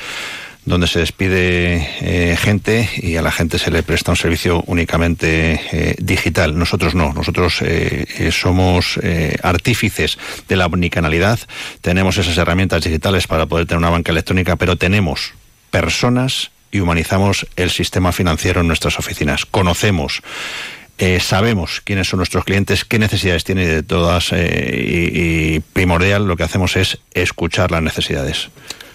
donde 0.71 0.87
se 0.87 1.01
despide 1.01 1.89
eh, 2.01 2.37
gente 2.37 2.89
y 2.97 3.17
a 3.17 3.23
la 3.23 3.31
gente 3.31 3.59
se 3.59 3.71
le 3.71 3.83
presta 3.83 4.13
un 4.13 4.17
servicio 4.17 4.63
únicamente 4.67 5.61
eh, 5.73 5.97
digital. 5.99 6.59
Nosotros 6.59 6.95
no, 6.95 7.13
nosotros 7.13 7.59
eh, 7.61 8.31
somos 8.33 8.99
artífices 9.43 10.19
de 10.49 10.57
la 10.57 10.67
omnicanalidad, 10.67 11.39
tenemos 11.81 12.17
esas 12.17 12.39
herramientas 12.39 12.85
digitales 12.85 13.27
para 13.27 13.47
poder 13.47 13.67
tener 13.67 13.79
una 13.79 13.91
banca 13.91 14.13
electrónica, 14.13 14.57
pero 14.57 14.77
tenemos 14.77 15.35
personas 15.71 16.51
y 16.73 16.81
humanizamos 16.81 17.47
el 17.57 17.71
sistema 17.71 18.13
financiero 18.13 18.61
en 18.61 18.69
nuestras 18.69 18.99
oficinas. 18.99 19.45
Conocemos 19.45 20.23
eh, 21.01 21.19
sabemos 21.19 21.81
quiénes 21.81 22.09
son 22.09 22.19
nuestros 22.19 22.45
clientes, 22.45 22.85
qué 22.85 22.99
necesidades 22.99 23.43
tienen 23.43 23.67
de 23.69 23.83
todas 23.83 24.33
eh, 24.33 24.85
y, 24.87 25.55
y, 25.55 25.61
primordial 25.61 26.27
lo 26.27 26.37
que 26.37 26.43
hacemos 26.43 26.77
es 26.77 26.99
escuchar 27.15 27.71
las 27.71 27.83
necesidades. 27.83 28.51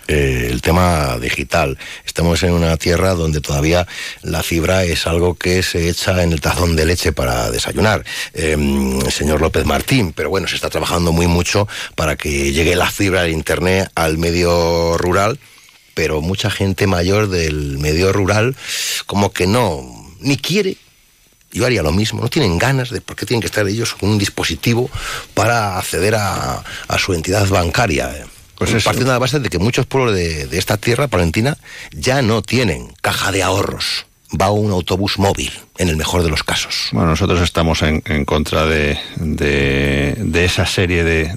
Eh, 0.07 0.49
el 0.52 0.61
tema 0.61 1.18
digital. 1.19 1.77
Estamos 2.06 2.44
en 2.44 2.53
una 2.53 2.77
tierra 2.77 3.14
donde 3.14 3.41
todavía 3.41 3.88
la 4.22 4.44
fibra 4.44 4.84
es 4.84 5.07
algo 5.07 5.36
que 5.36 5.64
se 5.64 5.90
echa 5.90 6.23
en 6.23 6.32
el 6.32 6.41
tazón 6.41 6.76
de 6.76 6.86
leche 6.86 7.11
para 7.11 7.52
desayunar, 7.52 8.03
em, 8.34 9.02
señor 9.10 9.41
López 9.41 9.65
Martín. 9.65 10.14
Pero 10.14 10.30
bueno, 10.30 10.48
se 10.48 10.56
está 10.56 10.69
trabajando 10.69 11.11
muy 11.11 11.27
mucho 11.27 11.68
para 11.95 12.15
que 12.15 12.52
llegue 12.52 12.76
la 12.76 12.90
fibra 12.90 13.23
de 13.23 13.32
Internet 13.32 13.91
al 13.95 14.18
medio 14.18 14.98
rural 14.98 15.40
pero 15.94 16.19
mucha 16.19 16.52
gente 16.52 16.88
mayor 16.88 17.30
del 17.30 17.77
medio 17.77 18.11
rural 18.11 18.53
como 19.06 19.32
que 19.32 19.48
no, 19.48 19.82
ni 20.19 20.36
quiere 20.36 20.76
yo 21.56 21.65
haría 21.65 21.82
lo 21.82 21.94
mismo, 21.94 22.22
no 22.22 22.27
tienen 22.27 22.57
ganas 22.57 22.90
de 22.90 22.99
por 22.99 23.15
qué 23.15 23.26
tienen 23.26 23.40
que 23.40 23.48
estar 23.48 23.65
ellos 23.65 23.95
con 23.95 24.10
un 24.10 24.18
dispositivo 24.18 24.90
para 25.34 25.77
acceder 25.80 26.14
a, 26.15 26.64
su 26.98 27.14
entidad 27.14 27.48
bancaria. 27.48 28.27
Pues 28.57 28.72
partiendo 28.84 29.11
de 29.11 29.15
la 29.15 29.19
base 29.19 29.40
de 29.40 29.49
que 29.49 29.60
muchos 29.60 29.86
pueblos 29.86 30.15
de, 30.15 30.48
esta 30.57 30.77
tierra 30.77 31.07
palentina 31.07 31.57
ya 31.91 32.22
no 32.22 32.41
tienen 32.41 32.94
caja 33.02 33.32
de 33.32 33.44
ahorros. 33.44 34.06
Va 34.40 34.49
un 34.49 34.72
autobús 34.72 35.19
móvil, 35.19 35.52
en 35.77 35.90
el 35.90 35.98
mejor 35.98 36.23
de 36.23 36.30
los 36.30 36.44
casos. 36.44 36.90
Bueno, 36.91 37.10
nosotros 37.10 37.41
estamos 37.41 37.82
en, 37.84 38.02
contra 38.26 38.65
de, 38.65 38.98
de, 39.18 40.45
esa 40.45 40.65
serie 40.65 41.03
de, 41.03 41.32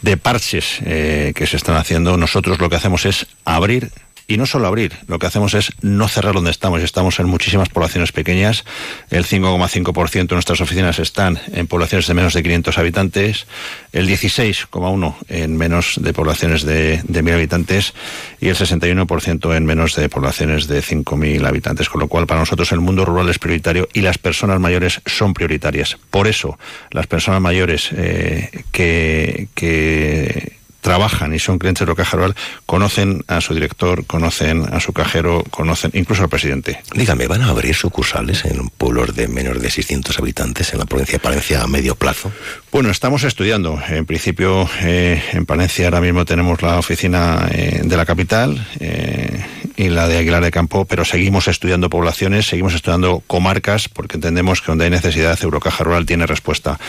de, 0.00 0.16
parches 0.16 0.78
eh, 0.84 1.32
que 1.34 1.46
se 1.46 1.56
están 1.56 1.76
haciendo. 1.76 2.16
Nosotros 2.16 2.58
lo 2.58 2.70
que 2.70 2.76
hacemos 2.76 3.04
es 3.04 3.26
abrir 3.44 3.92
y 4.30 4.36
no 4.36 4.44
solo 4.44 4.66
abrir, 4.66 4.92
lo 5.06 5.18
que 5.18 5.26
hacemos 5.26 5.54
es 5.54 5.72
no 5.80 6.06
cerrar 6.06 6.34
donde 6.34 6.50
estamos. 6.50 6.82
Estamos 6.82 7.18
en 7.18 7.26
muchísimas 7.26 7.70
poblaciones 7.70 8.12
pequeñas. 8.12 8.66
El 9.08 9.24
5,5% 9.24 10.28
de 10.28 10.34
nuestras 10.34 10.60
oficinas 10.60 10.98
están 10.98 11.40
en 11.50 11.66
poblaciones 11.66 12.06
de 12.06 12.12
menos 12.12 12.34
de 12.34 12.42
500 12.42 12.76
habitantes. 12.76 13.46
El 13.90 14.06
16,1% 14.06 15.14
en 15.30 15.56
menos 15.56 15.94
de 16.02 16.12
poblaciones 16.12 16.62
de, 16.64 17.00
de 17.04 17.24
1.000 17.24 17.32
habitantes. 17.32 17.94
Y 18.38 18.48
el 18.48 18.56
61% 18.56 19.56
en 19.56 19.64
menos 19.64 19.96
de 19.96 20.10
poblaciones 20.10 20.68
de 20.68 20.82
5.000 20.82 21.46
habitantes. 21.48 21.88
Con 21.88 22.02
lo 22.02 22.08
cual, 22.08 22.26
para 22.26 22.40
nosotros 22.40 22.70
el 22.72 22.80
mundo 22.80 23.06
rural 23.06 23.30
es 23.30 23.38
prioritario 23.38 23.88
y 23.94 24.02
las 24.02 24.18
personas 24.18 24.60
mayores 24.60 25.00
son 25.06 25.32
prioritarias. 25.32 25.96
Por 26.10 26.28
eso, 26.28 26.58
las 26.90 27.06
personas 27.06 27.40
mayores 27.40 27.88
eh, 27.92 28.62
que, 28.72 29.48
que 29.54 30.57
trabajan 30.88 31.34
y 31.34 31.38
son 31.38 31.58
clientes 31.58 31.80
de 31.80 31.86
Roca 31.86 32.04
Rural 32.10 32.34
conocen 32.64 33.22
a 33.28 33.42
su 33.42 33.52
director, 33.52 34.06
conocen 34.06 34.64
a 34.72 34.80
su 34.80 34.94
cajero, 34.94 35.44
conocen 35.50 35.90
incluso 35.92 36.22
al 36.22 36.30
presidente. 36.30 36.80
Dígame, 36.94 37.26
¿van 37.26 37.42
a 37.42 37.50
abrir 37.50 37.74
sucursales 37.74 38.46
en 38.46 38.70
pueblos 38.70 39.14
de 39.14 39.28
menos 39.28 39.60
de 39.60 39.68
600 39.68 40.18
habitantes 40.18 40.72
en 40.72 40.78
la 40.78 40.86
provincia 40.86 41.18
de 41.18 41.18
Palencia 41.18 41.62
a 41.62 41.66
medio 41.66 41.94
plazo? 41.94 42.32
Bueno, 42.72 42.88
estamos 42.88 43.22
estudiando. 43.24 43.78
En 43.86 44.06
principio, 44.06 44.66
eh, 44.80 45.22
en 45.32 45.44
Palencia 45.44 45.84
ahora 45.88 46.00
mismo 46.00 46.24
tenemos 46.24 46.62
la 46.62 46.78
oficina 46.78 47.46
eh, 47.50 47.82
de 47.84 47.96
la 47.96 48.06
capital. 48.06 48.66
Eh, 48.80 49.44
y 49.78 49.90
la 49.90 50.08
de 50.08 50.18
Aguilar 50.18 50.42
de 50.42 50.50
Campo, 50.50 50.86
pero 50.86 51.04
seguimos 51.04 51.46
estudiando 51.46 51.88
poblaciones, 51.88 52.48
seguimos 52.48 52.74
estudiando 52.74 53.22
comarcas, 53.28 53.88
porque 53.88 54.16
entendemos 54.16 54.60
que 54.60 54.72
donde 54.72 54.86
hay 54.86 54.90
necesidad, 54.90 55.38
Eurocaja 55.40 55.84
Rural 55.84 56.04
tiene 56.04 56.26
respuesta. 56.26 56.80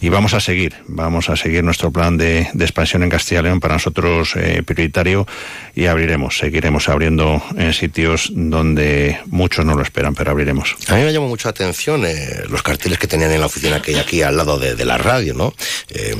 Y 0.00 0.10
vamos 0.10 0.32
a 0.32 0.38
seguir, 0.38 0.76
vamos 0.86 1.28
a 1.28 1.34
seguir 1.34 1.64
nuestro 1.64 1.90
plan 1.90 2.16
de, 2.16 2.48
expansión 2.60 3.02
en 3.02 3.10
Castilla 3.10 3.40
y 3.40 3.42
León, 3.44 3.58
para 3.58 3.74
nosotros 3.74 4.36
eh, 4.36 4.62
prioritario, 4.64 5.26
y 5.74 5.86
abriremos, 5.86 6.38
seguiremos 6.38 6.88
abriendo 6.88 7.42
en 7.56 7.72
sitios 7.72 8.30
donde 8.32 9.18
muchos 9.26 9.66
no 9.66 9.74
lo 9.74 9.82
esperan, 9.82 10.14
pero 10.14 10.30
abriremos. 10.30 10.76
A 10.86 10.94
mí 10.94 11.02
me 11.02 11.12
llamó 11.12 11.26
mucho 11.26 11.48
la 11.48 11.50
atención 11.50 12.06
eh, 12.06 12.44
los 12.48 12.62
carteles 12.62 13.00
que 13.00 13.08
tenían 13.08 13.32
en 13.32 13.40
la 13.40 13.46
oficina 13.46 13.82
que 13.82 13.90
hay 13.90 13.98
aquí 13.98 14.22
al 14.22 14.36
lado 14.36 14.56
de, 14.60 14.86
la 14.86 14.98
radio, 14.98 15.34
¿no? 15.34 15.52
Eh, 15.88 16.14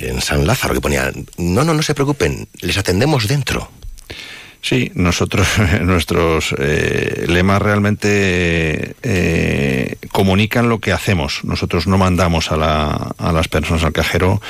en 0.00 0.20
San 0.20 0.44
Lázaro, 0.44 0.74
que 0.74 0.80
ponían, 0.80 1.26
no, 1.38 1.62
no, 1.62 1.74
no 1.74 1.82
se 1.82 1.94
preocupen, 1.94 2.48
les 2.60 2.76
atendemos 2.76 3.28
dentro. 3.28 3.70
Sí, 4.62 4.92
nosotros, 4.94 5.48
nuestros 5.82 6.54
eh, 6.58 7.24
lemas 7.28 7.62
realmente 7.62 8.94
eh, 9.02 9.96
comunican 10.12 10.68
lo 10.68 10.80
que 10.80 10.92
hacemos. 10.92 11.44
Nosotros 11.44 11.86
no 11.86 11.96
mandamos 11.98 12.52
a, 12.52 12.56
la, 12.56 13.14
a 13.16 13.32
las 13.32 13.48
personas 13.48 13.84
al 13.84 13.92
cajero, 13.92 14.40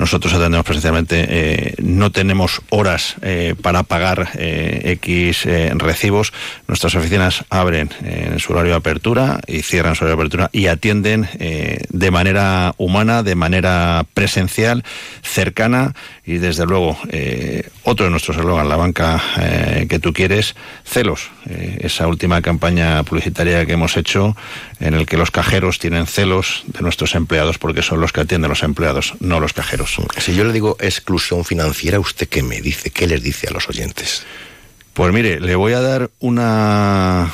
nosotros 0.00 0.32
atendemos 0.32 0.64
presencialmente, 0.64 1.26
eh, 1.28 1.74
no 1.82 2.10
tenemos 2.10 2.62
horas 2.70 3.16
eh, 3.20 3.54
para 3.60 3.82
pagar 3.82 4.30
eh, 4.34 4.96
X 5.02 5.46
recibos. 5.74 6.32
Nuestras 6.68 6.94
oficinas 6.94 7.44
abren 7.50 7.90
en 8.02 8.38
su 8.38 8.54
horario 8.54 8.70
de 8.70 8.78
apertura 8.78 9.40
y 9.46 9.60
cierran 9.60 9.94
su 9.94 10.04
horario 10.04 10.16
de 10.16 10.22
apertura 10.22 10.50
y 10.52 10.68
atienden 10.68 11.28
de 11.38 12.10
manera 12.10 12.74
humana, 12.78 13.22
de 13.22 13.34
manera 13.34 14.06
presencial, 14.14 14.84
cercana 15.22 15.94
y 16.24 16.38
desde 16.38 16.64
luego 16.64 16.96
otro 17.84 18.06
de 18.06 18.10
nuestros 18.10 18.38
eslogans, 18.38 18.68
la 18.68 18.76
banca 18.76 19.20
que 19.88 19.98
tú 19.98 20.12
quieres, 20.12 20.54
celos. 20.84 21.30
esa 21.78 22.06
última 22.06 22.42
campaña 22.42 23.02
publicitaria 23.02 23.64
que 23.66 23.72
hemos 23.72 23.96
hecho 23.96 24.36
en 24.78 24.94
el 24.94 25.06
que 25.06 25.16
los 25.16 25.30
cajeros 25.30 25.78
tienen 25.78 26.06
celos 26.06 26.64
de 26.66 26.80
nuestros 26.82 27.14
empleados 27.14 27.58
porque 27.58 27.82
son 27.82 28.00
los 28.00 28.12
que 28.12 28.20
atienden 28.20 28.48
los 28.50 28.62
empleados, 28.62 29.14
no 29.20 29.40
los 29.40 29.52
cajeros. 29.52 29.96
Si 30.18 30.34
yo 30.34 30.44
le 30.44 30.52
digo 30.52 30.76
exclusión 30.80 31.44
financiera, 31.44 31.98
¿usted 31.98 32.28
qué 32.28 32.42
me 32.42 32.60
dice? 32.60 32.90
¿Qué 32.90 33.06
les 33.06 33.22
dice 33.22 33.48
a 33.48 33.50
los 33.52 33.68
oyentes? 33.68 34.24
Pues 34.92 35.12
mire, 35.12 35.40
le 35.40 35.54
voy 35.54 35.72
a 35.72 35.80
dar 35.80 36.10
una 36.18 37.32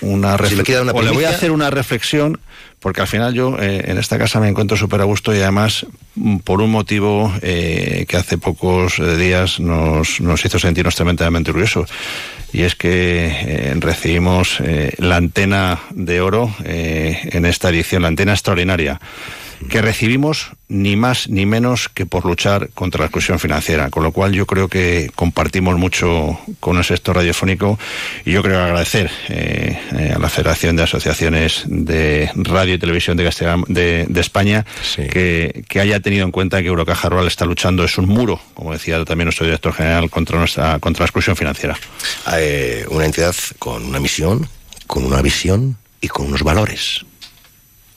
una 0.00 0.36
reflexión. 0.36 0.90
o 0.94 1.02
le 1.02 1.10
voy 1.10 1.24
a 1.24 1.30
hacer 1.30 1.50
una 1.50 1.70
reflexión, 1.70 2.40
porque 2.80 3.00
al 3.00 3.08
final 3.08 3.34
yo 3.34 3.56
eh, 3.60 3.84
en 3.86 3.98
esta 3.98 4.18
casa 4.18 4.40
me 4.40 4.48
encuentro 4.48 4.76
súper 4.76 5.00
a 5.00 5.04
gusto 5.04 5.34
y 5.34 5.38
además 5.38 5.86
mm, 6.14 6.38
por 6.38 6.60
un 6.60 6.70
motivo 6.70 7.32
eh, 7.42 8.04
que 8.08 8.16
hace 8.16 8.38
pocos 8.38 8.98
eh, 8.98 9.16
días 9.16 9.60
nos, 9.60 10.20
nos 10.20 10.44
hizo 10.44 10.58
sentirnos 10.58 10.94
tremendamente 10.94 11.50
orgullosos. 11.50 11.90
Y 12.52 12.62
es 12.62 12.74
que 12.74 13.74
recibimos 13.78 14.62
la 14.96 15.16
antena 15.16 15.80
de 15.90 16.22
oro 16.22 16.50
en 16.64 17.44
esta 17.44 17.68
edición, 17.68 18.00
la 18.00 18.08
antena 18.08 18.32
extraordinaria 18.32 18.98
que 19.68 19.82
recibimos 19.82 20.52
ni 20.68 20.96
más 20.96 21.28
ni 21.28 21.46
menos 21.46 21.88
que 21.88 22.06
por 22.06 22.26
luchar 22.26 22.70
contra 22.74 23.00
la 23.00 23.06
exclusión 23.06 23.38
financiera, 23.38 23.90
con 23.90 24.02
lo 24.02 24.12
cual 24.12 24.32
yo 24.32 24.46
creo 24.46 24.68
que 24.68 25.10
compartimos 25.14 25.78
mucho 25.78 26.38
con 26.60 26.76
el 26.76 26.84
sector 26.84 27.16
radiofónico 27.16 27.78
y 28.24 28.32
yo 28.32 28.42
creo 28.42 28.62
agradecer 28.62 29.10
eh, 29.28 29.78
eh, 29.96 30.12
a 30.14 30.18
la 30.18 30.28
Federación 30.28 30.76
de 30.76 30.82
Asociaciones 30.82 31.64
de 31.66 32.30
Radio 32.34 32.74
y 32.74 32.78
Televisión 32.78 33.16
de, 33.16 34.06
de, 34.08 34.20
España 34.20 34.66
que, 34.96 35.64
haya 35.80 36.00
tenido 36.00 36.24
en 36.24 36.32
cuenta 36.32 36.60
que 36.60 36.68
Eurocaja 36.68 37.08
Rural 37.08 37.26
está 37.26 37.44
luchando, 37.46 37.84
es 37.84 37.96
un 37.98 38.06
muro, 38.06 38.40
como 38.54 38.72
decía 38.72 39.02
también 39.04 39.26
nuestro 39.26 39.46
director 39.46 39.72
general, 39.72 40.10
contra, 40.10 40.38
nuestra, 40.38 40.78
contra 40.80 41.02
la 41.02 41.06
exclusión 41.06 41.36
financiera. 41.36 41.78
Eh, 42.36 42.84
una 42.90 43.06
entidad 43.06 43.34
con 43.58 43.84
una 43.84 44.00
misión, 44.00 44.48
con 44.86 45.04
una 45.04 45.22
visión 45.22 45.78
y 46.00 46.08
con 46.08 46.26
unos 46.26 46.42
valores. 46.42 47.04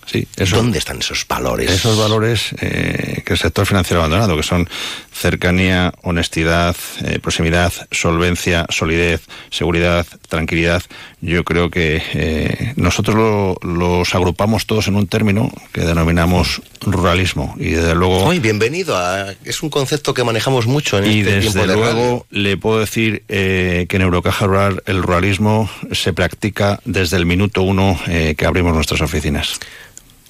Sí, 0.05 0.27
¿Dónde 0.49 0.79
están 0.79 0.99
esos 0.99 1.25
valores? 1.27 1.69
Esos 1.69 1.97
valores 1.97 2.53
eh, 2.59 3.21
que 3.25 3.33
el 3.33 3.39
sector 3.39 3.65
financiero 3.65 4.01
ha 4.01 4.05
abandonado, 4.05 4.35
que 4.35 4.43
son 4.43 4.67
cercanía, 5.13 5.93
honestidad, 6.01 6.75
eh, 7.03 7.19
proximidad, 7.19 7.71
solvencia, 7.91 8.65
solidez, 8.69 9.21
seguridad, 9.49 10.05
tranquilidad. 10.27 10.83
Yo 11.21 11.43
creo 11.43 11.69
que 11.69 12.01
eh, 12.13 12.73
nosotros 12.75 13.57
los 13.61 14.15
agrupamos 14.15 14.65
todos 14.65 14.87
en 14.87 14.95
un 14.95 15.07
término 15.07 15.51
que 15.71 15.81
denominamos 15.81 16.61
ruralismo. 16.81 17.55
Y 17.57 17.69
desde 17.69 17.95
luego. 17.95 18.25
Muy 18.25 18.39
bienvenido. 18.39 18.97
es 19.45 19.61
un 19.61 19.69
concepto 19.69 20.13
que 20.13 20.23
manejamos 20.23 20.65
mucho 20.65 20.97
en 20.97 21.11
y 21.11 21.19
este 21.19 21.31
desde 21.31 21.67
luego 21.67 22.25
le 22.31 22.57
puedo 22.57 22.79
decir 22.79 23.23
que 23.27 23.87
en 23.89 24.01
Eurocaja 24.01 24.47
Rural 24.47 24.83
el 24.87 25.03
ruralismo 25.03 25.69
se 25.91 26.11
practica 26.11 26.79
desde 26.85 27.17
el 27.17 27.25
minuto 27.25 27.61
uno 27.61 27.99
que 28.05 28.45
abrimos 28.45 28.73
nuestras 28.73 29.01
oficinas. 29.01 29.59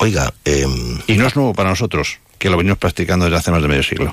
Oiga, 0.02 0.34
em, 0.46 0.98
y 1.06 1.14
no 1.14 1.28
es 1.28 1.36
nuevo 1.36 1.54
para 1.54 1.70
nosotros, 1.70 2.18
que 2.40 2.50
lo 2.50 2.58
venimos 2.58 2.80
practicando 2.80 3.26
desde 3.26 3.38
hace 3.38 3.52
más 3.52 3.62
de 3.62 3.68
medio 3.68 3.84
siglo. 3.84 4.12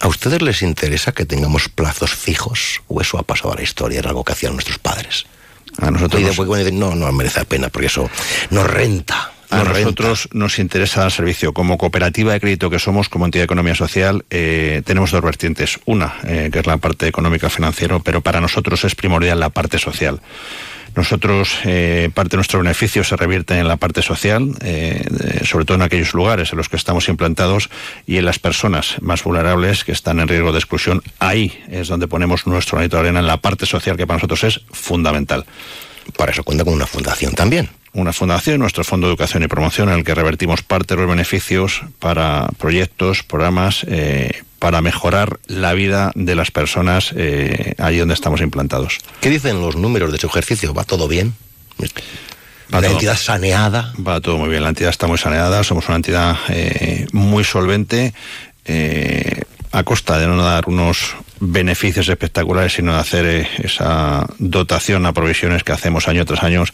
¿A 0.00 0.06
ustedes 0.06 0.40
les 0.40 0.62
interesa 0.62 1.10
que 1.10 1.26
tengamos 1.26 1.68
plazos 1.68 2.14
fijos? 2.14 2.80
¿O 2.86 3.00
eso 3.00 3.18
ha 3.18 3.24
pasado 3.24 3.52
a 3.52 3.56
la 3.56 3.62
historia? 3.62 3.98
Era 3.98 4.10
algo 4.10 4.22
que 4.22 4.34
hacían 4.34 4.52
nuestros 4.52 4.78
padres. 4.78 5.26
A 5.78 5.90
nosotros. 5.90 6.22
Y 6.22 6.24
después, 6.26 6.72
no, 6.72 6.94
no 6.94 7.10
merece 7.10 7.40
la 7.40 7.44
pena, 7.44 7.70
porque 7.70 7.88
eso 7.88 8.08
nos 8.50 8.70
renta. 8.70 9.32
a 9.50 9.64
nosotros 9.64 10.28
nos 10.30 10.60
interesa 10.60 11.04
el 11.04 11.10
servicio. 11.10 11.52
Como 11.52 11.76
cooperativa 11.76 12.32
de 12.32 12.38
crédito 12.38 12.70
que 12.70 12.78
somos, 12.78 13.08
como 13.08 13.24
entidad 13.24 13.42
de 13.42 13.46
economía 13.46 13.74
social, 13.74 14.24
eh, 14.30 14.82
tenemos 14.84 15.10
dos 15.10 15.22
vertientes. 15.22 15.80
Una, 15.86 16.14
eh, 16.22 16.50
que 16.52 16.60
es 16.60 16.66
la 16.68 16.76
parte 16.76 17.08
económica 17.08 17.50
financiera, 17.50 17.98
pero 17.98 18.20
para 18.20 18.40
nosotros 18.40 18.84
es 18.84 18.94
primordial 18.94 19.40
la 19.40 19.50
parte 19.50 19.80
social. 19.80 20.20
Nosotros, 20.96 21.58
eh, 21.64 22.10
parte 22.14 22.30
de 22.30 22.36
nuestro 22.36 22.60
beneficio 22.60 23.02
se 23.02 23.16
revierte 23.16 23.58
en 23.58 23.66
la 23.66 23.76
parte 23.76 24.00
social, 24.00 24.54
eh, 24.60 25.04
sobre 25.44 25.64
todo 25.64 25.76
en 25.76 25.82
aquellos 25.82 26.14
lugares 26.14 26.52
en 26.52 26.58
los 26.58 26.68
que 26.68 26.76
estamos 26.76 27.08
implantados 27.08 27.68
y 28.06 28.18
en 28.18 28.24
las 28.24 28.38
personas 28.38 28.96
más 29.00 29.24
vulnerables 29.24 29.84
que 29.84 29.92
están 29.92 30.20
en 30.20 30.28
riesgo 30.28 30.52
de 30.52 30.58
exclusión. 30.58 31.02
Ahí 31.18 31.64
es 31.68 31.88
donde 31.88 32.06
ponemos 32.06 32.46
nuestro 32.46 32.76
granito 32.76 32.96
de 32.96 33.02
arena 33.02 33.20
en 33.20 33.26
la 33.26 33.38
parte 33.38 33.66
social 33.66 33.96
que 33.96 34.06
para 34.06 34.18
nosotros 34.18 34.44
es 34.44 34.60
fundamental. 34.70 35.44
Para 36.16 36.32
eso 36.32 36.44
cuenta 36.44 36.64
con 36.64 36.74
una 36.74 36.86
fundación 36.86 37.34
también. 37.34 37.70
Una 37.94 38.12
fundación, 38.12 38.58
nuestro 38.58 38.84
Fondo 38.84 39.06
de 39.06 39.12
Educación 39.12 39.42
y 39.42 39.48
Promoción, 39.48 39.88
en 39.88 39.96
el 39.98 40.04
que 40.04 40.14
revertimos 40.14 40.62
parte 40.62 40.94
de 40.94 41.00
los 41.02 41.10
beneficios 41.10 41.82
para 41.98 42.48
proyectos, 42.58 43.22
programas, 43.22 43.84
eh, 43.88 44.42
para 44.58 44.80
mejorar 44.80 45.38
la 45.46 45.74
vida 45.74 46.10
de 46.14 46.34
las 46.34 46.50
personas 46.50 47.12
eh, 47.16 47.74
allí 47.78 47.98
donde 47.98 48.14
estamos 48.14 48.40
implantados. 48.40 48.98
¿Qué 49.20 49.30
dicen 49.30 49.60
los 49.60 49.76
números 49.76 50.10
de 50.12 50.18
su 50.18 50.26
ejercicio? 50.26 50.74
¿Va 50.74 50.84
todo 50.84 51.06
bien? 51.08 51.34
Va 52.74 52.80
la 52.80 52.86
todo- 52.88 52.92
entidad 52.92 53.16
saneada. 53.16 53.92
Va 54.06 54.20
todo 54.20 54.38
muy 54.38 54.48
bien, 54.48 54.62
la 54.62 54.70
entidad 54.70 54.90
está 54.90 55.06
muy 55.06 55.18
saneada, 55.18 55.62
somos 55.64 55.86
una 55.88 55.96
entidad 55.96 56.36
eh, 56.48 57.06
muy 57.12 57.44
solvente, 57.44 58.12
a 59.72 59.82
costa 59.82 60.18
de 60.18 60.26
no 60.26 60.42
dar 60.42 60.64
unos 60.68 61.14
beneficios 61.40 62.08
espectaculares, 62.08 62.74
sino 62.74 62.94
de 62.94 63.00
hacer 63.00 63.26
eh, 63.26 63.48
esa 63.58 64.26
dotación 64.38 65.06
a 65.06 65.12
provisiones 65.12 65.64
que 65.64 65.72
hacemos 65.72 66.08
año 66.08 66.24
tras 66.24 66.42
año. 66.42 66.64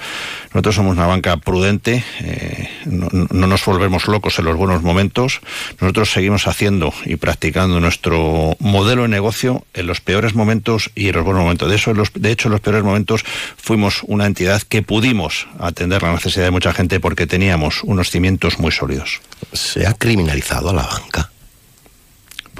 Nosotros 0.52 0.74
somos 0.74 0.96
una 0.96 1.06
banca 1.06 1.36
prudente, 1.38 2.04
eh, 2.20 2.68
no, 2.86 3.08
no 3.10 3.46
nos 3.46 3.64
volvemos 3.64 4.06
locos 4.08 4.38
en 4.38 4.44
los 4.44 4.56
buenos 4.56 4.82
momentos, 4.82 5.40
nosotros 5.80 6.10
seguimos 6.12 6.46
haciendo 6.46 6.92
y 7.04 7.16
practicando 7.16 7.80
nuestro 7.80 8.56
modelo 8.58 9.02
de 9.02 9.08
negocio 9.08 9.64
en 9.74 9.86
los 9.86 10.00
peores 10.00 10.34
momentos 10.34 10.90
y 10.94 11.08
en 11.08 11.14
los 11.16 11.24
buenos 11.24 11.42
momentos. 11.42 11.68
De, 11.70 11.76
eso, 11.76 11.94
los- 11.94 12.12
de 12.14 12.30
hecho, 12.30 12.48
en 12.48 12.52
los 12.52 12.60
peores 12.60 12.82
momentos 12.84 13.24
fuimos 13.56 14.02
una 14.06 14.26
entidad 14.26 14.60
que 14.62 14.82
pudimos 14.82 15.46
atender 15.58 16.02
la 16.02 16.12
necesidad 16.12 16.44
de 16.44 16.50
mucha 16.50 16.72
gente 16.72 17.00
porque 17.00 17.26
teníamos 17.26 17.82
unos 17.84 18.10
cimientos 18.10 18.58
muy 18.58 18.72
sólidos. 18.72 19.20
¿Se 19.52 19.86
ha 19.86 19.94
criminalizado 19.94 20.70
a 20.70 20.74
la 20.74 20.82
banca? 20.82 21.29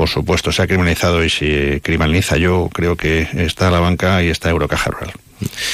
Por 0.01 0.09
supuesto, 0.09 0.51
se 0.51 0.63
ha 0.63 0.67
criminalizado 0.67 1.23
y 1.23 1.29
se 1.29 1.83
criminaliza. 1.83 2.39
Yo 2.39 2.71
creo 2.73 2.97
que 2.97 3.29
está 3.35 3.71
la 3.71 3.81
banca 3.81 4.23
y 4.23 4.31
está 4.31 4.49
Eurocaja 4.49 4.91
Rural. 4.91 5.13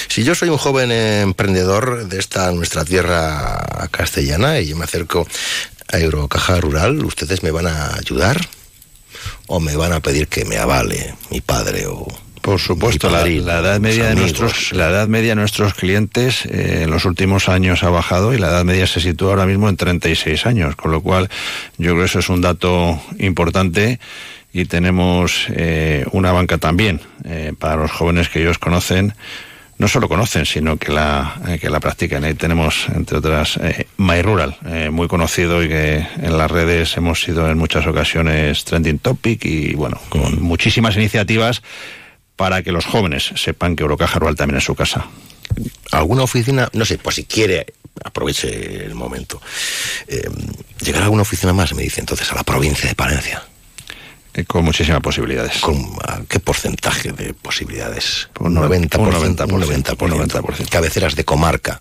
Si 0.08 0.24
yo 0.24 0.34
soy 0.34 0.48
un 0.48 0.56
joven 0.56 0.90
emprendedor 0.90 2.08
de 2.08 2.18
esta 2.18 2.50
nuestra 2.50 2.84
tierra 2.84 3.88
castellana 3.92 4.58
y 4.58 4.66
yo 4.66 4.76
me 4.76 4.82
acerco 4.82 5.28
a 5.92 6.00
Eurocaja 6.00 6.60
Rural, 6.60 7.04
¿ustedes 7.04 7.44
me 7.44 7.52
van 7.52 7.68
a 7.68 7.94
ayudar? 7.94 8.40
¿O 9.46 9.60
me 9.60 9.76
van 9.76 9.92
a 9.92 10.00
pedir 10.00 10.26
que 10.26 10.44
me 10.44 10.56
avale 10.56 11.14
mi 11.30 11.40
padre 11.40 11.86
o 11.86 12.08
Por 12.46 12.60
supuesto, 12.60 13.10
la, 13.10 13.26
edad 13.26 13.80
media 13.80 14.04
de 14.04 14.14
nuestros, 14.14 14.70
la 14.72 14.88
edad 14.90 15.08
media 15.08 15.30
de 15.30 15.34
nuestros 15.34 15.74
clientes 15.74 16.46
eh, 16.46 16.82
en 16.84 16.92
los 16.92 17.04
últimos 17.04 17.48
años 17.48 17.82
ha 17.82 17.90
bajado 17.90 18.34
y 18.34 18.38
la 18.38 18.46
edad 18.46 18.64
media 18.64 18.86
se 18.86 19.00
sitúa 19.00 19.30
ahora 19.30 19.46
mismo 19.46 19.68
en 19.68 19.76
36 19.76 20.46
años, 20.46 20.76
con 20.76 20.92
lo 20.92 21.00
cual 21.00 21.28
yo 21.76 21.90
creo 21.90 21.96
que 21.96 22.04
eso 22.04 22.20
es 22.20 22.28
un 22.28 22.42
dato 22.42 23.02
importante 23.18 23.98
y 24.52 24.66
tenemos 24.66 25.48
eh, 25.48 26.06
una 26.12 26.30
banca 26.30 26.56
también 26.58 27.00
eh, 27.24 27.52
para 27.58 27.74
los 27.74 27.90
jóvenes 27.90 28.28
que 28.28 28.42
ellos 28.42 28.58
conocen. 28.58 29.12
No 29.78 29.88
solo 29.88 30.08
conocen, 30.08 30.46
sino 30.46 30.76
que 30.76 30.92
la, 30.92 31.34
eh, 31.48 31.58
que 31.58 31.68
la 31.68 31.80
practican. 31.80 32.22
Ahí 32.22 32.34
tenemos, 32.34 32.86
entre 32.94 33.18
otras, 33.18 33.58
eh, 33.58 33.88
My 33.96 34.22
Rural, 34.22 34.56
eh, 34.66 34.90
muy 34.90 35.08
conocido 35.08 35.64
y 35.64 35.68
que 35.68 36.06
en 36.22 36.38
las 36.38 36.48
redes 36.48 36.96
hemos 36.96 37.20
sido 37.20 37.50
en 37.50 37.58
muchas 37.58 37.88
ocasiones 37.88 38.64
trending 38.64 39.00
topic 39.00 39.44
y, 39.44 39.74
bueno, 39.74 40.00
con 40.08 40.40
muchísimas 40.40 40.96
iniciativas 40.96 41.62
para 42.36 42.62
que 42.62 42.72
los 42.72 42.84
jóvenes 42.84 43.32
sepan 43.36 43.74
que 43.76 43.82
Eurocaja 43.82 44.18
Rural 44.18 44.36
también 44.36 44.58
es 44.58 44.64
su 44.64 44.74
casa. 44.74 45.06
¿Alguna 45.92 46.22
oficina? 46.22 46.68
No 46.72 46.84
sé, 46.84 46.98
pues 46.98 47.16
si 47.16 47.24
quiere, 47.24 47.66
aproveche 48.04 48.84
el 48.84 48.94
momento. 48.94 49.40
Eh, 50.06 50.28
¿Llegará 50.84 51.04
alguna 51.04 51.22
oficina 51.22 51.52
más? 51.52 51.74
Me 51.74 51.82
dice 51.82 52.00
entonces 52.00 52.30
a 52.30 52.34
la 52.34 52.42
provincia 52.42 52.88
de 52.88 52.94
Palencia. 52.94 53.42
Eh, 54.34 54.44
con 54.44 54.64
muchísimas 54.64 55.00
posibilidades. 55.00 55.58
¿Con 55.60 55.76
a 56.06 56.20
qué 56.28 56.38
porcentaje 56.40 57.12
de 57.12 57.32
posibilidades? 57.32 58.28
Un 58.40 58.52
no- 58.54 58.68
90%, 58.68 59.44
un 59.50 59.60
90%, 59.62 60.02
un 60.04 60.10
90%. 60.10 60.68
Cabeceras 60.68 61.14
de 61.16 61.24
comarca. 61.24 61.80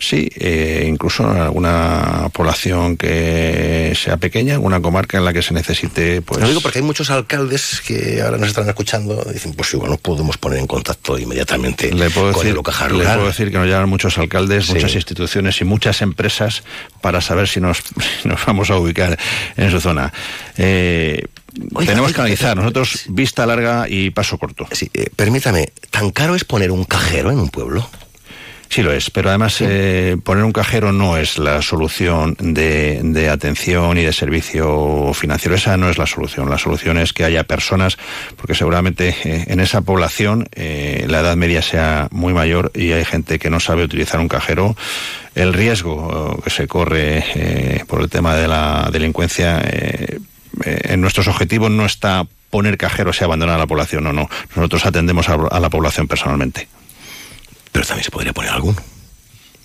Sí, 0.00 0.30
eh, 0.36 0.86
incluso 0.86 1.28
en 1.28 1.38
alguna 1.40 2.28
población 2.32 2.96
que 2.96 3.92
sea 4.00 4.16
pequeña, 4.16 4.54
alguna 4.54 4.80
comarca 4.80 5.18
en 5.18 5.24
la 5.24 5.32
que 5.32 5.42
se 5.42 5.52
necesite, 5.52 6.22
pues... 6.22 6.40
Lo 6.40 6.46
digo 6.46 6.60
porque 6.60 6.78
hay 6.78 6.84
muchos 6.84 7.10
alcaldes 7.10 7.82
que 7.84 8.22
ahora 8.22 8.38
nos 8.38 8.48
están 8.48 8.68
escuchando 8.68 9.24
dicen, 9.32 9.54
pues 9.54 9.74
igual 9.74 9.90
nos 9.90 9.98
podemos 9.98 10.38
poner 10.38 10.60
en 10.60 10.68
contacto 10.68 11.18
inmediatamente 11.18 11.92
Le 11.92 12.10
puedo, 12.10 12.26
con 12.32 12.42
decir, 12.42 12.50
Eurocaja 12.50 12.88
le 12.88 13.04
puedo 13.04 13.26
decir 13.26 13.50
que 13.50 13.58
nos 13.58 13.66
llegan 13.66 13.88
muchos 13.88 14.16
alcaldes, 14.18 14.66
Sí. 14.66 14.74
muchas 14.74 14.94
instituciones 14.94 15.60
y 15.60 15.64
muchas 15.64 16.00
empresas 16.00 16.62
para 17.00 17.20
saber 17.20 17.48
si 17.48 17.60
nos, 17.60 17.78
si 18.22 18.28
nos 18.28 18.46
vamos 18.46 18.70
a 18.70 18.76
ubicar 18.76 19.18
en 19.56 19.70
su 19.70 19.80
zona. 19.80 20.12
Eh, 20.56 21.24
Oiga, 21.74 21.92
tenemos 21.92 22.12
que 22.12 22.20
analizar. 22.20 22.56
Nosotros 22.56 23.04
vista 23.08 23.46
larga 23.46 23.86
y 23.88 24.10
paso 24.10 24.38
corto. 24.38 24.68
Sí, 24.70 24.88
eh, 24.94 25.10
permítame, 25.16 25.72
¿tan 25.90 26.10
caro 26.10 26.36
es 26.36 26.44
poner 26.44 26.70
un 26.70 26.84
cajero 26.84 27.32
en 27.32 27.40
un 27.40 27.48
pueblo? 27.48 27.88
Sí 28.70 28.82
lo 28.82 28.92
es, 28.92 29.10
pero 29.10 29.30
además 29.30 29.56
eh, 29.60 30.18
poner 30.22 30.44
un 30.44 30.52
cajero 30.52 30.92
no 30.92 31.16
es 31.16 31.38
la 31.38 31.62
solución 31.62 32.36
de, 32.38 33.00
de 33.02 33.30
atención 33.30 33.96
y 33.96 34.02
de 34.02 34.12
servicio 34.12 35.12
financiero. 35.14 35.56
Esa 35.56 35.78
no 35.78 35.88
es 35.88 35.96
la 35.96 36.06
solución. 36.06 36.50
La 36.50 36.58
solución 36.58 36.98
es 36.98 37.14
que 37.14 37.24
haya 37.24 37.44
personas, 37.44 37.96
porque 38.36 38.54
seguramente 38.54 39.14
eh, 39.24 39.44
en 39.48 39.60
esa 39.60 39.80
población 39.80 40.48
eh, 40.54 41.06
la 41.08 41.20
edad 41.20 41.34
media 41.36 41.62
sea 41.62 42.08
muy 42.10 42.34
mayor 42.34 42.70
y 42.74 42.92
hay 42.92 43.06
gente 43.06 43.38
que 43.38 43.48
no 43.48 43.58
sabe 43.58 43.84
utilizar 43.84 44.20
un 44.20 44.28
cajero. 44.28 44.76
El 45.34 45.54
riesgo 45.54 46.36
eh, 46.36 46.42
que 46.44 46.50
se 46.50 46.68
corre 46.68 47.24
eh, 47.34 47.84
por 47.86 48.02
el 48.02 48.10
tema 48.10 48.36
de 48.36 48.48
la 48.48 48.90
delincuencia 48.92 49.62
eh, 49.64 50.18
en 50.64 51.00
nuestros 51.00 51.26
objetivos 51.26 51.70
no 51.70 51.86
está 51.86 52.26
poner 52.50 52.76
cajeros 52.76 53.20
y 53.20 53.24
abandonar 53.24 53.56
a 53.56 53.58
la 53.58 53.66
población, 53.66 54.04
no, 54.04 54.12
no. 54.12 54.28
Nosotros 54.54 54.84
atendemos 54.84 55.28
a, 55.30 55.34
a 55.34 55.60
la 55.60 55.70
población 55.70 56.06
personalmente. 56.06 56.68
Pero 57.72 57.86
también 57.86 58.04
se 58.04 58.10
podría 58.10 58.32
poner 58.32 58.50
alguno. 58.50 58.76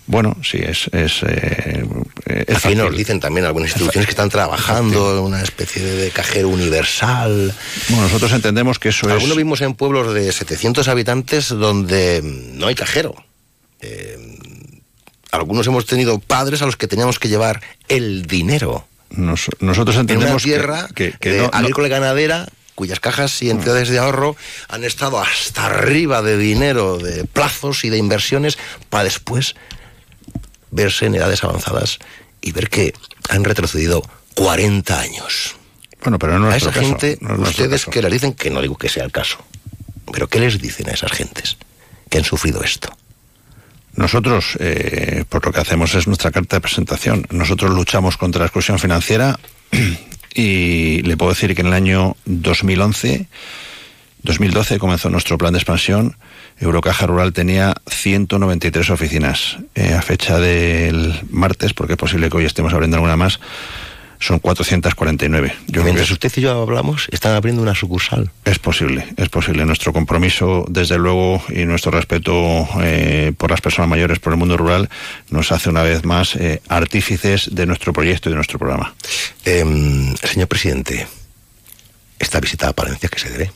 Bueno, 0.06 0.36
sí, 0.44 0.58
es... 0.62 0.88
es, 0.92 1.24
eh, 1.24 1.86
eh, 2.26 2.44
es 2.48 2.66
Aquí 2.66 2.76
nos 2.76 2.96
dicen 2.96 3.22
también 3.22 3.46
algunas 3.46 3.70
instituciones 3.70 4.06
que 4.06 4.12
están 4.12 4.30
trabajando 4.30 5.14
en 5.18 5.24
una 5.24 5.42
especie 5.42 5.82
de 5.82 6.10
cajero 6.12 6.50
universal. 6.50 7.54
Bueno, 7.88 8.04
nosotros 8.04 8.34
entendemos 8.34 8.80
que 8.80 8.90
eso 8.90 9.06
Algunos 9.08 9.32
es... 9.32 9.38
vimos 9.38 9.62
en 9.62 9.76
pueblos 9.76 10.14
de 10.14 10.30
700 10.34 10.88
habitantes 10.90 11.48
donde 11.50 12.22
no 12.24 12.68
hay 12.68 12.76
cajero. 12.76 13.16
Eh, 13.80 14.18
algunos 15.32 15.66
hemos 15.68 15.86
tenido 15.86 16.20
padres 16.20 16.62
a 16.62 16.66
los 16.66 16.76
que 16.76 16.88
teníamos 16.88 17.18
que 17.18 17.30
llevar 17.30 17.62
el 17.88 18.26
dinero. 18.28 18.86
Nos- 19.10 19.48
nosotros 19.62 19.96
En 19.96 20.02
una 20.02 20.14
entendemos 20.14 20.44
que- 20.44 20.50
tierra 20.50 20.88
que, 20.94 21.14
que 21.20 21.30
de 21.32 21.38
no- 21.38 21.44
no- 21.44 21.50
agrícola 21.54 21.88
y 21.88 21.90
ganadera 21.92 22.48
cuyas 22.76 23.00
cajas 23.00 23.42
y 23.42 23.50
entidades 23.50 23.90
de 23.90 24.00
ahorro 24.00 24.36
han 24.68 24.84
estado 24.84 25.20
hasta 25.20 25.66
arriba 25.66 26.22
de 26.22 26.38
dinero, 26.38 26.98
de 26.98 27.26
plazos 27.26 27.84
y 27.84 27.90
de 27.90 27.98
inversiones 27.98 28.58
para 28.90 29.06
después 29.06 29.56
verse 30.72 31.06
en 31.06 31.16
edades 31.16 31.44
avanzadas 31.44 32.00
y 32.42 32.52
ver 32.52 32.70
que 32.70 32.94
han 33.30 33.44
retrocedido 33.44 34.04
40 34.36 35.00
años. 35.00 35.56
Bueno, 36.02 36.20
pero 36.20 36.40
no 36.40 36.50
a 36.50 36.58
es 36.58 36.64
esa 36.64 36.72
nuestro 36.72 36.82
caso, 36.82 37.00
gente, 37.00 37.18
no 37.22 37.44
es 37.44 37.50
ustedes 37.50 37.86
que 37.86 38.02
les 38.02 38.12
dicen 38.12 38.34
que 38.34 38.50
no 38.50 38.62
digo 38.62 38.78
que 38.78 38.90
sea 38.90 39.04
el 39.06 39.12
caso, 39.12 39.38
pero 40.12 40.28
¿qué 40.28 40.40
les 40.40 40.60
dicen 40.60 40.90
a 40.90 40.94
esas 40.94 41.12
gentes 41.12 41.58
que 42.10 42.18
han 42.18 42.26
sufrido 42.26 42.64
esto? 42.64 42.90
Nosotros, 43.96 44.58
eh, 44.60 45.24
por 45.30 45.46
lo 45.46 45.52
que 45.52 45.60
hacemos 45.60 45.94
es 45.94 46.08
nuestra 46.08 46.32
carta 46.32 46.56
de 46.56 46.62
presentación. 46.62 47.28
Nosotros 47.30 47.72
luchamos 47.72 48.18
contra 48.18 48.40
la 48.40 48.46
exclusión 48.48 48.80
financiera 48.80 49.40
y 50.34 51.02
le 51.04 51.18
puedo 51.18 51.32
decir 51.32 51.54
que 51.56 51.62
en 51.62 51.68
el 51.68 51.74
año 51.74 52.16
2011, 52.26 53.28
2012 54.24 54.80
comenzó 54.80 55.10
nuestro 55.10 55.38
plan 55.38 55.54
de 55.54 55.60
expansión. 55.60 56.18
Eurocaja 56.60 57.06
Rural 57.06 57.34
tenía 57.34 57.76
193 57.88 58.90
oficinas. 58.90 59.58
Eh, 59.76 59.94
a 59.94 60.02
fecha 60.02 60.40
del 60.40 61.20
martes, 61.30 61.74
porque 61.74 61.94
es 61.94 62.00
posible 62.00 62.30
que 62.30 62.38
hoy 62.38 62.46
estemos 62.46 62.74
abriendo 62.74 62.98
alguna 62.98 63.18
más, 63.18 63.40
son 64.24 64.40
449. 64.40 65.54
Yo 65.68 65.84
Mientras 65.84 66.10
usted 66.10 66.32
y 66.38 66.42
yo 66.42 66.62
hablamos, 66.62 67.08
están 67.12 67.36
abriendo 67.36 67.62
una 67.62 67.76
sucursal. 67.76 68.32
Es 68.46 68.58
posible, 68.58 69.06
es 69.18 69.28
posible. 69.28 69.66
Nuestro 69.66 69.92
compromiso, 69.92 70.66
desde 70.70 70.98
luego, 70.98 71.44
y 71.50 71.66
nuestro 71.66 71.92
respeto 71.92 72.68
eh, 72.82 73.34
por 73.38 73.52
las 73.52 73.60
personas 73.60 73.90
mayores, 73.90 74.20
por 74.20 74.32
el 74.32 74.40
mundo 74.40 74.56
rural, 74.56 74.90
nos 75.30 75.52
hace 75.52 75.70
una 75.70 75.84
vez 75.84 76.06
más 76.06 76.38
eh, 76.38 76.62
artífices 76.70 77.50
de 77.54 77.66
nuestro 77.66 77.92
proyecto 77.92 78.30
y 78.30 78.32
de 78.32 78.38
nuestro 78.38 78.58
programa. 78.58 78.96
Em, 79.44 80.16
señor 80.16 80.48
presidente, 80.48 81.06
esta 82.18 82.40
visita 82.40 82.70
a 82.70 82.74
Palencia, 82.74 83.10
¿qué 83.10 83.20
se 83.20 83.30
debe? 83.30 83.52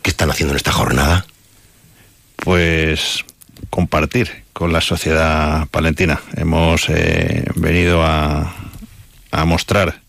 ¿Qué 0.00 0.10
están 0.10 0.30
haciendo 0.30 0.54
en 0.54 0.56
esta 0.56 0.72
jornada? 0.72 1.26
Pues 2.36 3.22
compartir 3.68 4.44
con 4.54 4.72
la 4.72 4.80
sociedad 4.80 5.66
palentina. 5.68 6.22
Hemos 6.36 6.88
eh, 6.88 7.44
venido 7.56 8.02
a, 8.02 8.54
a 9.30 9.44
mostrar 9.44 10.05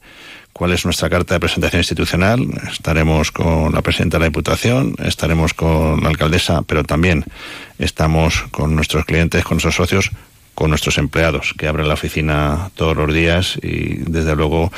cuál 0.57 0.73
es 0.73 0.85
nuestra 0.85 1.09
carta 1.09 1.35
de 1.35 1.39
presentación 1.39 1.81
institucional. 1.81 2.47
Estaremos 2.71 3.31
con 3.31 3.73
la 3.73 3.83
presidenta 3.83 4.17
de 4.17 4.21
la 4.21 4.25
Diputación, 4.25 4.95
estaremos 5.03 5.53
con 5.53 6.01
la 6.01 6.09
alcaldesa, 6.09 6.63
pero 6.63 6.83
también 6.83 7.23
estamos 7.77 8.43
con 8.49 8.75
nuestros 8.75 9.05
clientes, 9.05 9.43
con 9.43 9.57
nuestros 9.57 9.75
socios, 9.75 10.09
con 10.55 10.71
nuestros 10.71 10.97
empleados 10.97 11.53
que 11.55 11.67
abren 11.67 11.87
la 11.87 11.93
oficina 11.93 12.71
todos 12.73 12.97
los 12.97 13.13
días 13.13 13.59
y 13.61 13.97
desde 13.97 14.35
luego 14.35 14.71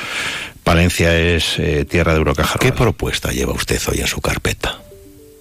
Palencia 0.64 1.18
es 1.18 1.58
eh, 1.58 1.86
tierra 1.86 2.12
de 2.12 2.18
Eurocaja. 2.18 2.58
¿Qué 2.58 2.72
propuesta 2.72 3.32
lleva 3.32 3.54
usted 3.54 3.80
hoy 3.88 4.00
en 4.00 4.06
su 4.06 4.20
carpeta? 4.20 4.78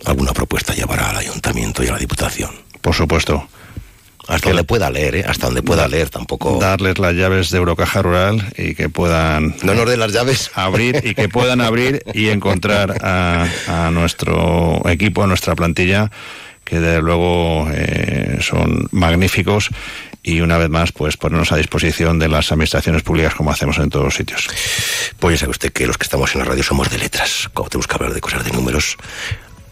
¿Alguna 0.06 0.32
propuesta 0.32 0.74
llevará 0.74 1.10
al 1.10 1.18
ayuntamiento 1.18 1.84
y 1.84 1.90
a 1.90 1.92
la 1.92 2.00
diputación? 2.00 2.52
Por 2.80 2.96
supuesto. 2.96 3.46
Hasta 4.30 4.50
donde 4.50 4.64
pueda 4.64 4.90
leer, 4.92 5.16
¿eh? 5.16 5.26
Hasta 5.28 5.48
donde 5.48 5.64
pueda 5.64 5.88
leer, 5.88 6.10
tampoco. 6.10 6.60
Darles 6.60 7.00
las 7.00 7.16
llaves 7.16 7.50
de 7.50 7.58
Eurocaja 7.58 8.02
Rural 8.02 8.54
y 8.58 8.76
que 8.76 8.88
puedan. 8.88 9.56
No 9.64 9.74
nos 9.74 9.90
den 9.90 10.00
las 10.00 10.14
llaves. 10.14 10.52
Abrir 10.54 11.02
y 11.04 11.16
que 11.16 11.30
puedan 11.30 11.62
abrir 11.62 12.04
y 12.14 12.30
encontrar 12.30 12.98
a, 13.04 13.48
a 13.68 13.92
nuestro 13.92 14.88
equipo, 14.88 15.24
a 15.24 15.28
nuestra 15.28 15.56
plantilla, 15.56 16.12
que 16.64 16.80
desde 16.80 17.02
luego 17.02 17.68
eh, 17.74 18.38
son 18.42 18.88
magníficos 18.92 19.70
y 20.22 20.42
una 20.42 20.58
vez 20.58 20.70
más 20.70 20.92
pues 20.92 21.18
ponernos 21.18 21.52
a 21.52 21.58
disposición 21.58 22.20
de 22.20 22.28
las 22.28 22.52
administraciones 22.52 23.02
públicas 23.02 23.34
como 23.34 23.52
hacemos 23.52 23.78
en 23.80 23.90
todos 23.90 24.06
los 24.06 24.16
sitios. 24.16 24.48
Pues 25.18 25.36
ya 25.36 25.40
sabe 25.40 25.52
usted 25.52 25.74
que 25.74 25.88
los 25.88 25.98
que 25.98 26.04
estamos 26.04 26.34
en 26.36 26.40
la 26.40 26.46
radio 26.46 26.64
somos 26.64 26.90
de 26.92 27.00
letras. 27.00 27.50
Como 27.54 27.70
tenemos 27.70 27.88
que 27.88 27.96
hablar 27.96 28.14
de 28.14 28.22
cosas 28.22 28.44
de 28.44 28.52
números, 28.52 28.98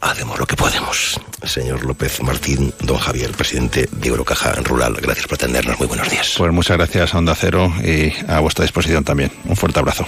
hacemos 0.02 0.40
lo 0.40 0.46
que 0.46 0.56
podemos. 0.56 1.20
Señor 1.44 1.86
López 1.86 2.22
Martín, 2.22 2.74
don 2.82 2.98
Javier, 2.98 3.32
presidente 3.32 3.88
de 3.92 4.08
Eurocaja 4.08 4.54
Rural, 4.64 4.96
gracias 5.02 5.28
por 5.28 5.36
atendernos. 5.36 5.80
Muy 5.80 5.88
buenos 5.88 6.10
días. 6.10 6.36
Pues 6.38 6.52
muchas 6.52 6.78
gracias 6.78 7.14
a 7.14 7.18
Onda 7.18 7.36
Cero 7.36 7.72
y 7.84 8.14
a 8.30 8.40
vuestra 8.40 8.64
disposición 8.64 9.04
también. 9.04 9.32
Un 9.46 9.56
fuerte 9.56 9.80
abrazo. 9.80 10.06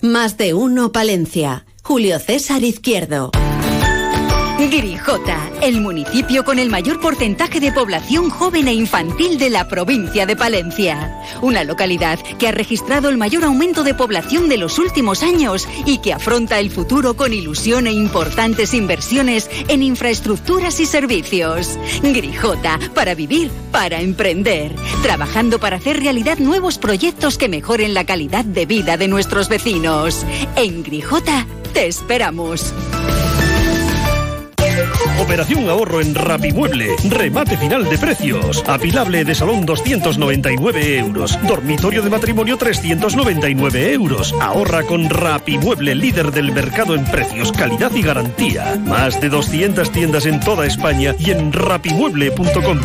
Más 0.00 0.36
de 0.36 0.54
uno 0.54 0.92
Palencia. 0.92 1.66
Julio 1.82 2.18
César 2.18 2.62
Izquierdo. 2.62 3.30
Grijota, 4.70 5.50
el 5.62 5.80
municipio 5.80 6.44
con 6.44 6.58
el 6.58 6.68
mayor 6.68 7.00
porcentaje 7.00 7.58
de 7.58 7.72
población 7.72 8.28
joven 8.28 8.68
e 8.68 8.74
infantil 8.74 9.38
de 9.38 9.48
la 9.48 9.66
provincia 9.66 10.26
de 10.26 10.36
Palencia. 10.36 11.22
Una 11.40 11.64
localidad 11.64 12.18
que 12.38 12.48
ha 12.48 12.52
registrado 12.52 13.08
el 13.08 13.16
mayor 13.16 13.44
aumento 13.44 13.82
de 13.82 13.94
población 13.94 14.48
de 14.48 14.58
los 14.58 14.78
últimos 14.78 15.22
años 15.22 15.66
y 15.86 15.98
que 15.98 16.12
afronta 16.12 16.60
el 16.60 16.70
futuro 16.70 17.16
con 17.16 17.32
ilusión 17.32 17.86
e 17.86 17.92
importantes 17.92 18.74
inversiones 18.74 19.48
en 19.68 19.82
infraestructuras 19.82 20.80
y 20.80 20.86
servicios. 20.86 21.78
Grijota, 22.02 22.78
para 22.94 23.14
vivir, 23.14 23.50
para 23.72 24.02
emprender. 24.02 24.74
Trabajando 25.02 25.58
para 25.58 25.76
hacer 25.76 26.00
realidad 26.00 26.38
nuevos 26.38 26.76
proyectos 26.76 27.38
que 27.38 27.48
mejoren 27.48 27.94
la 27.94 28.04
calidad 28.04 28.44
de 28.44 28.66
vida 28.66 28.98
de 28.98 29.08
nuestros 29.08 29.48
vecinos. 29.48 30.26
En 30.56 30.82
Grijota, 30.82 31.46
te 31.72 31.86
esperamos. 31.86 32.74
Operación 35.20 35.68
ahorro 35.68 36.00
en 36.00 36.14
Rapimueble. 36.14 36.96
Remate 37.08 37.56
final 37.56 37.84
de 37.84 37.98
precios. 37.98 38.62
Apilable 38.66 39.24
de 39.24 39.34
salón 39.34 39.66
299 39.66 40.98
euros. 40.98 41.38
Dormitorio 41.46 42.02
de 42.02 42.10
matrimonio 42.10 42.56
399 42.56 43.92
euros. 43.92 44.34
Ahorra 44.40 44.82
con 44.84 45.08
Rapimueble, 45.08 45.94
líder 45.94 46.30
del 46.32 46.52
mercado 46.52 46.94
en 46.94 47.04
precios, 47.04 47.52
calidad 47.52 47.92
y 47.94 48.02
garantía. 48.02 48.76
Más 48.84 49.20
de 49.20 49.28
200 49.28 49.90
tiendas 49.90 50.26
en 50.26 50.40
toda 50.40 50.66
España 50.66 51.14
y 51.18 51.30
en 51.30 51.52
rapimueble.com. 51.52 52.80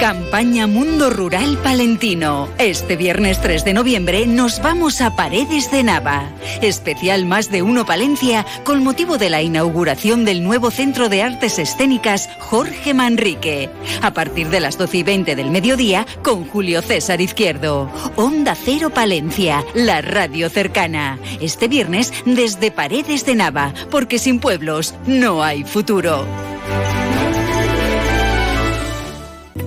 Campaña 0.00 0.66
Mundo 0.66 1.08
Rural 1.08 1.56
Palentino. 1.62 2.48
Este 2.58 2.96
viernes 2.96 3.40
3 3.40 3.64
de 3.64 3.72
noviembre 3.72 4.26
nos 4.26 4.60
vamos 4.60 5.00
a 5.00 5.16
Paredes 5.16 5.70
de 5.70 5.82
Nava. 5.82 6.28
Especial 6.60 7.24
Más 7.24 7.50
de 7.50 7.62
Uno 7.62 7.86
Palencia 7.86 8.44
con 8.64 8.84
motivo 8.84 9.16
de 9.16 9.30
la 9.30 9.40
inauguración 9.42 10.24
del 10.24 10.44
nuevo 10.44 10.70
Centro 10.70 11.08
de 11.08 11.22
Artes 11.22 11.58
Escénicas 11.58 12.28
Jorge 12.38 12.92
Manrique. 12.92 13.70
A 14.02 14.12
partir 14.12 14.50
de 14.50 14.60
las 14.60 14.76
12 14.76 14.98
y 14.98 15.02
20 15.02 15.34
del 15.34 15.50
mediodía 15.50 16.06
con 16.22 16.46
Julio 16.46 16.82
César 16.82 17.20
Izquierdo. 17.20 17.90
Onda 18.16 18.54
Cero 18.54 18.90
Palencia, 18.90 19.64
la 19.74 20.02
radio 20.02 20.50
cercana. 20.50 21.18
Este 21.40 21.68
viernes 21.68 22.12
desde 22.26 22.70
Paredes 22.70 23.24
de 23.24 23.34
Nava, 23.34 23.72
porque 23.90 24.18
sin 24.18 24.40
pueblos 24.40 24.94
no 25.06 25.42
hay 25.42 25.64
futuro. 25.64 26.26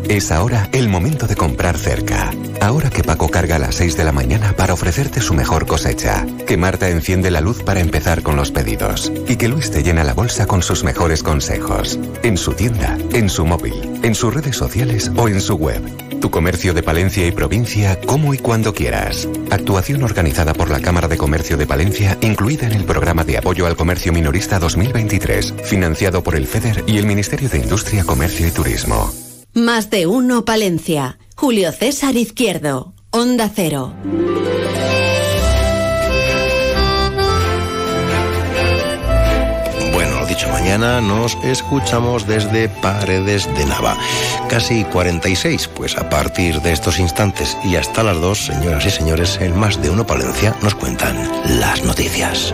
Es 0.10 0.31
ahora 0.31 0.68
el 0.72 0.90
momento 0.90 1.27
de 1.27 1.36
comprar 1.36 1.77
cerca. 1.77 2.31
Ahora 2.61 2.90
que 2.90 3.03
Paco 3.03 3.30
carga 3.30 3.57
a 3.57 3.60
las 3.60 3.76
6 3.76 3.95
de 3.95 4.03
la 4.03 4.11
mañana 4.11 4.53
para 4.53 4.73
ofrecerte 4.73 5.22
su 5.22 5.36
mejor 5.36 5.68
cosecha. 5.68 6.26
Que 6.48 6.57
Marta 6.57 6.90
enciende 6.90 7.30
la 7.30 7.41
luz 7.41 7.61
para 7.61 7.80
empezar 7.80 8.23
con 8.23 8.36
los 8.36 8.49
pedidos. 8.49 9.11
Y 9.27 9.36
que 9.36 9.48
Luis 9.48 9.69
te 9.69 9.84
llena 9.84 10.03
la 10.03 10.15
bolsa 10.15 10.48
con 10.48 10.64
sus 10.64 10.84
mejores 10.84 11.22
consejos. 11.22 11.99
En 12.23 12.38
su 12.38 12.53
tienda, 12.53 12.98
en 13.14 13.30
su 13.30 13.45
móvil, 13.45 13.99
en 14.02 14.15
sus 14.15 14.34
redes 14.34 14.56
sociales 14.56 15.11
o 15.15 15.30
en 15.30 15.41
su 15.41 15.57
web. 15.57 15.80
Tu 16.19 16.31
comercio 16.31 16.73
de 16.73 16.81
Palencia 16.81 17.27
y 17.27 17.31
provincia, 17.31 18.02
como 18.07 18.34
y 18.34 18.40
cuando 18.40 18.73
quieras. 18.73 19.27
Actuación 19.52 20.02
organizada 20.02 20.56
por 20.56 20.72
la 20.72 20.80
Cámara 20.80 21.07
de 21.07 21.18
Comercio 21.18 21.56
de 21.56 21.68
Palencia, 21.68 22.18
incluida 22.22 22.65
en 22.65 22.73
el 22.73 22.86
programa 22.86 23.23
de 23.26 23.38
apoyo 23.38 23.68
al 23.68 23.76
comercio 23.76 24.11
minorista 24.11 24.57
2023, 24.57 25.53
financiado 25.65 26.23
por 26.23 26.36
el 26.36 26.48
FEDER 26.48 26.84
y 26.88 26.98
el 26.98 27.06
Ministerio 27.06 27.48
de 27.48 27.60
Industria, 27.60 28.03
Comercio 28.03 28.48
y 28.48 28.52
Turismo. 28.52 29.28
Más 29.53 29.89
de 29.89 30.05
uno 30.05 30.45
Palencia. 30.45 31.17
Julio 31.35 31.71
César 31.71 32.15
Izquierdo. 32.15 32.93
Onda 33.09 33.49
Cero. 33.53 33.95
Bueno, 39.91 40.19
lo 40.19 40.26
dicho, 40.27 40.47
mañana 40.49 41.01
nos 41.01 41.35
escuchamos 41.43 42.27
desde 42.27 42.69
Paredes 42.69 43.47
de 43.57 43.65
Nava. 43.65 43.97
Casi 44.49 44.84
46, 44.84 45.67
pues 45.69 45.97
a 45.97 46.09
partir 46.09 46.61
de 46.61 46.71
estos 46.71 46.99
instantes 46.99 47.57
y 47.63 47.76
hasta 47.76 48.03
las 48.03 48.21
dos, 48.21 48.45
señoras 48.45 48.85
y 48.85 48.91
señores, 48.91 49.39
en 49.41 49.57
Más 49.57 49.81
de 49.81 49.89
Uno 49.89 50.05
Palencia 50.05 50.55
nos 50.61 50.76
cuentan 50.76 51.17
las 51.59 51.84
noticias. 51.84 52.53